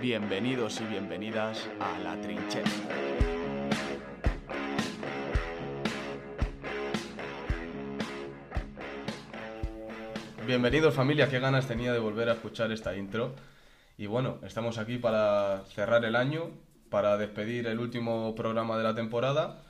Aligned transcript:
Bienvenidos 0.00 0.80
y 0.82 0.84
bienvenidas 0.84 1.68
a 1.80 1.98
La 2.00 2.20
Trinchera. 2.20 2.70
Bienvenidos 10.46 10.94
familia, 10.94 11.30
qué 11.30 11.38
ganas 11.38 11.66
tenía 11.66 11.92
de 11.94 11.98
volver 11.98 12.28
a 12.28 12.34
escuchar 12.34 12.70
esta 12.72 12.94
intro. 12.94 13.34
Y 13.96 14.06
bueno, 14.06 14.38
estamos 14.44 14.76
aquí 14.76 14.98
para 14.98 15.64
cerrar 15.74 16.04
el 16.04 16.14
año, 16.14 16.50
para 16.90 17.16
despedir 17.16 17.66
el 17.66 17.78
último 17.78 18.34
programa 18.34 18.76
de 18.76 18.84
la 18.84 18.94
temporada. 18.94 19.62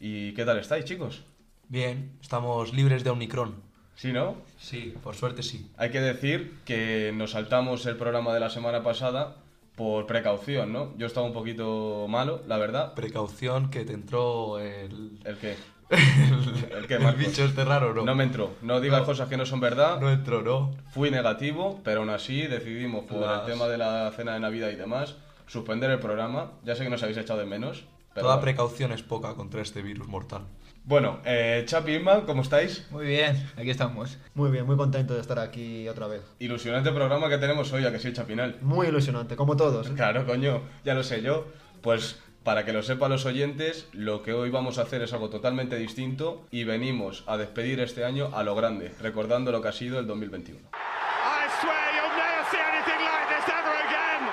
¿Y 0.00 0.32
qué 0.32 0.46
tal 0.46 0.58
estáis, 0.58 0.86
chicos? 0.86 1.24
Bien, 1.68 2.16
estamos 2.22 2.72
libres 2.72 3.04
de 3.04 3.10
Omicron. 3.10 3.62
¿Sí, 3.96 4.12
no? 4.12 4.36
Sí, 4.58 4.94
por 5.02 5.14
suerte 5.14 5.42
sí. 5.42 5.70
Hay 5.76 5.90
que 5.90 6.00
decir 6.00 6.54
que 6.64 7.12
nos 7.14 7.32
saltamos 7.32 7.84
el 7.86 7.96
programa 7.96 8.32
de 8.32 8.40
la 8.40 8.50
semana 8.50 8.82
pasada 8.82 9.43
por 9.76 10.06
precaución, 10.06 10.72
¿no? 10.72 10.92
Yo 10.96 11.06
estaba 11.06 11.26
un 11.26 11.32
poquito 11.32 12.06
malo, 12.08 12.42
la 12.46 12.58
verdad. 12.58 12.94
Precaución 12.94 13.70
que 13.70 13.84
te 13.84 13.92
entró 13.92 14.58
el... 14.60 15.18
¿El 15.24 15.36
qué? 15.38 15.56
el, 15.90 16.86
qué, 16.86 16.94
el 16.94 17.14
bicho 17.16 17.44
este 17.44 17.64
raro, 17.64 17.92
¿no? 17.92 18.04
No 18.04 18.14
me 18.14 18.24
entró. 18.24 18.52
No 18.62 18.80
digas 18.80 19.00
No. 19.00 19.06
cosas 19.06 19.28
que 19.28 19.36
no 19.36 19.44
son 19.46 19.60
verdad. 19.60 20.00
No 20.00 20.10
entró, 20.10 20.42
¿no? 20.42 20.70
Fui 20.92 21.10
negativo, 21.10 21.80
pero 21.84 22.00
aún 22.00 22.10
así 22.10 22.46
decidimos, 22.46 23.04
por 23.04 23.18
Las- 23.20 23.40
el 23.46 23.52
tema 23.52 23.66
de 23.66 23.78
la 23.78 24.10
cena 24.16 24.34
de 24.34 24.40
Navidad 24.40 24.70
y 24.70 24.76
demás, 24.76 25.16
suspender 25.46 25.90
el 25.90 25.98
programa. 25.98 26.52
Ya 26.64 26.74
sé 26.74 26.84
que 26.84 26.90
nos 26.90 27.02
habéis 27.02 27.18
echado 27.18 27.40
de 27.40 27.46
menos. 27.46 27.84
Pero 28.14 28.24
Toda 28.26 28.36
bueno. 28.36 28.42
precaución 28.44 28.92
es 28.92 29.02
poca 29.02 29.34
contra 29.34 29.60
este 29.60 29.82
virus 29.82 30.06
mortal. 30.06 30.42
Bueno, 30.86 31.20
eh, 31.24 31.62
Chapi 31.64 31.98
¿cómo 32.26 32.42
estáis? 32.42 32.86
Muy 32.90 33.06
bien, 33.06 33.50
aquí 33.56 33.70
estamos. 33.70 34.18
Muy 34.34 34.50
bien, 34.50 34.66
muy 34.66 34.76
contento 34.76 35.14
de 35.14 35.22
estar 35.22 35.38
aquí 35.38 35.88
otra 35.88 36.08
vez. 36.08 36.20
Ilusionante 36.40 36.92
programa 36.92 37.30
que 37.30 37.38
tenemos 37.38 37.72
hoy, 37.72 37.86
a 37.86 37.90
que 37.90 37.98
sí, 37.98 38.12
Chapinal. 38.12 38.58
Muy 38.60 38.88
ilusionante, 38.88 39.34
como 39.34 39.56
todos. 39.56 39.88
¿eh? 39.88 39.92
Claro, 39.96 40.26
coño, 40.26 40.60
ya 40.84 40.92
lo 40.92 41.02
sé 41.02 41.22
yo. 41.22 41.46
Pues 41.80 42.20
para 42.42 42.66
que 42.66 42.74
lo 42.74 42.82
sepan 42.82 43.12
los 43.12 43.24
oyentes, 43.24 43.88
lo 43.92 44.22
que 44.22 44.34
hoy 44.34 44.50
vamos 44.50 44.76
a 44.76 44.82
hacer 44.82 45.00
es 45.00 45.14
algo 45.14 45.30
totalmente 45.30 45.76
distinto 45.76 46.46
y 46.50 46.64
venimos 46.64 47.24
a 47.26 47.38
despedir 47.38 47.80
este 47.80 48.04
año 48.04 48.28
a 48.34 48.42
lo 48.42 48.54
grande, 48.54 48.92
recordando 49.00 49.52
lo 49.52 49.62
que 49.62 49.68
ha 49.68 49.72
sido 49.72 49.98
el 49.98 50.06
2021. 50.06 50.60
I 50.60 51.48
swear 51.62 51.94
you'll 51.94 52.14
never 52.14 52.44
see 52.50 52.58
anything 52.58 53.02
like 53.02 53.34
this 53.34 53.48
ever 53.48 53.74
again. 53.86 54.28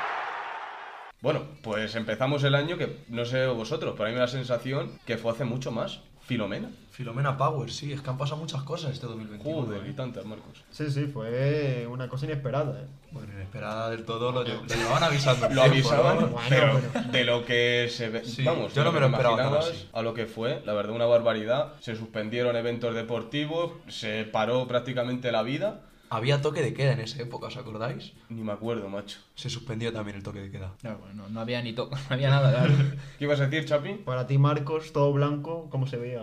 Bueno, 1.21 1.45
pues 1.61 1.95
empezamos 1.95 2.43
el 2.43 2.55
año 2.55 2.77
que 2.77 2.97
no 3.07 3.23
sé 3.23 3.47
vosotros, 3.47 3.93
pero 3.93 4.07
a 4.07 4.07
mí 4.09 4.15
me 4.15 4.19
da 4.19 4.25
la 4.25 4.31
sensación 4.31 4.99
que 5.05 5.17
fue 5.17 5.31
hace 5.31 5.45
mucho 5.45 5.71
más. 5.71 6.01
Filomena. 6.25 6.69
Filomena 6.91 7.35
Power, 7.37 7.71
sí, 7.71 7.91
es 7.93 8.01
que 8.01 8.09
han 8.09 8.17
pasado 8.17 8.37
muchas 8.39 8.61
cosas 8.63 8.91
este 8.93 9.07
2021. 9.07 9.61
Joder, 9.65 9.85
y 9.87 9.89
¿eh? 9.89 9.93
tantas, 9.93 10.25
Marcos. 10.25 10.63
Sí, 10.71 10.89
sí, 10.91 11.05
fue 11.07 11.87
una 11.89 12.07
cosa 12.09 12.25
inesperada. 12.25 12.81
¿eh? 12.81 12.85
Bueno, 13.11 13.33
inesperada 13.33 13.89
del 13.89 14.03
todo, 14.05 14.31
lo, 14.31 14.45
lle- 14.45 14.61
lo 14.61 14.75
llevaban 14.75 15.03
avisando. 15.03 15.49
Lo 15.49 15.63
avisaban, 15.63 16.19
¿no? 16.19 16.27
Bueno, 16.27 16.45
pero 16.49 16.73
bueno. 16.73 17.11
de 17.11 17.23
lo 17.23 17.45
que 17.45 17.87
se 17.89 18.09
ve. 18.09 18.23
Sí, 18.25 18.43
vamos, 18.43 18.73
yo 18.73 18.83
no 18.83 18.91
me 18.91 18.99
lo 18.99 19.07
esperaba. 19.07 19.61
A 19.93 20.01
lo 20.01 20.13
que 20.13 20.25
fue, 20.25 20.61
la 20.65 20.73
verdad, 20.73 20.93
una 20.93 21.05
barbaridad. 21.05 21.73
Se 21.79 21.95
suspendieron 21.95 22.55
eventos 22.55 22.93
deportivos, 22.93 23.71
se 23.87 24.25
paró 24.25 24.67
prácticamente 24.67 25.31
la 25.31 25.43
vida. 25.43 25.81
Había 26.13 26.41
toque 26.41 26.61
de 26.61 26.73
queda 26.73 26.91
en 26.91 26.99
esa 26.99 27.21
época, 27.21 27.47
¿os 27.47 27.55
acordáis? 27.55 28.11
Ni 28.27 28.41
me 28.43 28.51
acuerdo, 28.51 28.89
macho. 28.89 29.19
Se 29.33 29.49
suspendió 29.49 29.93
también 29.93 30.17
el 30.17 30.23
toque 30.23 30.41
de 30.41 30.51
queda. 30.51 30.73
No, 30.83 30.97
bueno, 30.97 31.29
no 31.29 31.39
había 31.39 31.61
ni 31.61 31.71
toque, 31.71 31.95
no 32.09 32.15
había 32.15 32.29
nada. 32.29 32.51
claro. 32.51 32.73
¿Qué 33.17 33.23
ibas 33.23 33.39
a 33.39 33.47
decir, 33.47 33.65
Chapi? 33.65 33.93
Para 33.93 34.27
ti, 34.27 34.37
Marcos, 34.37 34.91
todo 34.91 35.13
blanco, 35.13 35.69
¿cómo 35.69 35.87
se 35.87 35.95
veía 35.95 36.19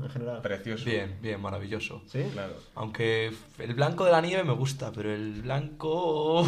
en 0.00 0.08
general? 0.10 0.42
Precioso. 0.42 0.84
Bien, 0.84 1.18
bien, 1.20 1.40
maravilloso. 1.40 2.02
¿Sí? 2.06 2.22
Claro. 2.32 2.54
Aunque 2.76 3.32
el 3.58 3.74
blanco 3.74 4.04
de 4.04 4.12
la 4.12 4.20
nieve 4.20 4.44
me 4.44 4.52
gusta, 4.52 4.92
pero 4.92 5.12
el 5.12 5.42
blanco 5.42 6.46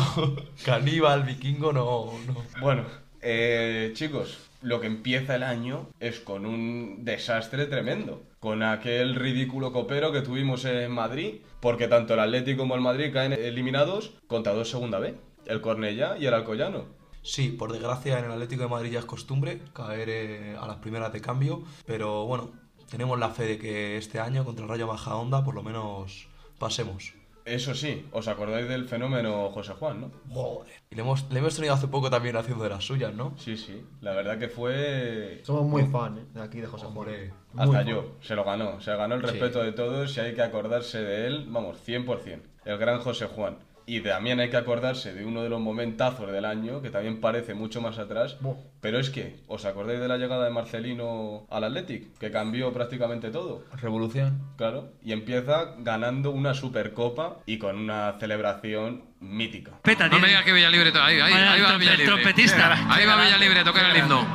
caníbal, 0.65 1.25
vikingo, 1.25 1.73
no, 1.73 2.13
no. 2.29 2.45
Bueno, 2.61 2.85
eh, 3.23 3.91
chicos, 3.95 4.39
lo 4.65 4.81
que 4.81 4.87
empieza 4.87 5.37
el 5.37 5.43
año 5.43 5.91
es 6.01 6.21
con 6.21 6.47
un 6.47 7.05
desastre 7.05 7.67
tremendo. 7.67 8.23
Con 8.41 8.63
aquel 8.63 9.15
ridículo 9.15 9.73
copero 9.73 10.11
que 10.11 10.23
tuvimos 10.23 10.65
en 10.65 10.91
Madrid, 10.91 11.43
porque 11.61 11.87
tanto 11.87 12.15
el 12.15 12.21
Atlético 12.21 12.63
como 12.63 12.75
el 12.75 12.81
Madrid 12.81 13.13
caen 13.13 13.35
eliminados 13.35 14.15
contra 14.27 14.55
dos 14.55 14.71
segunda 14.71 14.99
B, 14.99 15.15
el 15.47 15.61
Cornellá 15.61 16.17
y 16.19 16.27
el 16.27 16.35
Alcoyano. 16.35 16.87
Sí, 17.23 17.51
por 17.51 17.73
desgracia 17.73 18.19
en 18.19 18.25
el 18.25 18.33
Atlético 18.33 18.63
de 18.63 18.69
Madrid 18.69 18.93
ya 18.93 18.99
es 19.01 19.05
costumbre 19.05 19.61
caer 19.75 20.09
eh, 20.09 20.57
a 20.59 20.67
las 20.67 20.77
primeras 20.77 21.13
de 21.13 21.21
cambio, 21.21 21.63
pero 21.87 22.27
bueno, 22.27 22.53
tenemos 22.91 23.19
la 23.19 23.31
fe 23.31 23.45
de 23.45 23.59
que 23.59 23.97
este 23.99 24.19
año 24.19 24.45
contra 24.45 24.65
el 24.65 24.71
Rayo 24.71 24.87
Majadahonda 24.87 25.45
por 25.45 25.55
lo 25.55 25.63
menos 25.63 26.29
pasemos. 26.59 27.15
Eso 27.45 27.75
sí, 27.75 28.07
os 28.13 28.27
acordáis 28.27 28.67
del 28.69 28.89
fenómeno 28.89 29.51
José 29.51 29.75
Juan, 29.75 30.01
¿no? 30.01 30.11
Joder. 30.31 30.73
Y 30.91 30.95
le 30.95 31.03
hemos, 31.03 31.31
le 31.31 31.41
hemos 31.41 31.55
tenido 31.55 31.75
hace 31.75 31.89
poco 31.89 32.09
también 32.09 32.37
haciendo 32.37 32.65
de 32.65 32.71
las 32.71 32.83
suyas, 32.85 33.13
¿no? 33.15 33.35
Sí, 33.37 33.57
sí, 33.59 33.85
la 34.01 34.13
verdad 34.15 34.39
que 34.39 34.49
fue... 34.49 35.41
Somos 35.45 35.65
muy 35.67 35.85
fan 35.85 36.19
¿eh? 36.19 36.25
de 36.33 36.43
aquí 36.43 36.61
de 36.61 36.67
José 36.67 36.87
Juan. 36.87 36.97
Hombre. 36.97 37.33
Muy 37.53 37.65
Hasta 37.65 37.77
fan. 37.79 37.87
yo, 37.87 38.13
se 38.23 38.35
lo 38.35 38.45
ganó, 38.45 38.81
se 38.81 38.97
ganó 38.97 39.17
el 39.17 39.21
Sí. 39.21 39.27
respeto 39.27 39.63
de 39.63 39.73
todos 39.73 40.17
y 40.17 40.21
hay 40.21 40.35
que 40.35 40.41
acordarse 40.43 41.03
de 41.03 41.27
él, 41.27 41.47
vamos, 41.51 41.77
100%, 41.87 42.41
el 42.65 42.79
gran 42.79 43.01
José 43.01 43.27
Juan. 43.27 43.59
Y 43.87 44.01
también 44.01 44.41
hay 44.41 44.49
que 44.49 44.57
acordarse 44.57 45.13
de 45.13 45.27
uno 45.27 45.43
de 45.43 45.51
los 45.51 45.61
momentazos 45.61 46.33
del 46.33 46.47
año, 46.47 46.81
que 46.81 46.89
también 46.89 47.21
parece 47.21 47.53
mucho 47.53 47.83
más 47.83 47.99
atrás, 47.99 48.39
Buah. 48.41 48.55
pero 48.81 48.99
es 48.99 49.11
que, 49.11 49.37
¿os 49.47 49.67
acordáis 49.67 50.01
de 50.01 50.09
la 50.09 50.17
llegada 50.17 50.45
de 50.47 50.51
Marcelino 50.51 51.47
al 51.51 51.65
Athletic? 51.65 52.17
Que 52.19 52.31
cambió 52.31 52.73
prácticamente 52.73 53.31
todo, 53.31 53.63
Revolución. 53.83 54.41
claro, 54.57 54.89
y 55.05 55.13
empieza 55.13 55.75
ganando 55.81 56.31
una 56.31 56.55
Supercopa 56.55 57.37
y 57.45 57.59
con 57.59 57.77
una 57.79 58.15
celebración 58.19 59.03
mítica. 59.21 59.73
No 60.11 60.19
me 60.19 60.29
digas 60.29 60.45
que 60.45 60.53
Villalibre. 60.55 60.91
Ahí, 60.99 61.21
ahí, 61.21 61.33
ahí 61.35 61.61
va 61.61 61.73
el 61.75 61.79
Villalibre. 61.79 62.07
trompetista. 62.07 62.73
Ahí 62.91 63.05
va 63.05 63.23
Villalibre 63.23 63.61
a 63.61 63.65
tocar 63.65 63.91
el 63.91 63.97
himno. 63.99 64.27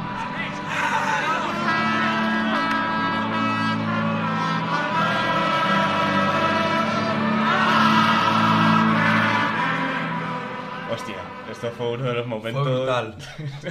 Esto 11.62 11.72
fue 11.78 11.92
uno 11.92 12.04
de 12.06 12.14
los 12.14 12.26
momentos... 12.28 12.64
Fue 12.64 12.74
brutal. 12.76 13.18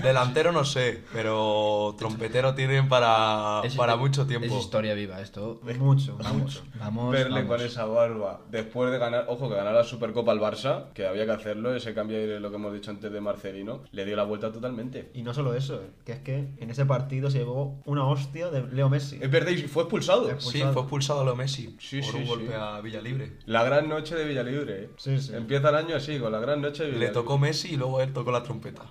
Delantero 0.02 0.52
no 0.52 0.64
sé, 0.64 1.02
pero 1.12 1.94
trompetero 1.98 2.54
tienen 2.54 2.88
para, 2.88 3.62
Es- 3.64 3.74
para 3.74 3.96
mucho 3.96 4.26
tiempo. 4.26 4.46
Es 4.46 4.52
historia 4.52 4.94
viva 4.94 5.20
esto. 5.20 5.60
Mucho, 5.78 6.16
Vamos, 6.18 6.42
mucho. 6.42 6.62
vamos. 6.78 7.12
verle 7.12 7.42
vamos. 7.42 7.56
con 7.56 7.66
esa 7.66 7.86
barba 7.86 8.40
después 8.50 8.90
de 8.90 8.98
ganar, 8.98 9.24
ojo 9.28 9.48
que 9.48 9.54
ganar 9.54 9.74
la 9.74 9.84
Supercopa 9.84 10.32
al 10.32 10.40
Barça, 10.40 10.92
que 10.92 11.06
había 11.06 11.24
que 11.24 11.32
hacerlo, 11.32 11.74
ese 11.74 11.94
cambio 11.94 12.18
de 12.18 12.40
lo 12.40 12.50
que 12.50 12.56
hemos 12.56 12.72
dicho 12.74 12.90
antes 12.90 13.10
de 13.10 13.20
Marcelino, 13.20 13.80
le 13.92 14.04
dio 14.04 14.16
la 14.16 14.24
vuelta 14.24 14.52
totalmente. 14.52 15.10
Y 15.14 15.22
no 15.22 15.32
solo 15.32 15.54
eso, 15.54 15.76
¿eh? 15.76 15.90
que 16.04 16.12
es 16.12 16.18
que 16.20 16.48
en 16.58 16.70
ese 16.70 16.84
partido 16.84 17.30
se 17.30 17.38
llevó 17.38 17.80
una 17.86 18.04
hostia 18.06 18.50
de 18.50 18.66
Leo 18.70 18.88
Messi. 18.90 19.18
Es 19.20 19.30
verdad, 19.30 19.50
y 19.52 19.62
fue 19.62 19.84
expulsado. 19.84 20.28
Sí, 20.40 20.60
fue 20.72 20.82
expulsado 20.82 21.20
a 21.20 21.24
lo 21.24 21.34
Messi 21.36 21.76
Sí, 21.80 22.00
por 22.00 22.10
sí, 22.10 22.16
un 22.18 22.22
sí. 22.24 22.28
golpe 22.28 22.54
a 22.54 22.80
Villalibre. 22.80 23.32
La 23.46 23.64
gran 23.64 23.88
noche 23.88 24.14
de 24.14 24.24
Villalibre. 24.26 24.84
¿eh? 24.84 24.90
Sí, 24.98 25.18
sí. 25.18 25.32
Empieza 25.34 25.70
el 25.70 25.76
año 25.76 25.96
así, 25.96 26.18
con 26.18 26.32
la 26.32 26.38
gran 26.40 26.60
noche 26.60 26.82
de 26.82 26.88
Le 26.90 26.94
Villalibre. 26.96 27.14
tocó 27.14 27.38
Messi 27.38 27.74
y 27.74 27.76
luego 27.78 28.00
él 28.02 28.12
tocó 28.12 28.30
la 28.30 28.42
trompeta. 28.42 28.82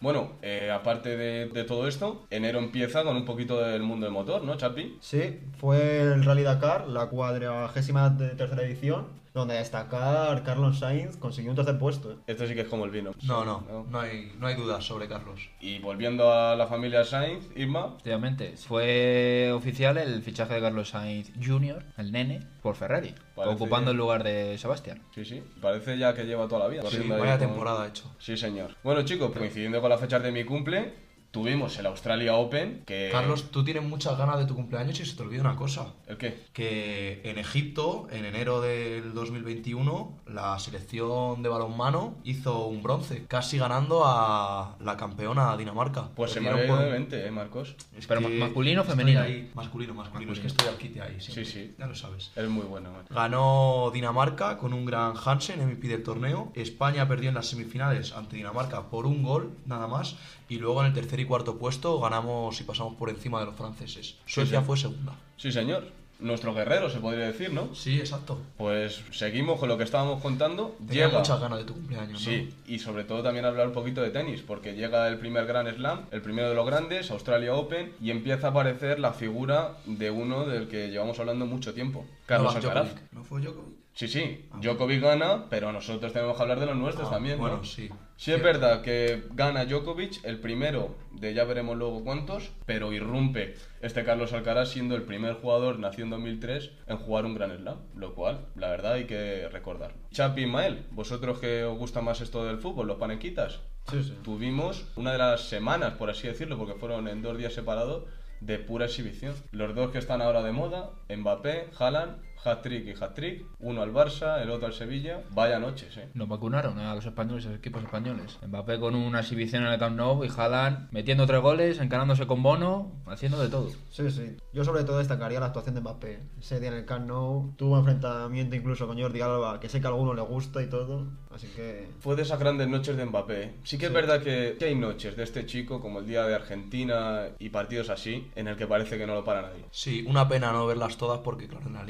Bueno, 0.00 0.32
eh, 0.42 0.68
aparte 0.72 1.16
de, 1.16 1.46
de 1.46 1.62
todo 1.62 1.86
esto, 1.86 2.26
enero 2.30 2.58
empieza 2.58 3.04
con 3.04 3.16
un 3.16 3.24
poquito 3.24 3.60
del 3.60 3.82
mundo 3.84 4.04
del 4.04 4.12
motor, 4.12 4.42
¿no, 4.42 4.56
Chapi? 4.56 4.98
Sí, 5.00 5.38
fue 5.58 6.00
el 6.00 6.24
Rally 6.24 6.42
Dakar, 6.42 6.88
la 6.88 7.06
cuadragésima 7.06 8.10
de 8.10 8.30
tercera 8.30 8.62
edición, 8.62 9.06
donde 9.34 9.54
a 9.54 9.58
destacar 9.60 10.42
Carlos 10.42 10.78
Sainz 10.80 11.16
consiguió 11.16 11.50
un 11.52 11.56
tercer 11.56 11.78
puesto. 11.78 12.12
¿eh? 12.12 12.16
Esto 12.26 12.46
sí 12.46 12.54
que 12.54 12.60
es 12.62 12.68
como 12.68 12.84
el 12.84 12.90
vino. 12.90 13.12
No, 13.22 13.44
no, 13.44 13.86
no 13.88 14.00
hay, 14.00 14.32
no 14.38 14.46
hay 14.46 14.54
dudas 14.54 14.84
sobre 14.84 15.08
Carlos. 15.08 15.48
Y 15.60 15.78
volviendo 15.78 16.32
a 16.32 16.54
la 16.56 16.66
familia 16.66 17.04
Sainz, 17.04 17.48
Irma, 17.56 17.92
Efectivamente, 17.94 18.54
fue 18.56 19.50
oficial 19.54 19.96
el 19.98 20.22
fichaje 20.22 20.54
de 20.54 20.60
Carlos 20.60 20.90
Sainz 20.90 21.32
Jr., 21.42 21.84
el 21.96 22.12
nene, 22.12 22.40
por 22.62 22.74
Ferrari, 22.74 23.14
Parece- 23.34 23.54
ocupando 23.54 23.90
el 23.92 23.96
lugar 23.96 24.22
de 24.22 24.58
Sebastián. 24.58 25.02
sí, 25.14 25.24
sí, 25.24 25.42
parece 25.60 25.96
ya 25.98 26.14
que 26.14 26.24
lleva 26.24 26.46
toda 26.48 26.60
la 26.64 26.68
vida. 26.68 26.82
Sí, 26.90 26.98
vaya 27.08 27.38
con- 27.38 27.48
temporada 27.48 27.86
hecho. 27.88 28.14
Sí, 28.18 28.36
señor. 28.36 28.76
Bueno, 28.84 29.02
chicos, 29.02 29.32
coincidiendo 29.36 29.80
con 29.80 29.88
las 29.90 30.00
fechas 30.00 30.22
de 30.22 30.30
mi 30.32 30.44
cumple, 30.44 30.92
tuvimos 31.32 31.76
el 31.78 31.86
Australia 31.86 32.34
Open, 32.36 32.82
que... 32.86 33.08
Carlos, 33.10 33.50
tú 33.50 33.64
tienes 33.64 33.82
muchas 33.82 34.16
ganas 34.18 34.38
de 34.38 34.44
tu 34.44 34.54
cumpleaños 34.54 35.00
y 35.00 35.04
se 35.06 35.16
te 35.16 35.22
olvida 35.22 35.40
una 35.40 35.56
cosa. 35.56 35.86
¿El 36.06 36.18
qué? 36.18 36.44
Que 36.52 37.22
en 37.24 37.38
Egipto, 37.38 38.06
en 38.12 38.24
enero 38.26 38.60
del 38.60 39.14
2021, 39.14 40.18
la 40.26 40.58
selección 40.58 41.42
de 41.42 41.48
balonmano 41.48 42.14
hizo 42.24 42.66
un 42.66 42.82
bronce, 42.82 43.24
casi 43.26 43.56
ganando 43.58 44.02
a 44.04 44.76
la 44.80 44.96
campeona 44.98 45.56
Dinamarca. 45.56 46.10
Pues 46.14 46.32
se 46.32 46.40
me 46.40 46.50
por- 46.66 46.90
mente, 46.90 47.26
¿eh, 47.26 47.30
Marcos? 47.30 47.74
Es 47.96 48.06
Pero 48.06 48.20
masculino 48.20 48.82
o 48.82 48.84
femenino? 48.84 49.20
ahí. 49.20 49.50
Masculino, 49.54 49.94
masculino, 49.94 50.32
Es 50.32 50.40
que 50.40 50.46
estoy 50.48 50.68
al 50.68 50.76
quite 50.76 51.00
ahí. 51.00 51.18
siempre. 51.20 51.44
Sí, 51.46 51.50
sí. 51.52 51.74
Ya 51.78 51.86
lo 51.86 51.94
sabes. 51.94 52.30
Es 52.36 52.48
muy 52.48 52.66
bueno, 52.66 52.92
man. 52.92 53.04
Ganó 53.08 53.90
Dinamarca 53.92 54.58
con 54.58 54.74
un 54.74 54.84
gran 54.84 55.14
Hansen, 55.24 55.60
MVP 55.66 55.88
del 55.88 56.02
torneo. 56.02 56.52
España 56.54 57.08
perdió 57.08 57.30
en 57.30 57.34
las 57.36 57.46
semifinales 57.46 58.12
ante 58.12 58.36
Dinamarca 58.36 58.90
por 58.90 59.06
un 59.06 59.22
gol, 59.22 59.56
nada 59.64 59.86
más. 59.86 60.16
Y 60.48 60.58
luego 60.58 60.80
en 60.82 60.88
el 60.88 60.92
tercer 60.92 61.18
y 61.22 61.24
cuarto 61.24 61.56
puesto 61.58 61.98
ganamos 62.00 62.60
y 62.60 62.64
pasamos 62.64 62.94
por 62.94 63.08
encima 63.10 63.40
de 63.40 63.46
los 63.46 63.54
franceses. 63.56 64.16
Suecia 64.26 64.60
sí. 64.60 64.66
fue 64.66 64.76
segunda. 64.76 65.14
Sí, 65.36 65.50
señor. 65.52 65.84
nuestro 66.20 66.54
guerrero, 66.54 66.88
se 66.88 67.00
podría 67.00 67.26
decir, 67.26 67.52
¿no? 67.52 67.74
Sí, 67.74 67.98
exacto. 67.98 68.38
Pues 68.56 69.02
seguimos 69.10 69.58
con 69.58 69.68
lo 69.68 69.76
que 69.76 69.82
estábamos 69.82 70.22
contando. 70.22 70.76
Tenía 70.86 71.06
Llega. 71.06 71.18
muchas 71.18 71.40
ganas 71.40 71.58
de 71.58 71.64
tu 71.64 71.74
cumpleaños, 71.74 72.12
¿no? 72.12 72.18
Sí, 72.20 72.54
y 72.68 72.78
sobre 72.78 73.02
todo 73.02 73.24
también 73.24 73.44
hablar 73.44 73.66
un 73.66 73.72
poquito 73.72 74.00
de 74.02 74.10
tenis, 74.10 74.40
porque 74.40 74.74
llega 74.74 75.08
el 75.08 75.18
primer 75.18 75.46
Grand 75.46 75.68
Slam, 75.74 76.02
el 76.12 76.22
primero 76.22 76.48
de 76.48 76.54
los 76.54 76.64
grandes, 76.64 77.10
Australia 77.10 77.54
Open, 77.54 77.92
y 78.00 78.12
empieza 78.12 78.46
a 78.46 78.50
aparecer 78.50 79.00
la 79.00 79.12
figura 79.12 79.78
de 79.84 80.12
uno 80.12 80.44
del 80.44 80.68
que 80.68 80.90
llevamos 80.92 81.18
hablando 81.18 81.44
mucho 81.44 81.74
tiempo, 81.74 82.04
Carlos 82.26 82.54
Alcaraz. 82.54 82.86
Djokovic. 82.94 83.12
¿No 83.12 83.24
fue 83.24 83.40
Djokovic? 83.40 83.74
Sí, 83.94 84.06
sí, 84.06 84.44
Djokovic 84.60 85.02
gana, 85.02 85.46
pero 85.50 85.72
nosotros 85.72 86.12
tenemos 86.12 86.36
que 86.36 86.42
hablar 86.42 86.60
de 86.60 86.66
los 86.66 86.76
nuestros 86.76 87.08
Ah, 87.08 87.14
también, 87.14 87.36
¿no? 87.36 87.42
Bueno, 87.42 87.64
sí. 87.64 87.90
Sí, 88.22 88.30
es 88.32 88.40
verdad 88.40 88.82
que 88.82 89.24
gana 89.32 89.64
Djokovic, 89.64 90.24
el 90.24 90.38
primero 90.38 90.94
de 91.10 91.34
ya 91.34 91.42
veremos 91.42 91.76
luego 91.76 92.04
cuántos, 92.04 92.52
pero 92.66 92.92
irrumpe 92.92 93.56
este 93.80 94.04
Carlos 94.04 94.32
Alcaraz 94.32 94.68
siendo 94.68 94.94
el 94.94 95.02
primer 95.02 95.34
jugador 95.34 95.80
nacido 95.80 96.04
en 96.04 96.10
2003 96.10 96.70
en 96.86 96.98
jugar 96.98 97.24
un 97.24 97.34
Grand 97.34 97.58
Slam, 97.58 97.78
lo 97.96 98.14
cual, 98.14 98.46
la 98.54 98.68
verdad, 98.70 98.92
hay 98.92 99.06
que 99.06 99.48
recordarlo. 99.48 99.96
Chapi 100.12 100.42
Ismael, 100.42 100.86
vosotros 100.92 101.40
que 101.40 101.64
os 101.64 101.76
gusta 101.76 102.00
más 102.00 102.20
esto 102.20 102.44
del 102.44 102.58
fútbol, 102.58 102.86
los 102.86 102.98
panequitas, 102.98 103.58
Sí, 103.90 104.04
sí. 104.04 104.16
tuvimos 104.22 104.86
una 104.94 105.10
de 105.10 105.18
las 105.18 105.40
semanas, 105.48 105.94
por 105.94 106.08
así 106.08 106.28
decirlo, 106.28 106.56
porque 106.56 106.78
fueron 106.78 107.08
en 107.08 107.22
dos 107.22 107.36
días 107.36 107.54
separados, 107.54 108.04
de 108.40 108.58
pura 108.60 108.86
exhibición. 108.86 109.34
Los 109.50 109.74
dos 109.74 109.90
que 109.90 109.98
están 109.98 110.22
ahora 110.22 110.42
de 110.44 110.52
moda, 110.52 110.90
Mbappé, 111.08 111.70
Haaland, 111.76 112.22
hat-trick 112.44 112.86
y 112.86 113.02
hat-trick, 113.02 113.46
uno 113.60 113.82
al 113.82 113.92
Barça, 113.92 114.42
el 114.42 114.50
otro 114.50 114.66
al 114.66 114.72
Sevilla, 114.72 115.22
vaya 115.30 115.58
noches, 115.58 115.96
eh. 115.96 116.08
Nos 116.14 116.28
vacunaron 116.28 116.78
a 116.78 116.94
los 116.94 117.06
españoles, 117.06 117.46
a 117.46 117.50
los 117.50 117.58
equipos 117.58 117.82
españoles. 117.82 118.38
Mbappé 118.46 118.78
con 118.78 118.94
una 118.94 119.20
exhibición 119.20 119.64
en 119.64 119.72
el 119.72 119.78
Camp 119.78 119.96
Nou 119.96 120.24
y 120.24 120.28
Haaland 120.28 120.88
metiendo 120.90 121.26
tres 121.26 121.40
goles, 121.40 121.78
encarándose 121.78 122.26
con 122.26 122.42
Bono, 122.42 122.92
haciendo 123.06 123.40
de 123.40 123.48
todo. 123.48 123.70
Sí, 123.90 124.10
sí. 124.10 124.36
Yo 124.52 124.64
sobre 124.64 124.84
todo 124.84 124.98
destacaría 124.98 125.40
la 125.40 125.46
actuación 125.46 125.74
de 125.74 125.80
Mbappé. 125.80 126.20
Ese 126.40 126.60
día 126.60 126.68
en 126.68 126.74
el 126.74 126.84
Camp 126.84 127.06
Nou 127.06 127.54
tuvo 127.56 127.78
enfrentamiento 127.78 128.56
incluso 128.56 128.86
con 128.86 129.00
Jordi 129.00 129.20
Alba, 129.20 129.60
que 129.60 129.68
sé 129.68 129.80
que 129.80 129.86
a 129.86 129.90
alguno 129.90 130.14
le 130.14 130.22
gusta 130.22 130.62
y 130.62 130.68
todo. 130.68 131.06
Así 131.34 131.46
que... 131.48 131.88
Fue 132.00 132.14
de 132.16 132.22
esas 132.22 132.38
grandes 132.38 132.68
noches 132.68 132.96
de 132.96 133.04
Mbappé. 133.06 133.54
Sí 133.64 133.78
que 133.78 133.86
es 133.86 133.92
verdad 133.92 134.22
que, 134.22 134.56
que 134.58 134.66
hay 134.66 134.74
noches 134.74 135.16
de 135.16 135.22
este 135.22 135.46
chico, 135.46 135.80
como 135.80 136.00
el 136.00 136.06
día 136.06 136.26
de 136.26 136.34
Argentina 136.34 137.28
y 137.38 137.48
partidos 137.48 137.88
así, 137.88 138.30
en 138.34 138.48
el 138.48 138.56
que 138.56 138.66
parece 138.66 138.98
que 138.98 139.06
no 139.06 139.14
lo 139.14 139.24
para 139.24 139.42
nadie. 139.42 139.64
Sí, 139.70 140.04
una 140.06 140.28
pena 140.28 140.52
no 140.52 140.66
verlas 140.66 140.96
todas 140.96 141.20
porque, 141.20 141.48
claro, 141.48 141.66
en 141.66 141.74
la 141.74 141.84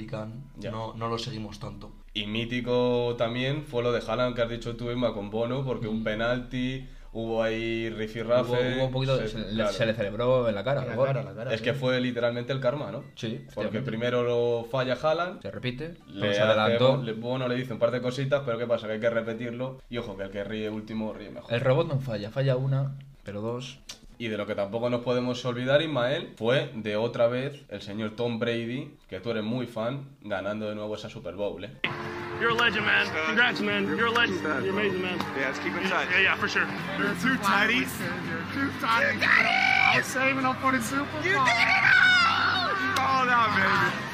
Ya. 0.59 0.71
no, 0.71 0.94
no 0.94 1.09
lo 1.09 1.19
seguimos 1.19 1.59
tanto. 1.59 1.93
Y 2.15 2.27
mítico 2.27 3.15
también 3.17 3.62
fue 3.65 3.83
lo 3.83 3.93
de 3.93 4.03
Haaland 4.06 4.35
que 4.37 4.43
has 4.43 4.50
dicho 4.50 4.77
tú, 4.77 4.91
Emma, 4.91 5.15
con 5.15 5.31
Bono, 5.31 5.65
porque 5.65 5.89
un 5.89 6.05
penalti, 6.05 6.87
hubo 7.15 7.43
ahí 7.43 7.89
Hubo, 7.89 7.99
rifirrafe. 7.99 8.77
hubo 8.77 8.85
un 8.87 8.93
poquito, 8.93 9.17
se- 9.19 9.29
se, 9.29 9.39
le- 9.39 9.47
claro. 9.55 9.73
se 9.73 9.87
le 9.87 9.94
celebró 9.94 10.49
en 10.49 10.55
la 10.55 10.62
cara. 10.65 10.81
En 10.83 10.87
la 10.89 10.93
el 10.93 10.99
gol. 10.99 11.06
cara, 11.06 11.23
la 11.23 11.35
cara. 11.35 11.53
Es 11.53 11.61
sí. 11.61 11.65
que 11.65 11.75
fue 11.75 12.00
literalmente 12.00 12.53
el 12.53 12.61
karma, 12.61 12.91
¿no? 12.91 13.05
Sí, 13.15 13.44
Porque 13.55 13.81
primero 13.81 14.23
lo 14.23 14.65
falla 14.71 14.94
Haaland, 15.00 15.41
Se 15.43 15.50
repite, 15.50 15.94
le 16.06 16.35
se 16.35 16.41
hace- 16.41 16.50
adelantó. 16.53 17.03
le- 17.03 17.12
Bono 17.15 17.49
le 17.49 17.55
dice 17.55 17.73
un 17.73 17.79
par 17.79 17.91
de 17.91 18.00
cositas, 18.03 18.43
pero 18.44 18.59
¿qué 18.59 18.67
pasa? 18.67 18.87
Que 18.87 18.94
hay 18.94 19.00
que 19.00 19.11
repetirlo. 19.11 19.79
Y 19.89 19.99
ojo, 19.99 20.17
que 20.17 20.25
el 20.25 20.31
que 20.31 20.44
ríe 20.44 20.69
último 20.71 21.12
ríe 21.12 21.31
mejor. 21.31 21.53
El 21.53 21.61
robot 21.61 21.89
no 21.89 22.00
falla, 22.00 22.31
falla 22.31 22.56
una, 22.56 22.99
pero 23.25 23.41
dos. 23.41 23.79
Y 24.19 24.29
de 24.29 24.37
lo 24.37 24.47
que 24.47 24.55
tampoco 24.55 24.88
nos 24.88 25.03
podemos 25.03 25.44
olvidar, 25.44 25.82
Ismael, 25.82 26.35
fue 26.37 26.70
de 26.75 26.97
otra 26.97 27.26
vez 27.26 27.64
el 27.69 27.82
señor 27.82 28.11
Tom 28.11 28.38
Brady, 28.38 28.94
que 29.09 29.20
tú 29.20 29.31
eres 29.31 29.43
muy 29.43 29.67
fan, 29.67 30.06
ganando 30.20 30.69
de 30.69 30.75
nuevo 30.75 30.94
esa 30.94 31.09
Super 31.09 31.35
Bowl, 31.35 31.64
¿eh? 31.64 31.70
You're 32.41 32.50
a 32.50 32.55
legend, 32.55 32.85
man. 32.87 33.06
Congrats, 33.26 33.61
man. 33.61 33.87
You're 33.87 34.06
a 34.06 34.11
legend. 34.11 34.43
You're 34.43 34.70
amazing, 34.70 35.03
man. 35.03 35.19
Yeah, 35.38 35.49
let's 35.49 35.59
keep 35.61 35.76
in 35.76 35.88
touch. 35.88 36.09
Yeah, 36.11 36.23
yeah, 36.23 36.37
for 36.37 36.49
sure. 36.49 36.67
You're 36.99 37.14
two 37.23 37.37
tighties. 37.43 37.91
You're 38.00 38.47
two 38.53 38.70
tighties. 38.81 39.23
I 39.23 39.94
was 39.99 40.06
saving 40.06 40.44
up 40.44 40.56
for 40.61 40.73
the 40.73 40.82
Super 40.82 41.05
Bowl. 41.05 41.23
You 41.23 41.38
did 41.38 41.38
it 41.38 41.69
all! 41.87 42.75
Called 42.97 43.29
out, 43.29 43.55
baby. 43.55 44.12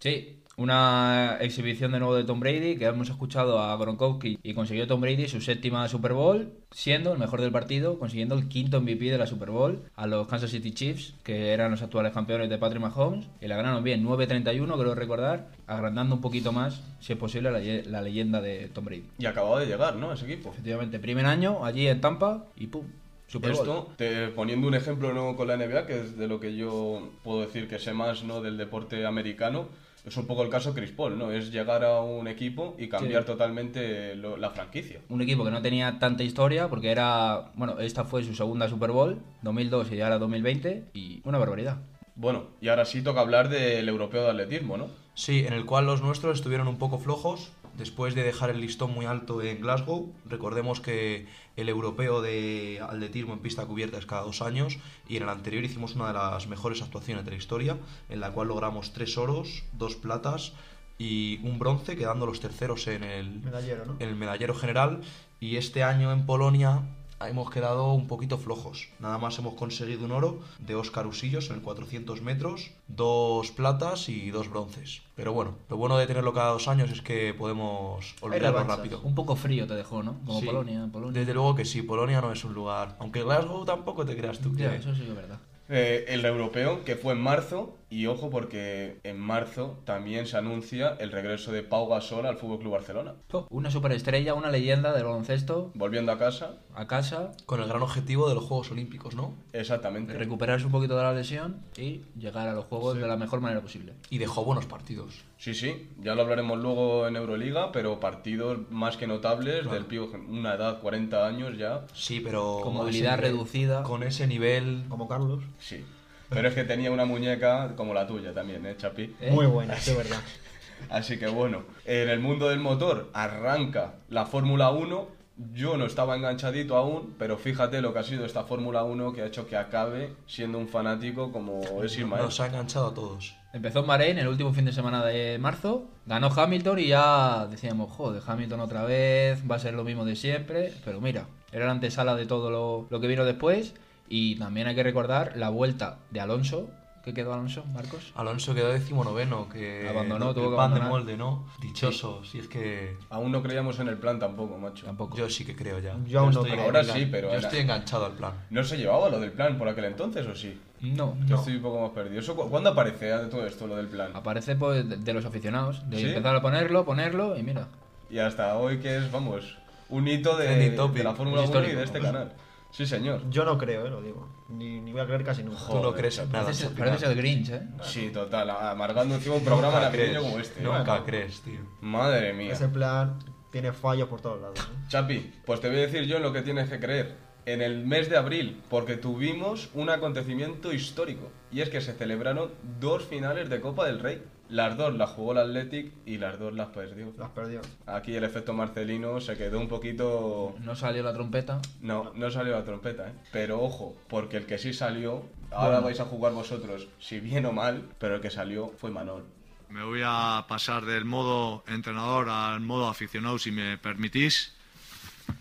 Sí, 0.00 0.33
una 0.56 1.38
exhibición 1.40 1.92
de 1.92 1.98
nuevo 1.98 2.14
de 2.14 2.24
Tom 2.24 2.40
Brady, 2.40 2.76
que 2.76 2.84
hemos 2.86 3.08
escuchado 3.10 3.58
a 3.58 3.76
Gronkowski 3.76 4.38
y 4.42 4.54
consiguió 4.54 4.86
Tom 4.86 5.00
Brady 5.00 5.28
su 5.28 5.40
séptima 5.40 5.88
Super 5.88 6.12
Bowl, 6.12 6.52
siendo 6.70 7.12
el 7.12 7.18
mejor 7.18 7.40
del 7.40 7.50
partido, 7.52 7.98
consiguiendo 7.98 8.34
el 8.36 8.48
quinto 8.48 8.80
MVP 8.80 9.04
de 9.06 9.18
la 9.18 9.26
Super 9.26 9.50
Bowl 9.50 9.82
a 9.96 10.06
los 10.06 10.26
Kansas 10.28 10.50
City 10.50 10.72
Chiefs, 10.72 11.14
que 11.22 11.52
eran 11.52 11.70
los 11.70 11.82
actuales 11.82 12.12
campeones 12.12 12.48
de 12.48 12.58
Patrick 12.58 12.80
Mahomes, 12.82 13.26
y 13.40 13.46
la 13.48 13.56
ganaron 13.56 13.82
bien, 13.82 14.04
9-31, 14.06 14.78
creo 14.78 14.94
recordar, 14.94 15.48
agrandando 15.66 16.14
un 16.14 16.20
poquito 16.20 16.52
más, 16.52 16.80
si 17.00 17.12
es 17.12 17.18
posible, 17.18 17.50
la, 17.50 17.60
ye- 17.60 17.84
la 17.86 18.00
leyenda 18.02 18.40
de 18.40 18.68
Tom 18.68 18.84
Brady. 18.84 19.04
Y 19.18 19.26
acababa 19.26 19.60
de 19.60 19.66
llegar, 19.66 19.96
¿no? 19.96 20.12
Ese 20.12 20.24
equipo. 20.24 20.50
Efectivamente, 20.50 20.98
primer 20.98 21.26
año 21.26 21.64
allí 21.64 21.86
en 21.88 22.00
Tampa 22.00 22.44
y 22.56 22.66
¡pum! 22.68 22.84
Super 23.26 23.52
Bowl. 23.52 23.60
Esto, 23.60 23.92
te, 23.96 24.28
poniendo 24.28 24.68
un 24.68 24.74
ejemplo 24.74 25.12
¿no? 25.14 25.34
con 25.34 25.48
la 25.48 25.56
NBA, 25.56 25.86
que 25.86 25.98
es 25.98 26.16
de 26.18 26.28
lo 26.28 26.38
que 26.40 26.54
yo 26.54 27.08
puedo 27.24 27.40
decir 27.40 27.66
que 27.68 27.78
sé 27.78 27.92
más 27.94 28.22
¿no? 28.22 28.42
del 28.42 28.58
deporte 28.58 29.04
americano, 29.06 29.66
es 30.04 30.16
un 30.16 30.26
poco 30.26 30.42
el 30.42 30.50
caso 30.50 30.74
Chris 30.74 30.90
Paul, 30.90 31.18
¿no? 31.18 31.30
Es 31.32 31.50
llegar 31.50 31.82
a 31.84 32.00
un 32.02 32.28
equipo 32.28 32.76
y 32.78 32.88
cambiar 32.88 33.22
Sí. 33.22 33.26
totalmente 33.26 34.14
lo- 34.16 34.36
la 34.36 34.50
franquicia. 34.50 35.00
un 35.08 35.22
equipo 35.22 35.44
que 35.44 35.50
no 35.50 35.62
tenía 35.62 35.98
tanta 35.98 36.22
historia 36.22 36.68
porque 36.68 36.90
era, 36.90 37.52
bueno, 37.54 37.78
esta 37.80 38.04
fue 38.04 38.22
su 38.22 38.34
segunda 38.34 38.68
Super 38.68 38.90
Bowl, 38.90 39.18
2002 39.42 39.90
y 39.92 40.00
ahora 40.02 40.18
2020 40.18 40.84
y 40.92 41.22
una 41.24 41.38
barbaridad. 41.38 41.78
Bueno, 42.16 42.44
y 42.60 42.68
ahora 42.68 42.84
sí 42.84 43.02
toca 43.02 43.20
hablar 43.20 43.48
del 43.48 43.88
europeo 43.88 44.22
de 44.24 44.30
atletismo, 44.30 44.76
¿no? 44.76 44.88
Sí, 45.14 45.44
en 45.46 45.52
el 45.52 45.64
cual 45.64 45.86
los 45.86 46.02
nuestros 46.02 46.36
estuvieron 46.38 46.68
un 46.68 46.76
poco 46.78 46.98
flojos 46.98 47.52
después 47.76 48.14
de 48.14 48.22
dejar 48.22 48.50
el 48.50 48.60
listón 48.60 48.92
muy 48.92 49.06
alto 49.06 49.42
en 49.42 49.60
Glasgow. 49.60 50.12
Recordemos 50.26 50.80
que 50.80 51.26
el 51.56 51.68
europeo 51.68 52.22
de 52.22 52.80
atletismo 52.82 53.32
en 53.32 53.40
pista 53.40 53.66
cubierta 53.66 53.98
es 53.98 54.06
cada 54.06 54.22
dos 54.22 54.42
años 54.42 54.78
y 55.08 55.16
en 55.16 55.24
el 55.24 55.28
anterior 55.28 55.64
hicimos 55.64 55.94
una 55.94 56.08
de 56.08 56.14
las 56.14 56.46
mejores 56.46 56.82
actuaciones 56.82 57.24
de 57.24 57.32
la 57.32 57.36
historia, 57.36 57.76
en 58.08 58.20
la 58.20 58.32
cual 58.32 58.48
logramos 58.48 58.92
tres 58.92 59.18
oros, 59.18 59.64
dos 59.72 59.96
platas 59.96 60.52
y 60.98 61.40
un 61.42 61.58
bronce, 61.58 61.96
quedando 61.96 62.26
los 62.26 62.40
terceros 62.40 62.86
en 62.86 63.02
el, 63.02 63.40
Medallero, 63.40 63.84
¿no? 63.84 63.96
en 63.98 64.08
el 64.08 64.16
medallero 64.16 64.54
general. 64.54 65.00
Y 65.40 65.56
este 65.56 65.82
año 65.82 66.12
en 66.12 66.26
Polonia 66.26 66.82
hemos 67.20 67.50
quedado 67.50 67.92
un 67.92 68.06
poquito 68.06 68.38
flojos. 68.38 68.88
Nada 68.98 69.18
más 69.18 69.38
hemos 69.38 69.54
conseguido 69.54 70.04
un 70.04 70.12
oro 70.12 70.40
de 70.58 70.74
Óscar 70.74 71.06
Usillos 71.06 71.48
en 71.50 71.56
el 71.56 71.62
400 71.62 72.22
metros, 72.22 72.70
dos 72.88 73.50
platas 73.50 74.08
y 74.08 74.30
dos 74.30 74.48
bronces. 74.50 75.02
Pero 75.14 75.32
bueno, 75.32 75.54
lo 75.68 75.76
bueno 75.76 75.96
de 75.96 76.06
tenerlo 76.06 76.32
cada 76.32 76.50
dos 76.50 76.68
años 76.68 76.90
es 76.90 77.00
que 77.02 77.34
podemos 77.34 78.14
olvidarlo 78.20 78.64
rápido. 78.64 79.00
Un 79.02 79.14
poco 79.14 79.36
frío 79.36 79.66
te 79.66 79.74
dejó, 79.74 80.02
¿no? 80.02 80.18
Como 80.26 80.40
Sí. 80.40 80.46
Polonia, 80.46 80.88
Polonia. 80.92 81.18
Desde 81.20 81.34
luego 81.34 81.54
que 81.54 81.64
sí, 81.64 81.82
Polonia 81.82 82.20
no 82.20 82.32
es 82.32 82.44
un 82.44 82.54
lugar. 82.54 82.96
Aunque 82.98 83.22
Glasgow 83.22 83.64
tampoco 83.64 84.04
te 84.04 84.16
creas 84.16 84.38
tú 84.40 84.54
que. 84.54 84.64
Ya, 84.64 84.74
eso 84.74 84.94
sí 84.94 85.02
que 85.02 85.08
es 85.10 85.16
verdad. 85.16 85.38
Eh, 85.70 86.04
el 86.08 86.24
europeo, 86.26 86.84
que 86.84 86.94
fue 86.94 87.14
en 87.14 87.20
marzo, 87.22 87.74
y 87.94 88.08
ojo 88.08 88.28
porque 88.28 88.98
en 89.04 89.20
marzo 89.20 89.78
también 89.84 90.26
se 90.26 90.36
anuncia 90.36 90.96
el 90.98 91.12
regreso 91.12 91.52
de 91.52 91.62
Pau 91.62 91.86
Gasol 91.88 92.26
al 92.26 92.36
Fútbol 92.36 92.58
Club 92.58 92.72
Barcelona. 92.72 93.14
Oh, 93.30 93.46
Una 93.50 93.70
superestrella, 93.70 94.34
una 94.34 94.50
leyenda 94.50 94.92
del 94.92 95.04
baloncesto 95.04 95.70
Volviendo 95.74 96.10
a 96.10 96.18
casa, 96.18 96.56
a 96.74 96.88
casa, 96.88 97.30
Con 97.46 97.60
el 97.60 97.68
gran 97.68 97.82
objetivo 97.82 98.28
de 98.28 98.34
los 98.34 98.42
Juegos 98.42 98.72
Olímpicos, 98.72 99.14
¿no? 99.14 99.34
exactamente. 99.52 100.12
recuperarse 100.14 100.66
un 100.66 100.72
poquito 100.72 100.96
de 100.96 101.04
la 101.04 101.12
lesión 101.12 101.60
y 101.76 102.02
llegar 102.18 102.48
a 102.48 102.52
los 102.52 102.64
juegos 102.64 102.96
de 102.96 103.06
la 103.06 103.16
mejor 103.16 103.40
manera 103.40 103.60
posible. 103.60 103.92
Y 104.10 104.18
dejó 104.18 104.44
buenos 104.44 104.66
partidos. 104.66 105.22
Sí, 105.38 105.54
sí, 105.54 105.88
ya 106.00 106.16
lo 106.16 106.22
hablaremos 106.22 106.58
luego 106.58 107.06
en 107.06 107.14
Euroliga, 107.14 107.70
pero 107.70 108.00
partidos 108.00 108.58
más 108.70 108.96
que 108.96 109.06
notables 109.06 109.70
del 109.70 109.86
pío, 109.86 110.10
una 110.28 110.54
edad, 110.54 110.80
40 110.80 111.26
años 111.26 111.56
ya, 111.56 111.86
Sí, 111.94 112.20
pero. 112.20 112.60
Con 112.62 112.74
movilidad 112.74 113.18
reducida. 113.18 113.82
Con 113.84 114.02
ese 114.02 114.26
nivel. 114.26 114.84
Como 114.88 115.06
Carlos. 115.06 115.44
sí. 115.60 115.84
Pero 116.30 116.48
es 116.48 116.54
que 116.54 116.64
tenía 116.64 116.90
una 116.90 117.04
muñeca 117.04 117.74
como 117.76 117.94
la 117.94 118.06
tuya 118.06 118.32
también, 118.32 118.64
¿eh, 118.66 118.76
Chapi? 118.76 119.14
¿Eh? 119.20 119.30
Muy 119.30 119.46
buena, 119.46 119.76
sí, 119.76 119.90
es 119.90 119.96
verdad. 119.96 120.20
Así 120.90 121.18
que 121.18 121.28
bueno, 121.28 121.62
en 121.84 122.08
el 122.08 122.20
mundo 122.20 122.48
del 122.48 122.60
motor 122.60 123.10
arranca 123.12 123.94
la 124.08 124.26
Fórmula 124.26 124.70
1. 124.70 125.24
Yo 125.52 125.76
no 125.76 125.84
estaba 125.86 126.14
enganchadito 126.14 126.76
aún, 126.76 127.16
pero 127.18 127.36
fíjate 127.36 127.80
lo 127.80 127.92
que 127.92 127.98
ha 127.98 128.02
sido 128.04 128.24
esta 128.24 128.44
Fórmula 128.44 128.84
1 128.84 129.12
que 129.12 129.22
ha 129.22 129.26
hecho 129.26 129.48
que 129.48 129.56
acabe 129.56 130.12
siendo 130.28 130.58
un 130.58 130.68
fanático 130.68 131.32
como 131.32 131.60
es 131.82 131.98
Ismael. 131.98 132.22
Nos 132.22 132.38
ha 132.38 132.46
enganchado 132.46 132.88
a 132.88 132.94
todos. 132.94 133.34
Empezó 133.52 133.80
en 133.80 133.86
Bahrein 133.86 134.18
el 134.18 134.28
último 134.28 134.52
fin 134.52 134.64
de 134.64 134.72
semana 134.72 135.04
de 135.04 135.38
marzo, 135.38 135.86
ganó 136.06 136.28
Hamilton 136.28 136.78
y 136.78 136.86
ya 136.88 137.48
decíamos, 137.50 137.90
joder, 137.90 138.22
Hamilton 138.24 138.60
otra 138.60 138.84
vez, 138.84 139.42
va 139.50 139.56
a 139.56 139.58
ser 139.58 139.74
lo 139.74 139.82
mismo 139.82 140.04
de 140.04 140.14
siempre, 140.14 140.72
pero 140.84 141.00
mira, 141.00 141.26
era 141.50 141.66
la 141.66 141.72
antesala 141.72 142.14
de 142.14 142.26
todo 142.26 142.50
lo, 142.50 142.86
lo 142.90 143.00
que 143.00 143.08
vino 143.08 143.24
después 143.24 143.74
y 144.08 144.36
también 144.36 144.66
hay 144.66 144.74
que 144.74 144.82
recordar 144.82 145.32
la 145.36 145.48
vuelta 145.48 145.98
de 146.10 146.20
Alonso, 146.20 146.70
¿qué 147.04 147.12
quedó 147.14 147.32
Alonso, 147.34 147.64
Marcos? 147.72 148.12
Alonso 148.14 148.54
quedó 148.54 148.68
decimonoveno, 148.72 149.48
que 149.48 149.88
Abandonó, 149.88 150.30
el 150.30 150.34
tuvo 150.34 150.50
que 150.50 150.56
pan 150.56 150.74
de 150.74 150.80
molde, 150.80 151.16
¿no? 151.16 151.46
Dichoso, 151.60 152.24
si 152.24 152.38
es 152.38 152.48
que 152.48 152.96
Aún 153.10 153.32
no 153.32 153.42
creíamos 153.42 153.78
en 153.80 153.88
el 153.88 153.98
plan 153.98 154.18
tampoco, 154.18 154.56
macho. 154.58 154.86
Tampoco. 154.86 155.16
yo 155.16 155.28
sí 155.28 155.44
que 155.44 155.54
creo 155.56 155.78
ya. 155.80 155.96
Yo 156.06 156.20
aún 156.20 156.32
no 156.32 156.40
estoy- 156.40 156.52
creo. 156.52 156.64
Ahora 156.64 156.82
yo 156.82 156.92
sí, 156.94 157.06
pero 157.10 157.28
era- 157.30 157.38
estoy 157.40 157.60
enganchado 157.60 158.06
al 158.06 158.12
plan. 158.12 158.32
¿No 158.50 158.62
se 158.64 158.76
llevaba 158.76 159.08
lo 159.08 159.20
del 159.20 159.32
plan 159.32 159.58
por 159.58 159.68
aquel 159.68 159.84
entonces 159.86 160.26
o 160.26 160.34
sí? 160.34 160.58
No, 160.80 161.16
Yo 161.26 161.34
no. 161.34 161.36
estoy 161.36 161.56
un 161.56 161.62
poco 161.62 161.80
más 161.80 161.90
perdido. 161.92 162.20
¿Eso, 162.20 162.36
cu- 162.36 162.50
¿Cuándo 162.50 162.70
aparece 162.70 163.10
eh, 163.10 163.18
todo 163.30 163.46
esto, 163.46 163.66
lo 163.66 163.76
del 163.76 163.86
plan? 163.88 164.10
Aparece 164.14 164.54
pues 164.54 164.86
de, 164.86 164.96
de 164.98 165.14
los 165.14 165.24
aficionados, 165.24 165.88
de 165.88 165.96
¿Sí? 165.98 166.06
empezar 166.08 166.36
a 166.36 166.42
ponerlo, 166.42 166.84
ponerlo 166.84 167.38
y 167.38 167.42
mira. 167.42 167.68
Y 168.10 168.18
hasta 168.18 168.56
hoy 168.58 168.78
que 168.80 168.98
es, 168.98 169.10
vamos, 169.10 169.56
un 169.88 170.06
hito 170.08 170.36
de, 170.36 170.44
Trending 170.46 170.76
topic. 170.76 170.98
de 170.98 171.04
la 171.04 171.14
Fórmula 171.14 171.42
Es 171.42 171.48
1 171.48 171.58
y 171.58 171.62
histórico. 171.62 171.78
de 171.78 171.84
este 171.86 172.00
canal. 172.00 172.32
Sí, 172.74 172.86
señor. 172.86 173.30
Yo 173.30 173.44
no 173.44 173.56
creo, 173.56 173.86
eh, 173.86 173.90
lo 173.90 174.02
digo. 174.02 174.28
Ni, 174.48 174.80
ni 174.80 174.90
voy 174.90 175.00
a 175.00 175.06
creer 175.06 175.22
casi 175.22 175.44
nunca. 175.44 175.60
Tú 175.68 175.78
no 175.78 175.94
crees 175.94 176.18
en 176.18 176.32
nada. 176.32 176.46
Pareces, 176.46 177.02
el 177.08 177.14
Grinch, 177.14 177.50
¿eh? 177.50 177.62
Sí, 177.82 178.10
total, 178.10 178.50
amargando 178.50 179.14
encima 179.14 179.36
un 179.36 179.44
programa 179.44 179.74
Nunca 179.74 179.90
navideño 179.90 180.10
crees, 180.10 180.24
como 180.24 180.38
este. 180.40 180.60
Nunca 180.60 181.04
crees, 181.04 181.40
tío. 181.42 181.60
Madre 181.80 182.32
mía. 182.32 182.52
Ese 182.52 182.66
plan 182.66 183.16
tiene 183.52 183.72
fallos 183.72 184.08
por 184.08 184.20
todos 184.20 184.40
lados. 184.40 184.58
¿eh? 184.58 184.86
Chapi, 184.88 185.34
pues 185.46 185.60
te 185.60 185.68
voy 185.68 185.78
a 185.78 185.80
decir 185.82 186.02
yo 186.06 186.16
en 186.16 186.24
lo 186.24 186.32
que 186.32 186.42
tienes 186.42 186.68
que 186.68 186.80
creer. 186.80 187.14
En 187.46 187.62
el 187.62 187.86
mes 187.86 188.10
de 188.10 188.16
abril, 188.16 188.60
porque 188.68 188.96
tuvimos 188.96 189.70
un 189.74 189.88
acontecimiento 189.88 190.72
histórico. 190.72 191.30
Y 191.52 191.60
es 191.60 191.68
que 191.70 191.80
se 191.80 191.92
celebraron 191.92 192.50
dos 192.80 193.04
finales 193.04 193.50
de 193.50 193.60
Copa 193.60 193.86
del 193.86 194.00
Rey. 194.00 194.20
Las 194.48 194.76
dos 194.76 194.94
las 194.94 195.10
jugó 195.10 195.32
el 195.32 195.38
Athletic 195.38 195.92
y 196.04 196.18
las 196.18 196.38
dos 196.38 196.52
las 196.52 196.68
perdió. 196.68 197.12
Las 197.18 197.30
perdió. 197.30 197.60
Aquí 197.86 198.14
el 198.14 198.24
efecto 198.24 198.52
Marcelino 198.52 199.20
se 199.20 199.36
quedó 199.36 199.58
un 199.58 199.68
poquito... 199.68 200.54
No 200.60 200.76
salió 200.76 201.02
la 201.02 201.14
trompeta. 201.14 201.60
No, 201.80 202.12
no 202.14 202.30
salió 202.30 202.52
la 202.52 202.64
trompeta, 202.64 203.08
¿eh? 203.08 203.12
Pero 203.32 203.62
ojo, 203.62 203.96
porque 204.08 204.36
el 204.36 204.46
que 204.46 204.58
sí 204.58 204.74
salió, 204.74 205.24
ahora 205.50 205.80
vais 205.80 205.98
a 206.00 206.04
jugar 206.04 206.32
vosotros, 206.32 206.88
si 207.00 207.20
bien 207.20 207.46
o 207.46 207.52
mal, 207.52 207.88
pero 207.98 208.16
el 208.16 208.20
que 208.20 208.30
salió 208.30 208.72
fue 208.78 208.90
Manol. 208.90 209.24
Me 209.70 209.82
voy 209.82 210.02
a 210.04 210.44
pasar 210.46 210.84
del 210.84 211.04
modo 211.04 211.64
entrenador 211.66 212.28
al 212.28 212.60
modo 212.60 212.88
aficionado, 212.88 213.38
si 213.38 213.50
me 213.50 213.78
permitís. 213.78 214.52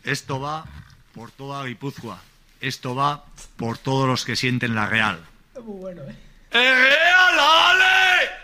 Esto 0.03 0.39
va 0.39 0.65
por 1.13 1.29
toda 1.29 1.65
Guipúzcoa. 1.65 2.19
Esto 2.61 2.95
va 2.95 3.25
por 3.57 3.77
todos 3.77 4.07
los 4.07 4.23
que 4.25 4.35
sienten 4.35 4.73
la 4.73 4.87
Real. 4.87 5.19
Muy 5.61 5.79
bueno, 5.79 6.01
¿eh? 6.03 6.15
¡El 6.51 6.75
Real, 6.75 7.39
ale! 7.39 8.42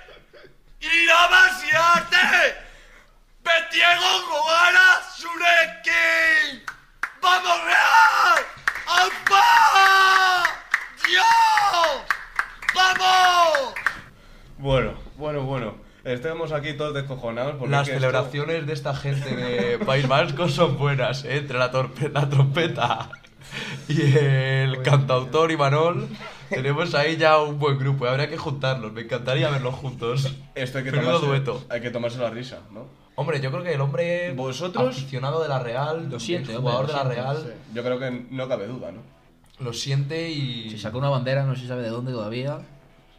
¡Irabasiate! 0.82 2.56
¡Betiego 3.44 4.10
Jugara 4.30 5.02
Sureki! 5.16 6.64
¡Vamos 7.22 7.64
Real! 7.64 8.46
¡Alpa! 8.88 10.44
¡Dios! 11.06 12.04
¡Vamos! 12.76 13.74
Bueno, 14.58 14.94
bueno, 15.18 15.42
bueno. 15.42 15.76
Estamos 16.06 16.54
aquí 16.54 16.74
todos 16.74 16.94
descojonados 16.94 17.56
porque 17.58 17.72
Las 17.72 17.82
es 17.88 17.90
que 17.90 17.96
esto- 17.98 18.08
celebraciones 18.08 18.66
de 18.66 18.74
esta 18.74 18.96
gente 18.96 19.36
de 19.36 19.80
País 19.80 20.08
Vasco 20.08 20.48
son 20.48 20.78
buenas, 20.78 21.26
¿eh? 21.26 21.38
Entre 21.38 21.58
la, 21.60 21.72
torpe- 21.72 22.12
la 22.12 22.28
trompeta 22.30 23.10
y 23.90 24.18
el 24.18 24.82
cantautor 24.82 25.52
Imanol, 25.52 26.08
tenemos 26.50 26.94
ahí 26.96 27.18
ya 27.18 27.41
un 27.41 27.60
buen 27.60 27.77
grupo. 27.77 28.06
y 28.06 28.10
Habría 28.10 28.29
que 28.29 28.38
juntarlos, 28.38 28.91
me 28.94 29.01
encantaría 29.01 29.50
verlos 29.50 29.75
juntos. 29.75 30.36
Esto 30.56 30.77
hay 30.79 30.84
que, 30.84 30.91
tomarse, 30.91 31.25
dueto. 31.25 31.63
hay 31.70 31.82
que 31.82 31.89
tomarse 31.91 32.18
la 32.20 32.29
risa, 32.29 32.60
¿no? 32.72 32.88
Hombre, 33.15 33.41
yo 33.41 33.51
creo 33.51 33.63
que 33.63 33.74
el 33.74 33.82
hombre 33.82 34.32
¿Vosotros? 34.34 34.96
aficionado 34.96 35.41
de 35.44 35.50
la 35.50 35.60
Real, 35.60 36.08
Lo 36.10 36.20
siente, 36.20 36.51
el 36.51 36.58
hombre, 36.60 36.72
jugador 36.74 36.88
lo 36.88 36.88
de 36.88 36.94
la 36.94 37.03
siente, 37.13 37.22
Real, 37.22 37.38
sí. 37.44 37.74
Yo 37.75 37.84
creo 37.84 38.00
que 38.00 38.25
no 38.32 38.48
cabe 38.48 38.68
duda, 38.68 38.91
¿no? 38.91 39.01
lo 39.60 39.74
siente 39.74 40.29
y... 40.29 40.70
Si 40.70 40.77
sacó 40.77 41.00
una 41.00 41.10
bandera, 41.10 41.44
no 41.44 41.53
se 41.53 41.68
sabe 41.68 41.82
de 41.84 41.89
dónde 41.89 42.13
todavía. 42.13 42.60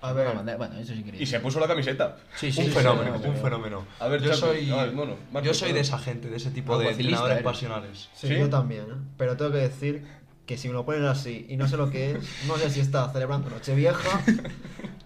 A 0.01 0.13
ver. 0.15 0.29
una 0.29 0.37
bandera- 0.37 0.57
Bueno, 0.57 0.77
eso 0.79 0.95
sí 0.95 1.01
increíble. 1.01 1.23
Y 1.23 1.27
se 1.27 1.39
puso 1.41 1.61
la 1.61 1.67
camiseta. 1.69 2.17
Sí, 2.35 2.51
sí, 2.51 2.61
un 2.61 2.67
sí, 2.69 2.73
fenómeno, 2.73 3.17
sí, 3.19 3.25
sí, 3.25 3.29
un 3.29 3.37
fenómeno. 3.37 3.85
A 3.99 4.09
ver, 4.09 4.23
yo 4.23 4.29
Chapi, 4.31 4.41
soy, 4.41 4.71
a 4.71 4.85
ver, 4.85 4.93
bueno, 4.93 5.17
yo 5.43 5.53
soy 5.53 5.73
de 5.75 5.81
esa 5.81 5.99
gente, 5.99 6.31
de 6.31 6.39
ese 6.39 6.51
tipo 6.51 6.79
de 6.79 6.89
entrenadores 6.93 7.33
eres. 7.35 7.45
pasionales. 7.45 8.09
Sí, 8.15 8.29
¿Sí? 8.29 8.39
yo 8.39 8.49
también, 8.49 8.85
¿eh? 8.85 8.95
Pero 9.19 9.37
tengo 9.37 9.51
que 9.53 9.59
decir 9.59 10.03
que 10.51 10.57
si 10.59 10.67
me 10.67 10.75
lo 10.75 10.85
ponen 10.85 11.05
así 11.05 11.47
y 11.49 11.57
no 11.57 11.69
sé 11.69 11.77
lo 11.77 11.91
que 11.91 12.11
es, 12.11 12.45
no 12.49 12.57
sé 12.57 12.71
si 12.71 12.81
está 12.81 13.09
celebrando 13.13 13.49
Nochevieja 13.51 14.21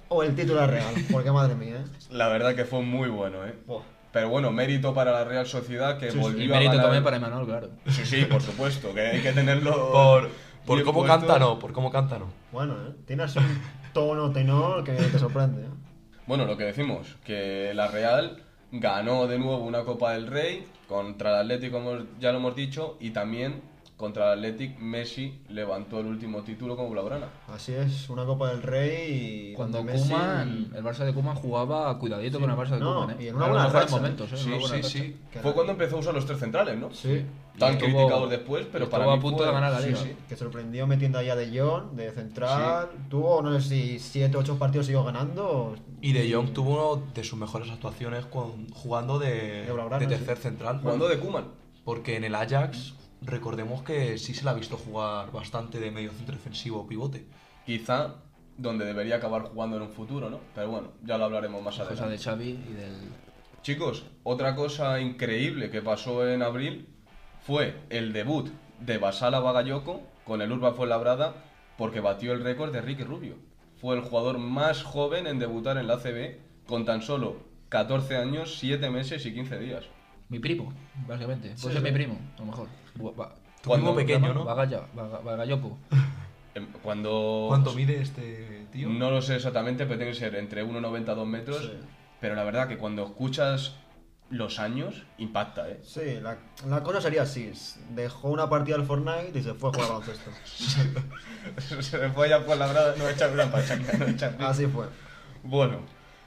o 0.09 0.23
el 0.23 0.35
título 0.35 0.65
es 0.65 0.71
real. 0.71 0.95
Porque 1.13 1.31
madre 1.31 1.55
mía, 1.55 1.85
¿eh? 1.85 2.07
La 2.11 2.29
verdad 2.29 2.55
que 2.55 2.65
fue 2.65 2.81
muy 2.81 3.11
bueno, 3.11 3.45
¿eh? 3.47 3.55
Buah. 3.67 3.83
Pero 4.11 4.31
bueno, 4.31 4.51
mérito 4.53 4.95
para 4.95 5.13
la 5.13 5.25
Real 5.25 5.47
Sociedad 5.47 5.99
que 5.99 6.07
Sí, 6.07 6.13
sí. 6.13 6.19
volvió 6.19 6.45
Y 6.45 6.49
a 6.51 6.53
mérito 6.55 6.71
ganar- 6.71 6.85
también 6.85 7.05
para 7.05 7.17
Emanuel, 7.19 7.45
claro. 7.47 7.69
Sí, 7.91 8.07
sí, 8.07 8.25
por 8.25 8.41
supuesto, 8.41 8.95
que 8.95 9.01
hay 9.03 9.21
que 9.21 9.33
tenerlo... 9.33 9.93
Por, 9.93 10.31
por 10.79 10.83
cómo 10.83 11.01
puesto. 11.01 11.19
canta, 11.19 11.39
no, 11.39 11.59
por 11.59 11.73
cómo 11.75 11.91
canta, 11.91 12.19
no. 12.19 12.29
Bueno, 12.51 12.73
¿eh? 12.89 12.95
Tienes 13.07 13.37
un 13.37 13.45
tono 13.93 14.33
tenor 14.33 14.83
que 14.83 14.93
te 14.93 15.19
sorprende, 15.19 15.65
¿eh? 15.65 15.69
Bueno, 16.27 16.47
lo 16.47 16.57
que 16.57 16.65
decimos, 16.65 17.17
que 17.23 17.73
la 17.75 17.89
Real 17.89 18.43
ganó 18.73 19.27
de 19.27 19.39
nuevo 19.39 19.59
una 19.59 19.85
Copa 19.85 20.13
del 20.13 20.27
Rey 20.27 20.65
contra 20.89 21.33
el 21.33 21.37
Atlético, 21.43 21.83
como 21.83 21.99
ya 22.19 22.33
lo 22.33 22.39
hemos 22.39 22.57
dicho, 22.57 22.97
y 22.99 23.11
también 23.11 23.61
contra 23.97 24.33
el 24.33 24.39
Athletic 24.41 24.79
Messi 24.81 25.39
levantó 25.49 26.01
el 26.01 26.07
último 26.07 26.43
título 26.43 26.77
como 26.77 26.91
blaugrana. 26.91 27.29
Así 27.49 27.73
es, 27.73 28.11
una 28.11 28.25
Copa 28.25 28.49
del 28.51 28.61
Rey 28.63 29.51
y... 29.53 29.55
Cuando 29.55 29.83
Messi- 29.85 30.09
Koeman, 30.11 30.73
el 30.75 30.83
Barça 30.83 31.05
de 31.05 31.15
Koeman 31.15 31.37
jugaba 31.37 31.97
cuidadito 31.99 32.41
con 32.41 32.51
el 32.51 32.57
Barça 32.57 32.71
de 32.71 32.81
No, 32.81 32.95
Koeman, 32.97 33.11
¿eh? 33.21 33.25
y 33.25 33.29
en 33.29 33.37
una 33.37 33.47
los 33.47 33.55
buena 33.57 33.69
racha, 33.71 33.97
momentos, 33.97 34.33
¿eh? 34.33 34.37
Sí, 34.37 34.49
Una 34.49 34.57
buena 34.59 34.69
sí, 34.77 34.83
racha. 34.83 34.89
sí. 34.89 35.17
que 35.33 35.39
Fue 35.41 35.55
cuando 35.55 35.73
empezó 35.73 35.97
a 35.97 35.99
usar 36.01 36.15
los 36.15 36.27
tres 36.27 36.39
centrales, 36.41 36.77
¿no? 36.77 36.93
Sí. 36.93 37.25
Tan 37.59 37.75
Estuvo- 37.75 37.87
criticados 37.91 38.31
después, 38.31 38.67
pero 38.73 38.91
para 38.91 39.07
mí 39.07 39.13
a 39.13 39.21
punto 39.21 39.39
fue- 39.39 39.47
de 39.47 39.53
ganar 39.53 39.71
la 39.73 39.81
sí, 39.81 39.87
liga. 39.91 40.01
sí. 40.01 40.17
Que 40.29 40.35
sorprendió 40.37 40.89
metiendo 40.89 41.19
ahí 41.21 41.29
a 41.29 41.37
De 41.37 41.57
Jong 41.61 41.93
de 41.93 42.11
central. 42.11 42.89
Tuvo, 43.09 43.43
no 43.43 43.61
sé 43.61 43.69
si 43.69 43.99
7 44.01 44.37
o 44.37 44.41
8 44.41 44.59
partidos 44.59 44.87
siguió 44.87 45.05
ganando. 45.05 45.77
Y 46.01 46.13
De 46.15 46.31
Jong 46.35 46.53
tuvo 46.53 46.95
una 46.95 47.13
de 47.15 47.23
sus 47.23 47.39
mejores 47.39 47.71
actuaciones 47.71 48.27
con- 48.27 48.69
jugando 48.73 49.21
de, 49.21 49.67
De 49.67 49.73
Blaugrana, 49.73 50.05
de 50.05 50.17
tercer 50.17 50.37
sí. 50.39 50.43
central. 50.43 50.81
Jugando 50.83 51.07
de 51.09 51.17
Kuman. 51.21 51.45
Porque 51.85 52.17
en 52.17 52.25
el 52.25 52.35
Ajax, 52.35 52.95
recordemos 53.25 53.83
que 53.83 54.19
sí 54.19 54.35
se 54.35 54.45
le 54.45 54.51
ha 54.51 54.55
visto 54.55 54.77
jugar 54.77 55.31
bastante 55.33 55.81
de 55.81 55.91
medio 55.91 56.11
centro 56.13 56.35
defensivo 56.35 56.81
o 56.81 56.87
pivote. 56.87 57.27
Quizá 57.67 58.17
donde 58.57 58.85
debería 58.85 59.17
acabar 59.17 59.43
jugando 59.43 59.77
en 59.77 59.83
un 59.83 59.91
futuro, 59.91 60.31
¿no? 60.31 60.41
Pero 60.55 60.71
bueno, 60.71 60.93
ya 61.03 61.19
lo 61.19 61.25
hablaremos 61.25 61.63
más 61.63 61.75
Cosa 61.77 61.89
adelante. 61.91 62.13
de 62.13 62.19
Xavi 62.23 62.49
y 62.51 62.73
del... 62.75 62.95
Chicos, 63.63 64.05
otra 64.23 64.55
cosa 64.55 65.01
increíble 65.01 65.71
que 65.71 65.81
pasó 65.83 66.29
en 66.29 66.43
abril 66.43 66.87
fue 67.41 67.75
el 67.91 68.13
debut 68.13 68.51
de 68.81 68.99
Basala 68.99 69.41
Bagayoko 69.41 70.03
con 70.25 70.43
el 70.43 70.53
Urba 70.53 70.75
Fuenlabrada 70.75 71.35
porque 71.79 72.01
batió 72.01 72.33
el 72.33 72.45
récord 72.45 72.73
de 72.73 72.81
Ricky 72.83 73.03
Rubio. 73.05 73.37
Fue 73.81 73.97
el 73.97 74.03
jugador 74.03 74.39
más 74.39 74.83
joven 74.83 75.27
en 75.27 75.39
debutar 75.39 75.77
en 75.79 75.87
la 75.89 75.95
ACB 75.95 76.37
con 76.67 76.85
tan 76.85 77.03
solo 77.03 77.37
14 77.71 78.17
años, 78.17 78.59
7 78.59 78.89
meses 78.91 79.27
y 79.27 79.35
15 79.35 79.59
días. 79.59 79.85
Mi 80.29 80.39
primo, 80.39 80.73
básicamente. 81.09 81.49
Puede 81.49 81.59
Sí, 81.59 81.67
ser 81.69 81.77
sí. 81.79 81.83
mi 81.83 81.91
primo, 81.93 82.19
a 82.37 82.41
lo 82.41 82.47
mejor. 82.47 82.69
Tu 82.97 83.13
Cuando- 83.69 83.95
pequeño, 83.95 84.35
¿no? 84.35 84.45
Bagaya- 84.45 84.83
Baga- 84.95 85.19
Bagayoko. 85.21 85.79
Em, 86.55 86.67
Cuando... 86.83 87.47
¿Cuánto 87.49 87.73
mide 87.75 88.01
este 88.01 88.67
tío? 88.71 88.89
No 88.89 89.11
lo 89.11 89.21
sé 89.23 89.37
exactamente, 89.37 89.87
pero 89.87 89.97
tiene 89.99 90.13
que 90.13 90.19
ser 90.19 90.35
entre 90.37 90.65
1,90 90.65 91.09
a 91.09 91.15
2 91.15 91.27
metros. 91.27 91.59
Sí. 91.63 91.73
Pero 92.21 92.35
la 92.37 92.45
verdad 92.45 92.69
que 92.69 92.79
cuando 92.79 93.05
escuchas 93.05 93.75
los 94.31 94.59
años, 94.61 95.03
impacta, 95.19 95.69
¿eh? 95.69 95.81
Sí, 95.83 96.19
la, 96.23 96.37
la 96.69 96.83
cosa 96.83 97.01
sería 97.01 97.23
así. 97.23 97.53
Dejó 97.91 98.29
una 98.29 98.49
partida 98.49 98.77
al 98.77 98.85
Fortnite 98.85 99.39
y 99.39 99.43
se 99.43 99.55
fue 99.55 99.71
a 99.71 99.73
jugar 99.73 99.91
al 99.91 99.99
baloncesto. 99.99 100.31
Se 101.83 101.99
me 101.99 102.11
fue 102.11 102.29
ya 102.29 102.45
por 102.45 102.57
la 102.57 102.67
brada, 102.71 102.95
no 102.97 103.09
echar 103.09 103.31
una 103.33 103.51
pachanga, 103.51 103.93
no 103.99 104.07
echar 104.07 104.37
Así 104.41 104.67
fue. 104.67 104.87
Bueno, 105.43 105.81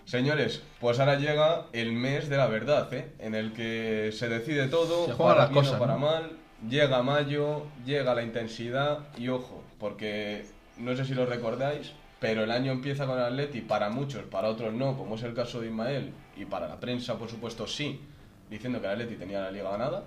señores, 0.05 0.61
pues 0.79 0.99
ahora 0.99 1.15
llega 1.17 1.65
el 1.73 1.93
mes 1.93 2.29
de 2.29 2.37
la 2.37 2.47
verdad, 2.47 2.93
¿eh? 2.93 3.13
En 3.19 3.33
el 3.35 3.53
que 3.53 4.11
se 4.13 4.27
decide 4.29 4.67
todo, 4.67 5.05
Se 5.07 5.13
juegan 5.13 5.35
para 5.35 5.39
las 5.45 5.49
bien 5.51 5.63
cosas, 5.63 5.75
o 5.77 5.79
para 5.79 5.93
¿no? 5.93 5.99
mal. 5.99 6.31
Llega 6.67 7.03
mayo, 7.03 7.67
llega 7.85 8.15
la 8.15 8.23
intensidad 8.23 8.99
y 9.17 9.27
ojo, 9.29 9.63
porque 9.79 10.45
no 10.77 10.95
sé 10.95 11.05
si 11.05 11.13
lo 11.13 11.25
recordáis, 11.25 11.91
pero 12.19 12.43
el 12.43 12.51
año 12.51 12.71
empieza 12.71 13.05
con 13.05 13.17
el 13.19 13.25
Atleti 13.25 13.61
para 13.61 13.89
muchos, 13.89 14.23
para 14.23 14.47
otros 14.49 14.73
no, 14.73 14.97
como 14.97 15.15
es 15.15 15.23
el 15.23 15.35
caso 15.35 15.61
de 15.61 15.67
Ismael, 15.67 16.13
y 16.35 16.45
para 16.45 16.67
la 16.67 16.79
prensa, 16.79 17.17
por 17.17 17.29
supuesto, 17.29 17.67
sí, 17.67 18.01
diciendo 18.49 18.79
que 18.81 18.87
el 18.87 18.93
Atleti 18.93 19.15
tenía 19.15 19.39
la 19.41 19.51
liga 19.51 19.69
ganada. 19.69 20.03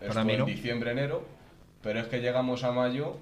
Para 0.00 0.08
Esto 0.10 0.24
mí 0.24 0.32
en 0.32 0.38
no. 0.40 0.46
diciembre, 0.46 0.90
enero, 0.90 1.24
pero 1.82 2.00
es 2.00 2.06
que 2.08 2.20
llegamos 2.20 2.64
a 2.64 2.72
mayo 2.72 3.18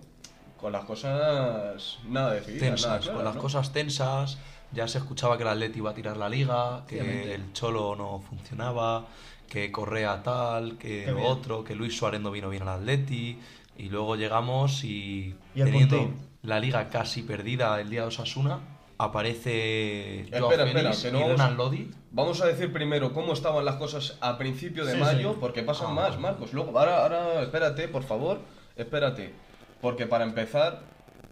con 0.58 0.72
las 0.72 0.84
cosas 0.84 1.98
nada 2.08 2.32
decididas, 2.32 2.62
nada 2.62 2.70
tensas, 2.70 2.84
claras, 3.04 3.08
con 3.10 3.24
las 3.24 3.34
¿no? 3.34 3.40
cosas 3.42 3.72
tensas. 3.72 4.38
Ya 4.72 4.86
se 4.86 4.98
escuchaba 4.98 5.36
que 5.36 5.42
el 5.42 5.48
Atleti 5.48 5.78
iba 5.78 5.90
a 5.90 5.94
tirar 5.94 6.16
la 6.16 6.28
liga, 6.28 6.84
que 6.86 7.00
Obviamente. 7.00 7.34
el 7.34 7.52
Cholo 7.52 7.96
no 7.96 8.20
funcionaba, 8.20 9.04
que 9.50 9.70
Correa 9.70 10.22
tal, 10.22 10.78
que 10.78 11.04
Qué 11.04 11.10
lo 11.10 11.16
bien. 11.18 11.26
otro, 11.28 11.62
que 11.64 11.74
Luis 11.74 11.94
Suárez 11.98 12.20
no 12.22 12.30
vino 12.30 12.48
bien 12.48 12.62
al 12.62 12.68
Atleti. 12.80 13.36
Y 13.76 13.88
luego 13.90 14.16
llegamos 14.16 14.82
y, 14.84 15.34
teniendo 15.54 16.10
la 16.42 16.58
liga 16.60 16.88
casi 16.88 17.22
perdida 17.22 17.78
el 17.80 17.90
día 17.90 18.02
de 18.02 18.06
Osasuna, 18.08 18.60
aparece 18.98 20.26
Joao 20.30 20.50
Espera, 20.52 20.66
Félix 20.66 20.96
espera, 20.96 21.02
que 21.02 21.12
no 21.12 21.18
y 21.18 21.22
vamos- 21.22 21.38
Renan 21.38 21.56
Lodi. 21.56 21.90
Vamos 22.12 22.40
a 22.42 22.46
decir 22.46 22.72
primero 22.72 23.12
cómo 23.12 23.32
estaban 23.32 23.64
las 23.64 23.76
cosas 23.76 24.16
a 24.20 24.36
principio 24.38 24.84
de 24.84 24.94
Sí, 24.94 24.98
mayo, 25.00 25.32
sí. 25.32 25.36
porque 25.40 25.62
pasan 25.62 25.88
Ah. 25.90 25.94
más, 25.94 26.18
Marcos. 26.18 26.52
Luego, 26.52 26.76
ahora, 26.78 27.02
ahora, 27.02 27.42
espérate, 27.42 27.88
por 27.88 28.02
favor, 28.02 28.40
espérate. 28.76 29.32
Porque 29.80 30.06
para 30.06 30.24
empezar, 30.24 30.82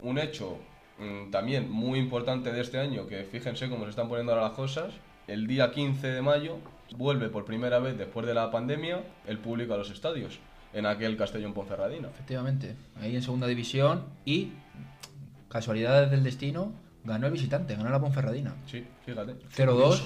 un 0.03 0.19
hecho 0.19 0.59
mm, 1.01 1.31
también 1.31 1.71
muy 1.71 1.99
importante 1.99 2.51
de 2.51 2.61
este 2.61 2.79
año, 2.81 3.07
que 3.07 3.23
fíjense 3.25 3.69
cómo 3.69 3.85
se 3.85 3.91
están 3.91 4.09
poniendo 4.09 4.33
ahora 4.33 4.47
las 4.49 4.57
cosas, 4.57 4.93
el 5.29 5.47
día 5.47 5.71
15 5.71 6.09
de 6.09 6.23
mayo 6.23 6.57
vuelve 6.97 7.29
por 7.29 7.45
primera 7.45 7.79
vez 7.79 7.97
después 7.99 8.27
de 8.27 8.35
la 8.35 8.51
pandemia 8.51 9.03
el 9.27 9.39
público 9.39 9.75
a 9.75 9.77
los 9.77 9.91
estadios, 9.91 10.39
en 10.73 10.87
aquel 10.87 11.17
Castellón 11.17 11.53
Ponferradina. 11.55 12.09
Efectivamente, 12.09 12.77
ahí 13.01 13.15
en 13.17 13.23
segunda 13.23 13.47
división 13.47 14.05
y 14.25 14.53
casualidades 15.49 16.11
del 16.11 16.23
destino, 16.23 16.73
ganó 17.05 17.27
el 17.27 17.33
visitante, 17.33 17.75
ganó 17.77 17.91
la 17.91 18.01
Ponferradina. 18.01 18.55
Sí, 18.67 18.87
fíjate. 19.05 19.35
0-2, 19.55 20.01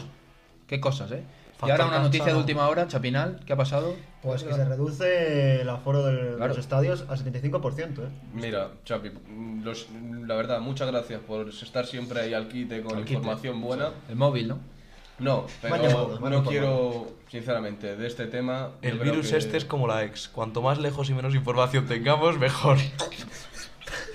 qué 0.66 0.80
cosas, 0.80 1.10
¿eh? 1.12 1.22
Y 1.64 1.70
ahora 1.70 1.86
una 1.86 2.00
noticia 2.00 2.26
de 2.26 2.34
última 2.34 2.68
hora, 2.68 2.88
Chapinal, 2.88 3.38
¿qué 3.46 3.52
ha 3.52 3.56
pasado? 3.56 3.94
Pues 4.20 4.42
que 4.42 4.52
se 4.52 4.64
reduce 4.64 5.60
el 5.60 5.68
aforo 5.68 6.04
de 6.04 6.34
Claro. 6.36 6.48
los 6.48 6.58
estadios 6.58 7.04
al 7.08 7.16
75%, 7.18 8.02
¿eh? 8.02 8.08
Mira, 8.34 8.70
Chapi, 8.84 9.12
los- 9.62 9.86
la 10.26 10.34
verdad, 10.34 10.58
muchas 10.60 10.88
gracias 10.90 11.20
por 11.20 11.48
estar 11.50 11.86
siempre 11.86 12.20
ahí 12.20 12.34
al 12.34 12.48
quite 12.48 12.82
con 12.82 12.96
Al 12.96 13.02
quite. 13.04 13.14
información 13.14 13.60
buena. 13.60 13.90
El 14.08 14.16
móvil, 14.16 14.48
¿no? 14.48 14.58
No, 15.22 15.46
pero 15.60 16.18
no 16.20 16.44
quiero, 16.44 17.12
sinceramente, 17.28 17.96
de 17.96 18.06
este 18.06 18.26
tema. 18.26 18.70
El 18.82 18.98
virus 18.98 19.30
que 19.30 19.36
este 19.36 19.56
es 19.56 19.64
como 19.64 19.86
la 19.86 20.04
ex. 20.04 20.28
Cuanto 20.28 20.62
más 20.62 20.78
lejos 20.78 21.08
y 21.10 21.14
menos 21.14 21.34
información 21.34 21.86
tengamos, 21.86 22.38
mejor. 22.38 22.78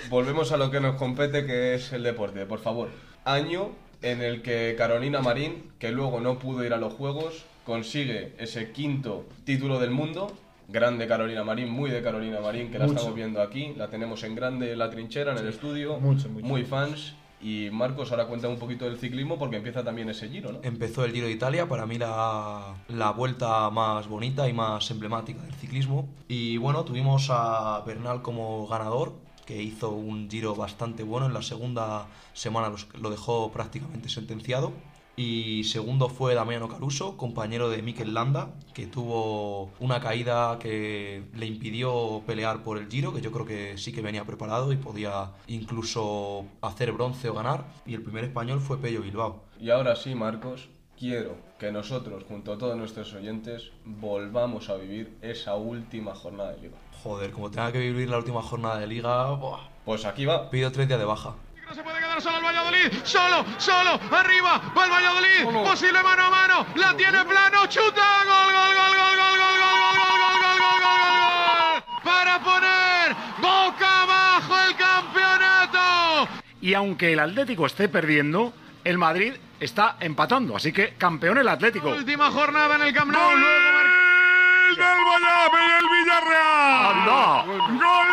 Volvemos 0.10 0.52
a 0.52 0.58
lo 0.58 0.72
que 0.72 0.80
nos 0.80 0.96
compete, 0.96 1.46
que 1.46 1.76
es 1.76 1.92
el 1.94 2.04
deporte. 2.04 2.46
Por 2.46 2.60
favor, 2.60 2.90
año 3.26 3.72
en 4.02 4.22
el 4.22 4.42
que 4.42 4.76
Carolina 4.78 5.22
Marín, 5.22 5.72
que 5.80 5.92
luego 5.92 6.20
no 6.20 6.40
pudo 6.40 6.64
ir 6.64 6.74
a 6.74 6.78
los 6.78 6.94
Juegos, 6.94 7.46
consigue 7.66 8.34
ese 8.38 8.72
quinto 8.72 9.26
título 9.46 9.80
del 9.80 9.92
mundo. 9.92 10.32
Grande 10.70 11.08
Carolina 11.08 11.46
Marín, 11.46 11.70
muy 11.70 11.90
de 11.90 12.02
Carolina 12.02 12.42
Marín, 12.42 12.70
que 12.70 12.78
la 12.78 12.86
Mucho. 12.86 12.98
estamos 12.98 13.16
viendo 13.16 13.42
aquí. 13.42 13.74
La 13.78 13.88
tenemos 13.90 14.24
en 14.24 14.36
grande 14.36 14.74
en 14.74 14.80
la 14.80 14.90
trinchera, 14.90 15.32
en 15.32 15.38
el 15.38 15.48
estudio. 15.48 15.98
mucho, 16.00 16.28
mucho. 16.28 16.46
Muy 16.46 16.64
fans. 16.66 17.14
Y 17.40 17.70
Marcos, 17.72 18.12
ahora 18.12 18.26
cuenta 18.26 18.48
un 18.48 18.58
poquito 18.58 18.86
del 18.86 18.98
ciclismo 18.98 19.38
porque 19.38 19.58
empieza 19.58 19.84
también 19.84 20.10
ese 20.10 20.28
giro, 20.28 20.52
¿no? 20.52 20.60
Empezó 20.64 21.06
el 21.06 21.12
Giro 21.12 21.28
de 21.28 21.34
Italia, 21.34 21.68
para 21.68 21.86
mí 21.86 21.98
la, 21.98 22.76
la 22.88 23.12
vuelta 23.12 23.70
más 23.70 24.08
bonita 24.08 24.50
y 24.50 24.54
más 24.54 24.90
emblemática 24.90 25.42
del 25.44 25.54
ciclismo. 25.54 26.08
Y 26.28 26.58
bueno, 26.58 26.84
tuvimos 26.84 27.28
a 27.30 27.84
Bernal 27.86 28.22
como 28.24 28.68
ganador, 28.68 29.14
que 29.46 29.62
hizo 29.62 29.92
un 29.92 30.30
giro 30.30 30.56
bastante 30.56 31.04
bueno. 31.04 31.28
En 31.28 31.34
la 31.34 31.42
segunda 31.42 32.08
semana 32.34 32.74
lo 33.00 33.10
dejó 33.10 33.52
prácticamente 33.52 34.10
sentenciado. 34.10 34.74
Y 35.20 35.64
segundo 35.64 36.10
fue 36.10 36.36
Damiano 36.36 36.70
Caruso, 36.70 37.18
compañero 37.18 37.70
de 37.70 37.82
Mikel 37.82 38.14
Landa, 38.14 38.52
que 38.76 38.86
tuvo 38.86 39.72
una 39.80 40.00
caída 40.00 40.60
que 40.60 41.24
le 41.34 41.48
impidió 41.48 42.22
pelear 42.28 42.62
por 42.64 42.78
el 42.78 42.88
giro, 42.88 43.12
que 43.16 43.22
yo 43.22 43.32
creo 43.32 43.44
que 43.48 43.80
sí 43.80 43.92
que 43.92 44.04
venía 44.04 44.26
preparado 44.26 44.72
y 44.72 44.78
podía 44.78 45.32
incluso 45.48 46.46
hacer 46.62 46.92
bronce 46.92 47.30
o 47.30 47.34
ganar. 47.34 47.66
Y 47.88 47.96
el 47.96 48.04
primer 48.04 48.26
español 48.26 48.60
fue 48.60 48.78
Pello 48.78 49.02
Bilbao. 49.02 49.42
Y 49.60 49.72
ahora 49.72 49.96
sí, 49.96 50.14
Marcos, 50.14 50.70
quiero 51.00 51.36
que 51.58 51.72
nosotros, 51.72 52.24
junto 52.28 52.54
a 52.54 52.60
todos 52.60 52.78
nuestros 52.78 53.12
oyentes, 53.16 53.72
volvamos 53.86 54.70
a 54.70 54.76
vivir 54.76 55.18
esa 55.24 55.56
última 55.56 56.14
jornada 56.14 56.52
de 56.52 56.62
liga. 56.62 56.78
Joder, 57.02 57.32
como 57.32 57.50
tenga 57.50 57.72
que 57.72 57.80
vivir 57.80 58.08
la 58.08 58.20
última 58.20 58.44
jornada 58.44 58.78
de 58.78 58.86
liga, 58.86 59.32
buah, 59.32 59.62
Pues 59.84 60.06
aquí 60.06 60.26
va. 60.26 60.52
pido 60.52 60.72
tres 60.72 60.88
días 60.88 61.00
de 61.00 61.06
baja. 61.06 61.34
No 61.68 61.76
se 61.76 61.84
puede 61.84 62.00
quedar 62.00 62.22
solo 62.22 62.38
el 62.38 62.44
Valladolid. 62.46 62.94
Solo, 63.04 63.46
solo, 63.58 64.00
arriba, 64.12 64.62
va 64.78 64.86
el 64.86 64.92
Valladolid. 64.92 65.44
Posible 65.68 66.02
mano 66.02 66.24
a 66.24 66.30
mano. 66.30 66.66
La 66.76 66.96
tiene 66.96 67.26
plano, 67.26 67.66
chuta. 67.68 68.24
Gol, 68.24 68.54
gol, 68.54 68.74
gol, 68.74 68.96
gol, 68.96 69.18
gol, 69.18 69.38
gol, 69.38 69.58
gol, 69.60 69.68
gol, 69.68 69.98
gol, 69.98 70.16
gol, 70.18 70.20
gol, 70.22 70.40
gol, 70.42 70.60
gol, 70.64 70.80
gol. 70.80 71.84
Para 72.06 72.40
poner 72.40 73.16
boca 73.42 74.02
abajo 74.04 74.56
el 74.66 74.76
campeonato. 74.78 76.30
Y 76.62 76.74
aunque 76.74 77.12
el 77.12 77.20
Atlético 77.20 77.66
esté 77.66 77.90
perdiendo, 77.90 78.54
el 78.86 78.98
Madrid 78.98 79.34
está 79.60 79.98
empatando. 80.00 80.56
Así 80.56 80.72
que 80.72 80.94
campeón 80.96 81.38
el 81.38 81.50
Atlético. 81.50 81.90
Última 81.90 82.32
jornada 82.32 82.76
en 82.76 82.82
el 82.84 82.94
Camp 82.94 83.12
Nou. 83.12 83.30
¡Gol 83.30 84.76
del 84.76 85.00
Valladolid 85.06 85.68
y 85.68 85.72
el 85.80 85.90
Villarreal! 85.90 86.96
¡Anda! 86.96 87.44
¡Gol 87.46 88.08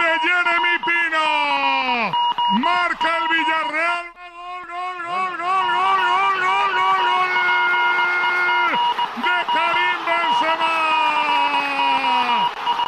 de 0.00 0.10
Jeremy 0.20 0.78
Pino! 0.84 1.55
¡Marca 2.52 3.08
el 3.18 3.28
Villarreal! 3.28 4.06
¡Gol, 4.14 4.66
gol, 4.68 4.96
gol, 5.04 5.36
gol, 5.36 5.66
gol, 5.74 6.00
gol, 6.06 6.40
gol, 6.40 6.70
gol, 6.76 7.30
gol! 7.66 8.72
¡De 9.16 9.36
Karim 9.52 10.00
Benzema! 10.06 10.74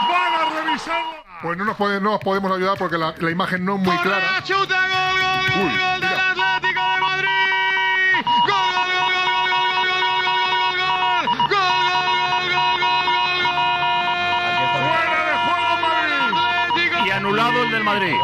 ¡Van 0.09 0.33
a 0.35 0.37
revisarlo! 0.63 1.19
Pues 1.43 1.55
no 1.59 1.65
nos, 1.65 1.77
pode- 1.77 2.01
no 2.01 2.11
nos 2.13 2.21
podemos 2.21 2.53
ayudar 2.53 2.79
porque 2.79 2.99
la, 2.99 3.13
la 3.19 3.31
imagen 3.31 3.65
no 3.65 3.75
es 3.77 3.81
muy 3.83 3.97
clara. 3.99 4.43
chuta, 4.45 4.81
gol, 4.89 5.21
gol, 5.21 5.49
gol, 5.51 5.61
Uy, 5.67 5.77
gol 5.77 6.01
del. 6.01 6.21
Atlético 6.21 6.83
de 6.83 7.01
Madrid. 7.01 7.29
Gol, 8.47 8.69
gol, 8.75 8.91
gol, 8.95 9.13
gol, 9.13 9.49
gol, 9.51 9.79
gol, 9.89 9.99
gol, 9.99 10.39
gol, 10.39 10.79
gol, 10.79 11.19
gol, 11.49 11.67
gol, 11.89 12.47
gol, 12.49 12.79
gol, 12.79 13.07
gol, 13.11 13.39
gol, 13.43 13.67
¡Fuera 14.79 15.19
de 15.27 15.35
juego 15.45 15.75
Madrid! 15.83 16.31
Atlético. 16.71 16.97
Y 17.07 17.11
anulado 17.11 17.57
el 17.65 17.71
del 17.73 17.85
Madrid. 17.85 18.15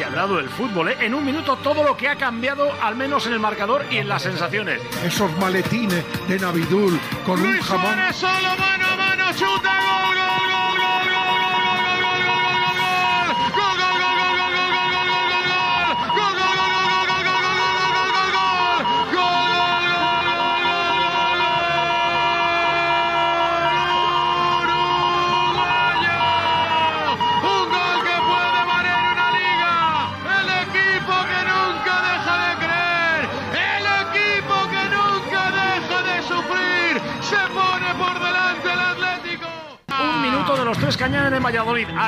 Es 0.00 0.06
endiablado 0.06 0.40
el 0.40 0.48
fútbol, 0.48 0.88
¿eh? 0.88 0.96
En 1.00 1.14
un 1.14 1.22
minuto 1.22 1.56
todo 1.56 1.84
lo 1.84 1.94
que 1.94 2.08
ha 2.08 2.16
cambiado, 2.16 2.72
al 2.80 2.96
menos 2.96 3.26
en 3.26 3.34
el 3.34 3.38
marcador 3.38 3.84
y 3.90 3.98
en 3.98 4.08
las 4.08 4.22
sensaciones. 4.22 4.80
esos 5.04 5.30
maletines 5.36 6.02
de 6.26 6.38
Navidul 6.38 6.98
con 7.26 7.38
un 7.38 7.52
Luis 7.52 7.66
jamón. 7.66 7.92
Suárez 7.92 8.16
solo 8.16 8.56
mano 8.58 8.86
a 8.86 8.96
mano, 8.96 9.24
chuta, 9.36 9.44
gol, 9.44 10.16
gol, 10.16 10.16
gol, 10.16 10.40
gol, 10.40 10.50
gol, 10.52 10.59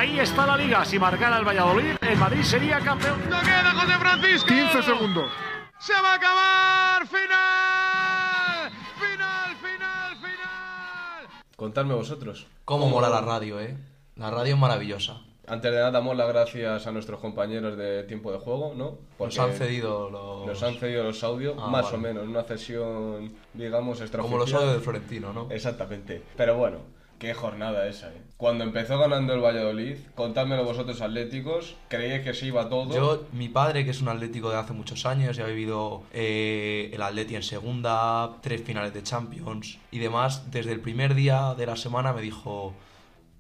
Ahí 0.03 0.19
está 0.19 0.45
la 0.45 0.57
liga. 0.57 0.85
Si 0.85 0.99
marcara 0.99 1.39
el 1.39 1.45
Valladolid, 1.47 1.95
el 2.01 2.17
Madrid 2.19 2.43
sería 2.43 2.81
campeón. 2.81 3.21
No 3.31 3.41
queda 3.41 3.73
José 3.73 3.99
Francisco. 4.01 4.49
15 4.49 4.83
segundos. 4.83 5.31
Se 5.79 5.93
va 5.93 6.15
a 6.15 6.15
acabar. 6.17 7.07
Final. 7.07 8.73
Final, 8.99 9.57
final, 9.59 10.17
final. 10.17 11.29
Contadme 11.55 11.95
vosotros. 11.95 12.49
Cómo 12.65 12.89
mola 12.89 13.09
la 13.11 13.21
radio, 13.21 13.61
eh. 13.61 13.77
La 14.17 14.33
radio 14.33 14.55
es 14.55 14.61
maravillosa. 14.61 15.21
Antes 15.47 15.71
de 15.71 15.77
nada, 15.79 15.93
damos 15.93 16.17
las 16.17 16.27
gracias 16.27 16.85
a 16.85 16.91
nuestros 16.91 17.21
compañeros 17.21 17.77
de 17.77 18.03
tiempo 18.03 18.33
de 18.33 18.39
juego, 18.39 18.75
¿no? 18.77 18.99
Nos 19.25 19.39
han 19.39 19.53
cedido 19.53 20.11
los. 20.11 20.47
Nos 20.49 20.63
han 20.65 20.75
cedido 20.81 21.05
los 21.05 21.23
audios, 21.23 21.55
Ah, 21.61 21.69
más 21.69 21.85
vale. 21.85 21.97
o 21.97 22.01
menos, 22.01 22.27
una 22.27 22.43
cesión, 22.43 23.33
digamos, 23.55 23.99
Como 23.99 24.03
extraoficial. 24.05 24.41
los 24.41 24.53
audios 24.55 24.73
del 24.73 24.81
Florentino, 24.83 25.33
¿no? 25.33 25.47
Exactamente. 25.49 26.23
Pero 26.37 26.57
bueno, 26.57 26.79
qué 27.23 27.35
jornada 27.35 27.87
esa, 27.87 28.09
¿eh? 28.09 28.21
Cuando 28.37 28.65
empezó 28.65 28.99
ganando 28.99 29.33
el 29.33 29.41
Valladolid, 29.41 29.97
contádmelo 30.17 30.65
vosotros 30.65 31.01
atléticos, 31.01 31.77
creíais 31.87 32.25
que 32.25 32.35
se 32.35 32.47
iba 32.47 32.69
todo. 32.69 32.93
Yo, 32.93 33.29
mi 33.31 33.49
padre, 33.49 33.85
que 33.85 33.93
es 33.93 34.03
un 34.03 34.09
atlético 34.09 34.51
de 34.51 34.57
hace 34.57 34.73
muchos 34.73 35.07
años, 35.07 35.37
ya 35.37 35.45
ha 35.45 35.47
vivido 35.47 36.03
eh, 36.13 36.91
el 36.93 37.01
Atleti 37.01 37.37
en 37.37 37.45
segunda, 37.45 38.39
tres 38.43 38.61
finales 38.63 38.93
de 38.93 39.05
Champions 39.05 39.79
y 39.93 40.01
demás, 40.01 40.51
desde 40.51 40.73
el 40.73 40.81
primer 40.81 41.15
día 41.15 41.55
de 41.57 41.65
la 41.65 41.77
semana 41.77 42.13
me 42.13 42.23
dijo, 42.23 42.75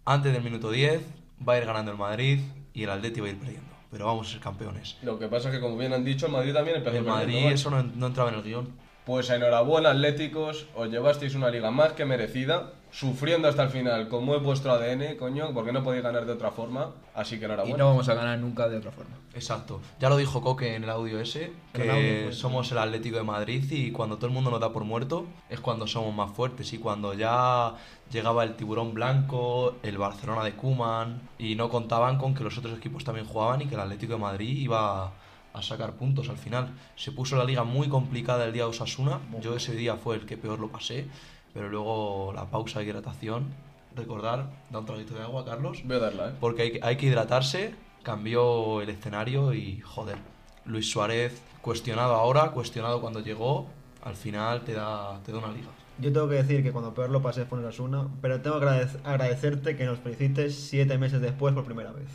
antes 0.04 0.32
del 0.32 0.44
minuto 0.44 0.70
10 0.70 1.04
va 1.46 1.54
a 1.54 1.58
ir 1.58 1.64
ganando 1.64 1.90
el 1.90 1.98
Madrid 1.98 2.38
y 2.72 2.84
el 2.84 2.90
Atleti 2.90 3.18
va 3.18 3.26
a 3.26 3.30
ir 3.30 3.38
perdiendo, 3.38 3.72
pero 3.90 4.06
vamos 4.06 4.28
a 4.28 4.30
ser 4.30 4.40
campeones. 4.40 4.96
Lo 5.02 5.18
que 5.18 5.26
pasa 5.26 5.48
es 5.48 5.56
que, 5.56 5.60
como 5.60 5.76
bien 5.76 5.92
han 5.92 6.04
dicho, 6.04 6.26
el 6.26 6.32
Madrid 6.32 6.54
también 6.54 6.76
empezó 6.76 6.98
El 6.98 7.04
perdiendo, 7.04 7.32
Madrid, 7.32 7.52
eso 7.52 7.68
no, 7.68 7.82
no 7.82 8.06
entraba 8.06 8.30
en 8.30 8.36
el 8.36 8.42
guion. 8.44 8.92
Pues 9.04 9.28
enhorabuena, 9.30 9.90
Atléticos, 9.90 10.66
os 10.76 10.88
llevasteis 10.88 11.34
una 11.34 11.50
liga 11.50 11.72
más 11.72 11.94
que 11.94 12.04
merecida, 12.04 12.74
sufriendo 12.92 13.48
hasta 13.48 13.62
el 13.64 13.70
final, 13.70 14.08
como 14.08 14.36
es 14.36 14.42
vuestro 14.42 14.70
ADN, 14.72 15.16
coño, 15.16 15.52
porque 15.54 15.72
no 15.72 15.82
podéis 15.82 16.02
ganar 16.04 16.26
de 16.26 16.32
otra 16.32 16.50
forma, 16.50 16.90
así 17.14 17.36
que 17.38 17.42
Y 17.42 17.44
enhorabuena. 17.46 17.78
no 17.78 17.86
vamos 17.86 18.08
a 18.08 18.14
ganar 18.14 18.38
nunca 18.38 18.68
de 18.68 18.76
otra 18.76 18.92
forma. 18.92 19.16
Exacto. 19.34 19.80
Ya 19.98 20.10
lo 20.10 20.16
dijo 20.18 20.42
Coque 20.42 20.76
en 20.76 20.84
el 20.84 20.90
audio 20.90 21.18
ese, 21.18 21.52
que 21.72 21.90
audio, 21.90 22.24
pues. 22.24 22.36
somos 22.36 22.70
el 22.70 22.76
Atlético 22.78 23.16
de 23.16 23.22
Madrid 23.22 23.64
y 23.72 23.90
cuando 23.92 24.16
todo 24.16 24.26
el 24.26 24.32
mundo 24.34 24.50
nos 24.50 24.60
da 24.60 24.72
por 24.72 24.84
muerto 24.84 25.24
es 25.48 25.58
cuando 25.58 25.86
somos 25.86 26.14
más 26.14 26.30
fuertes 26.32 26.70
y 26.74 26.78
cuando 26.78 27.14
ya 27.14 27.74
llegaba 28.12 28.44
el 28.44 28.56
tiburón 28.56 28.92
blanco, 28.92 29.76
el 29.82 29.96
Barcelona 29.96 30.44
de 30.44 30.52
Kuman 30.52 31.30
y 31.38 31.54
no 31.54 31.70
contaban 31.70 32.18
con 32.18 32.34
que 32.34 32.44
los 32.44 32.58
otros 32.58 32.76
equipos 32.76 33.04
también 33.04 33.26
jugaban 33.26 33.62
y 33.62 33.66
que 33.66 33.74
el 33.74 33.80
Atlético 33.80 34.12
de 34.12 34.18
Madrid 34.18 34.54
iba 34.58 35.12
a 35.54 35.62
sacar 35.62 35.92
puntos 35.94 36.28
al 36.28 36.36
final. 36.38 36.72
Se 36.96 37.12
puso 37.12 37.36
la 37.36 37.44
liga 37.44 37.64
muy 37.64 37.88
complicada 37.88 38.44
el 38.44 38.52
día 38.52 38.64
de 38.64 38.68
Osasuna, 38.70 39.18
yo 39.40 39.56
ese 39.56 39.74
día 39.74 39.96
fue 39.96 40.16
el 40.16 40.26
que 40.26 40.36
peor 40.36 40.58
lo 40.58 40.68
pasé, 40.68 41.06
pero 41.54 41.68
luego 41.68 42.32
la 42.34 42.46
pausa 42.46 42.80
de 42.80 42.86
hidratación, 42.86 43.46
recordar, 43.94 44.50
da 44.70 44.78
un 44.78 44.86
traguito 44.86 45.14
de 45.14 45.22
agua, 45.22 45.44
Carlos 45.44 45.82
Voy 45.84 45.96
a 45.96 46.00
darla, 46.00 46.28
¿eh? 46.28 46.32
porque 46.40 46.62
hay, 46.62 46.72
que- 46.72 46.80
hay 46.82 46.96
que 46.96 47.06
hidratarse, 47.06 47.74
cambió 48.02 48.80
el 48.80 48.88
escenario 48.88 49.52
y 49.52 49.80
joder, 49.80 50.16
Luis 50.64 50.90
Suárez 50.90 51.40
cuestionado 51.60 52.14
ahora, 52.14 52.50
cuestionado 52.52 53.00
cuando 53.00 53.20
llegó, 53.20 53.66
al 54.02 54.16
final 54.16 54.62
te 54.62 54.72
da, 54.72 55.20
te 55.24 55.32
da 55.32 55.38
una 55.38 55.52
liga. 55.52 55.68
Yo 55.98 56.10
tengo 56.12 56.28
que 56.28 56.36
decir 56.36 56.62
que 56.62 56.72
cuando 56.72 56.94
peor 56.94 57.10
lo 57.10 57.20
pasé 57.22 57.44
fue 57.44 57.58
en 57.58 57.66
Osasuna, 57.66 58.08
pero 58.20 58.40
tengo 58.40 58.58
que 58.58 58.66
agradec- 58.66 58.98
agradecerte 59.04 59.76
que 59.76 59.84
nos 59.84 59.98
felicites 59.98 60.54
siete 60.56 60.96
meses 60.98 61.20
después 61.20 61.54
por 61.54 61.64
primera 61.64 61.92
vez. 61.92 62.08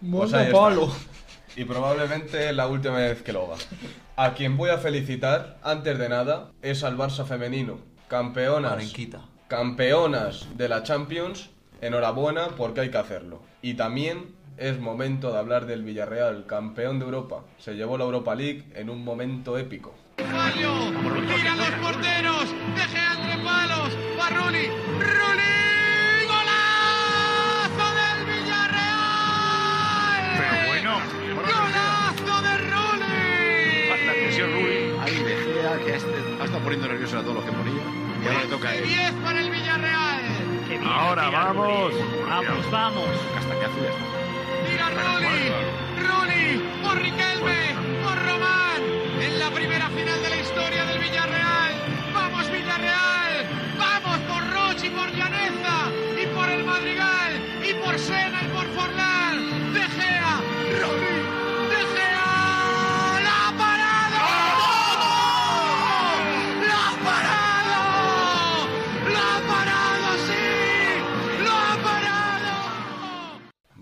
Pues 0.00 0.32
está. 0.32 0.50
Y 1.56 1.64
probablemente 1.64 2.52
la 2.52 2.68
última 2.68 2.96
vez 2.98 3.22
que 3.22 3.32
lo 3.32 3.46
haga. 3.46 3.56
A 4.16 4.34
quien 4.34 4.56
voy 4.56 4.70
a 4.70 4.78
felicitar, 4.78 5.58
antes 5.62 5.98
de 5.98 6.08
nada, 6.08 6.52
es 6.62 6.84
al 6.84 6.96
Barça 6.96 7.24
femenino. 7.26 7.78
Campeonas, 8.08 8.92
campeonas 9.48 10.48
de 10.56 10.68
la 10.68 10.82
Champions, 10.82 11.50
enhorabuena 11.80 12.48
porque 12.56 12.82
hay 12.82 12.90
que 12.90 12.98
hacerlo. 12.98 13.42
Y 13.62 13.74
también 13.74 14.34
es 14.56 14.80
momento 14.80 15.32
de 15.32 15.38
hablar 15.38 15.66
del 15.66 15.82
Villarreal, 15.82 16.46
campeón 16.46 16.98
de 16.98 17.04
Europa. 17.04 17.42
Se 17.58 17.74
llevó 17.74 17.98
la 17.98 18.04
Europa 18.04 18.34
League 18.34 18.64
en 18.74 18.90
un 18.90 19.04
momento 19.04 19.58
épico. 19.58 19.94
Los 20.18 20.26
porteros, 21.82 22.25
ponía. 38.26 38.32
Y 38.32 38.34
ahora 38.34 38.44
le 38.44 38.50
toca 38.50 38.68
a 38.68 38.74
él. 38.74 38.84
10 38.84 39.12
para 39.24 39.40
el 39.40 39.50
Villarreal. 39.50 40.22
Ahora 40.84 41.30
vamos. 41.30 41.92
Vamos, 42.28 42.70
vamos. 42.70 43.08
Hasta 43.36 43.58
que 43.58 43.64
hace 43.64 43.80
esto. 43.88 44.04
Tira 44.66 44.90
Rulli, 44.90 45.52
Rulli, 46.02 46.62
por 46.82 47.00
Riquelme, 47.00 47.74
por 48.02 48.18
Román, 48.26 48.82
en 49.20 49.38
la 49.38 49.50
primera 49.50 49.88
final 49.90 50.22
de 50.22 50.28
la 50.30 50.36
historia 50.36 50.84
del 50.86 50.98
Villarreal. 50.98 51.74
¡Vamos 52.12 52.50
Villarreal! 52.50 53.46
¡Vamos 53.78 54.18
por 54.20 54.50
Roche 54.52 54.86
y 54.86 54.90
por 54.90 55.12
Llaneza! 55.14 55.90
¡Y 56.20 56.26
por 56.34 56.48
el 56.48 56.64
Madrigal! 56.64 57.32
¡Y 57.62 57.74
por 57.74 57.98
Sena 57.98 58.42
y 58.42 58.48
por 58.48 58.66
Forlán! 58.74 59.72
¡De 59.72 59.80
Gea! 59.80 60.40
¡Rulli! 60.80 61.15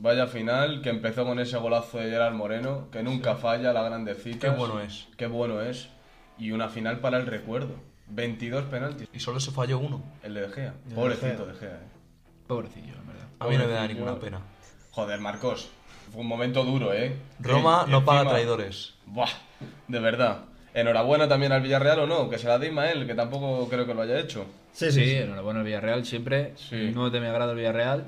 Vaya 0.04 0.26
final 0.26 0.82
que 0.82 0.90
empezó 0.90 1.24
con 1.24 1.38
ese 1.40 1.56
golazo 1.56 1.96
de 1.96 2.10
Gerard 2.10 2.34
Moreno, 2.34 2.88
que 2.92 3.02
nunca 3.02 3.36
falla, 3.36 3.72
la 3.72 3.82
grandecita. 3.84 4.50
Qué 4.50 4.54
bueno 4.54 4.78
es. 4.78 5.06
Qué 5.16 5.26
bueno 5.26 5.62
es. 5.62 5.88
Y 6.36 6.50
una 6.50 6.68
final 6.68 6.98
para 6.98 7.16
el 7.16 7.26
recuerdo. 7.26 7.76
22 8.08 8.64
penaltis. 8.64 9.08
Y 9.14 9.18
solo 9.20 9.40
se 9.40 9.50
falló 9.50 9.78
uno. 9.78 10.02
El 10.22 10.34
de 10.34 10.42
De 10.42 10.48
Gea. 10.50 10.74
De 10.84 10.94
Pobrecito 10.94 11.44
Gea. 11.46 11.46
De 11.46 11.54
Gea, 11.58 11.70
eh. 11.70 11.88
Pobrecillo, 12.46 12.92
en 12.96 13.06
verdad. 13.06 13.24
A 13.38 13.46
mí 13.48 13.56
no 13.56 13.64
me 13.66 13.72
da 13.72 13.88
ninguna 13.88 14.16
pena. 14.20 14.40
Joder, 14.90 15.20
Marcos. 15.20 15.70
Fue 16.12 16.20
un 16.20 16.26
momento 16.28 16.64
duro, 16.64 16.92
¿eh? 16.92 17.16
Roma 17.40 17.86
no 17.88 18.04
paga 18.04 18.28
traidores. 18.28 18.92
Buah, 19.06 19.30
de 19.88 20.00
verdad. 20.00 20.40
Enhorabuena 20.74 21.28
también 21.28 21.52
al 21.52 21.62
Villarreal 21.62 22.00
o 22.00 22.06
no, 22.06 22.28
que 22.28 22.36
se 22.36 22.46
la 22.46 22.58
dé 22.58 22.66
Ismael, 22.66 23.06
que 23.06 23.14
tampoco 23.14 23.66
creo 23.70 23.86
que 23.86 23.94
lo 23.94 24.02
haya 24.02 24.18
hecho. 24.20 24.44
Sí, 24.72 24.92
Sí, 24.92 25.00
sí. 25.00 25.04
sí. 25.12 25.16
enhorabuena 25.16 25.60
al 25.60 25.64
Villarreal 25.64 26.04
siempre. 26.04 26.52
Sí. 26.56 26.90
No 26.94 27.10
te 27.10 27.20
me 27.20 27.28
agrada 27.28 27.52
el 27.52 27.56
Villarreal, 27.56 28.04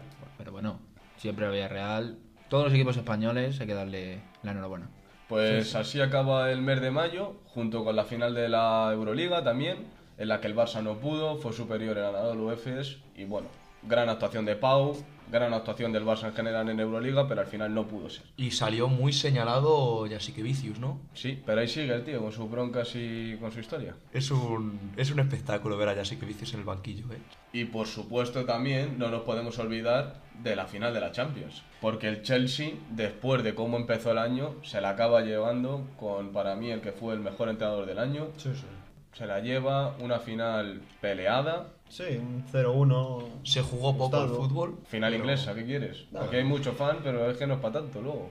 siempre 1.26 1.46
al 1.46 1.52
Villarreal. 1.52 2.18
Todos 2.48 2.66
los 2.66 2.72
equipos 2.72 2.96
españoles 2.96 3.60
hay 3.60 3.66
que 3.66 3.74
darle 3.74 4.20
la 4.44 4.52
enhorabuena. 4.52 4.88
Pues 5.28 5.74
así 5.74 6.00
acaba 6.00 6.52
el 6.52 6.62
mes 6.62 6.80
de 6.80 6.92
mayo, 6.92 7.34
junto 7.46 7.84
con 7.84 7.96
la 7.96 8.04
final 8.04 8.32
de 8.32 8.48
la 8.48 8.90
Euroliga 8.92 9.42
también, 9.42 9.88
en 10.18 10.28
la 10.28 10.40
que 10.40 10.46
el 10.46 10.54
Barça 10.54 10.84
no 10.84 10.98
pudo, 10.98 11.36
fue 11.38 11.52
superior 11.52 11.98
en 11.98 12.04
Anadolu 12.04 12.52
Efes 12.52 12.98
y 13.16 13.24
bueno, 13.24 13.48
gran 13.82 14.08
actuación 14.08 14.44
de 14.44 14.54
Pau, 14.54 14.96
gran 15.30 15.52
actuación 15.54 15.92
del 15.92 16.04
Barça 16.04 16.26
en 16.26 16.34
general 16.34 16.68
en 16.68 16.80
Euroliga, 16.80 17.26
pero 17.28 17.40
al 17.40 17.46
final 17.46 17.74
no 17.74 17.86
pudo 17.86 18.08
ser. 18.08 18.24
Y 18.36 18.50
salió 18.50 18.88
muy 18.88 19.12
señalado 19.12 20.04
Vicius, 20.04 20.78
¿no? 20.78 21.00
Sí, 21.14 21.42
pero 21.44 21.60
ahí 21.60 21.68
sigue 21.68 21.94
el 21.94 22.04
tío 22.04 22.20
con 22.20 22.32
sus 22.32 22.50
broncas 22.50 22.92
y 22.94 23.36
con 23.40 23.52
su 23.52 23.60
historia. 23.60 23.94
Es 24.12 24.30
un, 24.30 24.92
es 24.96 25.10
un 25.10 25.20
espectáculo 25.20 25.76
ver 25.76 25.88
a 25.88 25.94
Vicius 25.94 26.54
en 26.54 26.60
el 26.60 26.64
banquillo, 26.64 27.06
¿eh? 27.12 27.18
Y 27.52 27.64
por 27.64 27.86
supuesto 27.86 28.44
también 28.44 28.98
no 28.98 29.10
nos 29.10 29.22
podemos 29.22 29.58
olvidar 29.58 30.20
de 30.42 30.56
la 30.56 30.66
final 30.66 30.92
de 30.92 31.00
la 31.00 31.12
Champions. 31.12 31.62
Porque 31.80 32.08
el 32.08 32.22
Chelsea, 32.22 32.72
después 32.90 33.42
de 33.42 33.54
cómo 33.54 33.76
empezó 33.76 34.10
el 34.12 34.18
año, 34.18 34.54
se 34.62 34.80
la 34.80 34.90
acaba 34.90 35.22
llevando 35.22 35.86
con 35.98 36.32
para 36.32 36.54
mí 36.56 36.70
el 36.70 36.80
que 36.80 36.92
fue 36.92 37.14
el 37.14 37.20
mejor 37.20 37.48
entrenador 37.48 37.86
del 37.86 37.98
año. 37.98 38.28
Sí, 38.36 38.50
sí. 38.54 38.66
Se 39.12 39.26
la 39.26 39.40
lleva 39.40 39.96
una 40.00 40.18
final 40.18 40.82
peleada. 41.00 41.68
Sí, 41.88 42.04
un 42.18 42.44
0-1. 42.52 43.24
Se 43.44 43.62
jugó 43.62 43.96
poco 43.96 44.16
el 44.16 44.22
Gustavo. 44.28 44.48
fútbol. 44.48 44.78
Final 44.88 45.12
pero- 45.12 45.24
inglesa, 45.24 45.54
¿qué 45.54 45.64
quieres? 45.64 46.04
Porque 46.12 46.36
hay 46.38 46.44
mucho 46.44 46.72
fan, 46.72 46.98
pero 47.02 47.30
es 47.30 47.36
que 47.36 47.46
no 47.46 47.54
es 47.54 47.60
para 47.60 47.74
tanto 47.80 48.00
luego. 48.02 48.30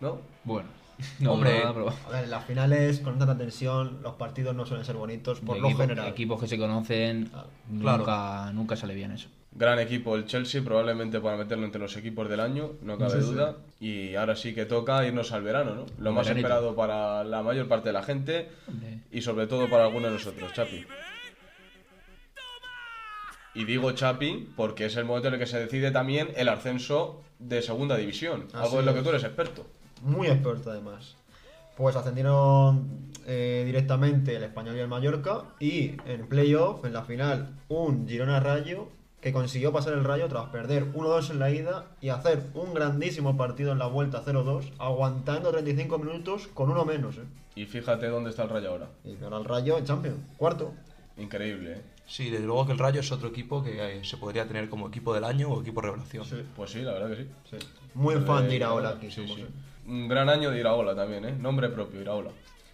¿No? 0.00 0.18
Bueno, 0.44 0.68
no, 1.20 1.32
Hombre, 1.34 1.58
nada, 1.60 1.72
pero 1.74 1.88
A 2.06 2.10
ver, 2.10 2.28
las 2.28 2.44
finales 2.44 3.00
con 3.00 3.18
tanta 3.18 3.36
tensión, 3.38 4.00
los 4.02 4.14
partidos 4.14 4.54
no 4.54 4.66
suelen 4.66 4.84
ser 4.84 4.96
bonitos 4.96 5.40
por 5.40 5.58
lo 5.58 5.68
equipo- 5.68 5.80
general. 5.80 6.08
equipos 6.08 6.40
que 6.40 6.46
se 6.48 6.58
conocen, 6.58 7.30
Claro. 7.80 7.98
nunca, 7.98 8.52
nunca 8.52 8.76
sale 8.76 8.94
bien 8.94 9.12
eso. 9.12 9.28
Gran 9.52 9.78
equipo 9.78 10.14
el 10.14 10.26
Chelsea, 10.26 10.62
probablemente 10.62 11.20
para 11.20 11.36
meterlo 11.36 11.64
entre 11.64 11.80
los 11.80 11.96
equipos 11.96 12.28
del 12.28 12.38
año, 12.40 12.72
no 12.82 12.98
cabe 12.98 13.12
Sí, 13.12 13.22
sí. 13.22 13.32
duda. 13.32 13.56
Y 13.80 14.14
ahora 14.14 14.36
sí 14.36 14.54
que 14.54 14.66
toca 14.66 15.04
irnos 15.06 15.32
al 15.32 15.42
verano, 15.42 15.74
¿no? 15.74 15.86
Lo 15.98 16.12
más 16.12 16.26
Veranito. 16.26 16.46
esperado 16.46 16.76
para 16.76 17.24
la 17.24 17.42
mayor 17.42 17.66
parte 17.66 17.88
de 17.88 17.92
la 17.94 18.02
gente 18.02 18.50
Hombre. 18.68 19.00
y 19.10 19.20
sobre 19.22 19.46
todo 19.46 19.68
para 19.70 19.84
algunos 19.86 20.10
de 20.10 20.14
nosotros, 20.18 20.52
Chapi. 20.52 20.84
Y 23.58 23.64
digo 23.64 23.90
Chapi 23.90 24.52
porque 24.54 24.86
es 24.86 24.94
el 24.94 25.04
momento 25.04 25.26
en 25.26 25.34
el 25.34 25.40
que 25.40 25.46
se 25.46 25.58
decide 25.58 25.90
también 25.90 26.28
el 26.36 26.48
ascenso 26.48 27.22
de 27.40 27.60
segunda 27.60 27.96
división, 27.96 28.44
Así 28.52 28.56
algo 28.56 28.78
en 28.78 28.86
lo 28.86 28.94
que 28.94 29.02
tú 29.02 29.08
eres 29.08 29.24
experto. 29.24 29.66
Muy 30.02 30.28
experto 30.28 30.70
además. 30.70 31.16
Pues 31.76 31.96
ascendieron 31.96 33.10
eh, 33.26 33.64
directamente 33.66 34.36
el 34.36 34.44
Español 34.44 34.76
y 34.76 34.78
el 34.78 34.86
Mallorca 34.86 35.42
y 35.58 35.96
en 36.06 36.28
playoff, 36.28 36.84
en 36.84 36.92
la 36.92 37.02
final, 37.02 37.56
un 37.68 38.06
Girona 38.06 38.38
Rayo 38.38 38.90
que 39.20 39.32
consiguió 39.32 39.72
pasar 39.72 39.94
el 39.94 40.04
Rayo 40.04 40.28
tras 40.28 40.50
perder 40.50 40.92
1-2 40.92 41.30
en 41.32 41.38
la 41.40 41.50
ida 41.50 41.86
y 42.00 42.10
hacer 42.10 42.44
un 42.54 42.74
grandísimo 42.74 43.36
partido 43.36 43.72
en 43.72 43.80
la 43.80 43.86
vuelta 43.86 44.22
0-2, 44.24 44.70
aguantando 44.78 45.50
35 45.50 45.98
minutos 45.98 46.46
con 46.54 46.70
uno 46.70 46.84
menos. 46.84 47.16
¿eh? 47.16 47.24
Y 47.56 47.66
fíjate 47.66 48.06
dónde 48.06 48.30
está 48.30 48.44
el 48.44 48.50
Rayo 48.50 48.70
ahora. 48.70 48.86
Y 49.04 49.20
ahora 49.20 49.38
el 49.38 49.44
Rayo 49.44 49.78
en 49.78 49.84
Champions, 49.84 50.18
cuarto. 50.36 50.74
Increíble, 51.18 51.72
¿eh? 51.72 51.82
Sí, 52.06 52.30
desde 52.30 52.46
luego 52.46 52.64
que 52.66 52.72
el 52.72 52.78
Rayo 52.78 53.00
es 53.00 53.12
otro 53.12 53.28
equipo 53.28 53.62
que 53.62 53.98
eh, 53.98 54.04
se 54.04 54.16
podría 54.16 54.46
tener 54.46 54.68
como 54.70 54.88
equipo 54.88 55.12
del 55.12 55.24
año 55.24 55.48
o 55.50 55.60
equipo 55.60 55.80
revelación. 55.80 56.24
Sí, 56.24 56.36
Pues 56.56 56.70
sí, 56.70 56.80
la 56.82 56.92
verdad 56.92 57.10
que 57.10 57.16
sí. 57.24 57.28
sí. 57.50 57.56
Muy 57.94 58.16
fan 58.20 58.48
de 58.48 58.54
Iraola 58.56 58.90
aquí. 58.90 59.10
sí, 59.10 59.22
somos, 59.26 59.34
sí. 59.36 59.42
¿eh? 59.42 59.46
Un 59.90 60.08
gran 60.08 60.28
año 60.28 60.50
de 60.50 60.60
Iraola 60.60 60.94
también, 60.94 61.24
¿eh? 61.24 61.32
Nombre 61.32 61.68
propio, 61.68 62.00
Iraola. 62.00 62.30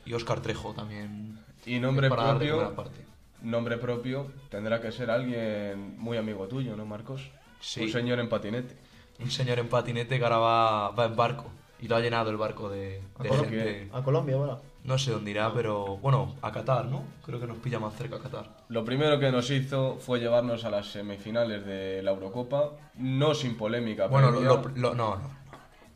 Y 0.07 0.13
Oscar 0.13 0.41
Trejo 0.41 0.73
también. 0.75 1.39
Y 1.67 1.79
nombre 1.81 2.09
para 2.11 2.31
propio, 2.31 2.75
parte. 2.77 2.99
nombre 3.43 3.79
propio 3.79 4.31
tendrá 4.51 4.81
que 4.81 4.93
ser 4.93 5.11
alguien 5.11 5.97
muy 5.99 6.17
amigo 6.19 6.47
tuyo, 6.47 6.77
¿no, 6.77 6.85
Marcos? 6.85 7.31
Sí. 7.61 7.85
Un 7.85 7.91
señor 7.91 8.21
en 8.21 8.29
patinete. 8.29 8.77
Un 9.21 9.31
señor 9.31 9.59
en 9.59 9.69
patinete 9.69 10.19
que 10.19 10.25
ahora 10.25 10.39
va, 10.39 10.91
va 10.91 11.07
en 11.07 11.17
barco. 11.17 11.51
Y 11.81 11.89
lo 11.89 11.97
ha 11.97 12.01
llenado 12.01 12.31
el 12.31 12.37
barco 12.37 12.69
de, 12.69 13.01
de 13.21 13.29
¿A, 13.29 13.29
Colo- 13.29 13.45
gente. 13.45 13.89
a 13.93 14.03
Colombia 14.03 14.35
ahora. 14.37 14.59
No 14.85 14.99
sé 14.99 15.11
dónde 15.13 15.31
irá, 15.31 15.53
pero 15.55 15.97
bueno, 15.97 16.35
a 16.43 16.53
Qatar, 16.53 16.85
¿no? 16.87 17.03
Creo 17.25 17.41
que 17.41 17.47
nos 17.47 17.57
pilla 17.59 17.79
más 17.79 17.95
cerca 17.97 18.17
a 18.17 18.19
Qatar. 18.21 18.51
Lo 18.69 18.85
primero 18.85 19.19
que 19.19 19.33
nos 19.33 19.51
hizo 19.51 19.97
fue 19.99 20.21
llevarnos 20.21 20.65
a 20.65 20.71
las 20.71 20.89
semifinales 20.89 21.65
de 21.65 22.03
la 22.03 22.11
Eurocopa, 22.11 22.73
no 22.97 23.35
sin 23.35 23.57
polémica. 23.57 24.09
Bueno, 24.09 24.31
lo, 24.31 24.41
lo- 24.43 24.63
no, 24.75 24.95
no. 24.95 25.19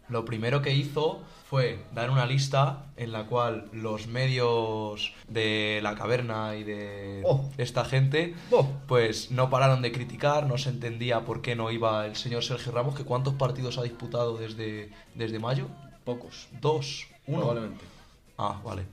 Lo 0.09 0.25
primero 0.25 0.63
que 0.63 0.73
hizo 0.73 1.21
fue 1.51 1.85
dar 1.95 2.11
una 2.11 2.25
lista 2.25 2.87
en 2.97 3.13
la 3.13 3.25
cual 3.27 3.67
los 3.73 4.07
medios 4.07 5.13
de 5.29 5.81
la 5.83 5.95
caverna 5.95 6.57
y 6.57 6.65
de 6.65 7.21
Oh. 7.27 7.51
esta 7.59 7.85
gente 7.85 8.35
Oh. 8.51 8.67
pues 8.87 9.31
no 9.31 9.51
pararon 9.51 9.83
de 9.83 9.93
criticar, 9.93 10.47
no 10.47 10.57
se 10.57 10.71
entendía 10.71 11.21
por 11.27 11.43
qué 11.43 11.55
no 11.57 11.71
iba 11.71 12.07
el 12.07 12.17
señor 12.17 12.43
Sergio 12.43 12.73
Ramos, 12.73 12.95
que 12.97 13.05
cuántos 13.05 13.35
partidos 13.35 13.77
ha 13.77 13.83
disputado 13.83 14.39
desde, 14.39 14.91
desde 15.15 15.39
mayo? 15.39 15.67
Pocos, 16.05 16.49
Dos, 16.59 17.07
uno. 17.27 17.41
probablemente. 17.41 17.85
Ah, 18.39 18.61
vale. 18.65 18.85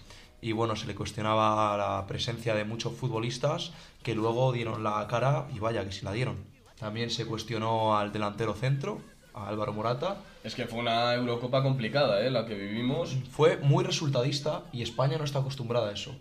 Y 0.42 0.52
bueno, 0.52 0.76
se 0.76 0.88
le 0.88 0.96
cuestionaba 0.96 1.78
la 1.78 2.06
presencia 2.08 2.54
de 2.54 2.66
muchos 2.66 2.94
futbolistas 2.94 3.72
que 4.04 4.14
luego 4.14 4.52
dieron 4.52 4.84
la 4.84 5.08
cara 5.08 5.48
y 5.56 5.60
vaya 5.60 5.86
que 5.86 5.92
sí 5.92 6.04
la 6.04 6.12
dieron. 6.12 6.38
También 6.80 7.10
se 7.10 7.26
cuestionó 7.26 7.98
al 7.98 8.12
delantero 8.12 8.54
centro, 8.54 9.00
a 9.34 9.48
Álvaro 9.48 9.74
Morata. 9.74 10.18
Es 10.44 10.56
que 10.56 10.66
fue 10.66 10.80
una 10.80 11.14
Eurocopa 11.14 11.64
complicada, 11.64 12.22
¿eh? 12.26 12.30
La 12.30 12.46
que 12.46 12.56
vivimos. 12.56 13.16
Fue 13.32 13.58
muy 13.58 13.84
resultadista 13.84 14.64
y 14.74 14.82
España 14.82 15.18
no 15.18 15.24
está 15.24 15.40
acostumbrada 15.40 15.90
a 15.90 15.94
eso. 15.94 16.16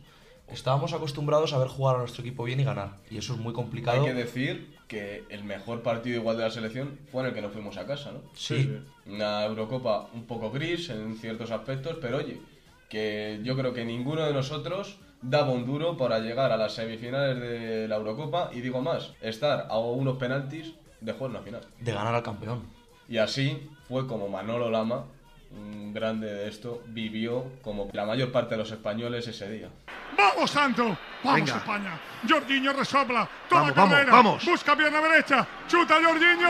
Estábamos 0.49 0.93
acostumbrados 0.93 1.53
a 1.53 1.59
ver 1.59 1.69
jugar 1.69 1.97
a 1.97 1.99
nuestro 2.01 2.23
equipo 2.23 2.45
bien 2.45 2.61
y 2.61 2.65
ganar. 2.65 2.99
Y 3.11 3.17
eso 3.17 3.35
es 3.35 3.41
muy 3.41 3.53
complicado. 3.53 4.01
Hay 4.01 4.07
que 4.07 4.15
decir 4.15 4.77
que 4.89 5.25
el 5.31 5.43
mejor 5.43 5.83
partido 5.83 6.19
igual 6.19 6.37
de 6.37 6.45
la 6.45 6.51
selección 6.51 6.99
fue 7.11 7.23
en 7.23 7.29
el 7.29 7.35
que 7.35 7.41
nos 7.41 7.53
fuimos 7.53 7.77
a 7.79 7.87
casa, 7.87 8.13
¿no? 8.13 8.21
Sí. 8.35 8.79
Una 9.07 9.45
Eurocopa 9.45 10.09
un 10.13 10.25
poco 10.27 10.51
gris 10.51 10.91
en 10.91 11.17
ciertos 11.17 11.51
aspectos, 11.51 11.97
pero 12.01 12.19
oye, 12.19 12.41
que 12.89 13.41
yo 13.43 13.57
creo 13.57 13.73
que 13.73 13.85
ninguno 13.85 14.23
de 14.27 14.33
nosotros 14.33 14.99
daba 15.23 15.51
un 15.51 15.65
duro 15.67 15.97
para 15.97 16.19
llegar 16.19 16.53
a 16.53 16.57
las 16.57 16.75
semifinales 16.75 17.41
de 17.41 17.89
la 17.89 17.97
Eurocopa 17.97 18.51
y 18.53 18.61
digo 18.61 18.83
más, 18.83 19.13
estar 19.21 19.67
a 19.71 19.79
unos 19.79 20.17
penaltis 20.19 20.75
de 21.01 21.13
jugar 21.13 21.31
una 21.31 21.41
final. 21.41 21.61
De 21.81 21.93
ganar 21.93 22.15
al 22.15 22.23
campeón. 22.23 22.63
Y 23.09 23.19
así 23.19 23.69
fue 23.89 24.07
como 24.07 24.29
Manolo 24.29 24.71
Lama, 24.71 25.05
un 25.51 25.93
grande 25.95 26.27
de 26.33 26.49
esto, 26.49 26.83
vivió 26.87 27.45
como 27.63 27.89
la 27.93 28.05
mayor 28.07 28.33
parte 28.33 28.55
de 28.55 28.59
los 28.59 28.71
españoles 28.71 29.27
ese 29.29 29.51
día. 29.51 29.69
¡Vamos, 30.17 30.51
Santo! 30.51 30.97
Vamos 31.23 31.41
Venga. 31.41 31.57
España. 31.57 32.01
Jorginho 32.29 32.73
resopla. 32.73 33.29
Toda 33.49 33.61
Vamos, 33.63 33.77
vamos, 33.77 33.95
carrera. 33.95 34.13
vamos. 34.13 34.45
Busca 34.45 34.77
pierna 34.77 35.01
derecha. 35.01 35.47
Chuta 35.69 35.95
Jorginho. 36.03 36.49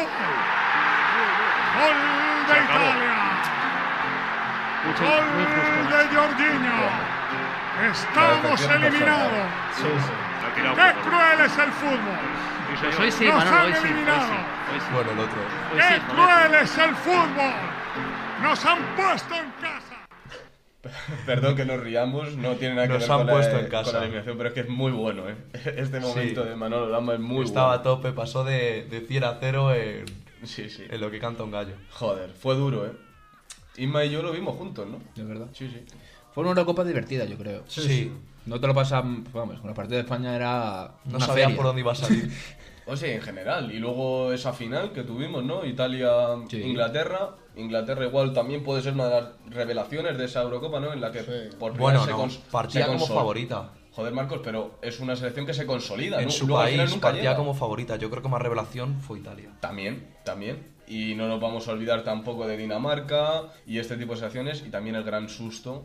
Gol 1.75 1.97
de. 2.49 2.64
Italia. 2.64 3.24
Gol 5.01 5.89
de 5.91 6.17
Jorginho. 6.17 6.79
Estamos 7.91 8.61
eliminados. 8.63 9.49
¡Qué 10.55 10.93
cruel 11.03 11.41
es 11.47 11.59
el 11.59 11.73
fútbol! 11.73 12.19
Pues 12.81 12.99
hoy 12.99 13.11
sí, 13.13 13.25
Nos 13.27 13.35
Manolo, 13.45 13.57
han 13.59 13.67
hoy 13.67 13.73
sí, 13.73 13.79
hoy 13.79 13.83
sí, 13.83 13.89
eliminado. 13.89 14.33
hoy 14.73 14.81
sí. 14.81 14.87
Bueno, 14.93 15.11
el 15.13 15.19
otro. 15.19 15.39
Hoy 15.73 15.79
¡Qué 15.79 16.01
cruel 16.13 16.55
es 16.63 16.79
el 16.79 16.95
fútbol! 16.97 17.53
¡Nos 18.43 18.65
han 18.65 18.79
puesto 18.97 19.35
en 19.35 19.51
casa! 19.61 19.95
Perdón 21.27 21.57
que 21.57 21.65
nos 21.65 21.81
riamos, 21.81 22.37
no 22.37 22.53
tiene 22.57 22.75
nada 22.77 22.87
que 22.87 22.93
Nos 22.95 23.03
ver 23.03 23.11
han 23.13 23.19
con, 23.19 23.27
puesto 23.29 23.55
la, 23.57 23.61
en 23.63 23.69
casa. 23.69 23.85
con 23.85 23.93
la 23.95 24.01
eliminación, 24.01 24.37
pero 24.37 24.49
es 24.49 24.55
que 24.55 24.61
es 24.61 24.69
muy 24.69 24.93
bueno, 24.93 25.29
¿eh? 25.29 25.37
Este 25.77 25.99
momento 26.01 26.43
Sí. 26.43 26.49
de 26.49 26.57
Manolo 26.57 26.89
Lama 26.89 27.15
es 27.15 27.21
muy 27.21 27.45
Estaba 27.45 27.73
a 27.75 27.79
bueno. 27.79 27.83
tope, 27.83 28.13
pasó 28.13 28.45
de, 28.45 28.85
de 28.91 29.01
100 29.01 29.25
a 29.25 29.37
0 29.41 29.75
en, 29.75 30.05
Sí, 30.45 30.69
sí. 30.71 30.87
en 30.89 31.01
lo 31.01 31.11
que 31.11 31.19
canta 31.19 31.43
un 31.43 31.51
gallo. 31.51 31.75
Joder, 31.91 32.31
fue 32.31 32.55
duro, 32.55 32.87
¿eh? 32.87 32.93
Inma 33.77 34.05
y 34.05 34.11
yo 34.11 34.23
lo 34.23 34.33
vimos 34.33 34.57
juntos, 34.57 34.87
¿no? 34.89 34.99
Es 35.21 35.27
verdad. 35.29 35.47
Sí, 35.53 35.69
sí. 35.69 35.85
Fue 36.33 36.43
una 36.43 36.51
Eurocopa 36.51 36.85
divertida, 36.85 37.25
yo 37.25 37.37
creo. 37.37 37.63
Sí, 37.67 38.13
No 38.47 38.61
te 38.61 38.67
lo 38.67 38.75
pasan, 38.75 39.25
vamos, 39.33 39.59
con 39.61 39.71
la 39.71 39.75
partida 39.75 39.97
de 39.97 40.03
España 40.03 40.35
era 40.37 40.93
no 41.05 41.17
una 41.17 41.27
sabía 41.27 41.45
feria. 41.45 41.57
por 41.57 41.67
dónde 41.67 41.81
iba 41.81 41.93
a 41.93 41.97
salir. 41.97 42.31
O 42.87 42.95
sea, 42.99 43.15
en 43.15 43.23
general. 43.23 43.73
Y 43.73 43.79
luego 43.79 44.31
esa 44.31 44.53
final 44.53 44.93
que 44.93 45.05
tuvimos, 45.05 45.43
¿no? 45.43 45.65
Italia-Inglaterra. 45.65 47.31
Inglaterra 47.57 48.05
igual 48.07 48.35
también 48.35 48.63
puede 48.63 48.83
ser 48.83 48.93
una 48.95 49.07
de 49.09 49.11
las 49.23 49.29
revelaciones 49.49 50.19
de 50.19 50.25
esa 50.27 50.43
Eurocopa, 50.43 50.81
¿no? 50.81 50.93
En 50.93 51.01
la 51.01 51.11
que 51.11 51.21
por 51.59 51.73
primera 51.73 52.01
bueno, 52.01 52.07
no, 52.07 52.25
cons- 52.25 52.41
partía 52.51 52.85
se 52.87 52.93
como 52.93 53.07
favorita. 53.07 53.71
Joder, 53.93 54.13
Marcos, 54.13 54.41
pero 54.43 54.79
es 54.83 54.99
una 55.01 55.15
selección 55.15 55.47
que 55.47 55.55
se 55.55 55.65
consolida, 55.67 56.19
En 56.19 56.25
¿no? 56.27 56.31
su 56.31 56.47
Luego 56.49 56.63
país 56.65 56.79
nunca 56.91 57.01
partía 57.09 57.23
llega. 57.23 57.37
como 57.37 57.55
favorita. 57.55 57.97
Yo 57.97 58.11
creo 58.11 58.23
que 58.23 58.29
más 58.29 58.43
revelación 58.43 59.01
fue 59.01 59.21
Italia. 59.21 59.51
También, 59.61 60.09
también. 60.25 60.74
Y 60.87 61.14
no 61.14 61.29
nos 61.29 61.40
vamos 61.40 61.68
a 61.68 61.73
olvidar 61.73 62.03
tampoco 62.05 62.47
de 62.47 62.57
Dinamarca 62.57 63.42
y 63.66 63.79
este 63.79 63.97
tipo 63.97 64.12
de 64.12 64.18
selecciones 64.18 64.64
y 64.66 64.70
también 64.70 64.97
el 64.97 65.05
gran 65.05 65.29
susto. 65.29 65.85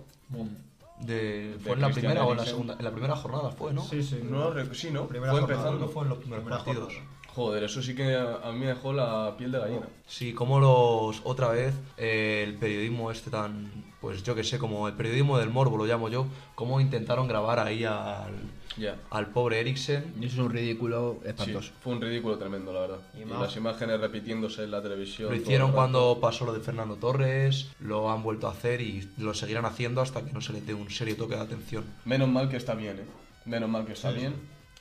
De, 0.99 1.53
De 1.53 1.59
¿Fue 1.59 1.73
en 1.73 1.81
la 1.81 1.89
primera 1.89 2.25
o 2.25 2.31
en 2.31 2.37
la 2.37 2.45
segunda? 2.45 2.75
En 2.77 2.83
la 2.83 2.91
primera 2.91 3.15
jornada 3.15 3.51
fue, 3.51 3.73
¿no? 3.73 3.81
Sí, 3.83 4.03
sí. 4.03 4.19
No, 4.23 4.53
sí, 4.73 4.91
¿no? 4.91 5.07
Primera 5.07 5.31
fue 5.31 5.41
jornada, 5.41 5.61
empezando. 5.61 5.85
No 5.85 5.91
fue 5.91 6.03
en 6.03 6.09
los 6.09 6.17
primeros 6.19 6.49
partidos. 6.49 6.93
jornada. 6.93 7.18
Joder, 7.35 7.63
eso 7.63 7.81
sí 7.81 7.95
que 7.95 8.15
a 8.15 8.51
mí 8.51 8.59
me 8.59 8.67
dejó 8.67 8.91
la 8.91 9.35
piel 9.37 9.51
de 9.51 9.59
gallina. 9.59 9.87
Sí, 10.07 10.33
como 10.33 10.59
los 10.59 11.21
otra 11.23 11.49
vez 11.49 11.73
eh, 11.97 12.43
el 12.45 12.55
periodismo 12.55 13.11
este 13.11 13.29
tan, 13.29 13.71
pues 14.01 14.23
yo 14.23 14.35
que 14.35 14.43
sé, 14.43 14.57
como 14.57 14.87
el 14.87 14.95
periodismo 14.95 15.37
del 15.37 15.49
morbo 15.49 15.77
lo 15.77 15.85
llamo 15.85 16.09
yo, 16.09 16.25
cómo 16.55 16.81
intentaron 16.81 17.27
grabar 17.27 17.59
ahí 17.59 17.85
al, 17.85 18.33
Ya. 18.77 18.95
al 19.11 19.27
pobre 19.27 19.59
Eriksen. 19.61 20.15
Y 20.19 20.25
eso 20.25 20.35
es 20.41 20.47
un 20.47 20.51
ridículo 20.51 21.19
Sí, 21.21 21.29
espantoso. 21.29 21.71
fue 21.81 21.93
un 21.93 22.01
ridículo 22.01 22.37
tremendo, 22.37 22.73
la 22.73 22.79
verdad. 22.81 22.97
Y 23.15 23.21
Y, 23.21 23.25
las 23.25 23.55
imágenes 23.55 23.99
repitiéndose 24.01 24.63
en 24.63 24.71
la 24.71 24.81
televisión. 24.81 25.29
Lo 25.29 25.35
hicieron 25.35 25.71
cuando 25.71 26.19
pasó 26.19 26.45
lo 26.45 26.53
de 26.53 26.59
Fernando 26.61 26.95
Torres, 26.95 27.67
lo 27.79 28.09
han 28.11 28.23
vuelto 28.23 28.47
a 28.47 28.51
hacer 28.51 28.81
y 28.81 29.07
lo 29.17 29.33
seguirán 29.33 29.65
haciendo 29.65 30.01
hasta 30.01 30.25
que 30.25 30.33
no 30.33 30.41
se 30.41 30.51
les 30.53 30.65
dé 30.65 30.73
un 30.73 30.89
serio 30.89 31.15
toque 31.15 31.35
de 31.35 31.41
atención. 31.41 31.85
Menos 32.05 32.27
mal 32.27 32.49
que 32.49 32.57
está 32.57 32.73
bien, 32.73 32.97
¿eh? 32.99 33.05
Menos 33.45 33.69
mal 33.69 33.85
que 33.85 33.93
está 33.93 34.11
bien. 34.11 34.33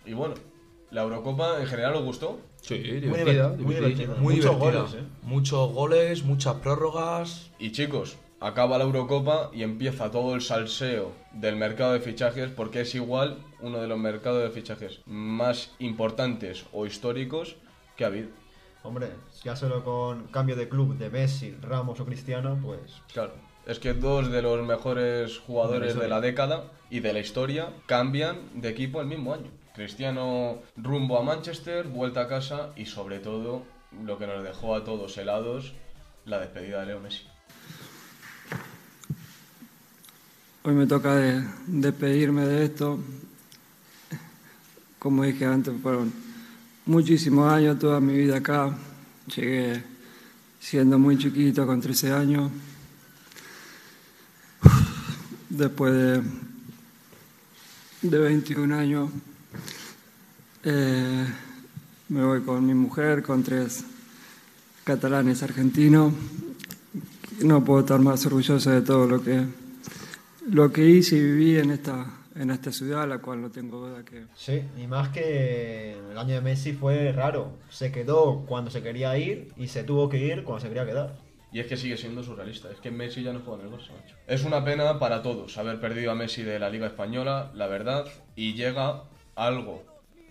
Y 0.07 0.15
bueno, 0.15 0.35
la 0.91 1.03
Eurocopa 1.03 1.61
en 1.61 1.67
general 1.67 1.97
os 1.97 2.05
gustó. 2.05 2.39
Sí, 2.61 2.75
Muy 2.75 3.01
divertida, 3.01 3.51
divertida. 3.51 3.57
Muy 3.57 3.75
divertida. 3.75 4.15
Muy 4.19 4.35
Muchos 4.37 4.57
goles, 4.57 4.95
¿eh? 4.95 5.03
Muchos 5.23 5.73
goles, 5.73 6.23
muchas 6.25 6.55
prórrogas. 6.57 7.51
Y 7.59 7.73
chicos, 7.73 8.17
acaba 8.41 8.79
la 8.79 8.85
Eurocopa 8.85 9.51
y 9.53 9.63
empieza 9.63 10.11
todo 10.11 10.35
el 10.35 10.41
salseo 10.41 11.13
del 11.33 11.57
mercado 11.57 11.93
de 11.93 12.01
fichajes 12.01 12.51
porque 12.51 12.83
es 12.83 12.95
igual 12.95 13.39
uno 13.61 13.79
de 13.79 13.89
los 13.89 13.99
mercados 13.99 14.43
de 14.43 14.51
fichajes 14.51 15.01
más 15.07 15.75
importantes 15.79 16.65
o 16.73 16.87
históricos 16.87 17.57
que 17.97 18.05
ha 18.05 18.09
habido. 18.09 18.29
Hombre, 18.83 19.09
ya 19.45 19.57
solo 19.57 19.85
con 19.85 20.29
cambio 20.29 20.57
de 20.57 20.69
club 20.69 20.97
de 20.97 21.11
Messi, 21.11 21.55
Ramos 21.61 22.01
o 22.01 22.07
Cristiano, 22.07 22.59
pues 22.63 23.03
Claro, 23.13 23.33
es 23.67 23.79
que 23.79 23.93
dos 23.93 24.31
de 24.31 24.41
los 24.41 24.65
mejores 24.65 25.39
jugadores 25.39 25.99
de 25.99 26.09
la 26.09 26.21
década 26.21 26.65
y 26.89 27.01
de 27.01 27.13
la 27.13 27.19
historia 27.19 27.71
cambian 27.87 28.39
de 28.55 28.69
equipo 28.69 29.01
el 29.01 29.09
mismo 29.09 29.35
año. 29.35 29.51
Cristiano 29.79 30.59
rumbo 30.77 31.21
a 31.21 31.23
Manchester, 31.23 31.87
vuelta 31.87 32.23
a 32.23 32.29
casa 32.29 32.71
y 32.75 32.85
sobre 32.87 33.21
todo 33.21 33.65
lo 34.05 34.19
que 34.19 34.27
nos 34.27 34.43
dejó 34.43 34.75
a 34.75 34.83
todos 34.83 35.17
helados, 35.19 35.73
la 36.25 36.41
despedida 36.41 36.81
de 36.81 36.87
Leo 36.87 36.99
Messi. 37.01 37.23
Hoy 40.65 40.75
me 40.75 40.85
toca 40.89 41.15
de- 41.15 41.45
despedirme 41.69 42.45
de 42.45 42.65
esto. 42.65 42.99
Como 44.99 45.23
dije 45.23 45.45
antes, 45.47 45.73
fueron 45.81 46.13
muchísimos 46.85 47.49
años, 47.53 47.79
toda 47.79 48.01
mi 48.01 48.15
vida 48.15 48.39
acá. 48.39 48.77
Llegué 49.33 49.85
siendo 50.59 50.99
muy 50.99 51.17
chiquito, 51.19 51.65
con 51.69 51.81
13 51.81 52.11
años. 52.13 52.51
Después 55.49 55.93
de, 55.95 56.23
de 58.03 58.19
21 58.19 58.75
años, 58.77 59.11
eh, 60.65 61.27
me 62.09 62.25
voy 62.25 62.43
con 62.43 62.67
mi 62.67 62.75
mujer, 62.75 63.23
con 63.23 63.43
tres 63.43 63.85
catalanes 64.85 65.43
argentinos. 65.43 66.13
No 67.43 67.65
puedo 67.65 67.81
estar 67.81 68.01
más 68.01 68.25
orgulloso 68.27 68.71
de 68.71 68.83
todo 68.83 69.07
lo 69.07 69.23
que, 69.23 69.45
lo 70.51 70.73
que 70.73 70.85
hice 70.87 71.17
y 71.17 71.21
viví 71.21 71.59
en 71.59 71.71
esta, 71.71 72.07
en 72.35 72.51
esta 72.51 72.73
ciudad, 72.73 73.07
la 73.07 73.19
cual 73.19 73.43
no 73.43 73.51
tengo 73.51 73.87
duda 73.87 74.05
que... 74.05 74.25
sí. 74.35 74.63
Y 74.77 74.87
más 74.87 75.11
que 75.11 75.97
el 76.11 76.19
año 76.19 76.35
de 76.35 76.41
Messi 76.41 76.73
fue 76.73 77.13
raro. 77.13 77.53
Se 77.71 77.93
quedó 77.93 78.45
cuando 78.47 78.71
se 78.71 78.83
quería 78.83 79.17
ir 79.19 79.53
y 79.57 79.69
se 79.69 79.85
tuvo 79.85 80.09
que 80.09 80.19
ir 80.19 80.43
cuando 80.45 80.63
se 80.63 80.69
quería 80.69 80.87
quedar. 80.87 81.17
Y 81.53 81.61
es 81.61 81.67
que 81.67 81.77
sigue 81.77 81.97
siendo 81.97 82.23
surrealista, 82.23 82.71
es 82.71 82.79
que 82.79 82.91
Messi 82.91 83.23
ya 83.23 83.33
no 83.33 83.41
juega 83.41 83.63
en 83.63 83.69
el 83.69 83.73
Barça, 83.73 83.91
macho. 83.93 84.17
Es 84.27 84.45
una 84.45 84.65
pena 84.65 84.99
para 84.99 85.23
todos 85.23 85.57
haber 85.57 85.81
perdido 85.81 86.11
a 86.11 86.15
Messi 86.15 86.43
de 86.43 86.59
la 86.59 86.69
Liga 86.69 86.87
Española, 86.87 87.51
la 87.55 87.67
verdad, 87.69 88.07
y 88.37 88.53
llega 88.53 89.05
algo 89.35 89.83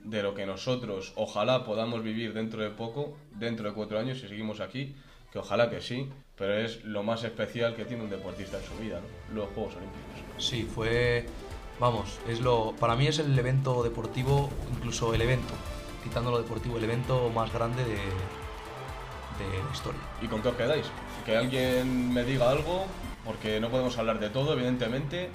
de 0.09 0.23
lo 0.23 0.33
que 0.33 0.45
nosotros 0.45 1.11
ojalá 1.15 1.65
podamos 1.65 2.01
vivir 2.01 2.33
dentro 2.33 2.61
de 2.61 2.69
poco, 2.69 3.17
dentro 3.31 3.67
de 3.67 3.75
cuatro 3.75 3.99
años, 3.99 4.19
si 4.19 4.27
seguimos 4.27 4.61
aquí, 4.61 4.95
que 5.31 5.39
ojalá 5.39 5.69
que 5.69 5.81
sí, 5.81 6.09
pero 6.37 6.53
es 6.57 6.83
lo 6.85 7.03
más 7.03 7.23
especial 7.23 7.75
que 7.75 7.83
tiene 7.83 8.03
un 8.03 8.09
deportista 8.09 8.57
en 8.57 8.63
su 8.63 8.75
vida, 8.77 9.01
¿no? 9.01 9.35
Los 9.35 9.49
Juegos 9.49 9.75
Olímpicos. 9.75 10.43
Sí, 10.43 10.63
fue. 10.63 11.25
Vamos, 11.79 12.19
es 12.27 12.39
lo. 12.39 12.73
Para 12.79 12.95
mí 12.95 13.07
es 13.07 13.19
el 13.19 13.37
evento 13.37 13.83
deportivo, 13.83 14.49
incluso 14.75 15.13
el 15.13 15.21
evento, 15.21 15.53
quitando 16.03 16.31
lo 16.31 16.37
deportivo, 16.37 16.77
el 16.77 16.83
evento 16.85 17.29
más 17.29 17.51
grande 17.51 17.83
de, 17.83 17.95
de 17.95 19.63
la 19.63 19.73
historia. 19.73 20.01
¿Y 20.21 20.27
con 20.27 20.41
qué 20.41 20.47
os 20.47 20.55
quedáis? 20.55 20.85
Que 21.25 21.35
alguien 21.35 22.13
me 22.13 22.23
diga 22.23 22.49
algo, 22.49 22.85
porque 23.25 23.59
no 23.59 23.69
podemos 23.69 23.97
hablar 23.97 24.19
de 24.19 24.29
todo, 24.29 24.53
evidentemente, 24.53 25.29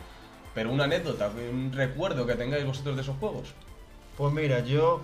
pero 0.54 0.72
una 0.72 0.85
anécdota, 0.85 1.30
un 1.50 1.72
recuerdo 1.72 2.26
que 2.26 2.37
tengáis 2.37 2.64
vosotros 2.64 2.96
de 2.96 3.02
esos 3.02 3.16
juegos. 3.18 3.54
Pues 4.16 4.33
mira, 4.33 4.61
yo, 4.61 5.01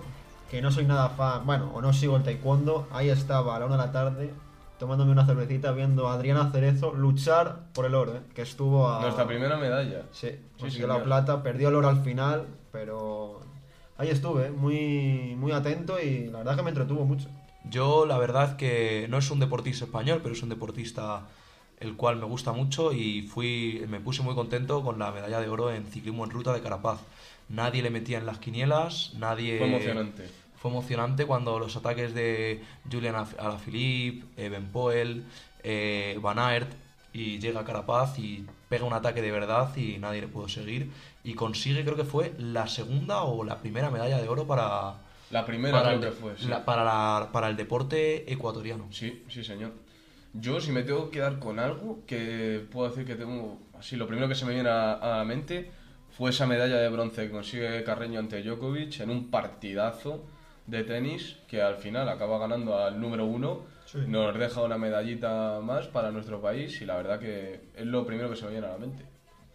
que 0.51 0.61
no 0.61 0.71
soy 0.71 0.85
nada 0.85 1.09
fan, 1.11 1.47
bueno, 1.47 1.71
o 1.75 1.81
no 1.81 1.93
sigo 1.93 2.17
el 2.17 2.23
taekwondo, 2.23 2.87
ahí 2.91 3.09
estaba 3.09 3.57
a 3.57 3.59
la 3.59 3.67
una 3.67 3.77
de 3.77 3.87
la 3.87 3.93
tarde, 3.93 4.35
tomándome 4.79 5.13
una 5.13 5.27
cervecita, 5.27 5.73
viendo 5.73 6.09
a 6.09 6.15
Adriana 6.15 6.51
Cerezo 6.53 6.93
luchar 6.93 7.61
por 7.73 7.87
el 7.87 7.95
oro, 7.95 8.17
¿eh? 8.17 8.21
que 8.35 8.43
estuvo 8.43 8.89
a... 8.89 9.01
Nuestra 9.01 9.27
primera 9.27 9.57
medalla. 9.57 10.03
Sí, 10.13 10.39
consiguió 10.59 10.87
la 10.87 11.03
plata, 11.03 11.43
perdió 11.43 11.69
el 11.69 11.77
oro 11.77 11.89
al 11.89 12.03
final, 12.03 12.47
pero 12.71 13.41
ahí 13.97 14.11
estuve, 14.11 14.47
¿eh? 14.47 14.51
muy, 14.51 15.35
muy 15.37 15.53
atento 15.53 16.01
y 16.01 16.29
la 16.29 16.39
verdad 16.39 16.57
que 16.57 16.63
me 16.63 16.71
entretuvo 16.71 17.05
mucho. 17.05 17.29
Yo, 17.65 18.07
la 18.07 18.19
verdad, 18.19 18.57
que 18.57 19.07
no 19.11 19.19
es 19.19 19.31
un 19.31 19.41
deportista 19.41 19.85
español, 19.85 20.21
pero 20.23 20.35
es 20.35 20.43
un 20.43 20.49
deportista 20.49 21.27
el 21.81 21.97
cual 21.97 22.17
me 22.17 22.25
gusta 22.25 22.53
mucho 22.53 22.93
y 22.93 23.23
fui, 23.23 23.85
me 23.89 24.01
puse 24.01 24.23
muy 24.23 24.35
contento 24.35 24.83
con 24.83 24.99
la 24.99 25.13
medalla 25.13 25.41
de 25.41 25.49
oro 25.49 25.71
en 25.71 25.87
ciclismo 25.87 26.25
en 26.25 26.31
ruta 26.31 26.53
de 26.53 26.61
Carapaz. 26.61 27.01
Nadie 27.49 27.83
le 27.83 27.91
metía 27.91 28.19
en 28.19 28.27
las 28.27 28.39
quinielas, 28.39 29.13
nadie... 29.15 29.59
Fue 29.59 29.67
emocionante. 29.69 30.29
Fue 30.57 30.71
emocionante 30.71 31.25
cuando 31.25 31.59
los 31.59 31.77
ataques 31.77 32.15
de 32.15 32.63
Julian 32.91 33.15
Alaphilippe, 33.39 34.27
eh, 34.37 34.49
Ben 34.49 34.67
Poel, 34.67 35.23
eh, 35.63 36.19
Van 36.21 36.39
Aert 36.39 36.71
y 37.13 37.39
llega 37.39 37.65
Carapaz 37.65 38.19
y 38.19 38.45
pega 38.69 38.85
un 38.85 38.93
ataque 38.93 39.23
de 39.23 39.31
verdad 39.31 39.75
y 39.77 39.99
nadie 39.99 40.21
le 40.21 40.29
pudo 40.29 40.49
seguir 40.49 40.91
y 41.25 41.35
consigue 41.35 41.85
creo 41.85 41.97
que 41.97 42.05
fue 42.05 42.35
la 42.39 42.67
segunda 42.67 43.23
o 43.23 43.45
la 43.45 43.59
primera 43.59 43.91
medalla 43.91 44.19
de 44.21 44.29
oro 44.29 44.47
para 44.47 44.95
La 45.31 45.47
primera 45.47 45.79
para, 45.79 45.95
el, 45.95 46.01
que 46.01 46.11
fue, 46.11 46.37
sí. 46.37 46.49
la- 46.49 46.65
para, 46.65 46.85
la- 46.85 47.29
para 47.33 47.49
el 47.49 47.57
deporte 47.57 48.31
ecuatoriano. 48.31 48.87
Sí, 48.91 49.23
sí, 49.29 49.45
señor. 49.45 49.73
Yo, 50.35 50.61
si 50.61 50.73
me 50.73 50.83
tengo 50.83 51.07
que 51.07 51.19
quedar 51.19 51.39
con 51.39 51.59
algo, 51.59 52.01
que 52.07 52.65
puedo 52.71 52.89
decir 52.91 53.07
que 53.07 53.15
tengo. 53.15 53.59
Así, 53.79 53.97
lo 53.97 54.07
primero 54.07 54.29
que 54.29 54.35
se 54.35 54.45
me 54.45 54.53
viene 54.55 54.69
a, 54.69 54.93
a 54.95 55.19
la 55.19 55.25
mente 55.25 55.71
fue 56.19 56.31
esa 56.31 56.49
medalla 56.49 56.79
de 56.79 56.89
bronce 56.89 57.27
que 57.27 57.31
consigue 57.31 57.85
Carreño 57.85 58.19
ante 58.19 58.43
Djokovic 58.43 58.99
en 58.99 59.11
un 59.11 59.31
partidazo 59.31 60.25
de 60.67 60.83
tenis 60.83 61.37
que 61.47 61.63
al 61.63 61.77
final 61.77 62.09
acaba 62.09 62.39
ganando 62.39 62.77
al 62.77 63.01
número 63.01 63.25
uno. 63.25 63.61
Sí. 63.85 63.99
Nos 64.05 64.37
deja 64.37 64.63
una 64.63 64.77
medallita 64.77 65.61
más 65.63 65.87
para 65.87 66.11
nuestro 66.11 66.43
país 66.43 66.83
y 66.83 66.87
la 66.87 66.97
verdad 66.97 67.21
que 67.21 67.61
es 67.73 67.87
lo 67.87 68.05
primero 68.05 68.29
que 68.29 68.35
se 68.35 68.47
me 68.47 68.51
viene 68.51 68.67
a 68.67 68.73
la 68.73 68.79
mente. 68.79 69.05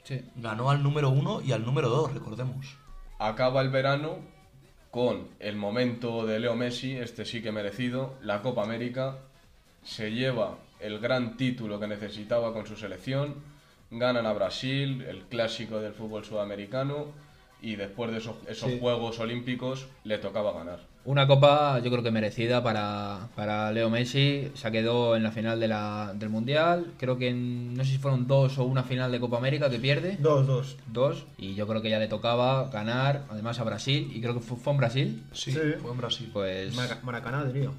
Sí. 0.04 0.22
Ganó 0.38 0.70
al 0.70 0.82
número 0.82 1.10
uno 1.10 1.42
y 1.42 1.52
al 1.52 1.66
número 1.66 1.90
dos, 1.90 2.14
recordemos. 2.14 2.78
acaba 3.20 3.60
el 3.62 3.70
verano 3.70 4.20
con 4.90 5.28
el 5.42 5.58
momento 5.58 6.26
de 6.26 6.40
Leo 6.40 6.56
Messi, 6.56 6.96
este 6.96 7.26
sí 7.26 7.42
que 7.42 7.52
merecido, 7.52 8.14
la 8.22 8.42
Copa 8.42 8.64
América, 8.64 9.18
se 9.84 10.12
lleva 10.12 10.60
el 10.80 11.00
gran 11.00 11.36
título 11.36 11.78
que 11.78 11.88
necesitaba 11.88 12.54
con 12.54 12.66
su 12.66 12.78
selección, 12.78 13.36
ganan 14.00 14.26
a 14.26 14.34
Brasil, 14.34 15.02
el 15.08 15.24
clásico 15.24 15.80
del 15.80 15.94
fútbol 15.94 16.24
sudamericano, 16.26 17.08
y 17.62 17.76
después 17.78 18.12
de 18.12 18.18
esos, 18.18 18.36
esos 18.48 18.72
Sí. 18.72 18.78
Juegos 18.80 19.20
Olímpicos 19.20 19.88
le 20.04 20.18
tocaba 20.18 20.52
ganar. 20.52 20.80
Una 21.06 21.28
copa 21.28 21.80
yo 21.80 21.92
creo 21.92 22.04
que 22.04 22.12
merecida 22.12 22.62
para, 22.64 23.28
para 23.36 23.72
Leo 23.72 23.90
Messi. 23.90 24.50
Se 24.54 24.72
quedó 24.72 25.16
en 25.18 25.24
la 25.24 25.32
final 25.32 25.60
de 25.60 25.68
la, 25.68 26.14
del 26.16 26.30
Mundial. 26.30 26.94
Creo 26.98 27.18
que 27.18 27.30
en- 27.30 27.74
no 27.74 27.84
sé 27.84 27.92
si 27.92 27.98
fueron 27.98 28.26
dos 28.28 28.58
o 28.58 28.64
una 28.64 28.84
final 28.84 29.12
de 29.12 29.20
Copa 29.20 29.38
América 29.38 29.70
que 29.70 29.80
pierde. 29.80 30.18
Dos, 30.20 30.48
dos. 30.48 30.78
Dos. 30.88 31.26
Y 31.38 31.56
yo 31.56 31.68
creo 31.68 31.82
que 31.82 31.90
ya 31.90 32.00
le 32.00 32.08
tocaba 32.08 32.70
ganar, 32.70 33.24
además 33.30 33.60
a 33.60 33.64
Brasil. 33.66 34.12
Y 34.14 34.22
creo 34.22 34.34
que 34.34 34.40
fue, 34.40 34.56
fue 34.58 34.72
en 34.74 34.78
Brasil. 34.80 35.24
Sí, 35.34 35.52
Sí. 35.52 35.60
fue 35.82 35.92
en 35.92 35.98
Brasil. 35.98 36.30
Pues... 36.32 36.74
Maraca- 36.76 37.00
Maracaná, 37.04 37.44
diría. 37.46 37.70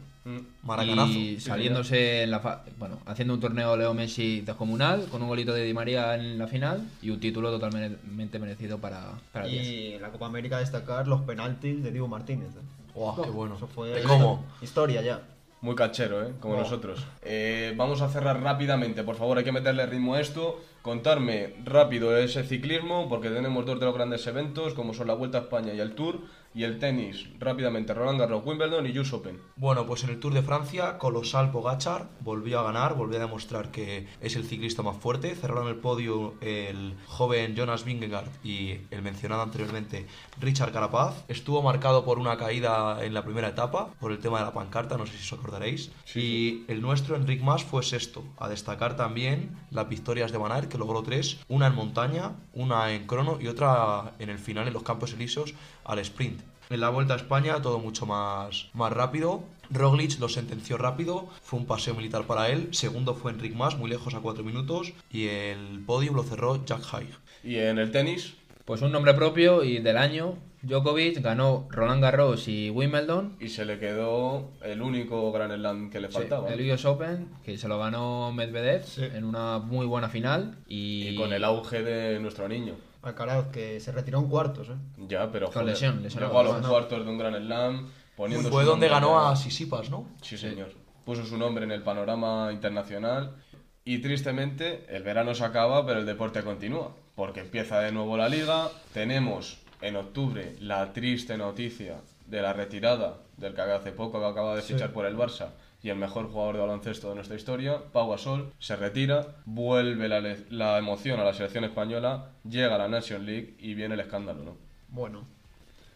Maracanazo. 0.63 1.13
Y 1.13 1.39
saliéndose 1.41 2.23
en 2.23 2.31
la 2.31 2.41
fa- 2.41 2.63
bueno, 2.79 2.99
haciendo 3.07 3.35
un 3.35 3.41
torneo 3.41 3.77
Leo 3.77 3.93
Messi 3.95 4.41
descomunal, 4.41 5.07
con 5.11 5.23
un 5.23 5.29
golito 5.29 5.53
de 5.53 5.63
Di 5.65 5.75
María 5.75 6.15
en 6.15 6.39
la 6.39 6.47
final 6.47 6.83
y 7.03 7.11
un 7.11 7.21
título 7.21 7.51
totalmente 7.51 8.39
merecido 8.39 8.79
para, 8.79 9.03
para 9.33 9.47
el 9.47 9.53
10. 9.53 9.67
Y 9.67 9.93
en 9.95 10.03
la 10.03 10.11
Copa 10.11 10.27
América 10.27 10.59
destacar 10.59 11.07
los 11.09 11.21
penaltis 11.23 11.83
de 11.83 11.91
Diego 11.91 12.09
Martínez. 12.09 12.49
¿eh? 12.57 12.61
Guau, 12.95 13.23
qué 13.23 13.31
bueno. 13.31 13.57
Eso 13.57 13.67
fue 13.67 13.89
¿De 13.91 14.03
cómo? 14.03 14.45
historia 14.63 15.03
ya. 15.03 15.21
Muy 15.61 15.75
canchero, 15.75 16.23
¿eh? 16.27 16.33
Como 16.41 16.57
nosotros. 16.57 17.03
Eh, 17.23 17.73
vamos 17.75 18.03
a 18.03 18.09
cerrar 18.11 18.43
rápidamente, 18.43 19.03
por 19.03 19.17
favor, 19.17 19.39
hay 19.39 19.45
que 19.45 19.53
meterle 19.53 19.87
ritmo 19.87 20.15
a 20.15 20.21
esto. 20.21 20.61
Contarme 20.83 21.55
rápido 21.65 22.15
ese 22.19 22.45
ciclismo, 22.45 23.09
porque 23.09 23.31
tenemos 23.31 23.65
dos 23.65 23.81
de 23.81 23.87
los 23.87 23.95
grandes 23.95 24.27
eventos, 24.27 24.75
como 24.75 24.93
son 24.93 25.07
la 25.07 25.15
Vuelta 25.15 25.39
a 25.39 25.41
España 25.43 25.73
y 25.73 25.81
el 25.81 25.95
Tour. 25.95 26.21
Y 26.57 26.63
el 26.63 26.79
tenis, 26.79 27.27
rápidamente, 27.41 27.95
Roland 27.95 28.21
Garros, 28.21 28.47
Wimbledon 28.47 28.87
y 28.87 28.97
US 28.97 29.13
Open. 29.13 29.41
Bueno, 29.57 29.87
pues 29.87 30.05
en 30.05 30.11
el 30.11 30.21
Tour 30.21 30.35
de 30.35 30.43
Francia, 30.43 30.99
colosal 30.99 31.51
Pogachar 31.51 32.11
volvió 32.21 32.61
a 32.61 32.63
ganar, 32.63 32.95
volvió 32.95 33.19
a 33.19 33.23
demostrar 33.23 33.73
que 33.73 34.07
es 34.21 34.37
el 34.37 34.45
ciclista 34.45 34.83
más 34.83 34.97
fuerte. 34.97 35.35
Cerraron 35.35 35.67
el 35.67 35.75
podio 35.75 36.35
el 36.41 36.95
joven 37.09 37.57
Jonas 37.57 37.85
Vingegaard 37.85 38.29
y 38.45 38.79
el 38.93 39.03
mencionado 39.03 39.43
anteriormente 39.43 40.07
Richard 40.41 40.73
Carapaz. 40.73 41.25
Estuvo 41.27 41.61
marcado 41.61 42.05
por 42.05 42.21
una 42.21 42.37
caída 42.37 43.05
en 43.05 43.15
la 43.15 43.25
primera 43.25 43.49
etapa, 43.49 43.89
por 43.99 44.13
el 44.13 44.21
tema 44.21 44.39
de 44.39 44.45
la 44.45 44.55
pancarta, 44.55 44.97
no 44.97 45.07
sé 45.07 45.19
si 45.19 45.25
os 45.25 45.33
acordaréis. 45.33 45.91
y 46.15 46.65
el 46.69 46.81
nuestro, 46.81 47.17
Enric 47.17 47.43
Mas, 47.43 47.65
fue 47.65 47.83
sexto. 47.83 48.23
A 48.39 48.49
destacar 48.49 48.97
también 48.97 49.57
las 49.73 49.89
victorias 49.89 50.31
de 50.31 50.39
Van 50.39 50.53
Aert, 50.53 50.71
que 50.71 50.79
logró 50.79 51.03
tres, 51.03 51.41
una 51.49 51.67
en 51.67 51.75
montaña, 51.75 52.37
una 52.53 52.93
en 52.93 53.09
crono 53.09 53.39
y 53.41 53.49
otra 53.49 54.13
en 54.21 54.31
el 54.31 54.39
final 54.39 54.69
en 54.69 54.73
los 54.73 54.85
Campos 54.85 55.13
Elíseos 55.13 55.55
al 55.85 55.99
sprint. 56.01 56.41
En 56.71 56.81
la 56.81 56.89
Vuelta 56.89 57.15
a 57.15 57.17
España 57.19 57.61
todo 57.63 57.79
mucho 57.79 58.07
más, 58.07 58.69
más 58.75 58.93
rápido. 58.93 59.43
Roglic 59.71 60.19
lo 60.19 60.29
sentenció 60.29 60.77
rápido, 60.79 61.29
fue 61.43 61.59
un 61.59 61.67
paseo 61.67 61.95
militar 61.95 62.27
para 62.27 62.49
él. 62.51 62.69
Segundo 62.73 63.15
fue 63.15 63.33
Enric 63.33 63.55
Mas, 63.55 63.77
muy 63.77 63.89
lejos 63.91 64.15
a 64.15 64.21
cuatro 64.21 64.45
minutos. 64.45 64.93
Y 65.11 65.29
el 65.29 65.83
podio 65.87 66.13
lo 66.13 66.23
cerró 66.23 66.65
Jack 66.65 66.83
Haig. 66.93 67.09
Y 67.43 67.57
en 67.57 67.79
el 67.79 67.91
tenis, 67.91 68.35
Pues 68.65 68.81
un 68.81 68.93
nombre 68.93 69.13
propio 69.13 69.63
y 69.63 69.79
del 69.81 69.99
año, 69.99 70.37
Djokovic 70.63 71.21
ganó 71.21 71.67
Roland 71.71 72.03
Garros 72.03 72.49
y 72.49 72.71
Wimbledon. 72.71 73.37
y 73.39 73.51
se 73.51 73.67
le 73.67 73.79
quedó 73.79 74.51
el 74.63 74.81
único 74.81 75.31
Gran 75.33 75.51
Slam 75.55 75.91
que 75.91 76.01
le 76.01 76.09
Sí, 76.09 76.15
faltaba. 76.15 76.49
el 76.51 76.71
US 76.73 76.85
Open, 76.87 77.29
que 77.45 77.59
se 77.59 77.69
lo 77.69 77.79
ganó 77.79 78.33
Medvedev 78.33 78.85
en 79.15 79.25
una 79.25 79.59
muy 79.59 79.85
buena 79.85 80.09
final. 80.09 80.57
Y, 80.67 81.09
Y 81.09 81.17
con 81.17 81.35
el 81.35 81.45
auge 81.45 81.83
de 81.83 82.19
nuestro 82.21 82.49
niño. 82.49 82.75
Alcaraz, 83.07 83.47
que 83.49 83.81
se 83.81 83.93
retiró 83.93 84.19
en 84.21 84.29
cuartos, 84.29 84.69
¿eh? 84.69 84.75
Ya, 85.09 85.31
pero 85.31 85.47
Con 85.47 85.55
joder, 85.55 85.69
lesión, 85.69 86.03
lesionado, 86.03 86.33
llegó 86.33 86.41
a 86.41 86.59
los 86.59 86.67
cuartos 86.69 87.05
de 87.05 87.11
un 87.11 87.19
Gran 87.19 87.35
Slam, 87.35 87.91
poniendo 88.17 88.49
Fue 88.51 88.65
donde 88.65 88.89
ganó 88.89 89.19
a 89.27 89.35
Sisipas, 89.37 89.91
¿no? 89.91 90.09
Sí, 90.23 90.37
señor. 90.37 90.73
Puso 91.05 91.25
su 91.27 91.37
nombre 91.37 91.65
en 91.65 91.71
el 91.73 91.83
panorama 91.83 92.51
internacional 92.53 93.37
y 93.85 93.99
tristemente 93.99 94.87
el 94.89 95.03
verano 95.03 95.35
se 95.35 95.45
acaba, 95.45 95.85
pero 95.85 96.01
el 96.01 96.07
deporte 96.07 96.43
continúa, 96.43 96.93
porque 97.15 97.41
empieza 97.41 97.81
de 97.81 97.93
nuevo 97.93 98.17
la 98.17 98.29
liga. 98.29 98.69
Tenemos 98.95 99.59
en 99.83 99.97
octubre 99.97 100.57
la 100.61 100.93
triste 100.93 101.37
noticia 101.37 101.97
de 102.27 102.41
la 102.41 102.53
retirada 102.55 103.19
del 103.37 103.55
que 103.55 103.61
hace 103.61 103.93
poco 103.93 104.19
que 104.21 104.27
acaba 104.27 104.57
de 104.57 104.63
Sí. 104.63 104.73
fichar 104.73 104.93
por 104.93 105.05
el 105.05 105.17
Barça 105.17 105.49
y 105.85 105.91
el 105.91 105.97
mejor 105.97 106.31
jugador 106.31 106.55
de 106.55 106.61
baloncesto 106.63 107.11
de 107.11 107.15
nuestra 107.17 107.37
historia, 107.37 107.79
Pau 107.93 108.11
Gasol, 108.11 108.51
se 108.59 108.75
retira, 108.75 109.37
vuelve 109.45 110.09
la, 110.09 110.79
emoción 110.79 111.21
a 111.21 111.25
la 111.25 111.35
selección 111.35 111.63
española, 111.65 112.31
llega 112.49 112.77
a 112.77 112.79
la 112.79 112.89
Nation 112.89 113.27
League 113.27 113.55
y 113.59 113.75
viene 113.75 113.93
el 113.93 114.01
escándalo, 114.01 114.43
¿no? 114.45 114.57
Bueno. 114.89 115.27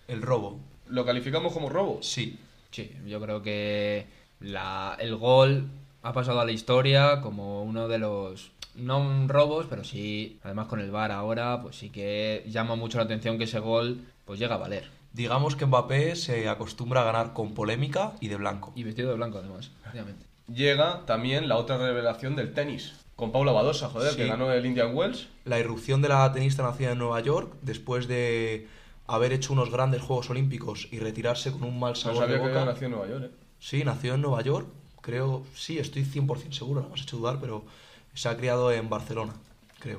El 0.06 0.20
robo. 0.20 0.60
¿Lo 0.88 1.06
calificamos 1.06 1.54
como 1.54 1.70
robo? 1.70 2.00
Sí. 2.02 2.38
Sí, 2.70 2.92
yo 3.06 3.18
creo 3.18 3.42
que 3.42 4.06
la, 4.40 4.94
el 5.00 5.16
gol 5.16 5.70
ha 6.02 6.12
pasado 6.12 6.40
a 6.40 6.44
la 6.44 6.52
historia 6.52 7.22
como 7.22 7.62
uno 7.62 7.88
de 7.88 7.98
los 7.98 8.52
no 8.74 8.98
un 9.00 9.26
robos, 9.30 9.66
pero 9.70 9.84
sí, 9.84 10.38
además 10.42 10.66
con 10.66 10.80
el 10.80 10.90
VAR 10.90 11.12
ahora, 11.12 11.62
pues 11.62 11.76
sí 11.76 11.88
que 11.88 12.44
llama 12.46 12.76
mucho 12.76 12.98
la 12.98 13.04
atención 13.04 13.38
que 13.38 13.44
ese 13.44 13.58
gol 13.58 14.02
pues 14.26 14.38
llega 14.38 14.56
a 14.56 14.58
valer. 14.58 14.97
Digamos 15.18 15.56
que 15.56 15.66
Mbappé 15.66 16.14
se 16.14 16.48
acostumbra 16.48 17.00
a 17.00 17.04
ganar 17.04 17.32
con 17.32 17.52
polémica 17.52 18.12
y 18.20 18.28
de 18.28 18.36
blanco. 18.36 18.72
Y 18.76 18.84
vestido 18.84 19.08
de 19.10 19.16
blanco 19.16 19.38
además, 19.38 19.72
efectivamente. 19.80 20.24
Llega 20.46 21.04
también 21.06 21.48
la 21.48 21.56
otra 21.56 21.76
revelación 21.76 22.36
del 22.36 22.54
tenis, 22.54 22.92
con 23.16 23.32
Paula 23.32 23.50
Badosa, 23.50 23.88
joder, 23.88 24.12
Sí. 24.12 24.18
que 24.18 24.26
ganó 24.28 24.52
el 24.52 24.64
Indian 24.64 24.94
Wells. 24.94 25.26
La 25.44 25.58
irrupción 25.58 26.02
de 26.02 26.08
la 26.10 26.32
tenista 26.32 26.62
nacida 26.62 26.92
en 26.92 26.98
Nueva 26.98 27.18
York, 27.18 27.52
después 27.62 28.06
de 28.06 28.68
haber 29.08 29.32
hecho 29.32 29.52
unos 29.52 29.72
grandes 29.72 30.02
Juegos 30.02 30.30
Olímpicos 30.30 30.86
y 30.92 31.00
retirarse 31.00 31.50
con 31.50 31.64
un 31.64 31.80
mal 31.80 31.94
No 31.94 31.96
sabor 31.96 32.18
sabía 32.22 32.36
de 32.36 32.46
boca. 32.46 32.64
nacido 32.64 32.86
en 32.86 32.92
Nueva 32.92 33.08
York, 33.08 33.24
¿eh? 33.24 33.30
Sí, 33.58 33.82
nació 33.82 34.14
en 34.14 34.20
Nueva 34.22 34.40
York, 34.42 34.68
creo, 35.00 35.42
sí, 35.52 35.80
estoy 35.80 36.04
100% 36.04 36.52
seguro, 36.52 36.82
no 36.82 36.90
me 36.90 36.94
has 36.94 37.00
hecho 37.02 37.16
dudar, 37.16 37.38
pero 37.40 37.64
se 38.14 38.28
ha 38.28 38.36
criado 38.36 38.70
en 38.70 38.88
Barcelona, 38.88 39.32
creo. 39.80 39.98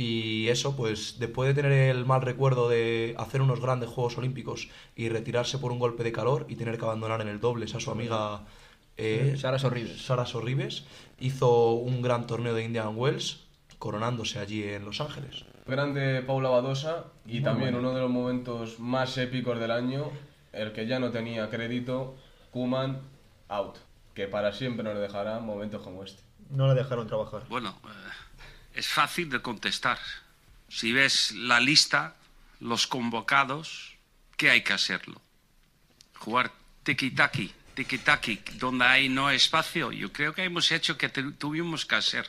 Y 0.00 0.46
eso, 0.46 0.76
pues 0.76 1.18
después 1.18 1.48
de 1.48 1.60
tener 1.60 1.72
el 1.72 2.06
mal 2.06 2.22
recuerdo 2.22 2.68
de 2.68 3.16
hacer 3.18 3.42
unos 3.42 3.60
grandes 3.60 3.88
Juegos 3.88 4.16
Olímpicos 4.16 4.68
y 4.94 5.08
retirarse 5.08 5.58
por 5.58 5.72
un 5.72 5.80
golpe 5.80 6.04
de 6.04 6.12
calor 6.12 6.46
y 6.48 6.54
tener 6.54 6.78
que 6.78 6.84
abandonar 6.84 7.20
en 7.20 7.26
el 7.26 7.40
dobles 7.40 7.74
a 7.74 7.80
su 7.80 7.90
amiga 7.90 8.44
eh, 8.96 9.34
Sara 9.36 9.58
Sorribes. 9.58 10.00
Sara 10.00 10.24
Sorribes, 10.24 10.84
hizo 11.18 11.72
un 11.72 12.00
gran 12.00 12.28
torneo 12.28 12.54
de 12.54 12.62
Indian 12.62 12.96
Wells, 12.96 13.48
coronándose 13.80 14.38
allí 14.38 14.62
en 14.62 14.84
Los 14.84 15.00
Ángeles. 15.00 15.44
Grande 15.66 16.22
Paula 16.22 16.50
Badosa 16.50 17.06
y 17.26 17.32
Muy 17.32 17.42
también 17.42 17.72
bueno. 17.72 17.88
uno 17.88 17.96
de 17.96 18.02
los 18.02 18.10
momentos 18.10 18.78
más 18.78 19.18
épicos 19.18 19.58
del 19.58 19.72
año, 19.72 20.12
el 20.52 20.70
que 20.70 20.86
ya 20.86 21.00
no 21.00 21.10
tenía 21.10 21.50
crédito, 21.50 22.14
Kuman 22.52 23.00
out, 23.48 23.78
que 24.14 24.28
para 24.28 24.52
siempre 24.52 24.84
nos 24.84 24.96
dejará 25.00 25.40
momentos 25.40 25.82
como 25.82 26.04
este. 26.04 26.22
No 26.50 26.68
le 26.68 26.74
dejaron 26.76 27.08
trabajar. 27.08 27.42
Bueno, 27.48 27.74
eh, 27.84 28.27
es 28.78 28.86
fácil 28.86 29.28
de 29.28 29.40
contestar. 29.42 29.98
Si 30.68 30.92
ves 30.92 31.32
la 31.32 31.58
lista, 31.60 32.14
los 32.60 32.86
convocados, 32.86 33.96
¿qué 34.36 34.50
hay 34.50 34.62
que 34.62 34.72
hacerlo? 34.72 35.20
Jugar 36.18 36.52
tiki-taki, 36.84 37.50
tiki-taki, 37.74 38.40
donde 38.58 38.84
hay 38.84 39.08
no 39.08 39.30
espacio. 39.30 39.90
Yo 39.92 40.12
creo 40.12 40.32
que 40.32 40.44
hemos 40.44 40.70
hecho 40.72 40.96
que 40.96 41.08
tu- 41.08 41.32
tuvimos 41.32 41.84
que 41.86 41.96
hacer. 41.96 42.26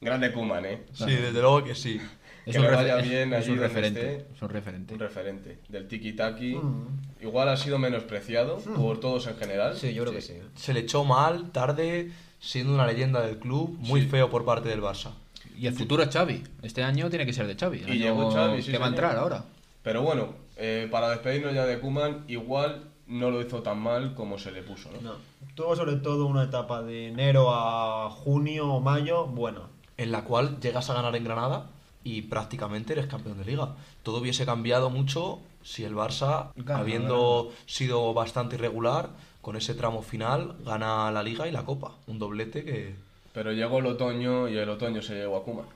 Grande 0.00 0.32
Kuman, 0.32 0.64
¿eh? 0.66 0.82
Sí, 0.92 1.06
desde 1.06 1.40
luego 1.40 1.64
que 1.64 1.74
sí. 1.74 2.00
Que 2.44 2.58
le 2.58 2.68
vaya 2.70 2.96
bien 2.96 3.32
es 3.34 3.44
allí 3.44 3.50
un 3.52 3.60
referente, 3.60 4.16
esté. 4.16 4.34
es 4.34 4.42
un 4.42 4.48
referente. 4.48 4.94
Un 4.94 5.00
referente 5.00 5.58
del 5.68 5.86
tiki-taki. 5.88 6.56
Mm. 6.56 6.86
Igual 7.22 7.48
ha 7.48 7.56
sido 7.56 7.78
menospreciado 7.78 8.58
por 8.58 8.98
todos 8.98 9.28
en 9.28 9.36
general. 9.38 9.78
Sí, 9.78 9.94
yo 9.94 10.02
creo 10.02 10.12
que 10.14 10.22
sí. 10.22 10.34
Se 10.56 10.74
le 10.74 10.80
echó 10.80 11.04
mal, 11.04 11.52
tarde, 11.52 12.10
siendo 12.40 12.74
una 12.74 12.84
leyenda 12.86 13.20
del 13.24 13.38
club, 13.38 13.76
muy 13.78 14.02
Sí. 14.02 14.08
feo 14.08 14.28
por 14.28 14.44
parte 14.44 14.68
del 14.68 14.80
Barça. 14.82 15.12
Y 15.56 15.66
el 15.66 15.74
futuro 15.74 16.02
es 16.02 16.10
Xavi. 16.10 16.42
Este 16.62 16.82
año 16.82 17.08
tiene 17.10 17.26
que 17.26 17.32
ser 17.32 17.46
de 17.46 17.56
Xavi. 17.56 17.82
el 17.82 17.94
Y 17.94 17.98
llegó 17.98 18.30
Xavi, 18.30 18.62
sí, 18.62 18.70
que 18.70 18.78
va 18.78 18.86
a 18.86 18.88
entrar 18.88 19.16
ahora. 19.16 19.44
Pero 19.82 20.02
bueno, 20.02 20.34
eh, 20.56 20.88
para 20.90 21.10
despedirnos 21.10 21.54
ya 21.54 21.66
de 21.66 21.80
Kuman, 21.80 22.24
igual 22.28 22.84
no 23.06 23.30
lo 23.30 23.42
hizo 23.42 23.62
tan 23.62 23.78
mal 23.78 24.14
como 24.14 24.38
se 24.38 24.52
le 24.52 24.62
puso, 24.62 24.90
¿no? 24.92 25.00
No. 25.00 25.14
Tuvo 25.54 25.76
sobre 25.76 25.96
todo 25.96 26.26
una 26.26 26.44
etapa 26.44 26.82
de 26.82 27.08
enero 27.08 27.48
a 27.50 28.08
junio 28.10 28.72
o 28.72 28.80
mayo, 28.80 29.26
bueno. 29.26 29.68
en 29.96 30.12
la 30.12 30.24
cual 30.24 30.58
llegas 30.60 30.88
a 30.88 30.94
ganar 30.94 31.14
en 31.14 31.24
Granada 31.24 31.66
y 32.04 32.22
prácticamente 32.22 32.94
eres 32.94 33.06
campeón 33.06 33.38
de 33.38 33.44
liga. 33.44 33.74
Todo 34.02 34.18
hubiese 34.18 34.46
cambiado 34.46 34.90
mucho 34.90 35.40
si 35.62 35.84
el 35.84 35.94
Barça, 35.94 36.52
Gana, 36.56 36.80
habiendo 36.80 37.52
sido 37.66 38.12
bastante 38.14 38.56
irregular, 38.56 39.10
con 39.40 39.56
ese 39.56 39.74
tramo 39.74 40.02
final 40.02 40.56
gana 40.64 41.10
la 41.10 41.22
liga 41.22 41.46
y 41.46 41.52
la 41.52 41.64
copa. 41.64 41.92
Un 42.06 42.18
doblete 42.18 42.64
que... 42.64 42.94
Pero 43.32 43.52
llegó 43.52 43.78
el 43.78 43.86
otoño 43.86 44.48
y 44.48 44.56
el 44.56 44.68
otoño 44.68 45.02
se 45.02 45.14
llevó 45.14 45.36
a 45.36 45.44
Kuman. 45.44 45.66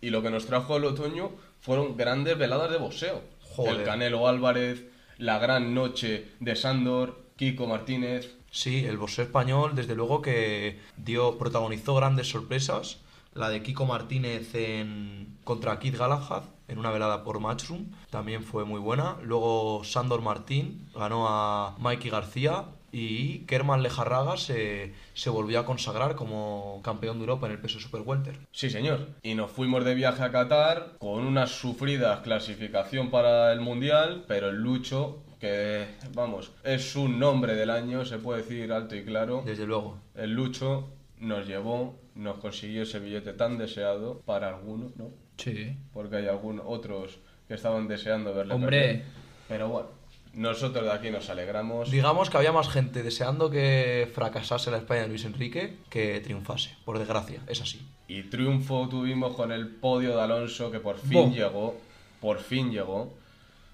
Y 0.00 0.10
lo 0.10 0.22
que 0.22 0.30
nos 0.30 0.46
trajo 0.46 0.76
el 0.76 0.84
otoño 0.84 1.30
fueron 1.60 1.96
grandes 1.96 2.36
veladas 2.36 2.70
de 2.70 2.78
boxeo. 2.78 3.22
Joder. 3.40 3.80
El 3.80 3.84
Canelo 3.84 4.28
Álvarez, 4.28 4.84
la 5.18 5.38
gran 5.38 5.74
noche 5.74 6.28
de 6.40 6.56
Sándor, 6.56 7.22
Kiko 7.36 7.66
Martínez. 7.66 8.34
Sí, 8.50 8.84
el 8.84 8.98
boxeo 8.98 9.24
español, 9.24 9.74
desde 9.74 9.94
luego 9.94 10.22
que 10.22 10.80
dio, 10.96 11.38
protagonizó 11.38 11.94
grandes 11.94 12.28
sorpresas, 12.28 13.00
La 13.34 13.50
de 13.50 13.62
Kiko 13.62 13.84
Martínez 13.84 14.54
en, 14.54 15.36
contra 15.44 15.78
Keith 15.78 15.96
Galahad 15.96 16.44
en 16.68 16.78
una 16.78 16.90
velada 16.90 17.22
por 17.22 17.40
Matchroom 17.40 17.86
también 18.10 18.42
fue 18.42 18.64
muy 18.64 18.80
buena. 18.80 19.16
Luego 19.22 19.82
Sandor 19.84 20.22
Martín 20.22 20.88
ganó 20.94 21.26
a 21.28 21.76
Mikey 21.78 22.10
García 22.10 22.64
y 22.98 23.40
Kerman 23.40 23.82
Lejarraga 23.82 24.38
se, 24.38 24.94
se 25.12 25.28
volvió 25.28 25.60
a 25.60 25.66
consagrar 25.66 26.16
como 26.16 26.80
campeón 26.82 27.18
de 27.18 27.24
Europa 27.24 27.44
en 27.44 27.52
el 27.52 27.58
peso 27.58 27.78
super 27.78 28.00
welter. 28.00 28.38
Sí, 28.52 28.70
señor. 28.70 29.08
Y 29.22 29.34
nos 29.34 29.50
fuimos 29.50 29.84
de 29.84 29.94
viaje 29.94 30.22
a 30.22 30.32
Qatar 30.32 30.94
con 30.98 31.26
una 31.26 31.46
sufrida 31.46 32.22
clasificación 32.22 33.10
para 33.10 33.52
el 33.52 33.60
Mundial, 33.60 34.24
pero 34.26 34.48
el 34.48 34.62
Lucho, 34.62 35.22
que 35.38 35.84
vamos, 36.14 36.52
es 36.64 36.96
un 36.96 37.18
nombre 37.18 37.54
del 37.54 37.68
año, 37.68 38.06
se 38.06 38.16
puede 38.16 38.40
decir 38.40 38.72
alto 38.72 38.96
y 38.96 39.04
claro. 39.04 39.42
Desde 39.44 39.66
luego. 39.66 39.98
El 40.14 40.32
Lucho 40.32 40.88
nos 41.18 41.46
llevó, 41.46 41.96
nos 42.14 42.38
consiguió 42.38 42.84
ese 42.84 42.98
billete 42.98 43.34
tan 43.34 43.58
deseado 43.58 44.20
para 44.20 44.48
algunos, 44.48 44.96
¿no? 44.96 45.10
Sí. 45.36 45.76
Porque 45.92 46.16
hay 46.16 46.28
algunos 46.28 46.64
otros 46.66 47.18
que 47.46 47.52
estaban 47.52 47.88
deseando 47.88 48.32
verle. 48.32 48.54
Hombre. 48.54 48.80
perder. 48.80 49.04
Pero 49.48 49.68
bueno, 49.68 49.88
nosotros 50.36 50.84
de 50.84 50.92
aquí 50.92 51.10
nos 51.10 51.28
alegramos. 51.30 51.90
Digamos 51.90 52.28
que 52.30 52.36
había 52.36 52.52
más 52.52 52.68
gente 52.68 53.02
deseando 53.02 53.50
que 53.50 54.08
fracasase 54.14 54.70
la 54.70 54.76
España 54.76 55.02
de 55.02 55.08
Luis 55.08 55.24
Enrique 55.24 55.78
que 55.88 56.20
triunfase, 56.20 56.76
por 56.84 56.98
desgracia, 56.98 57.40
es 57.48 57.62
así. 57.62 57.80
Y 58.06 58.22
triunfo 58.24 58.88
tuvimos 58.88 59.34
con 59.34 59.50
el 59.50 59.66
podio 59.68 60.14
de 60.14 60.22
Alonso, 60.22 60.70
que 60.70 60.78
por 60.78 60.98
fin 60.98 61.30
Bo. 61.30 61.30
llegó. 61.34 61.80
Por 62.20 62.38
fin 62.38 62.70
llegó. 62.70 63.14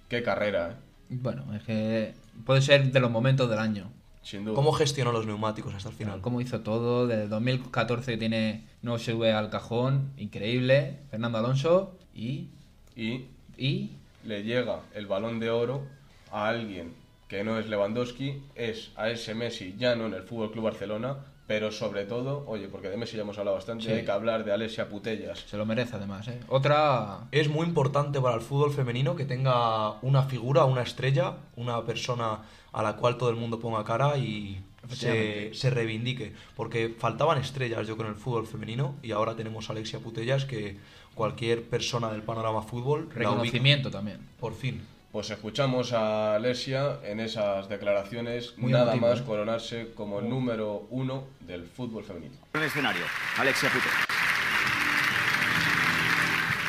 Qué 0.08 0.22
carrera, 0.22 0.70
¿eh? 0.70 0.74
Bueno, 1.10 1.52
es 1.54 1.62
que 1.64 2.14
puede 2.46 2.62
ser 2.62 2.90
de 2.92 3.00
los 3.00 3.10
momentos 3.10 3.50
del 3.50 3.58
año. 3.58 3.90
Sin 4.22 4.44
duda. 4.44 4.54
¿Cómo 4.54 4.70
gestionó 4.72 5.10
los 5.10 5.26
neumáticos 5.26 5.74
hasta 5.74 5.88
el 5.88 5.96
final? 5.96 6.20
Cómo 6.20 6.40
hizo 6.40 6.60
todo, 6.60 7.08
desde 7.08 7.24
el 7.24 7.28
2014 7.28 8.12
que 8.12 8.18
tiene, 8.18 8.68
no 8.82 8.98
se 8.98 9.12
sube 9.12 9.32
al 9.32 9.50
cajón, 9.50 10.12
increíble. 10.16 11.00
Fernando 11.10 11.38
Alonso 11.38 11.98
y... 12.14 12.50
Y 12.94 13.26
Y... 13.58 13.96
le 14.24 14.44
llega 14.44 14.82
el 14.94 15.06
balón 15.06 15.40
de 15.40 15.50
oro 15.50 15.86
a 16.32 16.48
alguien 16.48 16.94
que 17.28 17.44
no 17.44 17.58
es 17.58 17.68
Lewandowski, 17.68 18.42
es 18.54 18.90
a 18.96 19.08
ese 19.10 19.34
Messi 19.34 19.74
ya 19.78 19.94
no 19.96 20.06
en 20.06 20.14
el 20.14 20.22
Fútbol 20.22 20.50
Club 20.50 20.64
Barcelona, 20.64 21.16
pero 21.46 21.72
sobre 21.72 22.04
todo, 22.04 22.44
oye, 22.46 22.68
porque 22.68 22.88
de 22.88 22.96
Messi 22.96 23.16
ya 23.16 23.22
hemos 23.22 23.36
hablado 23.38 23.56
bastante, 23.56 23.84
Sí. 23.84 23.90
hay 23.90 24.04
que 24.04 24.10
hablar 24.10 24.44
de 24.44 24.52
Alessia 24.52 24.88
Putellas. 24.88 25.40
Se 25.40 25.56
lo 25.56 25.66
merece 25.66 25.96
además, 25.96 26.28
¿eh? 26.28 26.40
Otra... 26.48 27.26
Es 27.30 27.48
muy 27.48 27.66
importante 27.66 28.20
para 28.20 28.34
el 28.36 28.40
fútbol 28.42 28.72
femenino 28.72 29.16
que 29.16 29.24
tenga 29.24 29.92
una 30.02 30.22
figura, 30.24 30.64
una 30.64 30.82
estrella, 30.82 31.36
una 31.56 31.84
persona 31.84 32.42
a 32.72 32.82
la 32.82 32.96
cual 32.96 33.18
todo 33.18 33.30
el 33.30 33.36
mundo 33.36 33.58
ponga 33.60 33.84
cara 33.84 34.16
y 34.18 34.62
se, 34.90 35.52
se 35.54 35.70
reivindique. 35.70 36.32
Porque 36.56 36.94
faltaban 36.98 37.38
estrellas, 37.38 37.86
yo 37.86 37.96
creo, 37.96 38.08
en 38.08 38.14
el 38.14 38.20
fútbol 38.20 38.46
femenino 38.46 38.94
y 39.02 39.12
ahora 39.12 39.34
tenemos 39.36 39.68
a 39.68 39.72
Alexia 39.72 39.98
Putellas 39.98 40.44
que 40.44 40.78
cualquier 41.14 41.64
persona 41.64 42.10
del 42.12 42.22
panorama 42.22 42.62
fútbol. 42.62 43.10
Reconocimiento 43.10 43.90
también. 43.90 44.18
Por 44.40 44.54
fin. 44.54 44.80
Pues 45.12 45.28
escuchamos 45.28 45.92
a 45.92 46.36
Alessia 46.36 46.98
en 47.04 47.20
esas 47.20 47.68
declaraciones, 47.68 48.54
Muy 48.56 48.72
nada 48.72 48.94
emotivo, 48.94 49.08
más 49.08 49.20
¿eh? 49.20 49.24
coronarse 49.26 49.88
como 49.94 50.20
el 50.20 50.28
número 50.30 50.86
uno 50.88 51.24
del 51.40 51.66
fútbol 51.66 52.02
femenino. 52.02 52.34
En 52.54 52.62
el 52.62 52.66
escenario, 52.66 53.02
Alexia 53.36 53.68
Puto. 53.68 53.84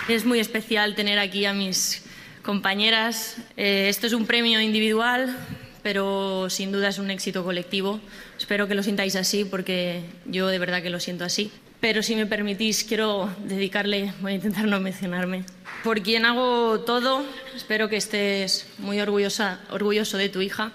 Es 0.09 0.25
muy 0.25 0.41
especial 0.41 0.93
tener 0.93 1.19
aquí 1.19 1.45
a 1.45 1.53
mis 1.53 2.03
compañeras. 2.43 3.37
Eh, 3.55 3.87
esto 3.87 4.07
es 4.07 4.13
un 4.13 4.25
premio 4.25 4.59
individual, 4.59 5.33
pero 5.81 6.49
sin 6.49 6.73
duda 6.73 6.89
es 6.89 6.97
un 6.97 7.11
éxito 7.11 7.45
colectivo. 7.45 8.01
Espero 8.37 8.67
que 8.67 8.75
lo 8.75 8.83
sintáis 8.83 9.15
así 9.15 9.45
porque 9.45 10.01
yo 10.25 10.47
de 10.47 10.59
verdad 10.59 10.83
que 10.83 10.89
lo 10.89 10.99
siento 10.99 11.23
así. 11.23 11.49
Pero 11.83 12.01
si 12.01 12.15
me 12.15 12.25
permitís, 12.25 12.85
quiero 12.85 13.29
dedicarle, 13.39 14.13
voy 14.21 14.31
a 14.31 14.35
intentar 14.35 14.65
no 14.67 14.79
mencionarme, 14.79 15.43
por 15.83 16.01
quien 16.01 16.25
hago 16.25 16.79
todo. 16.79 17.23
Espero 17.53 17.89
que 17.89 17.97
estés 17.97 18.73
muy 18.77 19.01
orgullosa, 19.01 19.59
orgulloso 19.69 20.17
de 20.17 20.29
tu 20.29 20.39
hija. 20.39 20.71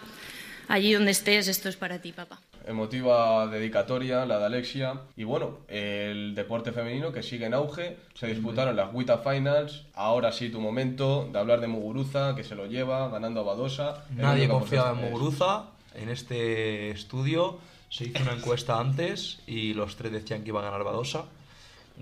Allí 0.68 0.92
donde 0.92 1.12
estés, 1.12 1.48
esto 1.48 1.70
es 1.70 1.76
para 1.76 2.02
ti, 2.02 2.12
papá. 2.12 2.40
Emotiva 2.66 3.46
dedicatoria, 3.46 4.26
la 4.26 4.38
de 4.38 4.44
Alexia. 4.44 5.00
Y 5.16 5.24
bueno, 5.24 5.60
el 5.68 6.34
deporte 6.34 6.72
femenino 6.72 7.10
que 7.10 7.22
sigue 7.22 7.46
en 7.46 7.54
auge. 7.54 7.96
Se 8.12 8.26
disputaron 8.26 8.76
las 8.76 8.92
WITA 8.92 9.16
Finals. 9.16 9.86
Ahora 9.94 10.30
sí, 10.30 10.50
tu 10.50 10.60
momento 10.60 11.26
de 11.32 11.38
hablar 11.38 11.62
de 11.62 11.68
Muguruza, 11.68 12.34
que 12.36 12.44
se 12.44 12.54
lo 12.54 12.66
lleva, 12.66 13.08
ganando 13.08 13.40
a 13.40 13.44
Badosa. 13.44 14.04
Nadie 14.14 14.46
confiaba 14.46 14.90
en 14.90 15.10
Muguruza. 15.10 15.70
En 15.94 16.10
este 16.10 16.90
estudio 16.90 17.60
se 17.90 18.04
hizo 18.04 18.22
una 18.22 18.34
encuesta 18.34 18.78
antes 18.78 19.38
y 19.46 19.74
los 19.74 19.96
tres 19.96 20.12
decían 20.12 20.42
que 20.42 20.48
iba 20.48 20.60
a 20.60 20.64
ganar 20.64 20.84
Badosa. 20.84 21.24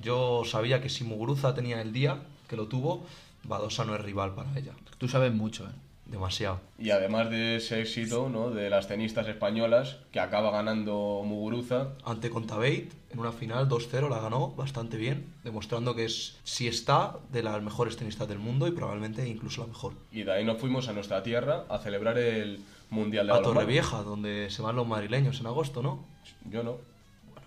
Yo 0.01 0.43
sabía 0.45 0.80
que 0.80 0.89
si 0.89 1.05
Muguruza 1.05 1.55
tenía 1.55 1.80
el 1.80 1.93
día, 1.93 2.18
que 2.49 2.57
lo 2.57 2.66
tuvo, 2.66 3.07
Badosa 3.45 3.84
no 3.84 3.95
es 3.95 4.01
rival 4.01 4.34
para 4.34 4.57
ella. 4.59 4.72
Tú 4.99 5.09
sabes 5.09 5.32
mucho, 5.32 5.64
¿eh? 5.64 5.72
Demasiado. 6.07 6.61
Y 6.78 6.91
además 6.91 7.30
de 7.30 7.57
ese 7.57 7.80
éxito 7.80 8.28
¿no? 8.28 8.51
de 8.51 8.70
las 8.70 8.87
tenistas 8.87 9.26
españolas, 9.26 9.97
que 10.12 10.20
acaba 10.20 10.53
ganando 10.53 11.22
Muguruza. 11.24 11.89
Ante 12.05 12.30
Contabate, 12.30 12.91
en 13.11 13.18
una 13.18 13.32
final 13.32 13.68
2-0 13.68 14.09
la 14.09 14.20
ganó 14.20 14.53
bastante 14.53 14.97
bien, 14.99 15.34
demostrando 15.43 15.97
que 15.97 16.05
es, 16.05 16.39
si 16.45 16.68
está, 16.68 17.16
de 17.32 17.43
las 17.43 17.61
mejores 17.61 17.97
tenistas 17.97 18.28
del 18.28 18.39
mundo 18.39 18.68
y 18.68 18.70
probablemente 18.70 19.26
incluso 19.28 19.62
la 19.62 19.66
mejor. 19.66 19.95
Y 20.12 20.22
de 20.22 20.32
ahí 20.32 20.45
nos 20.45 20.59
fuimos 20.59 20.87
a 20.87 20.93
nuestra 20.93 21.24
tierra 21.24 21.64
a 21.68 21.78
celebrar 21.78 22.18
el 22.18 22.61
Mundial 22.91 23.26
de 23.26 23.32
A. 23.32 23.43
Torrevieja, 23.43 24.03
donde 24.03 24.51
se 24.51 24.62
van 24.62 24.76
los 24.76 24.87
madrileños 24.87 25.41
en 25.41 25.47
agosto, 25.47 25.82
¿no? 25.82 26.05
Yo 26.45 26.62
no. 26.62 26.78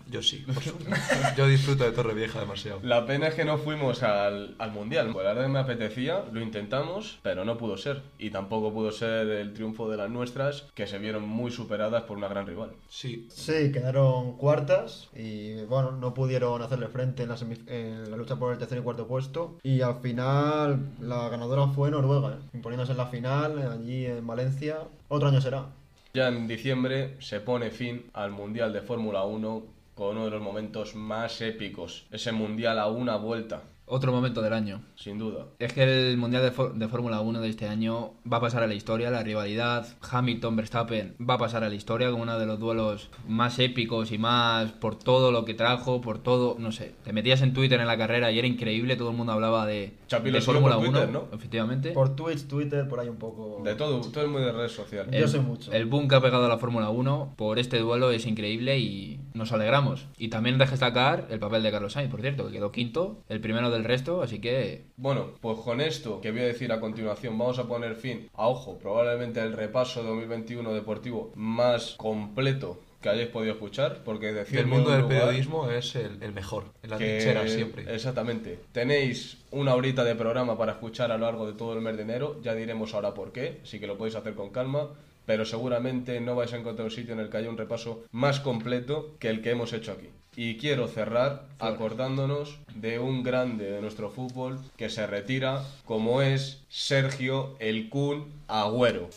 Yo 0.09 0.23
sí, 0.23 0.37
por 0.51 0.63
supuesto. 0.63 1.15
Yo 1.37 1.47
disfruto 1.47 1.83
de 1.83 1.91
Torrevieja 1.91 2.39
demasiado. 2.39 2.79
La 2.83 3.05
pena 3.05 3.27
es 3.27 3.35
que 3.35 3.45
no 3.45 3.57
fuimos 3.57 4.01
al, 4.03 4.55
al 4.57 4.71
Mundial. 4.71 5.11
Pues 5.13 5.23
la 5.23 5.33
verdad 5.33 5.45
que 5.47 5.53
me 5.53 5.59
apetecía, 5.59 6.23
lo 6.31 6.41
intentamos, 6.41 7.19
pero 7.21 7.45
no 7.45 7.57
pudo 7.57 7.77
ser. 7.77 8.01
Y 8.17 8.31
tampoco 8.31 8.73
pudo 8.73 8.91
ser 8.91 9.27
el 9.27 9.53
triunfo 9.53 9.89
de 9.89 9.97
las 9.97 10.09
nuestras, 10.09 10.63
que 10.73 10.87
se 10.87 10.97
vieron 10.97 11.27
muy 11.27 11.51
superadas 11.51 12.03
por 12.03 12.17
una 12.17 12.27
gran 12.27 12.47
rival. 12.47 12.71
Sí. 12.89 13.27
Sí, 13.29 13.71
quedaron 13.71 14.35
cuartas 14.37 15.09
y 15.15 15.61
bueno, 15.65 15.91
no 15.91 16.13
pudieron 16.13 16.61
hacerle 16.61 16.87
frente 16.87 17.23
en 17.23 17.29
la, 17.29 17.35
semif- 17.37 17.67
en 17.69 18.09
la 18.09 18.17
lucha 18.17 18.35
por 18.37 18.51
el 18.51 18.57
tercer 18.57 18.79
y 18.79 18.81
cuarto 18.81 19.07
puesto. 19.07 19.57
Y 19.63 19.81
al 19.81 20.01
final 20.01 20.89
la 21.01 21.29
ganadora 21.29 21.67
fue 21.67 21.91
Noruega, 21.91 22.31
¿eh? 22.35 22.49
imponiéndose 22.53 22.93
en 22.93 22.97
la 22.97 23.05
final 23.07 23.59
allí 23.71 24.05
en 24.07 24.25
Valencia. 24.25 24.77
Otro 25.07 25.27
año 25.27 25.39
será. 25.41 25.67
Ya 26.13 26.27
en 26.27 26.47
diciembre 26.47 27.15
se 27.19 27.39
pone 27.39 27.69
fin 27.69 28.05
al 28.13 28.31
Mundial 28.31 28.73
de 28.73 28.81
Fórmula 28.81 29.23
1 29.25 29.63
con 29.99 30.15
uno 30.15 30.23
de 30.23 30.31
los 30.31 30.41
momentos 30.41 30.95
más 30.95 31.41
épicos. 31.41 32.07
Ese 32.09 32.31
Mundial 32.31 32.79
a 32.79 32.87
una 32.87 33.17
vuelta. 33.17 33.63
Otro 33.89 34.11
momento 34.11 34.41
del 34.41 34.53
año. 34.53 34.81
Sin 34.95 35.17
duda. 35.17 35.47
Es 35.59 35.73
que 35.73 35.83
el 35.83 36.17
Mundial 36.17 36.43
de, 36.43 36.79
de 36.79 36.87
Fórmula 36.87 37.21
1 37.21 37.41
de 37.41 37.49
este 37.49 37.67
año 37.67 38.13
va 38.31 38.37
a 38.37 38.41
pasar 38.41 38.63
a 38.63 38.67
la 38.67 38.75
historia, 38.75 39.09
la 39.09 39.23
rivalidad 39.23 39.87
Hamilton-Verstappen 40.09 41.15
va 41.27 41.33
a 41.35 41.37
pasar 41.37 41.63
a 41.63 41.69
la 41.69 41.75
historia 41.75 42.11
como 42.11 42.23
uno 42.23 42.37
de 42.37 42.45
los 42.45 42.59
duelos 42.59 43.09
más 43.27 43.59
épicos 43.59 44.11
y 44.11 44.17
más 44.17 44.71
por 44.73 44.97
todo 44.97 45.31
lo 45.31 45.45
que 45.45 45.53
trajo, 45.53 46.01
por 46.01 46.19
todo, 46.19 46.55
no 46.59 46.71
sé, 46.71 46.93
te 47.03 47.13
metías 47.13 47.41
en 47.41 47.53
Twitter 47.53 47.79
en 47.79 47.87
la 47.87 47.97
carrera 47.97 48.31
y 48.31 48.39
era 48.39 48.47
increíble, 48.47 48.95
todo 48.95 49.11
el 49.11 49.17
mundo 49.17 49.33
hablaba 49.33 49.65
de, 49.65 49.93
Chapi 50.07 50.31
de 50.31 50.41
Fórmula 50.41 50.75
por 50.75 50.87
1, 50.87 50.91
Twitter, 50.91 51.13
¿no? 51.13 51.27
efectivamente. 51.33 51.91
Por 51.91 52.15
Twitch, 52.15 52.47
Twitter, 52.47 52.87
por 52.87 52.99
ahí 52.99 53.09
un 53.09 53.17
poco. 53.17 53.61
De 53.63 53.75
todo, 53.75 54.01
todo 54.01 54.23
es 54.23 54.29
muy 54.29 54.41
de 54.41 54.51
redes 54.51 54.71
sociales. 54.71 55.19
Yo 55.19 55.27
sé 55.27 55.39
mucho. 55.39 55.71
El 55.71 55.85
boom 55.85 56.07
que 56.07 56.15
ha 56.15 56.21
pegado 56.21 56.45
a 56.45 56.49
la 56.49 56.57
Fórmula 56.57 56.89
1 56.89 57.33
por 57.35 57.59
este 57.59 57.79
duelo 57.79 58.11
es 58.11 58.25
increíble 58.25 58.79
y 58.79 59.19
nos 59.33 59.51
alegramos. 59.51 60.07
Y 60.17 60.29
también 60.29 60.57
deja 60.57 60.71
destacar 60.71 61.27
el 61.29 61.39
papel 61.39 61.63
de 61.63 61.71
Carlos 61.71 61.93
Sainz, 61.93 62.11
por 62.11 62.21
cierto, 62.21 62.47
que 62.47 62.53
quedó 62.53 62.71
quinto, 62.71 63.23
el 63.29 63.39
primero 63.39 63.69
del 63.79 63.87
resto, 63.87 64.21
así 64.21 64.39
que 64.39 64.83
Bueno, 64.97 65.31
pues 65.41 65.57
con 65.59 65.81
esto 65.81 66.21
que 66.21 66.31
voy 66.31 66.41
a 66.41 66.45
decir 66.45 66.71
a 66.71 66.79
continuación 66.79 67.37
vamos 67.37 67.59
a 67.59 67.67
poner 67.67 67.95
fin 67.95 68.29
a, 68.33 68.47
ojo, 68.47 68.77
probablemente 68.77 69.39
el 69.41 69.53
repaso 69.53 70.03
2021 70.03 70.73
deportivo 70.73 71.31
más 71.35 71.95
completo 71.97 72.79
que 73.01 73.09
hayáis 73.09 73.29
podido 73.29 73.53
escuchar, 73.53 74.03
porque 74.03 74.33
decir 74.33 74.57
Del 74.57 74.67
mundo 74.67 74.91
del 74.91 75.05
periodismo 75.05 75.69
es 75.69 75.95
el, 75.95 76.21
el 76.21 76.33
mejor, 76.33 76.65
en 76.83 76.89
la 76.89 76.97
trinchera 76.97 77.47
siempre. 77.47 77.85
Exactamente. 77.93 78.59
Tenéis 78.73 79.37
una 79.51 79.73
horita 79.73 80.03
de 80.03 80.15
programa 80.15 80.57
para 80.57 80.73
escuchar 80.73 81.11
a 81.11 81.17
lo 81.17 81.25
largo 81.25 81.47
de 81.47 81.53
todo 81.53 81.73
el 81.73 81.81
mes 81.81 81.95
de 81.95 82.03
enero, 82.03 82.41
ya 82.41 82.53
diremos 82.55 82.93
ahora 82.93 83.13
por 83.13 83.31
qué, 83.31 83.61
así 83.63 83.79
que 83.79 83.87
lo 83.87 83.97
podéis 83.97 84.15
hacer 84.15 84.35
con 84.35 84.49
calma, 84.49 84.89
pero 85.25 85.45
seguramente 85.45 86.19
no 86.19 86.35
vais 86.35 86.51
a 86.53 86.57
encontrar 86.57 86.85
un 86.85 86.91
sitio 86.91 87.13
en 87.13 87.19
el 87.19 87.29
que 87.29 87.37
haya 87.37 87.49
un 87.49 87.57
repaso 87.57 88.03
más 88.11 88.39
completo 88.39 89.15
que 89.19 89.29
el 89.29 89.41
que 89.41 89.51
hemos 89.51 89.71
hecho 89.73 89.93
aquí. 89.93 90.09
Y 90.41 90.55
quiero 90.55 90.87
cerrar 90.87 91.49
acordándonos 91.59 92.59
de 92.73 92.97
un 92.97 93.23
grande 93.23 93.71
de 93.71 93.81
nuestro 93.81 94.09
fútbol 94.09 94.57
que 94.77 94.89
se 94.89 95.05
retira, 95.05 95.65
como 95.83 96.21
es 96.21 96.61
Sergio 96.69 97.57
El 97.59 97.89
Kun 97.89 98.31
Agüero. 98.47 99.09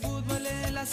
fútbol 0.00 0.46
en 0.46 0.74
la 0.74 0.86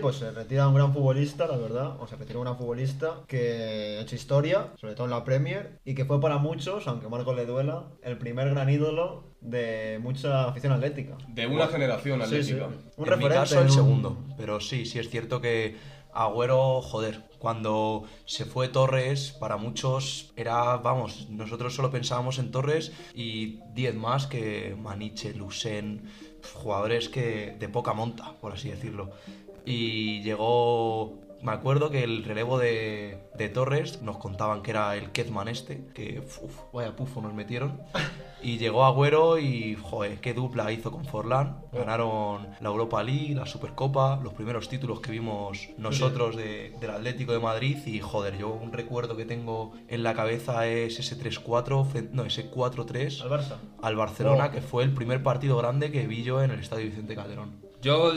pues 0.00 0.16
se 0.16 0.30
retira 0.30 0.66
un 0.68 0.74
gran 0.74 0.92
futbolista, 0.92 1.46
la 1.46 1.56
verdad. 1.56 1.96
O 2.00 2.06
se 2.06 2.16
retira 2.16 2.38
un 2.38 2.44
gran 2.44 2.56
futbolista 2.56 3.20
que 3.26 3.96
ha 3.98 4.02
hecho 4.02 4.14
historia, 4.16 4.68
sobre 4.80 4.94
todo 4.94 5.04
en 5.06 5.10
la 5.12 5.24
Premier, 5.24 5.78
y 5.84 5.94
que 5.94 6.04
fue 6.04 6.20
para 6.20 6.38
muchos, 6.38 6.86
aunque 6.88 7.06
a 7.06 7.08
Marco 7.08 7.32
le 7.34 7.46
duela, 7.46 7.84
el 8.02 8.18
primer 8.18 8.50
gran 8.50 8.68
ídolo 8.70 9.24
de 9.40 9.98
mucha 10.02 10.44
afición 10.48 10.72
atlética. 10.72 11.16
De 11.28 11.46
una 11.46 11.66
generación 11.68 12.20
Sí, 12.26 12.42
sí. 12.42 12.52
atlética. 12.52 12.66
Un 12.66 12.72
en 12.74 12.78
mi 12.98 13.04
referente. 13.04 13.34
caso, 13.34 13.58
el 13.60 13.66
un- 13.66 13.72
segundo. 13.72 14.18
Pero 14.36 14.60
sí, 14.60 14.84
sí 14.86 14.98
es 14.98 15.08
cierto 15.10 15.40
que 15.40 15.76
Agüero, 16.12 16.82
joder, 16.82 17.22
cuando 17.38 18.02
se 18.26 18.44
fue 18.44 18.68
Torres, 18.68 19.30
para 19.38 19.56
muchos 19.56 20.32
era, 20.36 20.76
vamos, 20.78 21.28
nosotros 21.30 21.72
solo 21.74 21.90
pensábamos 21.92 22.38
en 22.40 22.50
Torres 22.50 22.90
y 23.14 23.60
10 23.74 23.94
más 23.94 24.26
que 24.26 24.76
Maniche, 24.76 25.32
Lusen, 25.34 26.02
jugadores 26.54 27.08
que 27.08 27.54
de 27.58 27.68
poca 27.68 27.92
monta, 27.92 28.32
por 28.40 28.52
así 28.52 28.68
decirlo. 28.70 29.10
Y 29.64 30.22
llegó, 30.22 31.18
me 31.42 31.52
acuerdo 31.52 31.90
que 31.90 32.02
el 32.04 32.24
relevo 32.24 32.58
de, 32.58 33.18
de 33.36 33.48
Torres 33.48 34.02
nos 34.02 34.18
contaban 34.18 34.62
que 34.62 34.70
era 34.72 34.94
el 34.96 35.10
Kezman 35.10 35.48
este, 35.48 35.86
que 35.94 36.20
uf, 36.20 36.58
vaya 36.72 36.94
pufo 36.96 37.20
nos 37.20 37.34
metieron. 37.34 37.80
Y 38.42 38.56
llegó 38.56 38.86
Agüero 38.86 39.38
y, 39.38 39.74
joder, 39.78 40.18
qué 40.22 40.32
dupla 40.32 40.72
hizo 40.72 40.90
con 40.90 41.04
Forlán. 41.04 41.58
Ganaron 41.74 42.48
la 42.62 42.70
Europa 42.70 43.02
League, 43.02 43.34
la 43.34 43.44
Supercopa, 43.44 44.18
los 44.24 44.32
primeros 44.32 44.66
títulos 44.70 45.00
que 45.00 45.10
vimos 45.12 45.68
nosotros 45.76 46.36
de- 46.36 46.74
del 46.80 46.88
Atlético 46.88 47.32
de 47.32 47.38
Madrid. 47.38 47.76
Y, 47.84 48.00
joder, 48.00 48.38
yo 48.38 48.48
un 48.48 48.72
recuerdo 48.72 49.14
que 49.14 49.26
tengo 49.26 49.74
en 49.88 50.02
la 50.02 50.14
cabeza 50.14 50.66
es 50.66 50.98
ese 50.98 51.16
3-4, 51.22 51.84
fren- 51.84 52.08
no, 52.12 52.24
ese 52.24 52.50
4-3 52.50 53.20
Al 53.20 53.28
Barça. 53.30 53.56
al 53.82 53.96
Barcelona, 53.96 54.46
Oh. 54.48 54.50
que 54.52 54.62
fue 54.62 54.84
el 54.84 54.94
primer 54.94 55.22
partido 55.22 55.58
grande 55.58 55.90
que 55.92 56.06
vi 56.06 56.22
yo 56.22 56.42
en 56.42 56.50
el 56.52 56.60
Estadio 56.60 56.86
Vicente 56.86 57.14
Calderón. 57.14 57.60
Yo 57.80 58.12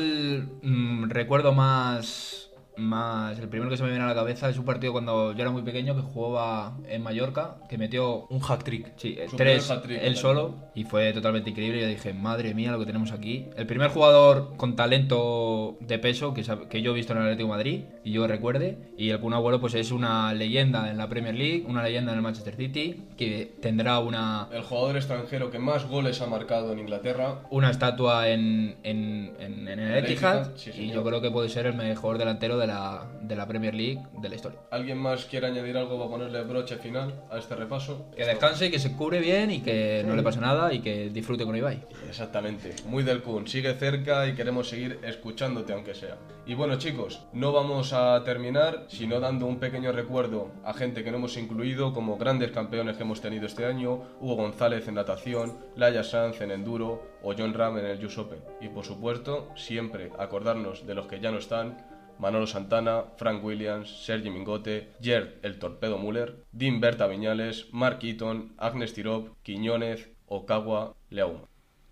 mm, 0.62 1.10
recuerdo 1.10 1.54
más, 1.54 2.43
más. 2.78 3.38
El 3.40 3.50
primero 3.50 3.70
que 3.70 3.78
se 3.78 3.84
me 3.84 3.90
viene 3.90 4.04
a 4.04 4.08
la 4.08 4.16
cabeza 4.16 4.50
es 4.50 4.58
un 4.58 4.66
partido 4.66 4.92
cuando 4.94 5.34
yo 5.34 5.42
era 5.42 5.52
muy 5.52 5.62
pequeño 5.62 5.96
que 5.96 6.02
jugaba 6.02 6.78
en 6.88 7.02
Mallorca, 7.04 7.56
que 7.70 7.78
metió. 7.78 8.26
Un 8.30 8.42
hat 8.48 8.64
trick. 8.64 8.92
Sí, 8.98 9.18
Su 9.30 9.36
tres 9.36 9.64
primer 9.66 9.78
hat-trick, 9.80 10.00
él 10.04 10.16
solo 10.18 10.56
y 10.76 10.84
fue 10.84 11.14
totalmente 11.14 11.50
increíble. 11.52 11.82
Yo 11.82 11.88
dije, 11.88 12.14
madre 12.14 12.54
mía, 12.54 12.72
lo 12.72 12.80
que 12.80 12.86
tenemos 12.86 13.12
aquí. 13.12 13.48
El 13.56 13.66
primer 13.68 13.90
jugador 13.92 14.54
con 14.58 14.76
talento 14.76 15.78
de 15.80 16.00
peso 16.00 16.34
que, 16.34 16.44
que 16.70 16.82
yo 16.82 16.92
he 16.92 16.96
visto 16.96 17.14
en 17.14 17.20
el 17.20 17.24
Atlético 17.26 17.48
de 17.50 17.54
Madrid 17.58 17.82
y 18.04 18.12
yo 18.12 18.28
recuerde. 18.28 18.78
Y 18.98 19.10
el 19.10 19.20
Kun 19.20 19.34
Agüero, 19.34 19.60
pues 19.60 19.74
es 19.76 19.92
una 19.92 20.34
leyenda 20.34 20.90
en 20.90 20.98
la 20.98 21.08
Premier 21.10 21.36
League, 21.36 21.66
una 21.68 21.84
leyenda 21.84 22.12
en 22.12 22.18
el 22.18 22.24
Manchester 22.24 22.56
City, 22.56 23.04
que 23.18 23.54
tendrá 23.62 24.00
una, 24.00 24.48
El 24.52 24.62
jugador 24.64 24.96
extranjero 24.98 25.52
que 25.52 25.60
más 25.60 25.88
goles 25.88 26.22
ha 26.22 26.28
marcado 26.28 26.72
en 26.74 26.80
Inglaterra. 26.80 27.42
una 27.50 27.70
estatua 27.72 28.30
en, 28.30 28.76
en, 28.84 29.34
en- 29.40 29.68
en 29.68 29.80
el 29.80 29.92
El 29.98 30.06
Etihad 30.06 30.42
Etihad, 30.48 30.52
sí, 30.56 30.72
y 30.76 30.92
yo 30.92 31.04
creo 31.04 31.22
que 31.22 31.32
puede 31.32 31.50
ser 31.50 31.66
el 31.68 31.74
mejor 31.76 32.18
delantero 32.18 32.58
de 32.58 32.63
la, 32.68 33.12
de 33.22 33.36
la 33.36 33.48
Premier 33.48 33.74
League 33.74 34.02
de 34.20 34.30
la 34.30 34.36
historia. 34.36 34.60
¿Alguien 34.72 34.98
más 34.98 35.26
quiere 35.26 35.48
añadir 35.48 35.78
algo 35.78 35.98
para 35.98 36.10
ponerle 36.10 36.44
broche 36.44 36.78
final 36.78 37.24
a 37.30 37.38
este 37.38 37.56
repaso? 37.56 38.10
Que 38.16 38.26
descanse, 38.26 38.72
que 38.72 38.80
se 38.80 38.94
cure 38.94 39.20
bien 39.20 39.52
y 39.52 39.62
que 39.62 40.04
no 40.06 40.16
le 40.16 40.24
pase 40.24 40.40
nada 40.40 40.74
y 40.74 40.80
que 40.80 41.10
disfrute 41.10 41.46
con 41.46 41.56
Ibai. 41.56 41.84
Exactamente, 42.08 42.76
muy 42.88 43.04
del 43.04 43.22
Kun, 43.22 43.48
sigue 43.48 43.74
cerca 43.74 44.28
y 44.28 44.34
queremos 44.34 44.70
seguir 44.70 45.00
escuchándote 45.04 45.74
aunque 45.74 45.94
sea. 45.94 46.18
Y 46.46 46.56
bueno 46.56 46.78
chicos, 46.78 47.22
no 47.34 47.52
vamos 47.52 47.94
a 47.94 48.24
terminar 48.24 48.86
sino 48.88 49.20
dando 49.20 49.46
un 49.46 49.60
pequeño 49.60 49.92
recuerdo 49.92 50.52
a 50.64 50.74
gente 50.74 51.04
que 51.04 51.12
no 51.12 51.18
hemos 51.18 51.38
incluido 51.38 51.94
como 51.94 52.18
grandes 52.18 52.52
campeones 52.52 52.98
que 52.98 53.04
hemos 53.04 53.22
tenido 53.22 53.46
este 53.46 53.66
año, 53.66 54.02
Hugo 54.20 54.36
González 54.36 54.88
en 54.88 54.96
natación, 54.96 55.58
Laia 55.76 56.04
Sanz 56.04 56.42
en 56.42 56.52
enduro 56.52 57.14
o 57.22 57.34
John 57.38 57.54
Ram 57.54 57.78
en 57.78 57.86
el 57.86 58.06
US 58.06 58.18
Open. 58.18 58.40
Y 58.62 58.68
por 58.70 58.86
supuesto, 58.86 59.50
siempre 59.56 60.12
acordarnos 60.20 60.86
de 60.86 60.96
los 60.96 61.08
que 61.08 61.20
ya 61.20 61.32
no 61.32 61.38
están, 61.38 61.78
Manolo 62.24 62.48
Santana, 62.48 63.04
Frank 63.18 63.44
Williams, 63.44 64.06
Sergi 64.06 64.30
Mingote, 64.30 64.88
Gerd 65.02 65.44
el 65.44 65.60
Torpedo 65.60 65.98
Müller, 65.98 66.38
Dean 66.54 66.80
Berta 66.80 67.06
Viñales, 67.06 67.68
Mark 67.74 68.00
Eaton, 68.02 68.54
Agnes 68.58 68.94
Tirop, 68.94 69.28
Quiñónez, 69.44 70.10
Okawa, 70.28 70.96
Leauma. 71.10 71.42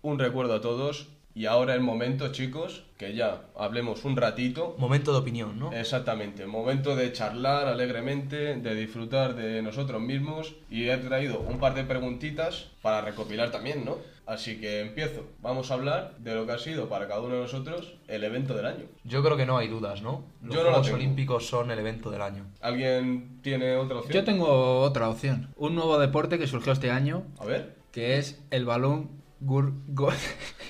Un 0.00 0.18
recuerdo 0.18 0.54
a 0.54 0.62
todos 0.62 1.10
y 1.34 1.46
ahora 1.46 1.74
el 1.74 1.80
momento, 1.80 2.30
chicos, 2.32 2.84
que 2.98 3.14
ya 3.14 3.42
hablemos 3.56 4.04
un 4.04 4.16
ratito. 4.16 4.74
Momento 4.78 5.12
de 5.12 5.18
opinión, 5.18 5.58
¿no? 5.58 5.72
Exactamente, 5.72 6.46
momento 6.46 6.94
de 6.96 7.12
charlar 7.12 7.66
alegremente, 7.68 8.56
de 8.56 8.74
disfrutar 8.74 9.34
de 9.34 9.62
nosotros 9.62 10.00
mismos 10.00 10.54
y 10.70 10.88
he 10.88 10.96
traído 10.98 11.40
un 11.40 11.58
par 11.58 11.74
de 11.74 11.84
preguntitas 11.84 12.68
para 12.82 13.00
recopilar 13.00 13.50
también, 13.50 13.84
¿no? 13.84 13.96
Así 14.24 14.60
que 14.60 14.80
empiezo. 14.80 15.24
Vamos 15.42 15.70
a 15.70 15.74
hablar 15.74 16.14
de 16.18 16.34
lo 16.36 16.46
que 16.46 16.52
ha 16.52 16.58
sido 16.58 16.88
para 16.88 17.08
cada 17.08 17.20
uno 17.20 17.34
de 17.34 17.40
nosotros 17.40 17.94
el 18.06 18.22
evento 18.22 18.54
del 18.54 18.66
año. 18.66 18.84
Yo 19.02 19.22
creo 19.22 19.36
que 19.36 19.46
no 19.46 19.58
hay 19.58 19.66
dudas, 19.66 20.00
¿no? 20.02 20.24
Los 20.42 20.54
Yo 20.54 20.62
no 20.62 20.68
Juegos 20.68 20.86
tengo. 20.86 20.98
Olímpicos 20.98 21.46
son 21.48 21.70
el 21.72 21.78
evento 21.80 22.08
del 22.10 22.22
año. 22.22 22.46
¿Alguien 22.60 23.40
tiene 23.42 23.74
otra 23.76 23.96
opción? 23.98 24.14
Yo 24.14 24.24
tengo 24.24 24.80
otra 24.80 25.08
opción. 25.08 25.48
Un 25.56 25.74
nuevo 25.74 25.98
deporte 25.98 26.38
que 26.38 26.46
surgió 26.46 26.72
este 26.72 26.90
año, 26.92 27.24
A 27.40 27.44
ver. 27.46 27.74
que 27.90 28.18
es 28.18 28.40
el 28.52 28.64
balón 28.64 29.10
gur, 29.44 29.72
go- 29.88 30.12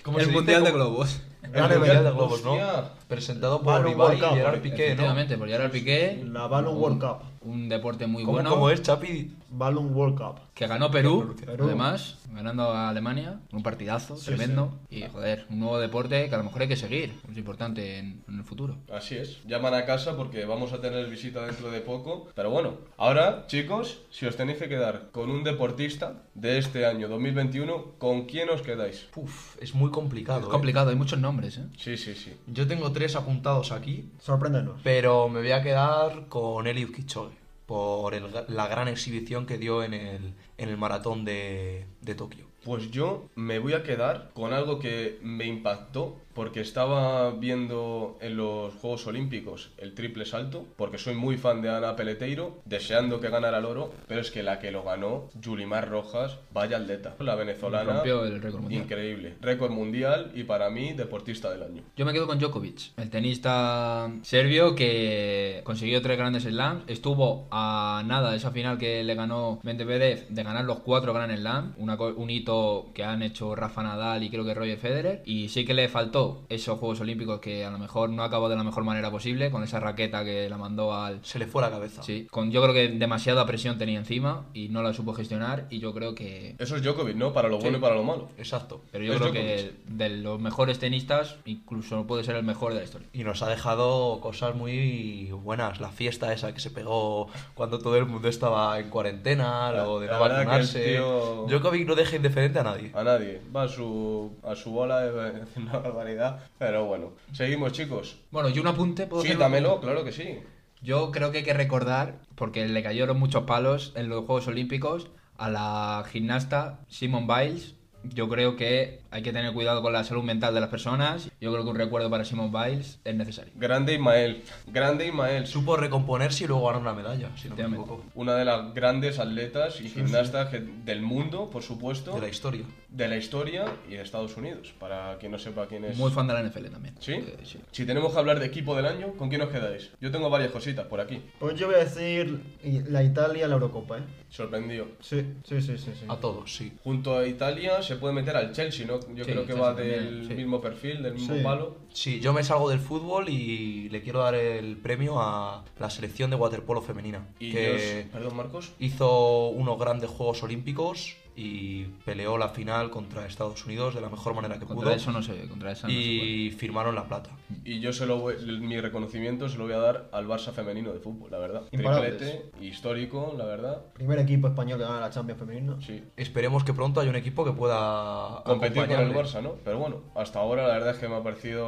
¿Cómo 0.03 0.18
el 0.18 0.25
se 0.25 0.31
dice? 0.31 0.39
mundial 0.41 0.64
de 0.64 0.70
globos. 0.73 1.20
El 1.43 1.51
Mundial 1.79 2.05
de 2.05 2.11
Globos, 2.12 2.43
¿no? 2.45 2.53
Hostia. 2.53 2.91
Presentado 3.17 3.61
por 3.61 3.75
Balloon 3.75 3.93
Ibai 3.93 4.21
World 4.21 4.33
y 4.33 4.37
Gerard 4.37 4.61
Piqué, 4.63 4.77
¿no? 4.77 4.85
Efectivamente, 4.85 5.37
por 5.37 5.47
Gerard 5.49 5.71
Piqué. 5.71 6.25
La 6.33 6.47
Balloon 6.47 6.79
World 6.79 6.99
Cup. 6.99 7.19
Un 7.43 7.69
deporte 7.69 8.07
muy 8.07 8.23
¿Cómo, 8.23 8.37
bueno. 8.37 8.51
cómo 8.51 8.71
es, 8.71 8.81
Chapi? 8.83 9.37
Balloon 9.51 9.95
World 9.95 10.17
Cup. 10.17 10.37
Que 10.55 10.67
ganó 10.67 10.91
Perú, 10.91 11.35
Perú. 11.45 11.65
además, 11.65 12.19
ganando 12.33 12.71
a 12.71 12.89
Alemania, 12.89 13.41
un 13.53 13.63
partidazo 13.65 14.17
Sí, 14.17 14.27
tremendo. 14.27 14.79
Y 14.91 15.03
joder, 15.03 15.47
un 15.51 15.59
nuevo 15.59 15.79
deporte 15.81 16.29
que 16.29 16.35
a 16.35 16.39
lo 16.39 16.45
mejor 16.45 16.63
hay 16.63 16.69
que 16.69 16.77
seguir, 16.77 17.15
es 17.31 17.37
importante 17.37 17.99
en, 17.99 18.23
en 18.29 18.39
el 18.39 18.45
futuro. 18.45 18.77
Así 18.93 19.17
es. 19.17 19.43
Llaman 19.45 19.75
a 19.75 19.85
casa 19.85 20.17
porque 20.17 20.45
vamos 20.45 20.73
a 20.73 20.81
tener 20.81 21.09
visita 21.11 21.45
dentro 21.45 21.71
de 21.71 21.81
poco. 21.81 22.29
Pero 22.35 22.51
bueno, 22.51 22.75
ahora, 22.97 23.47
chicos, 23.49 24.03
si 24.11 24.25
os 24.27 24.37
tenéis 24.37 24.59
que 24.59 24.69
quedar 24.69 25.09
con 25.11 25.29
un 25.31 25.43
deportista 25.43 26.23
de 26.35 26.59
este 26.59 26.87
año 26.87 27.09
2021, 27.09 27.95
¿con 27.99 28.27
quién 28.27 28.49
os 28.51 28.63
quedáis? 28.63 29.09
Uf, 29.17 29.57
es 29.61 29.75
muy 29.75 29.91
complicado. 29.91 30.41
Es 30.41 30.47
¿eh? 30.47 30.51
complicado, 30.51 30.91
hay 30.91 30.97
muchos 30.97 31.19
nombres, 31.19 31.59
¿eh? 31.59 31.65
Sí, 31.77 31.97
sí, 31.97 32.15
sí. 32.15 32.33
Yo 32.47 32.69
tengo 32.69 32.93
tres 32.93 33.01
apuntados 33.16 33.72
aquí, 33.72 34.09
Sorpréndenos. 34.20 34.80
pero 34.82 35.28
me 35.28 35.40
voy 35.40 35.53
a 35.53 35.62
quedar 35.62 36.26
con 36.28 36.66
Eliud 36.66 36.92
Kipchoge 36.94 37.34
por 37.66 38.14
el- 38.14 38.26
la 38.48 38.66
gran 38.68 38.88
exhibición 38.88 39.46
que 39.46 39.59
dio 39.59 39.82
en 39.82 39.94
el, 39.94 40.34
en 40.59 40.68
el 40.68 40.76
maratón 40.76 41.24
de, 41.24 41.86
de 42.00 42.14
Tokio. 42.14 42.44
Pues 42.64 42.90
yo 42.90 43.28
me 43.34 43.59
voy 43.59 43.72
a 43.72 43.82
quedar 43.82 44.30
con 44.34 44.53
algo 44.53 44.78
que 44.78 45.18
me 45.22 45.46
impactó 45.46 46.16
porque 46.35 46.61
estaba 46.61 47.30
viendo 47.33 48.16
en 48.20 48.37
los 48.37 48.74
Juegos 48.74 49.07
Olímpicos 49.07 49.70
el 49.78 49.95
triple 49.95 50.24
salto, 50.24 50.64
porque 50.76 50.99
soy 50.99 51.14
muy 51.14 51.37
fan 51.37 51.62
de 51.62 51.70
Ana 51.70 51.97
Peleteiro, 51.97 52.61
deseando 52.64 53.20
que 53.20 53.28
ganara 53.28 53.59
el 53.59 53.64
oro, 53.64 53.93
pero 54.09 54.20
es 54.20 54.30
que 54.30 54.43
la 54.43 54.59
que 54.59 54.70
lo 54.70 54.83
ganó, 54.83 55.28
Yulimar 55.41 55.89
Rojas, 55.89 56.39
vaya 56.53 56.78
atleta. 56.78 57.14
La 57.18 57.35
venezolana, 57.35 57.93
Rompió 57.95 58.24
el 58.24 58.41
récord 58.43 58.61
mundial. 58.62 58.83
increíble. 58.83 59.35
Récord 59.41 59.70
mundial 59.72 60.30
y 60.35 60.45
para 60.45 60.70
mí, 60.70 60.93
deportista 60.93 61.51
del 61.51 61.62
año. 61.62 61.83
Yo 61.97 62.05
me 62.07 62.12
quedo 62.12 62.26
con 62.26 62.39
Djokovic, 62.39 62.93
el 62.97 63.11
tenista 63.11 64.11
serbio 64.22 64.74
que 64.74 65.61
consiguió 65.64 66.01
tres 66.03 66.18
grandes 66.18 66.45
slams. 66.45 66.85
Estuvo 66.87 67.47
a 67.51 68.03
nada 68.07 68.30
de 68.30 68.37
esa 68.37 68.51
final 68.51 68.78
que 68.78 69.03
le 69.05 69.14
ganó 69.14 69.61
Medvedev 69.62 70.28
de 70.28 70.43
ganar 70.43 70.64
los 70.64 70.80
cuatro 70.80 71.12
Grand 71.12 71.37
Slam, 71.37 71.74
una 71.78 71.97
co- 71.97 72.14
un 72.16 72.30
hito 72.30 72.91
que 72.95 73.05
han 73.05 73.22
hecho 73.22 73.55
Rafa 73.55 73.83
Nadal 73.83 74.22
y 74.22 74.30
creo 74.30 74.45
que 74.45 74.55
Roger 74.55 74.78
Federer. 74.78 75.22
Y 75.24 75.49
sí 75.49 75.64
que 75.64 75.74
le 75.74 75.89
faltó 75.89 76.22
esos 76.49 76.79
Juegos 76.79 77.01
Olímpicos 77.01 77.41
que 77.41 77.64
a 77.64 77.70
lo 77.70 77.79
mejor 77.79 78.11
no 78.11 78.23
acabó 78.23 78.49
de 78.49 78.57
la 78.57 78.64
mejor 78.64 78.85
manera 78.85 79.11
posible, 79.11 79.51
con 79.51 79.62
esa 79.62 79.81
raqueta 79.81 80.25
que 80.25 80.49
la 80.49 80.57
mandó 80.59 80.95
al... 80.95 81.25
Se 81.25 81.39
le 81.39 81.47
fue 81.47 81.62
la 81.62 81.70
cabeza. 81.70 82.03
Sí, 82.03 82.27
con, 82.31 82.51
yo 82.51 82.62
creo 82.62 82.75
que 82.75 82.89
demasiada 82.89 83.47
presión 83.47 83.79
tenía 83.79 83.99
encima 83.99 84.47
y 84.55 84.68
no 84.68 84.83
la 84.83 84.93
supo 84.93 85.14
gestionar 85.14 85.66
y 85.70 85.79
yo 85.79 85.93
creo 85.95 86.14
que... 86.14 86.55
Eso 86.59 86.77
es 86.77 86.83
Djokovic, 86.83 87.16
¿no? 87.16 87.33
Para 87.33 87.49
lo 87.49 87.59
bueno 87.59 87.73
Sí. 87.73 87.79
y 87.79 87.81
para 87.81 87.95
lo 87.95 88.05
malo. 88.05 88.29
Exacto. 88.39 88.81
Pero 88.91 89.05
yo 89.05 89.12
Es 89.14 89.18
creo 89.20 89.33
Djokovic. 89.33 89.47
que 89.57 89.75
de 89.87 90.09
los 90.11 90.41
mejores 90.41 90.79
tenistas 90.79 91.37
incluso 91.45 92.07
puede 92.07 92.25
ser 92.25 92.37
el 92.37 92.45
mejor 92.45 92.73
de 92.73 92.79
la 92.81 92.85
historia. 92.85 93.09
Y 93.12 93.25
nos 93.25 93.43
ha 93.43 93.49
dejado 93.49 94.20
cosas 94.20 94.55
muy 94.55 95.31
buenas. 95.43 95.81
La 95.81 95.91
fiesta 95.91 96.33
esa 96.33 96.53
que 96.55 96.61
se 96.61 96.70
pegó 96.70 97.29
cuando 97.55 97.79
todo 97.79 97.97
el 97.97 98.07
mundo 98.07 98.29
estaba 98.29 98.79
en 98.79 98.89
cuarentena, 98.91 99.70
La- 99.73 99.85
lo 99.85 100.01
de 100.01 100.07
la 100.07 100.14
no 100.14 100.20
vacunarse. 100.20 100.85
tío- 100.95 101.47
Djokovic 101.49 101.87
no 101.87 101.95
deja 101.95 102.16
indiferente 102.16 102.59
a 102.59 102.62
nadie. 102.62 102.91
A 102.95 103.03
nadie. 103.05 103.41
Va 103.55 103.62
a 103.64 103.68
su, 103.68 104.33
a 104.45 104.55
su 104.55 104.70
bola, 104.70 105.07
es 105.07 105.57
una 105.57 105.79
barbaridad. 105.79 106.12
Pero 106.59 106.87
bueno, 106.87 107.13
seguimos, 107.33 107.73
chicos. 107.73 108.19
Bueno, 108.31 108.49
y 108.49 108.59
un 108.59 108.67
apunte, 108.67 109.07
¿puedo 109.07 109.23
Sí, 109.23 109.35
dámelo, 109.35 109.81
claro 109.81 110.05
que 110.05 110.13
sí. 110.13 110.39
Yo 110.81 111.11
creo 111.11 111.31
que 111.31 111.39
hay 111.39 111.45
que 111.45 111.55
recordar, 111.55 112.19
porque 112.35 112.67
le 112.67 112.83
cayeron 112.83 113.19
muchos 113.19 113.45
palos 113.45 113.93
en 113.95 114.09
los 114.09 114.25
Juegos 114.25 114.49
Olímpicos, 114.49 115.11
a 115.37 115.51
la 115.51 116.05
gimnasta 116.11 116.81
Simone 116.89 117.27
Biles. 117.27 117.75
Yo 118.05 118.29
creo 118.29 118.57
que 118.57 119.01
hay 119.13 119.23
que 119.23 119.33
tener 119.33 119.53
cuidado 119.53 119.83
con 119.83 119.93
la 119.93 120.03
salud 120.05 120.25
mental 120.25 120.55
de 120.55 120.61
las 120.61 120.71
personas 120.71 121.31
yo 121.43 121.53
creo 121.53 121.65
que 121.65 121.71
un 121.71 121.77
recuerdo 121.77 122.09
para 122.09 122.25
Simon 122.25 122.53
Biles 122.53 123.01
es 123.05 123.15
necesario. 123.17 123.53
Grande 123.57 123.95
Ismael, 123.95 124.45
grande 124.69 125.09
Ismael. 125.09 125.49
Supo 125.49 125.77
recomponerse 125.77 126.45
y 126.45 126.47
luego 126.47 126.67
ganar 126.67 126.83
una 126.83 126.93
medalla, 126.95 127.31
si 127.37 127.49
no 127.49 127.57
me 127.57 127.65
equivoco. 127.65 128.05
Una 128.15 128.37
de 128.37 128.45
las 128.45 128.73
grandes 128.75 129.19
atletas 129.19 129.81
y 129.81 129.89
gimnastas 129.89 130.53
del 130.85 131.03
mundo, 131.03 131.51
por 131.51 131.65
supuesto. 131.65 132.15
De 132.15 132.21
la 132.21 132.29
historia. 132.29 132.65
de 132.89 133.09
la 133.09 133.17
historia 133.17 133.65
y 133.89 133.95
de 133.95 134.03
Estados 134.03 134.37
Unidos, 134.37 134.73
para 134.79 135.19
quien 135.19 135.33
no 135.33 135.39
sepa 135.39 135.67
quién 135.67 135.85
es. 135.85 135.97
Muy 135.97 136.13
fan 136.13 136.29
de 136.29 136.35
la 136.35 136.43
NFL 136.45 136.67
también. 136.67 136.95
¿Sí? 137.01 137.15
Eh, 137.15 137.39
sí. 137.43 137.59
Si 137.73 137.85
tenemos 137.85 138.13
que 138.13 138.19
hablar 138.21 138.39
de 138.39 138.47
equipo 138.47 138.77
del 138.77 138.87
año, 138.87 139.15
¿con 139.15 139.29
quién 139.29 139.43
os 139.43 139.49
quedáis? 139.49 139.91
Yo 140.01 140.13
tengo 140.13 140.31
varias 140.31 140.53
cositas 140.53 140.87
por 140.87 141.01
aquí. 141.01 141.21
Pues 141.41 141.59
yo 141.59 141.67
voy 141.67 141.75
a 141.75 141.79
decir 141.79 142.41
la 142.89 143.03
Italia, 143.03 143.49
la 143.49 143.55
Eurocopa, 143.55 143.99
¿eh? 143.99 144.03
Sorprendido. 144.29 144.87
Sí, 145.01 145.27
sí, 145.45 145.61
sí, 145.61 145.77
sí. 145.77 145.91
sí. 145.93 146.07
A 146.09 146.17
todos, 146.17 146.55
sí. 146.55 146.73
Junto 146.85 147.19
a 147.19 147.27
Italia 147.27 147.83
se 147.83 147.97
puede 147.97 148.15
meter 148.15 148.37
al 148.37 148.53
Chelsea, 148.53 148.87
¿no? 148.87 149.01
Yo 149.14 149.24
Sí, 149.24 149.30
creo 149.32 149.46
que 149.46 149.53
va 149.55 149.74
del 149.74 150.26
sí. 150.28 150.34
mismo 150.34 150.61
perfil, 150.61 151.03
del 151.03 151.14
mismo 151.14 151.36
Sí. 151.36 151.42
palo. 151.42 151.76
Sí, 151.93 152.20
yo 152.20 152.32
me 152.32 152.43
salgo 152.43 152.70
del 152.70 152.80
fútbol 152.80 153.28
y 153.28 153.88
le 153.90 154.03
quiero 154.03 154.20
dar 154.20 154.34
el 154.34 154.76
premio 154.76 155.20
a 155.20 155.64
la 155.78 155.90
selección 155.90 156.30
de 156.30 156.36
waterpolo 156.36 156.80
femenina. 156.82 157.26
Y 157.38 157.53
que 157.53 158.07
perdón, 158.12 158.36
Marcos. 158.36 158.72
hizo 158.78 159.49
unos 159.49 159.78
grandes 159.78 160.11
Juegos 160.11 160.43
Olímpicos 160.43 161.16
y 161.34 161.84
peleó 162.05 162.36
la 162.36 162.51
final 162.51 162.90
contra 162.90 163.24
Estados 163.26 163.64
Unidos 163.64 163.95
de 163.95 164.03
la 164.03 164.11
mejor 164.11 164.34
manera 164.34 164.59
que 164.59 164.66
Contra 164.66 164.84
pudo. 164.84 164.95
eso 164.95 165.12
no 165.12 165.22
sé, 165.22 165.49
contra 165.49 165.72
esa 165.72 165.86
no 165.88 165.95
se 165.95 165.99
puede. 165.99 166.11
y 166.11 166.51
firmaron 166.51 166.95
la 166.95 167.05
plata. 167.05 167.30
Y 167.64 167.80
yo 167.80 167.95
se 167.95 168.05
lo 168.05 168.18
voy- 168.18 168.36
mi 168.61 168.78
reconocimiento 168.78 169.49
se 169.49 169.57
lo 169.57 169.64
voy 169.64 169.72
a 169.72 169.78
dar 169.78 170.09
al 170.12 170.26
Barça 170.28 170.53
femenino 170.53 170.93
de 170.93 170.99
fútbol, 171.01 171.30
la 171.30 171.38
verdad. 171.38 171.62
Imparables. 171.72 172.18
Triplete, 172.18 172.51
histórico, 172.66 173.34
la 173.38 173.47
verdad. 173.47 173.82
Primer 173.95 174.18
equipo 174.18 174.49
español 174.49 174.78
que 174.78 174.84
gana 174.84 175.01
la 175.01 175.09
Champions 175.09 175.40
femenina. 175.40 175.78
Sí. 175.80 176.05
Esperemos 176.18 176.64
que 176.64 176.74
pronto 176.74 177.01
haya 177.01 177.09
un 177.09 177.16
equipo 177.16 177.47
que 177.47 177.53
pueda 177.53 178.43
Competir 178.45 178.86
con 178.86 179.01
el. 179.01 179.14
Barça, 179.14 179.43
¿no? 179.43 179.55
Pero 179.64 179.78
bueno, 179.78 180.03
hasta 180.14 180.38
ahora 180.38 180.68
la 180.68 180.74
verdad 180.74 180.90
es 180.90 180.99
que 180.99 181.09
me 181.09 181.16
ha 181.16 181.22
parecido, 181.22 181.62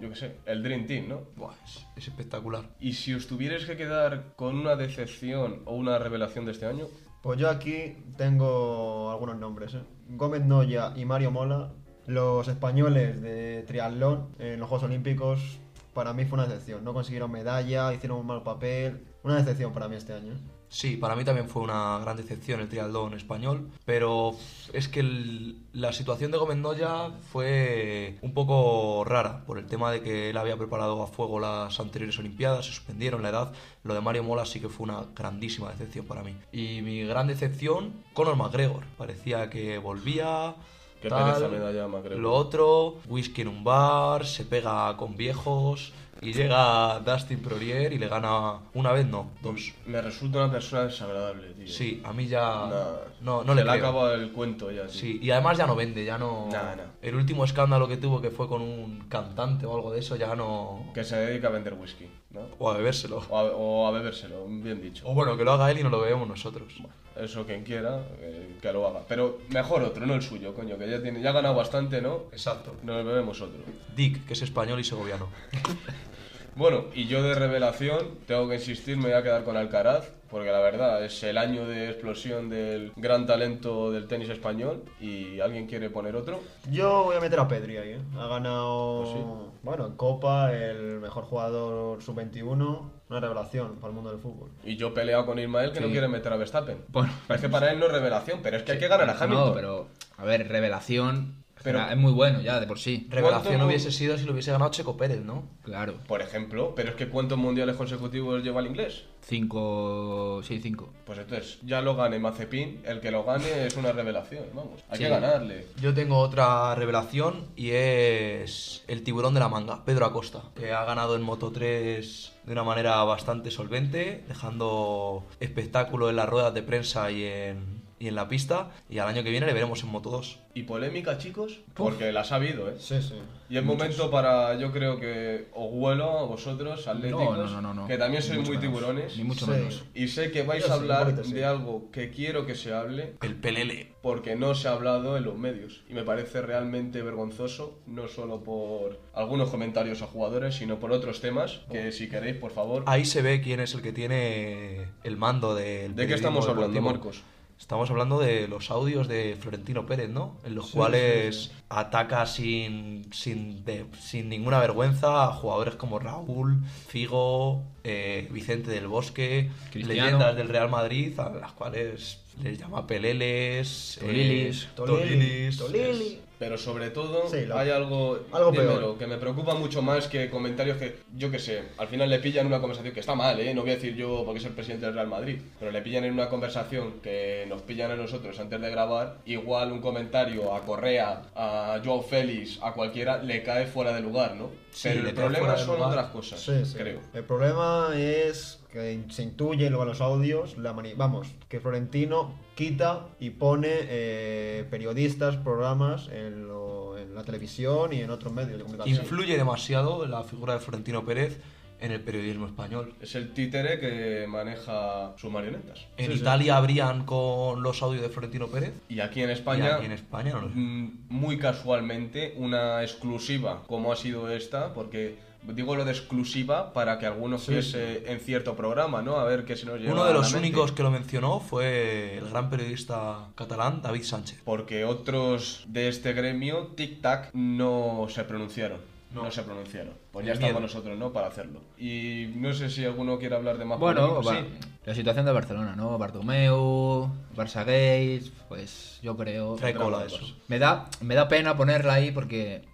yo 0.00 0.08
qué 0.10 0.16
sé, 0.16 0.36
el 0.46 0.62
Dream 0.62 0.86
Team, 0.86 1.08
¿no? 1.08 1.22
Buah, 1.36 1.54
es, 1.64 1.86
es 1.96 2.08
espectacular. 2.08 2.64
Y 2.80 2.92
si 2.94 3.14
os 3.14 3.26
tuvierais 3.26 3.64
que 3.64 3.76
quedar 3.76 4.34
con 4.36 4.56
una 4.56 4.76
decepción 4.76 5.62
o 5.64 5.74
una 5.74 5.98
revelación 5.98 6.44
de 6.44 6.52
este 6.52 6.66
año, 6.66 6.86
Pues 7.22 7.38
yo 7.38 7.48
aquí 7.48 7.96
tengo 8.18 9.10
algunos 9.10 9.38
nombres, 9.38 9.72
¿eh? 9.74 9.82
Gómez 10.10 10.44
Noya 10.44 10.92
y 10.94 11.06
Mario 11.06 11.30
Mola, 11.30 11.72
los 12.06 12.46
españoles 12.48 13.22
de 13.22 13.64
triatlón 13.66 14.28
en 14.38 14.60
los 14.60 14.68
Juegos 14.68 14.84
Olímpicos, 14.84 15.58
para 15.94 16.12
mí 16.12 16.24
fue 16.26 16.38
una 16.38 16.46
decepción. 16.46 16.84
No 16.84 16.92
consiguieron 16.92 17.30
medalla, 17.30 17.94
hicieron 17.94 18.18
un 18.18 18.26
mal 18.26 18.42
papel. 18.42 19.06
Una 19.22 19.36
decepción 19.36 19.72
para 19.72 19.88
mí 19.88 19.96
este 19.96 20.12
año. 20.12 20.32
¿eh? 20.32 20.53
Sí, 20.74 20.96
para 20.96 21.14
mí 21.14 21.22
también 21.24 21.48
fue 21.48 21.62
una 21.62 22.00
gran 22.00 22.16
decepción 22.16 22.58
el 22.60 22.68
triatlón 22.68 23.14
español, 23.14 23.70
pero 23.84 24.32
es 24.72 24.88
que 24.88 24.98
el- 24.98 25.56
la 25.72 25.92
situación 25.92 26.32
de 26.32 26.38
Gómez 26.38 26.56
Noya 26.56 27.10
fue 27.30 28.18
un 28.22 28.34
poco 28.34 29.04
rara 29.04 29.44
por 29.46 29.58
el 29.60 29.66
tema 29.66 29.92
de 29.92 30.02
que 30.02 30.30
él 30.30 30.36
había 30.36 30.56
preparado 30.56 31.00
a 31.00 31.06
fuego 31.06 31.38
las 31.38 31.78
anteriores 31.78 32.18
Olimpiadas, 32.18 32.66
se 32.66 32.72
suspendieron 32.72 33.22
la 33.22 33.28
edad. 33.28 33.52
Lo 33.84 33.94
de 33.94 34.00
Mario 34.00 34.24
Mola 34.24 34.44
sí 34.46 34.58
que 34.58 34.68
fue 34.68 34.82
una 34.84 35.04
grandísima 35.14 35.70
decepción 35.70 36.06
para 36.06 36.24
mí. 36.24 36.34
Y 36.52 36.82
mi 36.82 37.04
gran 37.04 37.28
decepción, 37.28 37.92
Conor 38.12 38.34
McGregor. 38.34 38.82
Parecía 38.98 39.48
que 39.50 39.78
volvía. 39.78 40.56
Qué 41.00 41.08
tal, 41.08 41.34
pereza 41.34 41.48
me 41.50 41.58
da 41.58 41.70
ya 41.70 41.86
McGregor. 41.86 42.18
Lo 42.18 42.32
otro, 42.34 42.96
whisky 43.06 43.42
en 43.42 43.48
un 43.48 43.62
bar, 43.62 44.26
se 44.26 44.44
pega 44.44 44.96
con 44.96 45.16
viejos. 45.16 45.92
Y 46.24 46.32
llega 46.32 47.00
Dustin 47.00 47.40
Poirier 47.40 47.92
y 47.92 47.98
le 47.98 48.08
gana 48.08 48.58
una 48.74 48.92
vez, 48.92 49.06
no, 49.06 49.30
dos. 49.42 49.72
me 49.86 50.00
resulta 50.00 50.38
una 50.44 50.50
persona 50.52 50.84
desagradable, 50.84 51.48
tío. 51.54 51.66
Sí, 51.68 52.00
a 52.04 52.12
mí 52.12 52.26
ya 52.26 52.40
Nah. 52.66 52.84
no, 53.20 53.44
no 53.44 53.54
le 53.54 53.64
le 53.64 53.70
ha 53.70 53.74
creo. 53.74 53.86
acabado 53.88 54.14
el 54.14 54.32
cuento 54.32 54.70
ya, 54.70 54.82
tío. 54.86 54.90
Sí, 55.00 55.18
y 55.22 55.30
además 55.30 55.58
ya 55.58 55.66
no 55.66 55.76
vende, 55.76 56.04
ya 56.04 56.16
no. 56.18 56.48
Nah, 56.50 56.74
nah. 56.76 56.82
El 57.02 57.14
último 57.14 57.44
escándalo 57.44 57.86
que 57.88 57.96
tuvo 57.96 58.20
que 58.20 58.30
fue 58.30 58.48
con 58.48 58.62
un 58.62 59.00
cantante 59.08 59.66
o 59.66 59.74
algo 59.74 59.92
de 59.92 60.00
eso, 60.00 60.16
ya 60.16 60.34
no. 60.34 60.90
Que 60.94 61.04
se 61.04 61.16
dedica 61.16 61.48
a 61.48 61.50
vender 61.50 61.74
whisky, 61.74 62.06
¿no? 62.30 62.40
O 62.58 62.70
a 62.70 62.76
bebérselo. 62.76 63.22
O 63.28 63.38
a, 63.38 63.42
o 63.44 63.86
a 63.86 63.90
bebérselo, 63.90 64.46
bien 64.48 64.80
dicho. 64.80 65.06
O 65.08 65.14
bueno, 65.14 65.36
que 65.36 65.44
lo 65.44 65.52
haga 65.52 65.70
él 65.70 65.78
y 65.80 65.82
no 65.82 65.90
lo 65.90 66.00
bebemos 66.00 66.26
nosotros. 66.28 66.72
Eso 67.16 67.46
quien 67.46 67.62
quiera, 67.62 68.00
eh, 68.20 68.56
que 68.60 68.72
lo 68.72 68.88
haga. 68.88 69.02
Pero 69.06 69.38
mejor 69.50 69.82
otro, 69.84 70.04
no 70.04 70.14
el 70.14 70.22
suyo, 70.22 70.52
coño, 70.52 70.76
que 70.76 70.90
ya, 70.90 71.00
tiene, 71.00 71.20
ya 71.22 71.30
ha 71.30 71.32
ganado 71.32 71.54
bastante, 71.54 72.02
¿no? 72.02 72.24
Exacto. 72.32 72.74
Nos 72.82 73.04
bebemos 73.04 73.40
otro. 73.40 73.60
Dick, 73.94 74.26
que 74.26 74.32
es 74.32 74.42
español 74.42 74.80
y 74.80 74.84
segoviano. 74.84 75.28
Bueno, 76.56 76.84
y 76.94 77.06
yo 77.06 77.22
de 77.22 77.34
revelación, 77.34 78.18
tengo 78.26 78.48
que 78.48 78.54
insistir, 78.56 78.96
me 78.96 79.04
voy 79.04 79.12
a 79.12 79.22
quedar 79.22 79.42
con 79.44 79.56
Alcaraz, 79.56 80.08
porque 80.30 80.50
la 80.50 80.60
verdad 80.60 81.04
es 81.04 81.22
el 81.24 81.36
año 81.38 81.66
de 81.66 81.90
explosión 81.90 82.48
del 82.48 82.92
gran 82.96 83.26
talento 83.26 83.90
del 83.90 84.06
tenis 84.06 84.28
español 84.28 84.84
y 85.00 85.40
alguien 85.40 85.66
quiere 85.66 85.90
poner 85.90 86.14
otro. 86.16 86.40
Yo 86.70 87.04
voy 87.04 87.16
a 87.16 87.20
meter 87.20 87.38
a 87.40 87.48
Pedri 87.48 87.76
ahí, 87.76 87.90
¿eh? 87.90 88.00
Ha 88.16 88.26
ganado, 88.28 89.02
Pues 89.02 89.14
sí. 89.14 89.20
bueno, 89.62 89.86
en 89.86 89.96
Copa, 89.96 90.52
el 90.52 91.00
mejor 91.00 91.24
jugador 91.24 92.02
sub-21. 92.02 92.90
Una 93.10 93.20
revelación 93.20 93.76
para 93.76 93.88
el 93.88 93.94
mundo 93.94 94.10
del 94.10 94.18
fútbol. 94.20 94.50
Y 94.64 94.76
yo 94.76 94.88
he 94.88 94.90
peleado 94.92 95.26
con 95.26 95.38
Ismael 95.38 95.72
que 95.72 95.80
no 95.80 95.88
quiere 95.88 96.08
meter 96.08 96.32
a 96.32 96.36
Verstappen. 96.36 96.78
Bueno, 96.88 97.12
que 97.40 97.48
para 97.48 97.70
él 97.70 97.78
no 97.78 97.86
es 97.86 97.92
revelación, 97.92 98.40
pero 98.42 98.56
es 98.56 98.62
que 98.62 98.72
hay 98.72 98.78
que 98.78 98.88
ganar 98.88 99.08
a 99.10 99.12
Hamilton. 99.12 99.48
No, 99.48 99.54
pero, 99.54 99.88
a 100.16 100.24
ver, 100.24 100.48
revelación. 100.48 101.43
Pero- 101.64 101.88
es 101.90 101.96
muy 101.96 102.12
bueno 102.12 102.40
ya 102.42 102.60
de 102.60 102.66
por 102.68 102.78
sí. 102.78 103.08
Revelación 103.10 103.54
¿Cuánto- 103.54 103.66
hubiese 103.66 103.90
sido 103.90 104.16
si 104.18 104.24
lo 104.26 104.32
hubiese 104.32 104.52
ganado 104.52 104.70
Checo 104.70 104.96
Pérez, 104.96 105.22
¿no? 105.24 105.48
Claro. 105.64 105.94
Por 106.06 106.22
ejemplo, 106.22 106.74
pero 106.76 106.90
es 106.90 106.94
que 106.94 107.08
¿cuántos 107.08 107.38
mundiales 107.38 107.74
consecutivos 107.76 108.44
lleva 108.44 108.60
el 108.60 108.66
inglés? 108.68 109.04
Cinco. 109.22 110.40
Sí, 110.42 110.60
cinco. 110.62 110.92
Pues 111.06 111.18
entonces, 111.18 111.58
ya 111.64 111.80
lo 111.80 111.96
gane 111.96 112.18
Mazepin, 112.18 112.82
el 112.84 113.00
que 113.00 113.10
lo 113.10 113.24
gane 113.24 113.66
es 113.66 113.76
una 113.76 113.92
revelación, 113.92 114.44
vamos. 114.54 114.80
Hay 114.90 114.98
Sí. 114.98 115.04
que 115.04 115.08
ganarle. 115.10 115.66
Yo 115.80 115.94
tengo 115.94 116.18
otra 116.18 116.74
revelación 116.74 117.46
y 117.56 117.70
es 117.70 118.84
el 118.86 119.02
tiburón 119.02 119.32
de 119.34 119.40
la 119.40 119.48
manga, 119.48 119.84
Pedro 119.84 120.04
Acosta, 120.06 120.42
que 120.54 120.72
ha 120.72 120.84
ganado 120.84 121.16
en 121.16 121.22
Moto 121.22 121.50
3 121.50 122.32
de 122.44 122.52
una 122.52 122.64
manera 122.64 123.02
bastante 123.04 123.50
solvente, 123.50 124.24
dejando 124.28 125.24
espectáculo 125.40 126.10
en 126.10 126.16
las 126.16 126.28
ruedas 126.28 126.52
de 126.52 126.62
prensa 126.62 127.10
y 127.10 127.24
en, 127.24 127.82
y 127.98 128.08
en 128.08 128.14
la 128.14 128.28
pista. 128.28 128.70
Y 128.88 128.98
al 128.98 129.08
año 129.08 129.22
que 129.22 129.30
viene 129.30 129.46
le 129.46 129.52
veremos 129.52 129.82
en 129.82 129.90
Moto 129.90 130.10
2. 130.10 130.40
¿Y 130.54 130.62
polémica, 130.64 131.18
chicos? 131.18 131.60
Porque 131.74 132.12
las 132.12 132.30
ha 132.32 132.36
habido, 132.36 132.68
¿eh? 132.70 132.74
Sí, 132.78 133.00
sí. 133.02 133.14
Y 133.50 133.56
es 133.58 133.64
momento 133.64 134.10
para, 134.10 134.54
yo 134.58 134.72
creo 134.72 134.98
que 134.98 135.48
os 135.52 135.68
huelo 135.72 136.18
a 136.18 136.24
vosotros, 136.24 136.86
atléticos, 136.88 137.36
No, 137.50 137.60
no, 137.60 137.60
no, 137.62 137.74
no. 137.74 137.86
que 137.88 137.98
también 137.98 138.22
sois 138.22 138.38
muy 138.38 138.48
menos. 138.56 138.60
tiburones. 138.62 139.16
Ni 139.16 139.24
mucho 139.24 139.44
Sí. 139.46 139.50
menos. 139.50 139.84
Y 139.94 140.08
sé 140.08 140.30
que 140.30 140.42
vais 140.42 140.64
Yo 140.64 140.72
a 140.72 140.76
hablar 140.76 141.14
sí. 141.24 141.32
de 141.32 141.44
algo 141.44 141.90
que 141.90 142.10
quiero 142.10 142.46
que 142.46 142.54
se 142.54 142.72
hable, 142.72 143.14
El 143.20 143.34
pelele. 143.36 143.92
porque 144.02 144.36
no 144.36 144.54
se 144.54 144.68
ha 144.68 144.72
hablado 144.72 145.16
en 145.16 145.24
los 145.24 145.36
medios. 145.36 145.82
Y 145.88 145.94
me 145.94 146.04
parece 146.04 146.40
realmente 146.42 147.02
vergonzoso, 147.02 147.78
no 147.86 148.08
solo 148.08 148.42
por 148.42 149.00
algunos 149.12 149.50
comentarios 149.50 150.02
a 150.02 150.06
jugadores, 150.06 150.54
sino 150.56 150.78
por 150.78 150.92
otros 150.92 151.20
temas, 151.20 151.60
que 151.70 151.92
si 151.92 152.08
queréis, 152.08 152.36
por 152.36 152.50
favor... 152.52 152.84
Ahí 152.86 153.04
se 153.04 153.22
ve 153.22 153.40
quién 153.40 153.60
es 153.60 153.74
el 153.74 153.82
que 153.82 153.92
tiene 153.92 154.88
el 155.04 155.16
mando 155.16 155.54
del 155.54 155.94
¿De 155.94 156.06
qué 156.06 156.14
estamos 156.14 156.48
hablando. 156.48 156.80
Marcos? 156.80 157.22
Estamos 157.58 157.88
hablando 157.90 158.18
de 158.18 158.46
los 158.46 158.70
audios 158.70 159.08
de 159.08 159.36
Florentino 159.40 159.86
Pérez, 159.86 160.10
¿no? 160.10 160.36
En 160.44 160.54
los 160.54 160.66
Sí, 160.70 160.76
cuales 160.76 161.36
sí, 161.44 161.50
ataca 161.70 162.26
sin, 162.26 163.06
sin, 163.12 163.64
de- 163.64 163.86
sin 164.00 164.28
ninguna 164.28 164.58
vergüenza 164.58 165.24
a 165.24 165.32
jugadores 165.32 165.74
como 165.76 165.98
Raúl, 165.98 166.60
Figo, 166.88 167.62
eh, 167.84 168.28
Vicente 168.32 168.70
del 168.70 168.86
Bosque, 168.86 169.50
Cristiano. 169.72 170.02
leyendas 170.04 170.36
del 170.36 170.48
Real 170.48 170.68
Madrid, 170.68 171.18
a 171.18 171.30
las 171.30 171.52
cuales 171.52 172.20
les 172.42 172.58
llama 172.58 172.86
peleles, 172.86 173.96
Tolilis. 174.00 174.64
eh, 174.64 174.68
Tolili. 174.74 174.96
tolilis. 175.08 175.56
Tolili. 175.58 176.20
Pero 176.44 176.58
sobre 176.58 176.90
todo 176.90 177.26
Sí, 177.26 177.46
lo- 177.46 177.56
hay 177.58 177.70
algo, 177.70 178.18
algo 178.30 178.50
dímelo, 178.52 178.78
peor. 178.78 178.98
que 178.98 179.06
me 179.06 179.16
preocupa 179.16 179.54
mucho 179.54 179.80
más 179.80 180.08
que 180.08 180.28
comentarios 180.28 180.76
que, 180.76 180.96
yo 181.16 181.30
que 181.30 181.38
sé, 181.38 181.62
al 181.78 181.88
final 181.88 182.10
le 182.10 182.18
pillan 182.18 182.46
una 182.46 182.60
conversación 182.60 182.92
que 182.92 183.00
está 183.00 183.14
mal, 183.14 183.40
¿eh? 183.40 183.54
No 183.54 183.62
voy 183.62 183.70
a 183.70 183.74
decir 183.76 183.94
yo 183.96 184.24
porque 184.26 184.40
soy 184.40 184.50
el 184.50 184.54
presidente 184.54 184.84
del 184.84 184.94
Real 184.94 185.06
Madrid, 185.08 185.38
pero 185.58 185.70
le 185.70 185.80
pillan 185.80 186.04
en 186.04 186.12
una 186.12 186.28
conversación 186.28 187.00
que 187.02 187.46
nos 187.48 187.62
pillan 187.62 187.92
a 187.92 187.96
nosotros 187.96 188.38
antes 188.38 188.60
de 188.60 188.70
grabar, 188.70 189.16
igual 189.24 189.72
un 189.72 189.80
comentario 189.80 190.54
a 190.54 190.60
Correa, 190.66 191.22
a 191.34 191.80
Joao 191.82 192.02
Félix, 192.02 192.58
a 192.62 192.72
cualquiera, 192.74 193.22
le 193.22 193.42
cae 193.42 193.64
fuera 193.66 193.94
de 193.94 194.02
lugar, 194.02 194.34
¿no? 194.34 194.50
Sí, 194.74 194.88
pero 194.92 195.08
el 195.08 195.14
problema 195.14 195.56
son 195.56 195.80
otras 195.80 196.06
cosas, 196.10 196.40
Sí, 196.40 196.64
sí. 196.64 196.74
creo. 196.76 197.00
El 197.14 197.22
problema 197.24 197.90
es 197.94 198.60
que 198.72 199.00
se 199.10 199.22
intuye 199.22 199.68
luego 199.70 199.84
en 199.84 199.88
los 199.90 200.00
audios, 200.00 200.58
la 200.58 200.72
mani- 200.72 200.94
vamos, 200.96 201.28
que 201.48 201.60
Florentino 201.60 202.34
quita 202.56 203.06
y 203.20 203.30
pone 203.30 203.68
eh, 203.70 204.66
periodistas, 204.68 205.36
programas 205.36 206.08
en, 206.08 206.48
lo- 206.48 206.98
en 206.98 207.14
la 207.14 207.22
televisión 207.22 207.92
y 207.92 208.00
en 208.00 208.10
otros 208.10 208.32
medios 208.32 208.58
de 208.58 208.64
comunicación. 208.64 209.00
Influye 209.02 209.36
demasiado 209.36 210.06
la 210.06 210.24
figura 210.24 210.54
de 210.54 210.58
Florentino 210.60 211.04
Pérez 211.04 211.38
en 211.84 211.92
el 211.92 212.00
periodismo 212.00 212.46
español. 212.46 212.94
Es 213.00 213.14
el 213.14 213.32
títere 213.34 213.78
que 213.78 214.26
maneja 214.26 215.12
sus 215.16 215.30
marionetas. 215.30 215.80
En 215.96 216.06
Sí, 216.06 216.12
sí. 216.14 216.18
Italia 216.20 216.56
habrían 216.56 217.04
con 217.04 217.62
los 217.62 217.82
audios 217.82 218.02
de 218.02 218.08
Florentino 218.08 218.48
Pérez. 218.48 218.72
Y 218.88 219.00
aquí 219.00 219.22
en 219.22 219.30
Y 219.30 219.32
España, 219.32 219.76
aquí 219.76 219.86
en 219.86 219.92
España 219.92 220.32
no 220.32 220.40
lo 220.42 220.48
sé. 220.48 220.54
mm, 220.54 220.98
muy 221.10 221.38
casualmente, 221.38 222.34
una 222.36 222.82
exclusiva 222.82 223.62
como 223.66 223.92
ha 223.92 223.96
sido 223.96 224.30
esta, 224.30 224.72
porque 224.74 225.16
digo 225.46 225.76
lo 225.76 225.84
de 225.84 225.92
exclusiva 225.92 226.72
para 226.72 226.98
que 226.98 227.04
alguno 227.04 227.36
Sí, 227.38 227.52
fuese 227.52 228.10
en 228.10 228.18
cierto 228.20 228.56
programa, 228.56 229.02
¿no? 229.02 229.16
A 229.16 229.24
ver 229.24 229.44
qué 229.44 229.56
se 229.56 229.66
nos 229.66 229.78
lleva 229.78 229.92
Uno 229.92 230.06
de 230.06 230.14
los 230.14 230.32
únicos 230.32 230.72
que 230.72 230.82
lo 230.82 230.90
mencionó 230.90 231.38
fue 231.40 232.16
el 232.16 232.30
gran 232.30 232.48
periodista 232.48 233.26
catalán 233.34 233.82
David 233.82 234.04
Sánchez. 234.04 234.40
Porque 234.44 234.86
otros 234.86 235.64
de 235.68 235.88
este 235.88 236.14
gremio, 236.14 236.70
tic-tac, 236.74 237.28
no 237.34 238.06
se 238.08 238.24
pronunciaron. 238.24 238.78
No, 239.14 239.30
se 239.30 239.42
pronunciaron. 239.42 239.94
Pues 240.12 240.26
ya 240.26 240.32
El 240.32 240.38
estamos 240.38 240.54
miedo. 240.60 240.66
nosotros, 240.66 240.98
¿no? 240.98 241.12
Para 241.12 241.28
hacerlo. 241.28 241.60
Y 241.78 242.32
no 242.36 242.52
sé 242.52 242.68
si 242.70 242.84
alguno 242.84 243.18
quiere 243.18 243.36
hablar 243.36 243.56
de 243.58 243.64
más 243.64 243.78
Bueno, 243.78 244.22
va- 244.22 244.44
la 244.84 244.94
situación 244.94 245.24
de 245.24 245.32
Barcelona, 245.32 245.74
¿no? 245.76 245.96
Bartomeu, 245.98 247.08
Barça 247.36 247.60
Gates, 247.64 248.32
pues 248.48 248.98
yo 249.02 249.16
creo... 249.16 249.56
Trae 249.56 249.74
cola 249.74 250.04
eso. 250.04 250.20
Me 250.48 250.58
da, 250.58 250.86
me 251.00 251.14
da 251.14 251.28
pena 251.28 251.56
ponerla 251.56 251.94
ahí 251.94 252.10
porque 252.10 252.64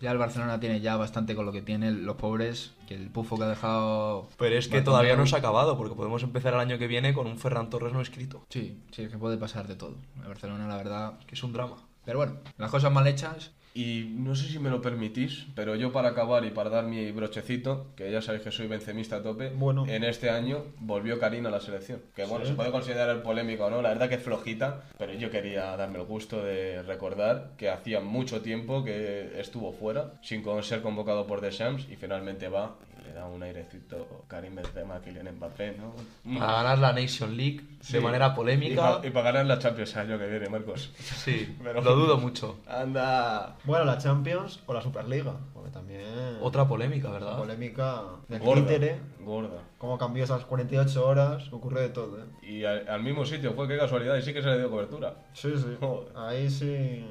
ya 0.00 0.10
el 0.12 0.18
Barcelona 0.18 0.58
tiene 0.58 0.80
ya 0.80 0.96
bastante 0.96 1.34
con 1.34 1.44
lo 1.44 1.52
que 1.52 1.60
tiene 1.60 1.90
los 1.92 2.16
pobres, 2.16 2.72
que 2.88 2.94
el 2.94 3.10
pufo 3.10 3.36
que 3.36 3.44
ha 3.44 3.48
dejado... 3.48 4.28
Pero 4.38 4.56
es 4.56 4.68
que 4.68 4.80
Bartomeu- 4.80 4.84
todavía 4.84 5.16
no 5.16 5.26
se 5.26 5.36
ha 5.36 5.38
acabado, 5.40 5.76
porque 5.76 5.94
podemos 5.94 6.22
empezar 6.22 6.54
el 6.54 6.60
año 6.60 6.78
que 6.78 6.86
viene 6.86 7.12
con 7.12 7.26
un 7.26 7.36
Ferran 7.38 7.68
Torres 7.68 7.92
no 7.92 8.00
escrito. 8.00 8.46
Sí, 8.48 8.78
sí, 8.92 9.02
es 9.02 9.10
que 9.10 9.18
puede 9.18 9.36
pasar 9.36 9.66
de 9.68 9.76
todo. 9.76 9.96
El 10.22 10.28
Barcelona, 10.28 10.66
la 10.66 10.76
verdad... 10.76 11.18
Que 11.26 11.34
es 11.34 11.42
un 11.42 11.52
drama. 11.52 11.76
Pero 12.06 12.18
bueno, 12.18 12.38
las 12.56 12.70
cosas 12.70 12.90
mal 12.90 13.06
hechas... 13.06 13.52
Y 13.72 14.10
no 14.16 14.34
sé 14.34 14.48
si 14.48 14.58
me 14.58 14.68
lo 14.68 14.82
permitís, 14.82 15.46
pero 15.54 15.76
yo 15.76 15.92
para 15.92 16.08
acabar 16.08 16.44
y 16.44 16.50
para 16.50 16.70
dar 16.70 16.84
mi 16.86 17.12
brochecito, 17.12 17.86
que 17.94 18.10
ya 18.10 18.20
sabéis 18.20 18.42
que 18.42 18.50
soy 18.50 18.66
vencemista 18.66 19.16
a 19.16 19.22
tope, 19.22 19.50
Bueno. 19.50 19.86
en 19.86 20.02
este 20.02 20.28
año 20.28 20.64
volvió 20.80 21.20
Karina 21.20 21.50
a 21.50 21.52
la 21.52 21.60
selección. 21.60 22.00
Que 22.16 22.24
bueno, 22.24 22.44
Sí. 22.44 22.50
se 22.50 22.56
puede 22.56 22.72
considerar 22.72 23.22
polémico 23.22 23.66
o 23.66 23.70
no, 23.70 23.80
la 23.80 23.90
verdad 23.90 24.08
que 24.08 24.16
es 24.16 24.22
flojita, 24.22 24.82
pero 24.98 25.12
yo 25.14 25.30
quería 25.30 25.76
darme 25.76 25.98
el 26.00 26.04
gusto 26.04 26.42
de 26.42 26.82
recordar 26.82 27.52
que 27.56 27.70
hacía 27.70 28.00
mucho 28.00 28.40
tiempo 28.42 28.82
que 28.82 29.38
estuvo 29.40 29.72
fuera, 29.72 30.14
sin 30.22 30.42
ser 30.62 30.82
convocado 30.82 31.26
por 31.28 31.40
The 31.40 31.52
Shams, 31.52 31.86
y 31.88 31.94
finalmente 31.96 32.48
va 32.48 32.74
y 33.00 33.04
le 33.06 33.12
da 33.14 33.26
un 33.26 33.42
airecito 33.42 34.24
Karim 34.28 34.56
Benzema, 34.56 35.00
Kylian 35.00 35.34
Mbappé, 35.36 35.76
¿no? 35.78 36.38
Para 36.38 36.52
ganar 36.62 36.78
la 36.78 36.92
Nation 36.92 37.36
League 37.36 37.60
Sí. 37.80 37.94
de 37.94 38.00
manera 38.00 38.28
Y 38.32 38.36
polémica. 38.36 39.00
Y 39.02 39.10
para 39.10 39.26
ganar 39.32 39.46
la 39.46 39.58
Champions 39.58 39.94
el 39.96 40.00
año 40.02 40.18
que 40.18 40.26
viene, 40.26 40.48
Marcos. 40.50 40.92
Sí, 40.98 41.56
Pero- 41.64 41.80
lo 41.80 41.94
dudo 41.96 42.18
mucho. 42.18 42.58
Anda. 42.68 43.56
Bueno, 43.64 43.84
la 43.84 43.98
Champions 43.98 44.62
o 44.66 44.72
la 44.72 44.80
Superliga, 44.80 45.34
porque 45.52 45.70
también... 45.70 46.38
Otra 46.40 46.66
polémica, 46.66 47.10
¿verdad? 47.10 47.36
Polémica 47.38 48.02
del 48.28 48.40
Gorda, 48.40 48.62
títere. 48.62 49.00
gorda. 49.20 49.62
Cómo 49.78 49.98
cambió 49.98 50.24
esas 50.24 50.44
48 50.46 51.06
horas, 51.06 51.52
ocurre 51.52 51.82
de 51.82 51.88
todo, 51.90 52.18
¿eh? 52.20 52.24
Y 52.42 52.64
al, 52.64 52.88
al 52.88 53.02
mismo 53.02 53.24
sitio, 53.24 53.52
fue 53.52 53.68
qué 53.68 53.76
casualidad, 53.76 54.16
y 54.16 54.22
sí 54.22 54.32
que 54.32 54.42
se 54.42 54.48
le 54.48 54.58
dio 54.58 54.70
cobertura. 54.70 55.14
Sí, 55.34 55.52
sí. 55.56 55.76
Joder. 55.78 56.12
Ahí 56.16 56.48
sí... 56.50 57.04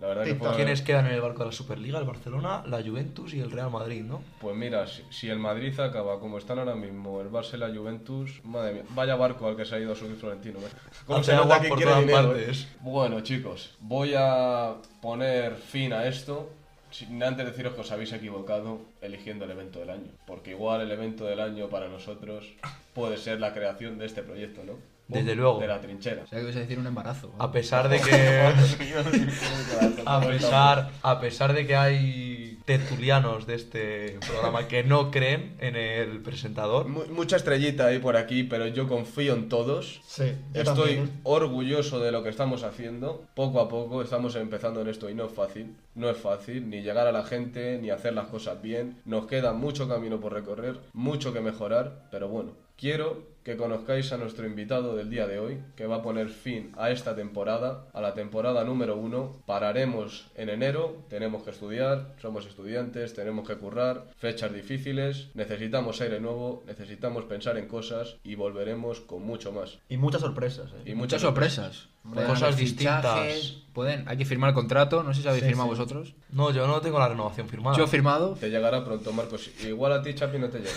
La 0.00 0.08
verdad 0.08 0.24
que 0.24 0.34
fue... 0.34 0.54
¿Quiénes 0.54 0.82
quedan 0.82 1.06
en 1.06 1.14
el 1.14 1.20
barco 1.20 1.40
de 1.40 1.46
la 1.46 1.52
Superliga? 1.52 1.98
El 1.98 2.04
Barcelona, 2.04 2.62
la 2.66 2.82
Juventus 2.82 3.32
y 3.34 3.40
el 3.40 3.50
Real 3.50 3.70
Madrid, 3.70 4.02
¿no? 4.02 4.22
Pues 4.40 4.54
mira, 4.56 4.86
si, 4.86 5.02
si 5.10 5.28
el 5.28 5.38
Madrid 5.38 5.78
acaba 5.80 6.20
como 6.20 6.38
están 6.38 6.58
ahora 6.58 6.74
mismo, 6.74 7.20
el 7.20 7.30
Barça 7.30 7.54
y 7.54 7.58
la 7.58 7.68
Juventus, 7.74 8.40
madre 8.44 8.74
mía, 8.74 8.82
vaya 8.90 9.16
barco 9.16 9.46
al 9.48 9.56
que 9.56 9.64
se 9.64 9.74
ha 9.74 9.78
ido 9.78 9.92
a 9.92 9.96
subir 9.96 10.16
Florentino. 10.16 10.58
¿eh? 10.58 10.70
¿Cómo 11.06 11.22
se 11.22 11.34
nota 11.34 11.60
que 11.60 11.68
por 11.68 11.78
quiere 11.78 11.92
todas 11.92 12.06
dinero, 12.06 12.28
partes. 12.28 12.62
eh? 12.62 12.76
Bueno, 12.80 13.20
chicos, 13.22 13.74
voy 13.80 14.14
a 14.16 14.74
poner 15.00 15.54
fin 15.56 15.92
a 15.92 16.06
esto. 16.06 16.50
Sin 16.88 17.22
antes 17.22 17.44
deciros 17.44 17.74
que 17.74 17.80
os 17.80 17.90
habéis 17.90 18.12
equivocado 18.12 18.78
eligiendo 19.02 19.44
el 19.44 19.50
evento 19.50 19.80
del 19.80 19.90
año. 19.90 20.12
Porque 20.26 20.52
igual 20.52 20.80
el 20.80 20.90
evento 20.90 21.24
del 21.24 21.40
año 21.40 21.68
para 21.68 21.88
nosotros 21.88 22.54
puede 22.94 23.16
ser 23.18 23.40
la 23.40 23.52
creación 23.52 23.98
de 23.98 24.06
este 24.06 24.22
proyecto, 24.22 24.62
¿no? 24.64 24.74
Desde 25.08 25.34
luego. 25.36 25.60
De 25.60 25.68
la 25.68 25.80
trinchera. 25.80 26.22
O 26.24 26.26
sea, 26.26 26.38
que 26.40 26.44
vais 26.46 26.56
a 26.56 26.60
decir 26.60 26.78
un 26.78 26.86
embarazo. 26.86 27.32
A 27.38 27.52
pesar 27.52 27.88
de 27.88 28.00
que. 28.00 28.40
a, 30.06 30.20
pesar, 30.20 30.90
a 31.02 31.20
pesar 31.20 31.52
de 31.52 31.66
que 31.66 31.76
hay 31.76 32.58
tertulianos 32.64 33.46
de 33.46 33.54
este 33.54 34.18
programa 34.28 34.66
que 34.66 34.82
no 34.82 35.10
creen 35.12 35.54
en 35.60 35.76
el 35.76 36.20
presentador. 36.22 36.88
Mu- 36.88 37.06
Mucha 37.06 37.36
estrellita 37.36 37.86
ahí 37.86 38.00
por 38.00 38.16
aquí, 38.16 38.42
pero 38.42 38.66
yo 38.66 38.88
confío 38.88 39.34
en 39.34 39.48
todos. 39.48 40.00
Sí, 40.06 40.32
Estoy 40.52 40.74
también, 40.74 41.04
¿eh? 41.04 41.20
orgulloso 41.22 42.00
de 42.00 42.10
lo 42.10 42.22
que 42.24 42.30
estamos 42.30 42.64
haciendo. 42.64 43.24
Poco 43.34 43.60
a 43.60 43.68
poco 43.68 44.02
estamos 44.02 44.34
empezando 44.34 44.80
en 44.80 44.88
esto 44.88 45.08
y 45.08 45.14
no 45.14 45.26
es 45.26 45.32
fácil. 45.32 45.76
No 45.94 46.10
es 46.10 46.16
fácil 46.16 46.68
ni 46.68 46.82
llegar 46.82 47.06
a 47.06 47.12
la 47.12 47.22
gente 47.24 47.78
ni 47.80 47.90
hacer 47.90 48.12
las 48.14 48.26
cosas 48.26 48.60
bien. 48.60 48.96
Nos 49.04 49.26
queda 49.26 49.52
mucho 49.52 49.88
camino 49.88 50.20
por 50.20 50.32
recorrer, 50.32 50.80
mucho 50.92 51.32
que 51.32 51.40
mejorar, 51.40 52.08
pero 52.10 52.28
bueno, 52.28 52.52
quiero 52.76 53.34
que 53.42 53.56
conozcáis 53.56 54.12
a 54.12 54.16
nuestro 54.16 54.44
invitado 54.44 54.96
del 54.96 55.08
día 55.08 55.28
de 55.28 55.38
hoy, 55.38 55.58
que 55.76 55.86
va 55.86 55.96
a 55.96 56.02
poner 56.02 56.30
fin 56.30 56.72
a 56.76 56.90
esta 56.90 57.14
temporada, 57.14 57.86
a 57.92 58.00
la 58.00 58.12
temporada 58.12 58.64
número 58.64 58.96
uno. 58.96 59.36
Pararemos 59.46 60.26
en 60.34 60.48
enero, 60.48 61.04
tenemos 61.08 61.44
que 61.44 61.50
estudiar, 61.50 62.16
somos 62.20 62.44
estudiantes, 62.44 63.14
tenemos 63.14 63.46
que 63.46 63.54
currar, 63.56 64.08
fechas 64.16 64.52
difíciles, 64.52 65.28
necesitamos 65.34 66.00
aire 66.00 66.18
nuevo, 66.18 66.64
necesitamos 66.66 67.24
pensar 67.26 67.56
en 67.56 67.68
cosas 67.68 68.16
y 68.24 68.34
volveremos 68.34 69.00
con 69.00 69.22
mucho 69.24 69.52
más. 69.52 69.78
Y 69.88 69.96
muchas 69.96 70.22
sorpresas, 70.22 70.72
¿eh? 70.72 70.90
Y 70.90 70.94
Muchas 70.96 71.22
sorpresas. 71.22 71.88
Cosas 72.26 72.56
distintas. 72.56 73.58
Pueden, 73.72 74.08
hay 74.08 74.16
que 74.16 74.24
firmar 74.24 74.54
contrato, 74.54 75.02
no 75.04 75.14
sé 75.14 75.22
si 75.22 75.28
habéis 75.28 75.44
Sí, 75.44 75.48
firmado 75.50 75.68
sí. 75.70 75.76
vosotros. 75.76 76.14
No, 76.30 76.50
yo 76.50 76.66
no 76.66 76.80
tengo 76.80 76.98
la 76.98 77.08
renovación 77.08 77.48
firmada. 77.48 77.76
Yo 77.76 77.84
he 77.84 77.88
firmado. 77.88 78.34
Te 78.34 78.50
llegará 78.50 78.84
pronto, 78.84 79.12
Marcos. 79.12 79.50
Igual 79.64 79.92
a 79.92 80.02
ti, 80.02 80.14
Chapi, 80.14 80.38
no 80.38 80.48
te 80.48 80.58
llega. 80.58 80.70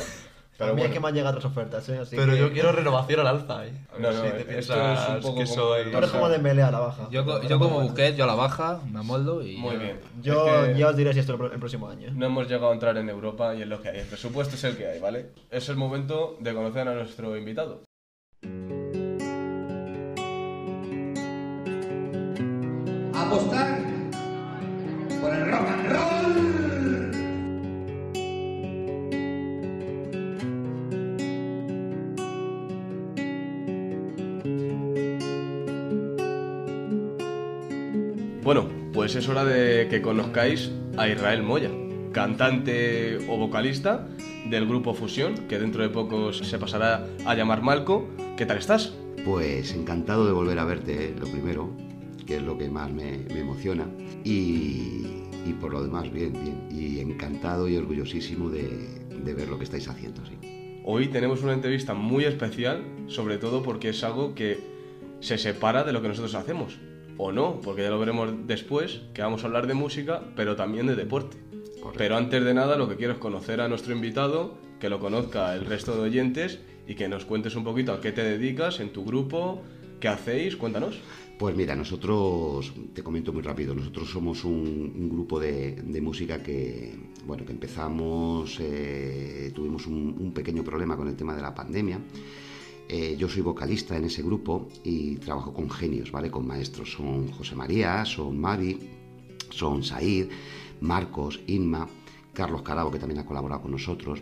Pero 0.60 0.72
a 0.72 0.74
mí 0.74 0.82
bueno. 0.82 0.90
es 0.90 0.94
que 0.94 1.00
me 1.00 1.08
han 1.08 1.14
llegado 1.16 1.38
otras 1.38 1.52
ofertas, 1.52 1.88
¿eh? 1.88 2.00
Así 2.00 2.18
Pero 2.18 2.34
que- 2.34 2.38
yo 2.40 2.52
quiero 2.54 2.72
renovación 2.74 3.22
al 3.22 3.28
alza, 3.28 3.66
¿eh? 3.66 3.72
A 3.92 3.94
ver 3.94 4.02
No, 4.02 4.12
no, 4.12 4.14
si 4.26 4.30
te 4.30 4.38
esto 4.60 4.74
piensas 4.74 5.10
es 5.10 5.16
un 5.16 5.22
poco 5.22 5.36
que 5.40 5.44
como 5.46 5.56
soy. 5.56 5.92
Tú 5.92 5.98
eres 5.98 6.10
como 6.12 6.30
Dembélé 6.30 6.62
a 6.64 6.72
la 6.72 6.80
baja. 6.80 7.08
Yo, 7.10 7.42
yo 7.44 7.60
como 7.60 7.80
Busquets, 7.80 8.18
yo 8.18 8.26
a 8.26 8.28
la 8.28 8.36
baja, 8.36 8.82
me 8.92 9.00
amoldo 9.00 9.42
y... 9.42 9.56
Muy 9.56 9.78
bien. 9.78 10.02
Yo 10.22 10.46
Es 10.64 10.68
que 10.74 10.80
ya 10.80 10.90
os 10.90 10.98
diré 10.98 11.14
si 11.14 11.20
esto 11.20 11.34
el 11.42 11.60
próximo 11.60 11.88
año. 11.88 12.10
¿eh? 12.10 12.12
No 12.14 12.26
hemos 12.26 12.48
llegado 12.50 12.72
a 12.72 12.74
entrar 12.74 12.98
en 12.98 13.08
Europa 13.10 13.56
y 13.56 13.62
es 13.62 13.68
lo 13.70 13.82
que 13.82 13.88
hay. 13.88 14.00
El 14.00 14.06
presupuesto 14.08 14.56
es 14.56 14.64
el 14.66 14.76
que 14.76 14.86
hay, 14.86 15.00
¿vale? 15.00 15.30
Es 15.50 15.70
el 15.70 15.78
momento 15.78 16.36
de 16.42 16.54
conocer 16.54 16.86
a 16.90 16.94
nuestro 16.94 17.38
invitado. 17.38 17.84
apostar 23.14 23.79
Bueno, 38.50 38.68
pues 38.94 39.16
es 39.16 39.30
hora 39.30 39.46
de 39.46 39.88
que 39.90 40.02
conozcáis 40.02 40.72
a 40.98 41.08
Israel 41.08 41.44
Moya, 41.44 41.70
cantante 42.12 43.20
o 43.30 43.38
vocalista 43.38 44.08
del 44.50 44.66
grupo 44.66 44.96
Fusión, 44.96 45.36
que 45.48 45.60
dentro 45.60 45.84
de 45.84 45.90
poco 45.90 46.34
se 46.34 46.58
pasará 46.58 47.06
a 47.28 47.36
llamar 47.36 47.62
Malco. 47.62 48.10
¿Qué 48.38 48.48
tal 48.48 48.58
estás? 48.58 48.96
Pues 49.24 49.72
encantado 49.76 50.26
de 50.26 50.32
volver 50.32 50.58
a 50.58 50.66
verte, 50.66 51.14
lo 51.20 51.28
primero, 51.28 51.70
que 52.26 52.38
es 52.38 52.42
lo 52.42 52.58
que 52.58 52.72
más 52.72 52.92
me, 52.92 53.20
me 53.32 53.42
emociona. 53.42 53.88
Y, 54.24 55.06
y 55.46 55.56
por 55.62 55.72
lo 55.72 55.84
demás, 55.84 56.12
bien, 56.12 56.34
bien. 56.34 56.68
Y 56.72 57.02
encantado 57.02 57.70
y 57.70 57.78
orgullosísimo 57.78 58.50
de, 58.50 58.68
de 59.24 59.34
ver 59.36 59.48
lo 59.48 59.60
que 59.60 59.66
estáis 59.66 59.88
haciendo, 59.88 60.26
sí. 60.26 60.82
Hoy 60.86 61.10
tenemos 61.10 61.44
una 61.44 61.54
entrevista 61.54 61.94
muy 61.94 62.26
especial, 62.26 62.84
sobre 63.06 63.38
todo 63.38 63.62
porque 63.62 63.90
es 63.90 64.04
algo 64.04 64.34
que 64.34 64.58
se 65.20 65.38
separa 65.38 65.84
de 65.84 65.94
lo 65.94 66.02
que 66.02 66.08
nosotros 66.08 66.34
hacemos. 66.34 66.80
O 67.22 67.34
no, 67.34 67.60
porque 67.60 67.84
ya 67.84 67.90
lo 67.90 68.00
veremos 68.00 68.48
después, 68.48 69.02
que 69.14 69.22
vamos 69.22 69.44
a 69.44 69.48
hablar 69.48 69.68
de 69.68 69.74
música, 69.74 70.24
pero 70.38 70.56
también 70.56 70.88
de 70.88 70.96
deporte. 70.96 71.36
Pero 71.98 72.16
antes 72.16 72.42
de 72.46 72.54
nada, 72.54 72.78
lo 72.78 72.88
que 72.88 72.96
quiero 72.96 73.12
es 73.12 73.20
conocer 73.20 73.60
a 73.60 73.68
nuestro 73.68 73.94
invitado, 73.94 74.58
que 74.80 74.88
lo 74.88 75.02
conozca 75.02 75.54
el 75.54 75.66
resto 75.66 75.96
de 75.96 76.04
oyentes 76.04 76.60
y 76.88 76.96
que 76.96 77.10
nos 77.10 77.26
cuentes 77.26 77.58
un 77.58 77.66
poquito 77.66 77.92
a 77.92 78.00
qué 78.00 78.14
te 78.14 78.24
dedicas 78.24 78.80
en 78.80 78.94
tu 78.94 79.04
grupo, 79.04 79.62
qué 80.00 80.08
hacéis, 80.08 80.56
cuéntanos. 80.56 80.98
Pues 81.38 81.58
mira, 81.58 81.76
nosotros, 81.76 82.72
te 82.94 83.04
comento 83.04 83.34
muy 83.34 83.42
rápido, 83.42 83.76
nosotros 83.76 84.10
somos 84.10 84.46
un, 84.46 84.94
un 84.96 85.10
grupo 85.10 85.42
de, 85.42 85.74
de 85.74 86.02
música 86.02 86.42
que, 86.42 86.98
bueno, 87.26 87.46
que 87.46 87.52
empezamos, 87.52 88.58
eh, 88.62 89.52
tuvimos 89.54 89.86
un, 89.88 90.16
un 90.18 90.34
pequeño 90.34 90.64
problema 90.64 90.96
con 90.96 91.10
el 91.10 91.18
tema 91.18 91.36
de 91.36 91.42
la 91.42 91.54
pandemia. 91.54 92.00
Eh, 92.92 93.16
yo 93.20 93.30
soy 93.30 93.44
vocalista 93.44 93.96
en 93.96 94.06
ese 94.06 94.24
grupo 94.24 94.68
y 94.84 95.18
trabajo 95.18 95.54
con 95.54 95.70
genios, 95.70 96.12
¿vale? 96.12 96.32
Con 96.32 96.48
maestros. 96.48 96.92
Son 96.94 97.32
José 97.32 97.56
María, 97.56 98.04
son 98.04 98.40
Mavi, 98.42 98.80
son 99.52 99.84
Said, 99.84 100.28
Marcos, 100.82 101.40
Inma, 101.46 101.88
Carlos 102.34 102.64
Carabo, 102.64 102.90
que 102.90 102.98
también 102.98 103.20
ha 103.20 103.28
colaborado 103.28 103.62
con 103.62 103.72
nosotros. 103.72 104.22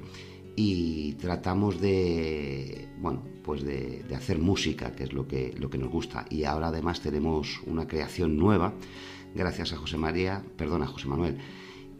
Y 0.57 1.13
tratamos 1.13 1.79
de, 1.79 2.89
bueno, 2.99 3.23
pues 3.41 3.63
de, 3.63 4.03
hacer 4.13 4.39
música, 4.39 4.91
que 4.91 5.05
es 5.05 5.13
lo 5.13 5.25
que, 5.27 5.55
lo 5.57 5.69
que 5.69 5.77
nos 5.77 5.89
gusta. 5.89 6.25
Y 6.29 6.43
ahora 6.43 6.67
además 6.67 6.99
tenemos 6.99 7.61
una 7.67 7.87
creación 7.87 8.35
nueva, 8.35 8.73
gracias 9.33 9.71
a 9.71 9.77
José 9.77 9.97
María, 9.97 10.43
perdón, 10.57 10.83
a 10.83 10.87
José 10.87 11.07
Manuel. 11.07 11.37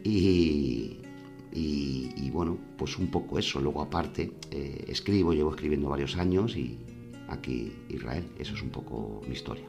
Y, 0.04 0.98
y, 1.52 2.10
y 2.16 2.30
bueno, 2.30 2.58
pues 2.76 2.98
un 2.98 3.08
poco 3.08 3.38
eso. 3.38 3.60
Luego 3.60 3.82
aparte, 3.82 4.32
eh, 4.50 4.84
escribo, 4.88 5.32
llevo 5.32 5.50
escribiendo 5.50 5.88
varios 5.88 6.16
años 6.16 6.56
y 6.56 6.78
aquí 7.28 7.72
Israel, 7.88 8.24
eso 8.38 8.54
es 8.54 8.62
un 8.62 8.70
poco 8.70 9.20
mi 9.26 9.34
historia. 9.34 9.64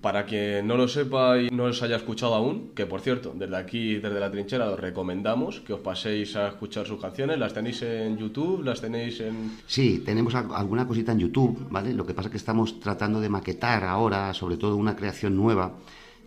Para 0.00 0.26
quien 0.26 0.66
no 0.66 0.76
lo 0.76 0.86
sepa 0.86 1.40
y 1.40 1.48
no 1.48 1.64
os 1.64 1.82
haya 1.82 1.96
escuchado 1.96 2.34
aún, 2.34 2.72
que 2.74 2.84
por 2.84 3.00
cierto, 3.00 3.32
desde 3.34 3.56
aquí, 3.56 3.94
desde 3.94 4.20
la 4.20 4.30
trinchera, 4.30 4.68
os 4.68 4.78
recomendamos 4.78 5.60
que 5.60 5.72
os 5.72 5.80
paséis 5.80 6.36
a 6.36 6.48
escuchar 6.48 6.86
sus 6.86 7.00
canciones. 7.00 7.38
Las 7.38 7.54
tenéis 7.54 7.80
en 7.80 8.18
YouTube, 8.18 8.62
las 8.64 8.82
tenéis 8.82 9.20
en... 9.20 9.52
Sí, 9.66 10.02
tenemos 10.04 10.34
al- 10.34 10.54
alguna 10.54 10.86
cosita 10.86 11.12
en 11.12 11.20
YouTube, 11.20 11.68
¿vale? 11.70 11.94
Lo 11.94 12.04
que 12.04 12.12
pasa 12.12 12.28
es 12.28 12.32
que 12.32 12.36
estamos 12.36 12.80
tratando 12.80 13.18
de 13.18 13.30
maquetar 13.30 13.82
ahora, 13.84 14.34
sobre 14.34 14.58
todo 14.58 14.76
una 14.76 14.94
creación 14.94 15.36
nueva, 15.36 15.78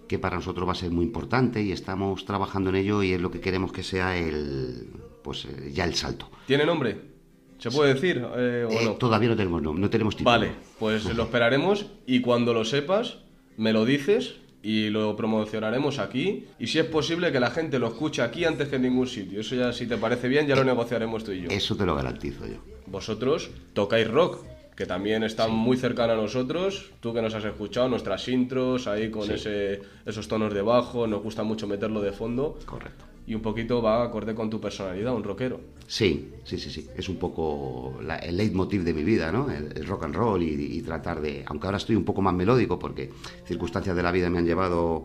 que 0.07 0.19
para 0.19 0.35
nosotros 0.37 0.67
va 0.67 0.71
a 0.71 0.75
ser 0.75 0.91
muy 0.91 1.05
importante 1.05 1.61
y 1.61 1.71
estamos 1.71 2.25
trabajando 2.25 2.69
en 2.69 2.77
ello 2.77 3.03
y 3.03 3.11
es 3.13 3.21
lo 3.21 3.29
que 3.31 3.39
queremos 3.41 3.71
que 3.71 3.83
sea 3.83 4.17
el 4.17 4.87
pues 5.23 5.45
eh, 5.45 5.71
ya 5.73 5.83
el 5.83 5.93
salto. 5.95 6.29
¿Tiene 6.47 6.65
nombre? 6.65 7.17
¿Se 7.57 7.71
puede 7.71 7.93
decir 7.95 8.17
eh, 8.37 8.65
o 8.69 8.71
Eh, 8.71 8.85
no? 8.85 8.91
Todavía 8.93 9.29
no 9.29 9.35
tenemos 9.35 9.61
nom- 9.61 9.77
no 9.77 9.89
tenemos 9.89 10.15
título. 10.15 10.31
Vale, 10.31 10.51
pues 10.79 11.05
lo 11.15 11.23
esperaremos 11.23 11.87
y 12.05 12.21
cuando 12.21 12.53
lo 12.53 12.63
sepas, 12.65 13.17
me 13.57 13.73
lo 13.73 13.83
dices 13.83 14.35
y 14.63 14.89
lo 14.89 15.15
promocionaremos 15.15 15.97
aquí. 15.99 16.45
Y 16.59 16.67
si 16.67 16.79
es 16.79 16.85
posible 16.85 17.31
que 17.31 17.39
la 17.39 17.51
gente 17.51 17.79
lo 17.79 17.87
escuche 17.87 18.21
aquí 18.21 18.45
antes 18.45 18.67
que 18.69 18.75
en 18.77 18.83
ningún 18.83 19.07
sitio. 19.07 19.41
Eso 19.41 19.55
ya, 19.55 19.73
si 19.73 19.87
te 19.87 19.97
parece 19.97 20.27
bien, 20.27 20.45
ya 20.47 20.55
lo 20.55 20.63
negociaremos 20.63 21.23
tú 21.23 21.31
y 21.31 21.41
yo. 21.43 21.49
Eso 21.49 21.75
te 21.75 21.85
lo 21.85 21.95
garantizo 21.95 22.45
yo. 22.47 22.57
Vosotros 22.85 23.49
tocáis 23.73 24.07
rock, 24.09 24.43
que 24.77 24.85
también 24.85 25.23
está 25.23 25.47
muy 25.47 25.75
cercano 25.75 26.13
a 26.13 26.15
nosotros. 26.15 26.91
Tú 27.01 27.13
que 27.13 27.21
nos 27.21 27.33
has 27.33 27.43
escuchado, 27.43 27.89
nuestras 27.89 28.27
intros, 28.29 28.87
ahí 28.87 29.09
con 29.11 29.23
Sí. 29.23 29.33
ese, 29.33 29.81
esos 30.05 30.27
tonos 30.29 30.53
de 30.53 30.61
bajo, 30.61 31.07
nos 31.07 31.21
gusta 31.23 31.43
mucho 31.43 31.67
meterlo 31.67 31.99
de 32.01 32.11
fondo. 32.13 32.59
Correcto. 32.65 33.03
Y 33.25 33.33
un 33.35 33.41
poquito 33.41 33.81
va 33.81 34.03
acorde 34.03 34.35
con 34.35 34.49
tu 34.49 34.61
personalidad, 34.61 35.13
un 35.15 35.23
rockero. 35.23 35.59
Sí, 35.87 36.31
sí, 36.45 36.57
sí, 36.59 36.69
sí. 36.69 36.87
Es 36.95 37.09
un 37.09 37.17
poco 37.17 37.97
la- 38.03 38.17
el 38.19 38.37
leitmotiv 38.37 38.83
de 38.83 38.93
mi 38.93 39.03
vida, 39.03 39.31
¿no? 39.31 39.49
El, 39.51 39.75
el 39.75 39.85
rock 39.87 40.03
and 40.03 40.15
roll 40.15 40.43
y, 40.43 40.77
y 40.77 40.81
tratar 40.83 41.21
de... 41.21 41.43
Aunque 41.47 41.65
ahora 41.67 41.77
estoy 41.77 41.95
un 41.95 42.05
poco 42.05 42.21
más 42.21 42.33
melódico 42.35 42.77
porque 42.77 43.09
circunstancias 43.45 43.95
de 43.95 44.03
la 44.03 44.11
vida 44.11 44.29
me 44.29 44.37
han 44.37 44.45
llevado 44.45 45.03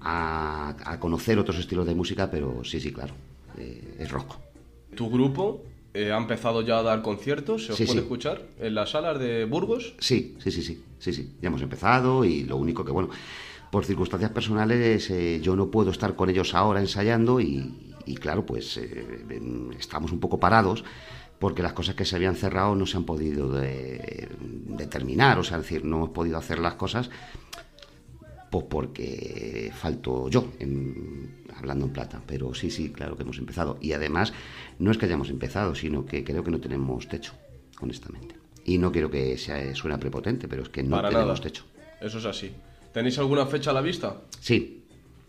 a, 0.00 0.76
a 0.84 1.00
conocer 1.00 1.38
otros 1.38 1.58
estilos 1.58 1.86
de 1.86 1.94
música, 1.94 2.30
pero 2.30 2.62
sí, 2.62 2.78
sí, 2.80 2.92
claro. 2.92 3.14
eh, 3.56 3.96
es 3.98 4.10
rock. 4.10 4.36
¿Tu 4.94 5.08
grupo 5.10 5.62
eh, 5.98 6.12
ha 6.12 6.16
empezado 6.18 6.62
ya 6.62 6.78
a 6.78 6.82
dar 6.82 7.02
conciertos? 7.02 7.66
¿Se 7.66 7.72
os 7.72 7.78
Sí, 7.78 7.84
puede 7.86 8.00
sí. 8.00 8.04
escuchar? 8.04 8.42
¿En 8.60 8.74
las 8.74 8.90
salas 8.90 9.18
de 9.18 9.44
Burgos? 9.44 9.94
Sí, 9.98 10.36
sí, 10.42 10.50
sí, 10.50 10.62
sí, 10.62 10.82
sí, 10.98 11.12
sí. 11.12 11.32
Ya 11.40 11.48
hemos 11.48 11.62
empezado 11.62 12.24
y 12.24 12.44
lo 12.44 12.56
único 12.56 12.84
que, 12.84 12.92
bueno, 12.92 13.08
por 13.70 13.84
circunstancias 13.84 14.30
personales 14.30 15.10
eh, 15.10 15.40
yo 15.42 15.56
no 15.56 15.70
puedo 15.70 15.90
estar 15.90 16.14
con 16.16 16.30
ellos 16.30 16.54
ahora 16.54 16.80
ensayando 16.80 17.40
y, 17.40 17.94
y 18.06 18.14
claro, 18.16 18.44
pues 18.46 18.76
eh, 18.76 19.40
estamos 19.78 20.12
un 20.12 20.20
poco 20.20 20.38
parados 20.38 20.84
porque 21.38 21.62
las 21.62 21.74
cosas 21.74 21.94
que 21.94 22.06
se 22.06 22.16
habían 22.16 22.34
cerrado 22.36 22.74
no 22.74 22.86
se 22.86 22.96
han 22.96 23.04
podido 23.04 23.52
de- 23.52 24.28
determinar, 24.40 25.38
o 25.38 25.44
sea, 25.44 25.58
es 25.58 25.64
decir, 25.64 25.84
no 25.84 25.96
hemos 25.96 26.10
podido 26.10 26.38
hacer 26.38 26.58
las 26.58 26.74
cosas 26.74 27.10
pues 28.60 28.70
porque 28.70 29.72
falto 29.74 30.28
yo, 30.28 30.48
en- 30.58 31.44
hablando 31.56 31.86
en 31.86 31.92
plata. 31.92 32.22
Pero 32.26 32.54
sí, 32.54 32.70
sí, 32.70 32.90
claro 32.90 33.16
que 33.16 33.22
hemos 33.22 33.38
empezado. 33.38 33.78
Y 33.80 33.92
además, 33.92 34.32
no 34.78 34.90
es 34.90 34.98
que 34.98 35.06
hayamos 35.06 35.30
empezado, 35.30 35.74
sino 35.74 36.04
que 36.06 36.22
creo 36.24 36.42
que 36.44 36.50
no 36.50 36.60
tenemos 36.60 37.08
techo, 37.08 37.32
honestamente. 37.80 38.34
Y 38.64 38.78
no 38.78 38.90
quiero 38.92 39.10
que 39.10 39.38
sea, 39.38 39.74
suene 39.74 39.96
prepotente, 39.98 40.48
pero 40.48 40.62
es 40.62 40.68
que 40.68 40.82
no 40.82 40.96
Para 40.96 41.08
tenemos 41.08 41.28
nada. 41.38 41.40
techo. 41.42 41.64
Eso 42.00 42.18
es 42.18 42.24
así. 42.26 42.50
¿Tenéis 42.92 43.18
alguna 43.18 43.46
fecha 43.46 43.70
a 43.70 43.74
la 43.74 43.80
vista? 43.80 44.22
Sí. 44.40 44.82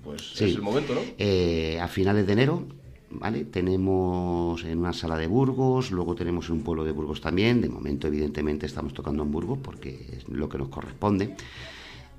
Pues 0.03 0.21
Sí. 0.35 0.45
es 0.45 0.55
el 0.55 0.61
momento, 0.61 0.93
¿no? 0.95 1.01
Eh, 1.17 1.79
a 1.81 1.87
finales 1.87 2.25
de 2.25 2.33
enero, 2.33 2.65
¿vale? 3.11 3.45
Tenemos 3.45 4.63
en 4.63 4.77
una 4.79 4.93
sala 4.93 5.17
de 5.17 5.27
Burgos, 5.27 5.91
luego 5.91 6.15
tenemos 6.15 6.47
en 6.49 6.55
un 6.55 6.61
pueblo 6.63 6.83
de 6.85 6.91
Burgos 6.91 7.19
también. 7.21 7.61
De 7.61 7.69
momento, 7.69 8.07
evidentemente, 8.07 8.65
estamos 8.65 8.93
tocando 8.93 9.23
en 9.23 9.31
Burgos 9.31 9.59
porque 9.61 10.05
es 10.17 10.27
lo 10.29 10.47
que 10.49 10.57
nos 10.57 10.69
corresponde. 10.69 11.35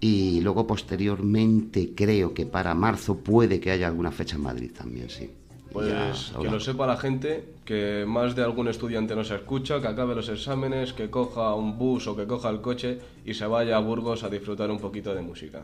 Y 0.00 0.40
luego, 0.40 0.66
posteriormente, 0.66 1.92
creo 1.94 2.32
que 2.32 2.46
para 2.46 2.74
marzo 2.74 3.18
puede 3.18 3.58
que 3.60 3.70
haya 3.70 3.88
alguna 3.88 4.12
fecha 4.12 4.36
en 4.36 4.42
Madrid 4.42 4.70
también, 4.72 5.10
sí. 5.10 5.30
Pues 5.72 5.88
Ya 5.88 6.40
que 6.40 6.50
lo 6.50 6.60
sepa 6.60 6.86
la 6.86 6.96
gente, 6.96 7.44
que 7.64 8.04
más 8.06 8.34
de 8.34 8.42
algún 8.42 8.68
estudiante 8.68 9.14
nos 9.14 9.30
escucha, 9.30 9.80
que 9.80 9.88
acabe 9.88 10.14
los 10.14 10.28
exámenes, 10.28 10.92
que 10.92 11.10
coja 11.10 11.54
un 11.54 11.78
bus 11.78 12.06
o 12.06 12.16
que 12.16 12.26
coja 12.26 12.48
el 12.48 12.60
coche 12.60 12.98
y 13.24 13.34
se 13.34 13.46
vaya 13.46 13.76
a 13.76 13.80
Burgos 13.80 14.24
a 14.24 14.30
disfrutar 14.30 14.70
un 14.70 14.78
poquito 14.78 15.14
de 15.14 15.20
música. 15.20 15.62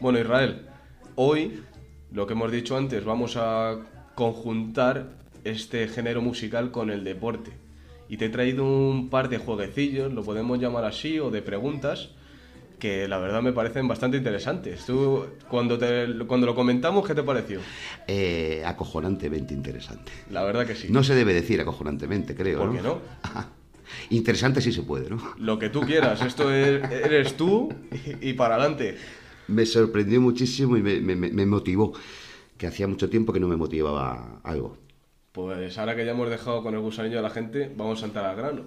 Bueno, 0.00 0.18
Israel, 0.18 0.62
hoy, 1.14 1.62
lo 2.12 2.26
que 2.26 2.32
hemos 2.32 2.50
dicho 2.50 2.76
antes, 2.76 3.04
vamos 3.04 3.36
a 3.36 3.78
conjuntar 4.16 5.10
este 5.44 5.86
género 5.86 6.20
musical 6.20 6.72
con 6.72 6.90
el 6.90 7.04
deporte. 7.04 7.52
Y 8.08 8.16
te 8.16 8.26
he 8.26 8.30
traído 8.30 8.64
un 8.64 9.08
par 9.08 9.28
de 9.28 9.38
jueguecillos, 9.38 10.12
lo 10.12 10.24
podemos 10.24 10.58
llamar 10.58 10.84
así, 10.84 11.20
o 11.20 11.30
de 11.30 11.42
preguntas, 11.42 12.10
que 12.78 13.08
la 13.08 13.18
verdad 13.18 13.42
me 13.42 13.52
parecen 13.52 13.88
bastante 13.88 14.16
interesantes. 14.16 14.84
Tú, 14.86 15.26
cuando, 15.48 15.78
te, 15.78 16.06
cuando 16.26 16.46
lo 16.46 16.54
comentamos, 16.54 17.06
¿qué 17.06 17.14
te 17.14 17.22
pareció? 17.22 17.60
Eh, 18.06 18.62
acojonantemente 18.64 19.52
interesante. 19.54 20.12
La 20.30 20.44
verdad 20.44 20.66
que 20.66 20.74
sí. 20.76 20.88
No 20.90 21.02
se 21.02 21.14
debe 21.14 21.34
decir 21.34 21.60
acojonantemente, 21.60 22.34
creo. 22.34 22.60
¿Por 22.60 22.76
qué 22.76 22.82
no? 22.82 22.98
Interesante 24.10 24.60
sí 24.60 24.72
se 24.72 24.82
puede, 24.82 25.08
¿no? 25.10 25.18
Lo 25.38 25.58
que 25.58 25.70
tú 25.70 25.80
quieras, 25.80 26.20
esto 26.22 26.52
es- 26.52 26.82
eres 26.90 27.36
tú 27.36 27.68
y, 28.20 28.30
y 28.30 28.32
para 28.34 28.56
adelante. 28.56 28.96
Me 29.48 29.64
sorprendió 29.66 30.20
muchísimo 30.20 30.76
y 30.76 30.82
me- 30.82 31.00
me- 31.00 31.16
me 31.16 31.46
motivó, 31.46 31.92
que 32.58 32.66
hacía 32.66 32.86
mucho 32.86 33.08
tiempo 33.08 33.32
que 33.32 33.40
no 33.40 33.48
me 33.48 33.56
motivaba 33.56 34.40
algo. 34.44 34.76
Pues 35.32 35.78
ahora 35.78 35.96
que 35.96 36.04
ya 36.04 36.10
hemos 36.12 36.28
dejado 36.28 36.62
con 36.62 36.74
el 36.74 36.80
gusanillo 36.80 37.18
a 37.18 37.22
la 37.22 37.30
gente, 37.30 37.72
vamos 37.76 38.02
a 38.02 38.06
entrar 38.06 38.26
al 38.26 38.36
grano. 38.36 38.62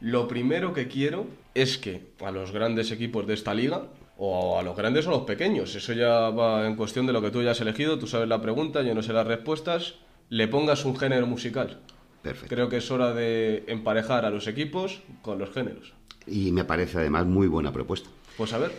Lo 0.00 0.28
primero 0.28 0.72
que 0.72 0.88
quiero 0.88 1.26
es 1.54 1.78
que 1.78 2.02
a 2.24 2.30
los 2.30 2.52
grandes 2.52 2.90
equipos 2.90 3.26
de 3.26 3.34
esta 3.34 3.54
liga, 3.54 3.84
o 4.16 4.58
a 4.58 4.62
los 4.62 4.76
grandes 4.76 5.06
o 5.06 5.10
a 5.10 5.12
los 5.12 5.22
pequeños, 5.22 5.74
eso 5.74 5.92
ya 5.92 6.30
va 6.30 6.66
en 6.66 6.76
cuestión 6.76 7.06
de 7.06 7.12
lo 7.12 7.22
que 7.22 7.30
tú 7.30 7.42
ya 7.42 7.52
has 7.52 7.60
elegido, 7.60 7.98
tú 7.98 8.06
sabes 8.06 8.28
la 8.28 8.40
pregunta, 8.42 8.82
yo 8.82 8.94
no 8.94 9.02
sé 9.02 9.12
las 9.12 9.26
respuestas, 9.26 9.94
le 10.28 10.48
pongas 10.48 10.84
un 10.84 10.96
género 10.96 11.26
musical. 11.26 11.80
Perfecto. 12.22 12.54
Creo 12.54 12.68
que 12.68 12.78
es 12.78 12.90
hora 12.90 13.12
de 13.14 13.64
emparejar 13.68 14.24
a 14.24 14.30
los 14.30 14.46
equipos 14.48 15.02
con 15.22 15.38
los 15.38 15.50
géneros. 15.50 15.92
Y 16.26 16.50
me 16.52 16.64
parece 16.64 16.98
además 16.98 17.26
muy 17.26 17.46
buena 17.46 17.72
propuesta. 17.72 18.10
Pues 18.36 18.52
a 18.52 18.58
ver, 18.58 18.72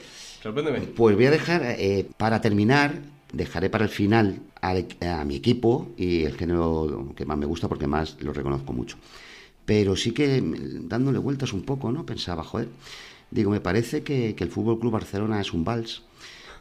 sorpréndeme. 0.43 0.81
Pues 0.81 1.15
voy 1.15 1.25
a 1.25 1.31
dejar, 1.31 1.61
eh, 1.63 2.05
para 2.17 2.41
terminar, 2.41 2.99
dejaré 3.33 3.69
para 3.69 3.85
el 3.85 3.89
final 3.89 4.39
al- 4.61 4.87
a, 5.01 5.23
mi 5.25 5.35
equipo 5.35 5.89
y 5.97 6.23
el 6.25 6.35
género 6.35 7.13
que 7.15 7.25
más 7.25 7.37
me 7.37 7.45
gusta 7.45 7.67
porque 7.67 7.87
más 7.87 8.17
lo 8.21 8.33
reconozco 8.33 8.73
mucho. 8.73 8.97
Pero 9.69 9.95
sí 9.95 10.13
que 10.13 10.41
mm, 10.41 10.87
dándole 10.89 11.19
vueltas 11.19 11.53
un 11.53 11.61
poco, 11.61 11.91
¿no? 11.91 12.03
Pensaba, 12.03 12.43
joder, 12.43 12.69
digo, 13.29 13.51
me 13.51 13.61
parece 13.61 14.01
que, 14.01 14.35
el 14.35 14.49
Fútbol 14.49 14.79
Club 14.79 14.93
Barcelona 14.93 15.39
es 15.39 15.53
un 15.53 15.63
vals 15.63 16.01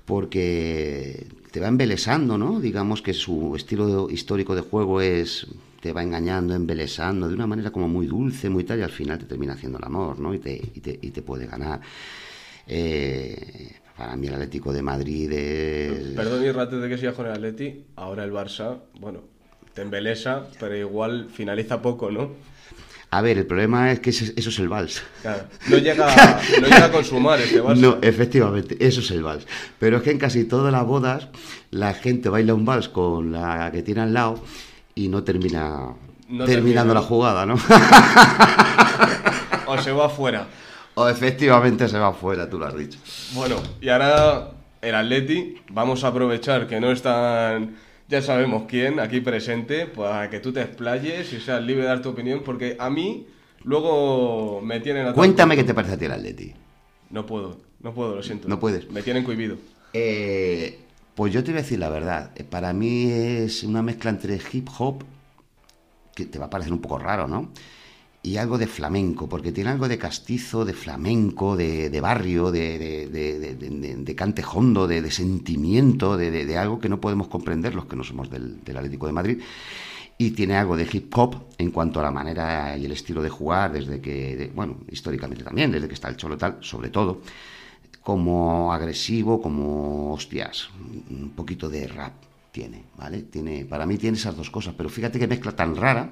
porque 0.05 1.27
te 1.51 1.59
va 1.59 1.69
embelesando, 1.69 2.37
¿no? 2.37 2.61
Digamos 2.61 3.01
que 3.01 3.15
su 3.15 3.57
estilo 3.57 4.11
histórico 4.11 4.55
de 4.55 4.61
juego 4.61 5.01
es 5.01 5.47
te 5.81 5.95
va 5.95 6.03
engañando, 6.03 6.55
embelesando 6.55 7.29
de 7.29 7.35
una 7.35 7.47
manera 7.47 7.71
como 7.71 7.89
muy 7.89 8.07
dulce, 8.07 8.51
muy 8.51 8.65
tal, 8.65 8.81
y 8.81 8.83
al 8.83 8.91
final 8.91 9.19
te 9.19 9.25
termina 9.25 9.55
haciendo 9.55 9.79
el 9.79 9.85
amor, 9.85 10.19
¿no? 10.19 10.35
Y 10.35 10.39
te, 10.39 10.55
y 10.57 10.81
te, 10.81 10.99
y 11.01 11.11
te 11.11 11.23
puede 11.23 11.47
ganar. 11.47 11.81
Eh, 12.67 13.73
para 13.97 14.17
mí 14.17 14.27
el 14.27 14.35
Atlético 14.35 14.71
de 14.71 14.83
Madrid 14.83 15.33
es... 15.33 16.15
Perdón, 16.15 16.45
y 16.45 16.49
antes 16.49 16.79
de 16.79 16.89
que 16.91 16.99
sigas 16.99 17.15
con 17.15 17.25
el 17.25 17.33
Atleti, 17.33 17.87
ahora 17.97 18.25
el 18.25 18.33
Barça, 18.33 18.81
bueno, 19.01 19.21
te 19.73 19.81
embelesa, 19.81 20.47
pero 20.61 20.77
igual 20.77 21.31
finaliza 21.31 21.81
poco, 21.81 22.11
¿no? 22.11 22.58
A 23.11 23.23
ver, 23.23 23.39
el 23.39 23.47
problema 23.47 23.91
es 23.91 24.01
que 24.01 24.11
eso 24.11 24.25
es 24.37 24.59
el 24.59 24.69
vals. 24.69 25.03
Claro, 25.23 25.45
no 25.69 25.79
llega, 25.79 26.41
no 26.61 26.67
llega 26.67 26.85
a 26.85 26.93
consumar 26.93 27.41
este 27.41 27.63
Barça. 27.63 27.77
No, 27.79 27.97
efectivamente, 28.03 28.77
eso 28.81 29.01
es 29.01 29.11
el 29.11 29.23
vals. 29.23 29.47
Pero 29.79 29.97
es 29.97 30.03
que 30.03 30.11
en 30.11 30.19
casi 30.19 30.45
todas 30.45 30.71
las 30.73 30.85
bodas 30.85 31.29
la 31.71 31.95
gente 31.95 32.29
baila 32.29 32.53
un 32.55 32.67
vals 32.67 32.89
con 32.91 33.33
la 33.33 33.71
que 33.73 33.83
tiene 33.83 34.03
al 34.03 34.13
lado 34.13 34.43
y 34.95 35.09
no 35.09 35.23
termina 35.25 35.95
No 36.29 36.45
terminando 36.45 36.93
termina. 36.93 36.95
la 36.95 37.01
jugada, 37.03 37.47
¿no? 37.47 37.55
O 39.67 39.79
se 39.79 39.93
va 39.93 40.09
fuera. 40.09 40.47
o 40.95 41.09
efectivamente 41.09 41.89
se 41.89 41.99
va 41.99 42.13
fuera, 42.13 42.49
tú 42.51 42.59
lo 42.59 42.67
has 42.67 42.77
dicho. 42.77 42.99
Bueno, 43.33 43.57
y 43.81 43.89
ahora 43.89 44.51
el 44.83 44.95
Atleti, 44.95 45.57
vamos 45.71 46.05
a 46.05 46.09
aprovechar 46.09 46.67
que 46.67 46.81
no 46.81 46.91
están, 46.91 47.77
ya 48.09 48.23
sabemos 48.23 48.65
quién, 48.67 49.01
aquí 49.01 49.21
presente, 49.21 49.87
para 49.87 50.31
que 50.31 50.41
tú 50.41 50.53
te 50.53 50.63
explayes 50.63 51.33
y 51.33 51.41
seas 51.41 51.63
libre 51.63 51.83
de 51.83 51.89
dar 51.89 52.03
tu 52.03 52.09
opinión, 52.09 52.43
porque 52.45 52.77
a 52.79 52.89
mí 52.89 53.27
luego 53.65 54.61
me 54.63 54.81
tienen 54.81 55.07
a 55.07 55.13
Cuéntame 55.13 55.57
qué 55.57 55.65
te 55.65 55.75
parece 55.75 55.95
a 55.95 55.99
ti 55.99 56.07
el 56.07 56.13
Atleti. 56.13 56.55
No 57.11 57.27
puedo, 57.27 57.59
no 57.81 57.93
puedo, 57.93 58.17
lo 58.17 58.23
siento. 58.23 58.49
No 58.49 58.59
puedes. 58.59 58.91
Me 58.91 59.03
tienen 59.03 59.25
cohibido. 59.25 59.57
Eh, 59.93 60.79
pues 61.15 61.33
yo 61.33 61.45
te 61.45 61.51
voy 61.51 61.61
a 61.61 61.63
decir 61.63 61.79
la 61.79 61.91
verdad. 61.91 62.31
Eh, 62.35 62.45
Para 62.45 62.73
mí 62.73 63.11
es 63.11 63.63
una 63.63 63.83
mezcla 63.83 64.11
entre 64.11 64.41
hip 64.53 64.69
hop, 64.79 65.05
que 66.15 66.25
te 66.25 66.39
va 66.39 66.47
a 66.47 66.51
parecer 66.51 66.73
un 66.73 66.81
poco 66.81 66.99
raro, 66.99 67.29
¿no? 67.29 67.53
Y 68.23 68.37
algo 68.37 68.59
de 68.59 68.67
flamenco, 68.67 69.29
porque 69.29 69.53
tiene 69.53 69.71
algo 69.71 69.89
de 69.89 69.97
castizo, 69.97 70.65
de 70.65 70.75
flamenco, 70.75 71.57
de, 71.57 71.89
de 71.89 72.01
barrio, 72.01 72.51
de, 72.51 72.79
de, 73.09 73.97
de, 73.97 74.15
cante 74.17 74.45
hondo, 74.45 74.89
de, 74.89 75.11
sentimiento, 75.11 76.17
de, 76.17 76.59
algo 76.59 76.81
que 76.81 76.89
no 76.89 77.01
podemos 77.01 77.29
comprender 77.29 77.75
los 77.75 77.87
que 77.87 77.97
no 77.97 78.05
somos 78.05 78.29
del, 78.29 78.63
del 78.65 78.77
Atlético 78.77 79.07
de 79.07 79.13
Madrid. 79.13 79.39
Y 80.19 80.33
tiene 80.33 80.57
algo 80.57 80.77
de 80.77 80.89
hip 80.91 81.17
hop 81.17 81.37
en 81.59 81.71
cuanto 81.71 82.01
a 82.01 82.03
la 82.03 82.11
manera 82.11 82.77
y 82.77 82.85
el 82.85 82.93
estilo 82.93 83.23
de 83.23 83.29
jugar, 83.29 83.73
desde 83.73 84.01
que, 84.01 84.51
bueno, 84.53 84.79
históricamente 84.91 85.45
también, 85.45 85.71
desde 85.71 85.87
que 85.87 85.95
está 85.95 86.09
el 86.09 86.17
Cholo 86.17 86.37
tal, 86.37 86.59
sobre 86.61 86.91
todo 86.91 87.23
como 88.09 88.73
agresivo, 88.73 89.41
como 89.41 90.15
hostias, 90.15 90.71
un 91.11 91.33
poquito 91.37 91.69
de 91.69 91.87
rap 91.87 92.15
tiene, 92.51 92.85
¿vale? 92.97 93.23
Tiene, 93.25 93.67
para 93.67 93.85
mí 93.85 93.99
tiene 93.99 94.17
esas 94.17 94.35
dos 94.35 94.49
cosas, 94.49 94.73
pero 94.75 94.89
fíjate 94.89 95.19
que 95.19 95.27
mezcla 95.27 95.53
tan 95.53 95.77
rara, 95.77 96.11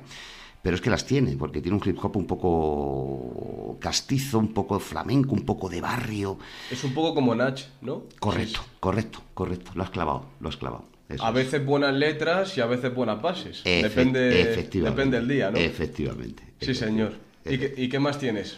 pero 0.66 0.74
es 0.74 0.82
que 0.82 0.90
las 0.90 1.06
tiene, 1.06 1.36
porque 1.36 1.60
tiene 1.62 1.78
un 1.80 1.88
hip 1.88 1.96
hop 2.04 2.16
un 2.16 2.26
poco 2.26 3.78
castizo, 3.80 4.40
un 4.40 4.52
poco 4.52 4.80
flamenco, 4.80 5.32
un 5.32 5.44
poco 5.44 5.68
de 5.68 5.80
barrio. 5.80 6.38
Es 6.68 6.82
un 6.82 6.92
poco 6.92 7.14
como 7.14 7.36
Nach, 7.36 7.60
¿no? 7.82 8.02
Correcto, 8.18 8.62
correcto, 8.80 9.20
correcto. 9.32 9.70
Lo 9.76 9.84
has 9.84 9.90
clavado, 9.90 10.26
lo 10.40 10.48
has 10.48 10.56
clavado. 10.56 10.86
Eso 11.08 11.24
A 11.24 11.28
es. 11.28 11.34
veces 11.36 11.64
buenas 11.64 11.94
letras 11.94 12.58
y 12.58 12.62
a 12.62 12.66
veces 12.66 12.92
buenas 12.92 13.22
bases. 13.22 13.62
Efe- 13.64 13.82
depende, 13.82 14.40
efectivamente. 14.42 14.96
depende 15.02 15.16
del 15.20 15.28
día, 15.28 15.50
¿no? 15.52 15.58
Efectivamente. 15.58 16.42
Sí, 16.60 16.74
señor. 16.74 17.12
¿Y 17.44 17.58
qué, 17.58 17.72
y 17.76 17.88
qué 17.88 18.00
más 18.00 18.18
tienes? 18.18 18.56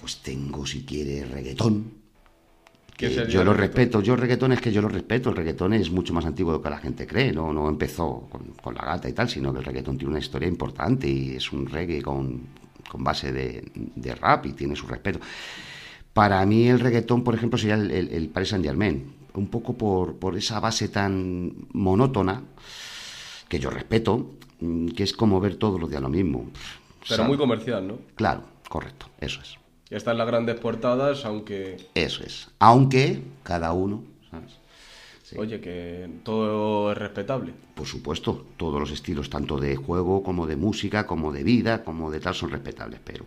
Pues 0.00 0.18
tengo, 0.18 0.64
si 0.64 0.84
quieres, 0.84 1.28
reggaetón. 1.28 1.92
¿Qué 3.00 3.08
que 3.08 3.14
sería 3.14 3.32
yo 3.32 3.44
lo 3.44 3.54
reggaetón? 3.54 3.76
respeto, 3.76 4.02
yo 4.02 4.12
el 4.12 4.20
reggaetón 4.20 4.52
es 4.52 4.60
que 4.60 4.72
yo 4.72 4.82
lo 4.82 4.88
respeto, 4.88 5.30
el 5.30 5.36
reggaetón 5.36 5.72
es 5.72 5.90
mucho 5.90 6.12
más 6.12 6.26
antiguo 6.26 6.52
de 6.52 6.58
lo 6.58 6.62
que 6.62 6.68
la 6.68 6.78
gente 6.78 7.06
cree, 7.06 7.32
no, 7.32 7.50
no 7.50 7.68
empezó 7.68 8.28
con, 8.30 8.52
con 8.62 8.74
la 8.74 8.84
gata 8.84 9.08
y 9.08 9.14
tal, 9.14 9.26
sino 9.28 9.52
que 9.52 9.60
el 9.60 9.64
reggaetón 9.64 9.96
tiene 9.96 10.10
una 10.10 10.18
historia 10.18 10.46
importante 10.46 11.08
y 11.08 11.36
es 11.36 11.50
un 11.50 11.66
reggae 11.66 12.02
con, 12.02 12.42
con 12.90 13.02
base 13.02 13.32
de, 13.32 13.64
de 13.74 14.14
rap 14.14 14.44
y 14.44 14.52
tiene 14.52 14.76
su 14.76 14.86
respeto. 14.86 15.18
Para 16.12 16.44
mí 16.44 16.68
el 16.68 16.78
reggaetón, 16.78 17.24
por 17.24 17.34
ejemplo, 17.34 17.58
sería 17.58 17.76
el, 17.76 17.90
el, 17.90 18.08
el 18.08 18.28
Paris 18.28 18.50
Saint 18.50 18.64
Germain, 18.64 19.14
un 19.32 19.46
poco 19.46 19.78
por, 19.78 20.16
por 20.16 20.36
esa 20.36 20.60
base 20.60 20.88
tan 20.88 21.54
monótona, 21.72 22.42
que 23.48 23.58
yo 23.58 23.70
respeto, 23.70 24.32
mm, 24.60 24.88
que 24.88 25.04
es 25.04 25.14
como 25.14 25.40
ver 25.40 25.56
todos 25.56 25.80
los 25.80 25.88
días 25.88 26.02
lo 26.02 26.10
mismo. 26.10 26.50
Pero 27.08 27.24
muy 27.24 27.38
comercial, 27.38 27.88
¿no? 27.88 27.98
Claro, 28.14 28.42
correcto, 28.68 29.06
eso 29.20 29.40
es. 29.40 29.59
Ya 29.90 29.96
están 29.96 30.18
las 30.18 30.26
grandes 30.26 30.58
portadas, 30.60 31.24
aunque... 31.24 31.76
Eso 31.94 32.22
es. 32.24 32.48
Aunque 32.60 33.22
cada 33.42 33.72
uno, 33.72 34.04
¿sabes? 34.30 34.52
Oye, 35.36 35.60
que 35.60 36.08
todo 36.24 36.92
es 36.92 36.98
respetable. 36.98 37.52
Por 37.74 37.86
supuesto, 37.86 38.46
todos 38.56 38.80
los 38.80 38.90
estilos, 38.90 39.30
tanto 39.30 39.58
de 39.58 39.76
juego 39.76 40.22
como 40.22 40.46
de 40.46 40.56
música, 40.56 41.06
como 41.06 41.32
de 41.32 41.44
vida, 41.44 41.84
como 41.84 42.10
de 42.10 42.20
tal, 42.20 42.34
son 42.34 42.50
respetables, 42.50 43.00
pero 43.04 43.24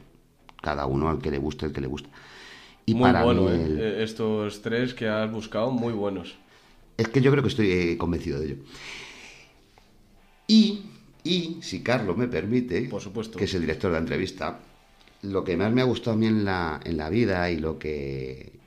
cada 0.62 0.86
uno 0.86 1.10
al 1.10 1.20
que 1.20 1.32
le 1.32 1.38
guste, 1.38 1.66
el 1.66 1.74
que 1.74 1.82
le 1.82 1.88
gusta. 1.88 2.10
Y 2.86 2.94
muy 2.94 3.04
para 3.04 3.24
bueno, 3.24 3.42
mí 3.44 3.48
¿eh? 3.50 3.66
el- 3.66 3.80
Eh, 3.80 4.04
Estos 4.04 4.62
tres 4.62 4.94
que 4.94 5.08
has 5.08 5.32
buscado, 5.32 5.72
muy 5.72 5.94
buenos. 5.94 6.36
Es 6.98 7.08
que 7.08 7.22
yo 7.22 7.32
creo 7.32 7.42
que 7.44 7.50
estoy 7.50 7.72
eh, 7.72 7.98
convencido 7.98 8.40
de 8.40 8.46
ello. 8.48 8.58
Y, 10.48 10.82
y, 11.24 11.60
si 11.62 11.82
Carlos 11.82 12.18
me 12.18 12.28
permite, 12.28 12.82
Por 12.90 13.02
supuesto. 13.02 13.38
que 13.40 13.46
es 13.46 13.54
el 13.54 13.62
director 13.62 13.92
de 13.92 13.96
la 13.96 14.00
entrevista, 14.02 14.60
lo 15.24 15.44
que 15.44 15.58
más 15.58 15.72
me 15.72 15.82
ha 15.82 15.86
gustado 15.86 16.16
a 16.16 16.20
mí 16.20 16.28
en 16.28 16.46
la, 16.46 16.80
en 16.84 16.98
la 16.98 17.10
vida 17.10 17.50
y 17.50 17.58
lo 17.58 17.80
que 17.80 18.60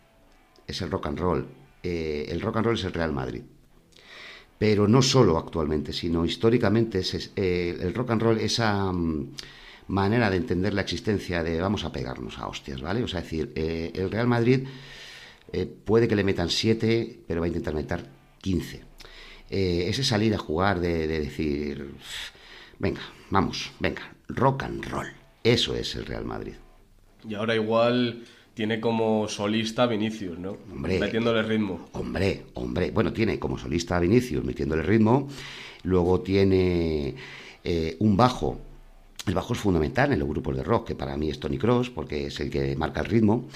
es 0.67 0.83
el 0.83 0.91
rock 0.91 1.07
and 1.07 1.19
roll, 1.19 1.47
eh, 1.83 2.27
el 2.29 2.41
rock 2.41 2.57
and 2.57 2.67
roll 2.67 2.75
es 2.77 2.85
el 2.85 2.93
Real 2.93 3.13
Madrid. 3.13 3.43
Pero 4.59 4.89
no 4.89 5.03
solo 5.03 5.37
actualmente, 5.37 5.93
sino 5.93 6.25
históricamente 6.25 7.01
es, 7.01 7.33
eh, 7.37 7.77
el 7.81 7.93
rock 7.93 8.11
and 8.11 8.23
roll, 8.23 8.41
esa 8.41 8.91
mm, 8.91 9.35
manera 9.89 10.31
de 10.31 10.39
entender 10.39 10.73
la 10.73 10.81
existencia 10.81 11.43
de 11.43 11.61
vamos 11.61 11.85
a 11.85 11.93
pegarnos 11.93 12.39
a 12.39 12.49
hostias, 12.49 12.81
¿vale? 12.81 13.03
O 13.03 13.09
sea, 13.09 13.21
es 13.21 13.27
decir, 13.27 13.53
eh, 13.55 13.93
el 13.95 14.11
Real 14.11 14.27
Madrid 14.27 14.67
puede 15.85 16.07
que 16.09 16.17
le 16.17 16.25
metan 16.25 16.51
7, 16.51 17.21
pero 17.27 17.41
va 17.41 17.47
a 17.47 17.49
intentar 17.49 17.73
meter 17.73 18.05
15. 18.43 18.83
Eh, 19.49 19.87
ese 19.89 20.03
salir 20.03 20.35
a 20.35 20.39
jugar 20.39 20.81
de, 20.81 21.07
de 21.07 21.21
decir, 21.21 21.95
venga, 22.79 23.01
vamos, 23.31 23.73
venga, 23.79 24.15
rock 24.29 24.65
and 24.65 24.85
roll. 24.85 25.26
Eso 25.47 25.75
es 25.77 25.95
el 25.95 26.05
Real 26.07 26.25
Madrid. 26.25 26.55
Y 27.29 27.35
ahora 27.35 27.55
igual 27.55 28.25
tiene 28.55 28.81
como 28.81 29.29
solista 29.29 29.87
Vinicius, 29.87 30.39
¿no? 30.39 30.57
Hombre. 30.73 30.99
Metiéndole 30.99 31.43
ritmo. 31.43 31.89
Hombre, 31.93 32.47
hombre, 32.55 32.91
bueno, 32.91 33.13
tiene 33.13 33.39
como 33.39 33.59
solista 33.59 33.97
a 33.97 34.01
Vinicius 34.01 34.45
metiéndole 34.45 34.83
ritmo, 34.83 35.29
luego 35.85 36.21
tiene 36.21 37.15
eh, 37.65 37.97
un 38.01 38.17
bajo, 38.17 38.59
el 39.27 39.35
bajo 39.35 39.53
es 39.55 39.59
fundamental 39.59 40.13
en 40.13 40.21
los 40.21 40.29
grupos 40.29 40.57
de 40.57 40.63
rock, 40.63 40.89
que 40.89 40.95
para 40.95 41.17
mí 41.17 41.31
es 41.31 41.39
Tony 41.41 41.59
Cross, 41.59 41.91
porque 41.91 42.27
es 42.27 42.41
el 42.41 42.51
que 42.51 42.77
marca 42.77 43.01
el 43.01 43.07
ritmo. 43.07 43.47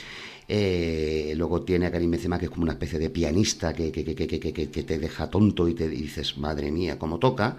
Eh, 0.48 1.32
luego 1.36 1.62
tiene 1.62 1.86
a 1.86 1.92
Karim 1.92 2.10
Benzema, 2.10 2.38
que 2.38 2.46
es 2.46 2.50
como 2.50 2.64
una 2.64 2.72
especie 2.72 2.98
de 2.98 3.10
pianista 3.10 3.72
que, 3.72 3.92
que, 3.92 4.04
que, 4.04 4.14
que, 4.16 4.26
que, 4.26 4.52
que- 4.52 4.70
que 4.70 4.82
te 4.82 4.98
deja 4.98 5.30
tonto 5.30 5.68
y 5.68 5.74
te 5.74 5.84
y 5.86 5.88
dices, 6.02 6.36
madre 6.38 6.72
mía, 6.72 6.98
cómo 6.98 7.18
toca. 7.18 7.56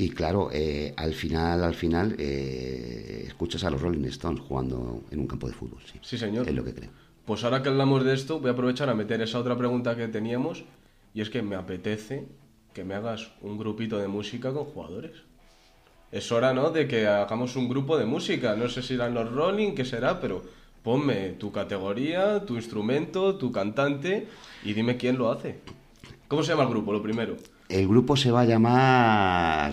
Y 0.00 0.10
claro, 0.10 0.48
eh, 0.52 0.94
al 0.96 1.12
final, 1.12 1.64
al 1.64 1.74
final, 1.74 2.14
eh, 2.20 3.24
escuchas 3.26 3.64
a 3.64 3.70
los 3.70 3.80
Rolling 3.80 4.04
Stones 4.04 4.40
jugando 4.40 5.02
en 5.10 5.18
un 5.18 5.26
campo 5.26 5.48
de 5.48 5.54
fútbol, 5.54 5.80
sí. 5.92 5.98
Sí, 6.02 6.16
señor. 6.16 6.48
Es 6.48 6.54
lo 6.54 6.62
que 6.62 6.72
creo. 6.72 6.90
Pues 7.26 7.42
ahora 7.42 7.64
que 7.64 7.68
hablamos 7.68 8.04
de 8.04 8.14
esto, 8.14 8.38
voy 8.38 8.50
a 8.50 8.52
aprovechar 8.52 8.88
a 8.88 8.94
meter 8.94 9.20
esa 9.22 9.40
otra 9.40 9.58
pregunta 9.58 9.96
que 9.96 10.06
teníamos. 10.06 10.62
Y 11.14 11.20
es 11.20 11.30
que 11.30 11.42
me 11.42 11.56
apetece 11.56 12.28
que 12.72 12.84
me 12.84 12.94
hagas 12.94 13.32
un 13.42 13.58
grupito 13.58 13.98
de 13.98 14.06
música 14.06 14.52
con 14.52 14.66
jugadores. 14.66 15.16
Es 16.12 16.30
hora, 16.30 16.54
¿no? 16.54 16.70
De 16.70 16.86
que 16.86 17.08
hagamos 17.08 17.56
un 17.56 17.68
grupo 17.68 17.98
de 17.98 18.06
música. 18.06 18.54
No 18.54 18.68
sé 18.68 18.82
si 18.82 18.94
eran 18.94 19.14
los 19.14 19.28
Rolling, 19.32 19.74
qué 19.74 19.84
será, 19.84 20.20
pero 20.20 20.44
ponme 20.84 21.30
tu 21.30 21.50
categoría, 21.50 22.46
tu 22.46 22.54
instrumento, 22.54 23.34
tu 23.34 23.50
cantante 23.50 24.28
y 24.64 24.74
dime 24.74 24.96
quién 24.96 25.18
lo 25.18 25.32
hace. 25.32 25.58
¿Cómo 26.28 26.42
se 26.42 26.52
llama 26.52 26.64
el 26.64 26.68
grupo, 26.68 26.92
lo 26.92 27.02
primero? 27.02 27.36
El 27.68 27.88
grupo 27.88 28.16
se 28.16 28.30
va 28.30 28.42
a 28.42 28.44
llamar... 28.44 29.72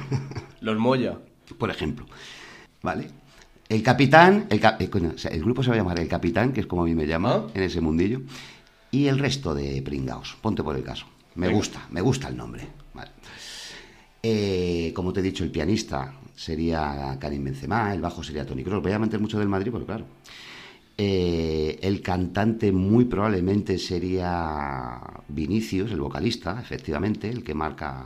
Los 0.62 0.78
Moya. 0.78 1.18
Por 1.58 1.70
ejemplo. 1.70 2.06
¿Vale? 2.82 3.10
El 3.68 3.82
capitán, 3.82 4.46
el, 4.50 4.60
eh, 4.80 4.90
coño, 4.90 5.12
o 5.14 5.18
sea, 5.18 5.30
el 5.30 5.42
grupo 5.42 5.62
se 5.62 5.68
va 5.68 5.76
a 5.76 5.78
llamar 5.78 6.00
el 6.00 6.08
capitán, 6.08 6.52
que 6.52 6.60
es 6.60 6.66
como 6.66 6.82
a 6.82 6.84
mí 6.86 6.94
me 6.94 7.06
llama 7.06 7.46
en 7.54 7.62
ese 7.62 7.80
mundillo, 7.80 8.22
y 8.90 9.06
el 9.06 9.18
resto 9.18 9.54
de 9.54 9.80
pringaos. 9.82 10.36
Ponte 10.40 10.62
por 10.62 10.74
el 10.74 10.82
caso. 10.82 11.06
Me 11.34 11.46
Venga. 11.46 11.58
gusta, 11.58 11.86
me 11.90 12.00
gusta 12.00 12.28
el 12.28 12.36
nombre. 12.36 12.66
Vale. 12.94 13.10
Eh, 14.22 14.92
como 14.94 15.12
te 15.12 15.20
he 15.20 15.22
dicho, 15.22 15.44
el 15.44 15.50
pianista 15.50 16.14
sería 16.34 17.16
Karim 17.20 17.44
Benzema, 17.44 17.92
el 17.92 18.00
bajo 18.00 18.22
sería 18.22 18.44
Tony 18.46 18.64
Kroos. 18.64 18.82
Voy 18.82 18.92
a 18.92 18.98
meter 18.98 19.20
mucho 19.20 19.38
del 19.38 19.48
Madrid, 19.48 19.70
pero 19.72 19.86
claro. 19.86 20.06
Eh, 21.02 21.78
el 21.80 22.02
cantante 22.02 22.72
muy 22.72 23.06
probablemente 23.06 23.78
sería 23.78 25.00
Vinicius, 25.28 25.92
el 25.92 26.00
vocalista, 26.02 26.60
efectivamente, 26.60 27.30
el 27.30 27.42
que 27.42 27.54
marca 27.54 28.04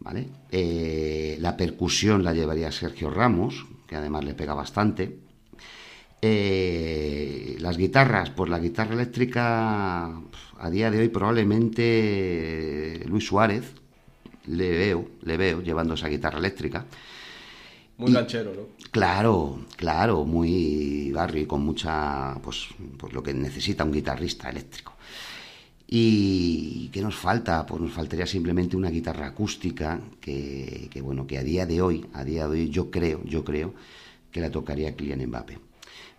¿vale? 0.00 0.28
Eh, 0.50 1.38
la 1.40 1.56
percusión 1.56 2.22
la 2.22 2.34
llevaría 2.34 2.70
Sergio 2.72 3.08
Ramos, 3.08 3.64
que 3.86 3.96
además 3.96 4.22
le 4.22 4.34
pega 4.34 4.52
bastante. 4.52 5.16
Eh, 6.20 7.56
las 7.58 7.78
guitarras, 7.78 8.28
pues 8.32 8.50
la 8.50 8.58
guitarra 8.58 8.92
eléctrica 8.92 10.08
a 10.58 10.70
día 10.70 10.90
de 10.90 10.98
hoy 10.98 11.08
probablemente 11.08 13.00
Luis 13.06 13.24
Suárez, 13.24 13.64
le 14.44 14.70
veo, 14.72 15.08
le 15.22 15.38
veo 15.38 15.62
llevando 15.62 15.94
esa 15.94 16.08
guitarra 16.08 16.38
eléctrica. 16.38 16.84
Muy 17.98 18.12
ganchero, 18.12 18.54
¿no? 18.54 18.62
Claro, 18.90 19.58
claro, 19.76 20.24
muy 20.24 21.10
barrio 21.12 21.42
y 21.42 21.46
con 21.46 21.62
mucha, 21.64 22.34
pues, 22.42 22.68
pues 22.96 23.12
lo 23.12 23.22
que 23.22 23.34
necesita 23.34 23.84
un 23.84 23.92
guitarrista 23.92 24.48
eléctrico. 24.48 24.94
¿Y 25.86 26.88
qué 26.92 27.02
nos 27.02 27.16
falta? 27.16 27.66
Pues 27.66 27.80
nos 27.80 27.92
faltaría 27.92 28.26
simplemente 28.26 28.76
una 28.76 28.90
guitarra 28.90 29.26
acústica 29.26 30.00
que, 30.20 30.88
que, 30.90 31.00
bueno, 31.00 31.26
que 31.26 31.38
a 31.38 31.42
día 31.42 31.66
de 31.66 31.82
hoy, 31.82 32.06
a 32.12 32.24
día 32.24 32.46
de 32.46 32.60
hoy 32.60 32.70
yo 32.70 32.90
creo, 32.90 33.22
yo 33.24 33.44
creo 33.44 33.74
que 34.30 34.40
la 34.40 34.50
tocaría 34.50 34.94
Kylian 34.94 35.26
Mbappé 35.26 35.58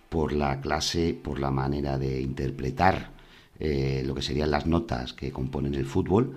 por 0.10 0.34
la 0.34 0.60
clase, 0.60 1.14
por 1.14 1.40
la 1.40 1.52
manera 1.52 1.98
de 1.98 2.20
interpretar 2.20 3.12
eh, 3.60 4.04
lo 4.06 4.16
que 4.16 4.22
serían 4.22 4.52
las 4.52 4.66
notas 4.66 5.14
que 5.14 5.32
componen 5.32 5.76
el 5.76 5.86
fútbol. 5.86 6.36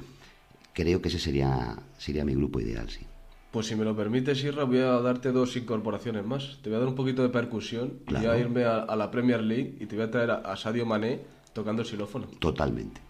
Creo 0.75 1.01
que 1.03 1.09
ese 1.09 1.19
sería, 1.19 1.77
sería 1.99 2.25
mi 2.25 2.35
grupo 2.35 2.61
ideal, 2.61 2.89
sí. 2.91 3.07
Pues 3.53 3.67
si 3.67 3.77
me 3.77 3.85
lo 3.85 3.95
permites, 3.95 4.43
Irra, 4.45 4.65
voy 4.65 4.79
a 4.79 4.99
darte 5.01 5.31
dos 5.31 5.55
incorporaciones 5.57 6.25
más. 6.25 6.59
Te 6.63 6.71
voy 6.71 6.77
a 6.77 6.81
dar 6.81 6.89
un 6.89 6.95
poquito 6.95 7.23
de 7.23 7.29
percusión 7.29 7.99
y 8.09 8.15
voy 8.15 8.27
a 8.27 8.39
irme 8.39 8.65
a, 8.65 8.79
a 8.79 8.97
la 8.97 9.11
Premier 9.11 9.43
League 9.43 9.77
y 9.79 9.85
te 9.85 9.95
voy 9.95 10.07
a 10.07 10.11
traer 10.11 10.31
a, 10.31 10.37
a 10.37 10.57
Sadio 10.57 10.87
Mané 10.87 11.21
tocando 11.53 11.83
el 11.83 11.89
xilófono. 11.89 12.29
Totalmente. 12.39 13.03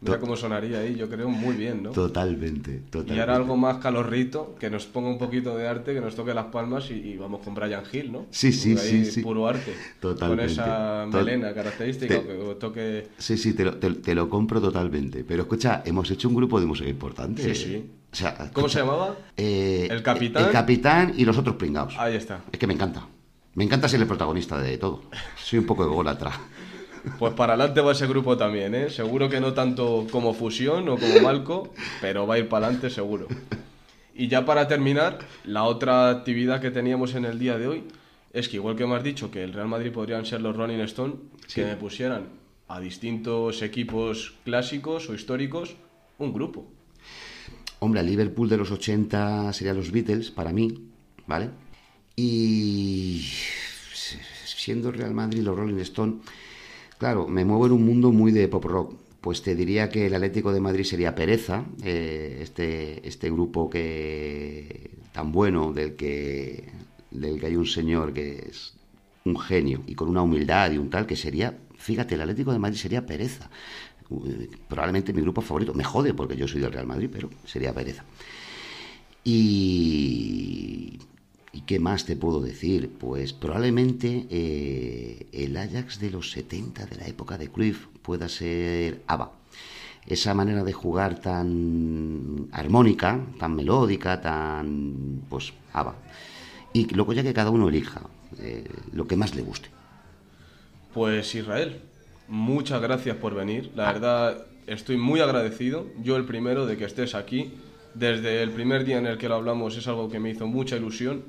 Mira 0.00 0.18
cómo 0.18 0.36
sonaría 0.36 0.80
ahí, 0.80 0.96
yo 0.96 1.08
creo 1.08 1.30
muy 1.30 1.54
bien, 1.56 1.82
¿no? 1.82 1.90
Totalmente, 1.90 2.80
totalmente. 2.90 3.14
Y 3.14 3.20
ahora 3.20 3.36
algo 3.36 3.56
más 3.56 3.78
calorrito, 3.78 4.54
que 4.60 4.68
nos 4.68 4.84
ponga 4.84 5.08
un 5.08 5.16
poquito 5.18 5.56
de 5.56 5.66
arte, 5.66 5.94
que 5.94 6.00
nos 6.02 6.14
toque 6.14 6.34
las 6.34 6.46
palmas 6.46 6.90
y, 6.90 6.94
y 6.94 7.16
vamos 7.16 7.40
con 7.42 7.54
Brian 7.54 7.82
Hill, 7.90 8.12
¿no? 8.12 8.26
Sí, 8.30 8.52
sí, 8.52 8.72
Ahí 8.72 9.04
sí, 9.04 9.10
sí. 9.10 9.22
Puro 9.22 9.46
arte. 9.48 9.72
Totalmente. 10.00 10.42
Con 10.42 10.50
esa 10.52 11.06
melena 11.10 11.54
característica, 11.54 12.14
Te- 12.20 12.26
que 12.26 12.56
toque... 12.60 13.08
Sí, 13.16 13.38
sí, 13.38 13.54
te 13.54 13.64
lo, 13.64 13.76
te- 13.78 13.94
te 13.94 14.14
lo 14.14 14.28
compro 14.28 14.60
totalmente. 14.60 15.24
Pero 15.24 15.42
escucha, 15.44 15.82
hemos 15.86 16.10
hecho 16.10 16.28
un 16.28 16.34
grupo 16.34 16.60
de 16.60 16.66
música 16.66 16.90
importante. 16.90 17.54
Sí, 17.54 17.64
sí. 17.64 17.90
O 18.12 18.16
sea, 18.16 18.34
¿Cómo 18.36 18.44
escucha, 18.66 18.68
se 18.68 18.78
llamaba? 18.80 19.16
eh, 19.38 19.88
El 19.90 20.02
capitán. 20.02 20.44
El 20.44 20.50
capitán 20.52 21.14
y 21.16 21.24
los 21.24 21.38
otros 21.38 21.56
pringados. 21.56 21.94
Ahí 21.98 22.14
está. 22.16 22.42
Es 22.52 22.58
que 22.58 22.66
me 22.66 22.74
encanta. 22.74 23.06
Me 23.54 23.64
encanta 23.64 23.88
ser 23.88 24.00
el 24.02 24.06
protagonista 24.06 24.58
de 24.58 24.76
todo. 24.76 25.02
Soy 25.42 25.60
un 25.60 25.66
poco 25.66 25.84
ególatra. 25.84 26.30
Pues 27.18 27.34
para 27.34 27.52
adelante 27.54 27.80
va 27.80 27.92
ese 27.92 28.06
grupo 28.06 28.36
también, 28.36 28.74
¿eh? 28.74 28.90
Seguro 28.90 29.28
que 29.28 29.40
no 29.40 29.52
tanto 29.52 30.06
como 30.10 30.32
Fusión 30.34 30.88
o 30.88 30.96
como 30.96 31.20
Malco, 31.20 31.72
pero 32.00 32.26
va 32.26 32.34
a 32.34 32.38
ir 32.38 32.48
para 32.48 32.66
adelante 32.66 32.90
seguro. 32.90 33.28
Y 34.14 34.28
ya 34.28 34.44
para 34.44 34.68
terminar, 34.68 35.18
la 35.44 35.64
otra 35.64 36.08
actividad 36.10 36.60
que 36.60 36.70
teníamos 36.70 37.14
en 37.14 37.24
el 37.24 37.38
día 37.38 37.58
de 37.58 37.66
hoy 37.68 37.84
es 38.32 38.48
que 38.48 38.56
igual 38.56 38.74
que 38.76 38.86
me 38.86 38.94
has 38.94 39.02
dicho 39.04 39.30
que 39.30 39.42
el 39.44 39.52
Real 39.52 39.68
Madrid 39.68 39.92
podrían 39.92 40.24
ser 40.24 40.40
los 40.40 40.56
Rolling 40.56 40.78
Stone, 40.80 41.14
Sí. 41.46 41.60
que 41.60 41.66
me 41.66 41.76
pusieran 41.76 42.28
a 42.68 42.80
distintos 42.80 43.60
equipos 43.62 44.34
clásicos 44.44 45.08
o 45.10 45.14
históricos 45.14 45.76
un 46.18 46.32
grupo. 46.32 46.66
Hombre, 47.80 48.00
el 48.00 48.06
Liverpool 48.06 48.48
de 48.48 48.56
los 48.56 48.70
80 48.70 49.52
serían 49.52 49.76
los 49.76 49.90
Beatles, 49.92 50.30
para 50.30 50.52
mí, 50.52 50.88
¿vale? 51.26 51.50
Y 52.16 53.26
siendo 54.44 54.90
Real 54.90 55.12
Madrid 55.12 55.42
los 55.42 55.56
Rolling 55.56 55.80
Stone, 55.80 56.20
claro, 56.98 57.28
me 57.28 57.44
muevo 57.44 57.66
en 57.66 57.72
un 57.72 57.84
mundo 57.84 58.12
muy 58.12 58.32
de 58.32 58.48
pop 58.48 58.64
rock. 58.64 58.94
Pues 59.20 59.42
te 59.42 59.54
diría 59.54 59.88
que 59.88 60.06
el 60.06 60.14
Atlético 60.14 60.52
de 60.52 60.60
Madrid 60.60 60.84
sería 60.84 61.14
Pereza, 61.14 61.64
eh, 61.82 62.40
este, 62.42 63.06
este 63.08 63.30
grupo 63.30 63.70
que 63.70 64.90
tan 65.12 65.32
bueno 65.32 65.72
del 65.72 65.96
que, 65.96 66.68
del 67.10 67.40
que 67.40 67.46
hay 67.46 67.56
un 67.56 67.66
señor 67.66 68.12
que 68.12 68.46
es 68.50 68.74
un 69.24 69.38
genio 69.38 69.82
y 69.86 69.94
con 69.94 70.08
una 70.10 70.22
humildad 70.22 70.72
y 70.72 70.78
un 70.78 70.90
tal 70.90 71.06
que 71.06 71.16
sería, 71.16 71.56
fíjate, 71.76 72.16
el 72.16 72.20
Atlético 72.20 72.52
de 72.52 72.58
Madrid 72.58 72.76
sería 72.78 73.06
Pereza. 73.06 73.48
Eh, 74.10 74.50
Probablemente 74.68 75.12
mi 75.14 75.22
grupo 75.22 75.40
favorito. 75.40 75.72
Me 75.74 75.84
jode 75.84 76.12
porque 76.14 76.36
yo 76.36 76.46
soy 76.46 76.60
del 76.60 76.72
Real 76.72 76.86
Madrid, 76.86 77.08
pero 77.10 77.30
sería 77.46 77.72
Pereza. 77.72 78.04
Y, 79.24 80.98
¿y 81.54 81.60
qué 81.60 81.78
más 81.78 82.04
te 82.04 82.16
puedo 82.16 82.40
decir? 82.40 82.90
Pues 82.98 83.32
probablemente 83.32 84.26
eh, 84.28 85.26
el 85.32 85.56
Ajax 85.56 86.00
de 86.00 86.10
los 86.10 86.32
70, 86.32 86.86
de 86.86 86.96
la 86.96 87.06
época 87.06 87.38
de 87.38 87.48
Cruyff, 87.48 87.86
pueda 88.02 88.28
ser 88.28 89.02
ABBA. 89.06 89.30
Esa 90.06 90.34
manera 90.34 90.64
de 90.64 90.72
jugar 90.72 91.20
tan 91.20 92.48
armónica, 92.52 93.20
tan 93.38 93.54
melódica, 93.54 94.20
tan... 94.20 95.22
pues 95.30 95.52
ABBA. 95.72 95.94
Y 96.72 96.92
luego 96.92 97.12
ya 97.12 97.22
que 97.22 97.32
cada 97.32 97.50
uno 97.50 97.68
elija 97.68 98.02
eh, 98.40 98.64
lo 98.92 99.06
que 99.06 99.16
más 99.16 99.34
le 99.36 99.42
guste. 99.42 99.68
Pues 100.92 101.34
Israel, 101.36 101.80
muchas 102.26 102.82
gracias 102.82 103.16
por 103.16 103.34
venir. 103.34 103.70
La 103.76 103.92
verdad, 103.92 104.44
estoy 104.66 104.96
muy 104.96 105.20
agradecido. 105.20 105.86
Yo 106.02 106.16
el 106.16 106.24
primero 106.24 106.66
de 106.66 106.76
que 106.76 106.84
estés 106.84 107.14
aquí. 107.14 107.54
Desde 107.94 108.42
el 108.42 108.50
primer 108.50 108.84
día 108.84 108.98
en 108.98 109.06
el 109.06 109.18
que 109.18 109.28
lo 109.28 109.36
hablamos 109.36 109.76
es 109.76 109.86
algo 109.86 110.10
que 110.10 110.18
me 110.18 110.30
hizo 110.30 110.48
mucha 110.48 110.76
ilusión. 110.76 111.22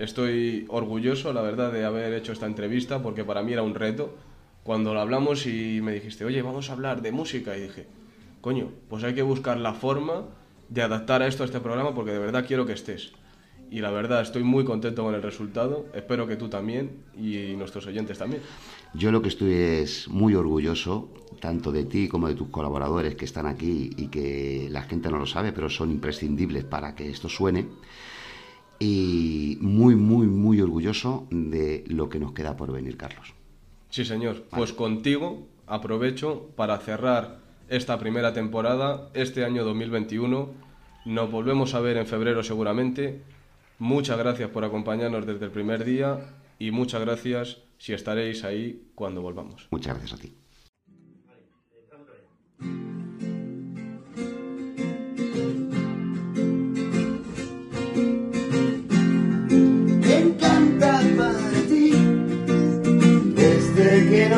Estoy 0.00 0.64
orgulloso, 0.68 1.30
la 1.34 1.42
verdad, 1.42 1.70
de 1.70 1.84
haber 1.84 2.14
hecho 2.14 2.32
esta 2.32 2.46
entrevista 2.46 3.02
porque 3.02 3.22
para 3.22 3.42
mí 3.42 3.52
era 3.52 3.62
un 3.62 3.74
reto. 3.74 4.16
Cuando 4.62 4.94
lo 4.94 5.00
hablamos 5.02 5.46
y 5.46 5.82
me 5.82 5.92
dijiste, 5.92 6.24
oye, 6.24 6.40
vamos 6.40 6.70
a 6.70 6.72
hablar 6.72 7.02
de 7.02 7.12
música, 7.12 7.54
y 7.54 7.60
dije, 7.60 7.86
coño, 8.40 8.70
pues 8.88 9.04
hay 9.04 9.14
que 9.14 9.20
buscar 9.20 9.58
la 9.58 9.74
forma 9.74 10.24
de 10.70 10.80
adaptar 10.80 11.20
a 11.20 11.26
esto 11.26 11.42
a 11.42 11.46
este 11.46 11.60
programa 11.60 11.94
porque 11.94 12.12
de 12.12 12.18
verdad 12.18 12.46
quiero 12.46 12.64
que 12.64 12.72
estés. 12.72 13.12
Y 13.70 13.80
la 13.80 13.90
verdad, 13.90 14.22
estoy 14.22 14.42
muy 14.42 14.64
contento 14.64 15.04
con 15.04 15.14
el 15.14 15.22
resultado. 15.22 15.84
Espero 15.92 16.26
que 16.26 16.36
tú 16.36 16.48
también 16.48 17.02
y 17.14 17.54
nuestros 17.56 17.86
oyentes 17.86 18.16
también. 18.16 18.40
Yo 18.94 19.12
lo 19.12 19.20
que 19.20 19.28
estoy 19.28 19.52
es 19.52 20.08
muy 20.08 20.34
orgulloso, 20.34 21.10
tanto 21.40 21.72
de 21.72 21.84
ti 21.84 22.08
como 22.08 22.26
de 22.26 22.34
tus 22.34 22.48
colaboradores 22.48 23.16
que 23.16 23.26
están 23.26 23.46
aquí 23.46 23.90
y 23.98 24.08
que 24.08 24.68
la 24.70 24.80
gente 24.80 25.10
no 25.10 25.18
lo 25.18 25.26
sabe, 25.26 25.52
pero 25.52 25.68
son 25.68 25.90
imprescindibles 25.90 26.64
para 26.64 26.94
que 26.94 27.10
esto 27.10 27.28
suene. 27.28 27.66
Y 28.80 29.58
muy, 29.60 29.94
muy, 29.94 30.26
muy 30.26 30.60
orgulloso 30.60 31.26
de 31.30 31.84
lo 31.86 32.08
que 32.08 32.18
nos 32.18 32.32
queda 32.32 32.56
por 32.56 32.72
venir, 32.72 32.96
Carlos. 32.96 33.34
Sí, 33.90 34.04
señor. 34.04 34.44
Pues 34.50 34.72
contigo 34.72 35.46
aprovecho 35.66 36.50
para 36.56 36.78
cerrar 36.78 37.38
esta 37.68 37.98
primera 37.98 38.32
temporada, 38.32 39.10
este 39.14 39.44
año 39.44 39.64
2021. 39.64 40.48
Nos 41.04 41.30
volvemos 41.30 41.74
a 41.74 41.80
ver 41.80 41.98
en 41.98 42.06
febrero 42.06 42.42
seguramente. 42.42 43.22
Muchas 43.78 44.18
gracias 44.18 44.50
por 44.50 44.64
acompañarnos 44.64 45.26
desde 45.26 45.44
el 45.44 45.50
primer 45.50 45.84
día 45.84 46.34
y 46.58 46.70
muchas 46.70 47.00
gracias 47.00 47.58
si 47.78 47.92
estaréis 47.92 48.44
ahí 48.44 48.90
cuando 48.94 49.22
volvamos. 49.22 49.68
Muchas 49.70 49.96
gracias 49.96 50.18
a 50.18 50.22
ti. 50.22 50.39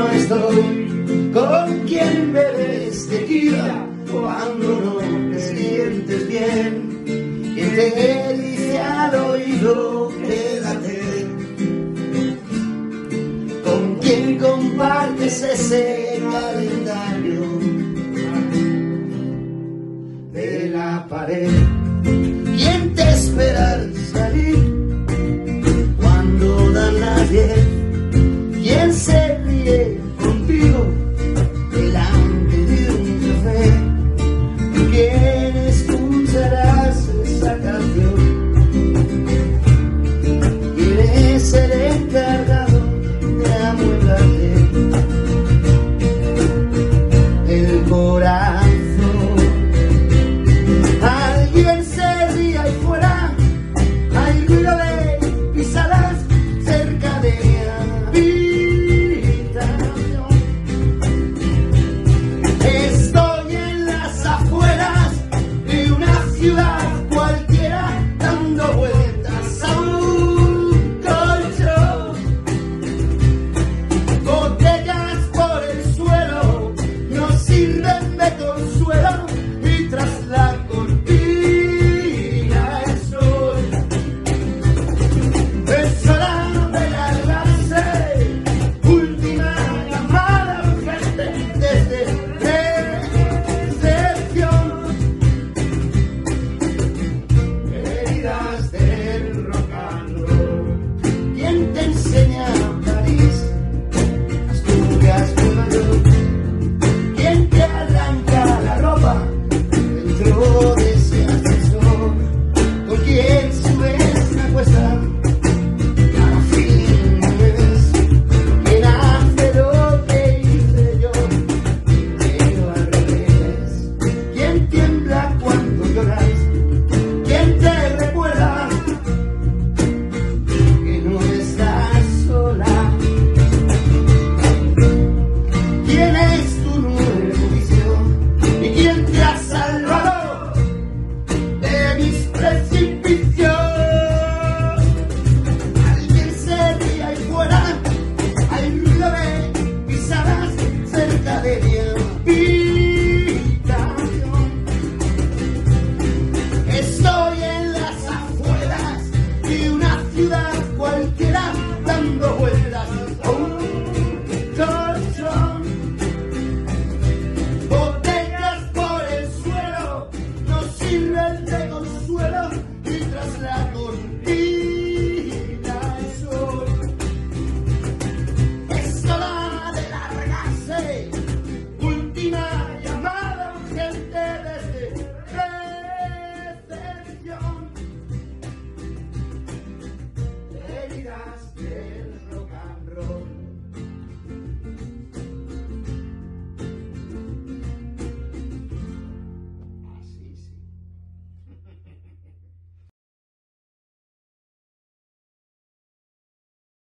Estoy, 0.09 1.31
¿con 1.33 1.81
quién 1.87 2.33
bebes 2.33 3.09
tequila? 3.09 3.87
Cuando 4.11 4.81
no 4.81 5.31
te 5.31 5.41
sientes 5.41 6.29
bien, 6.29 7.03
¿quién 7.55 7.75
te 7.75 8.35
dice 8.35 8.79
al 8.79 9.15
oído 9.15 10.13
quédate? 10.27 11.01
¿Con 13.65 13.97
quién 14.01 14.39
compartes 14.39 15.43
ese 15.43 16.21
calendario 16.31 17.43
de 20.33 20.69
la 20.69 21.07
pared? 21.09 21.51
¿Quién 22.03 22.95
te 22.95 23.11
espera 23.11 23.73
al 23.73 23.95
salir? 24.13 24.83
cuando 26.01 26.73
dan 26.73 27.01
las 27.01 27.31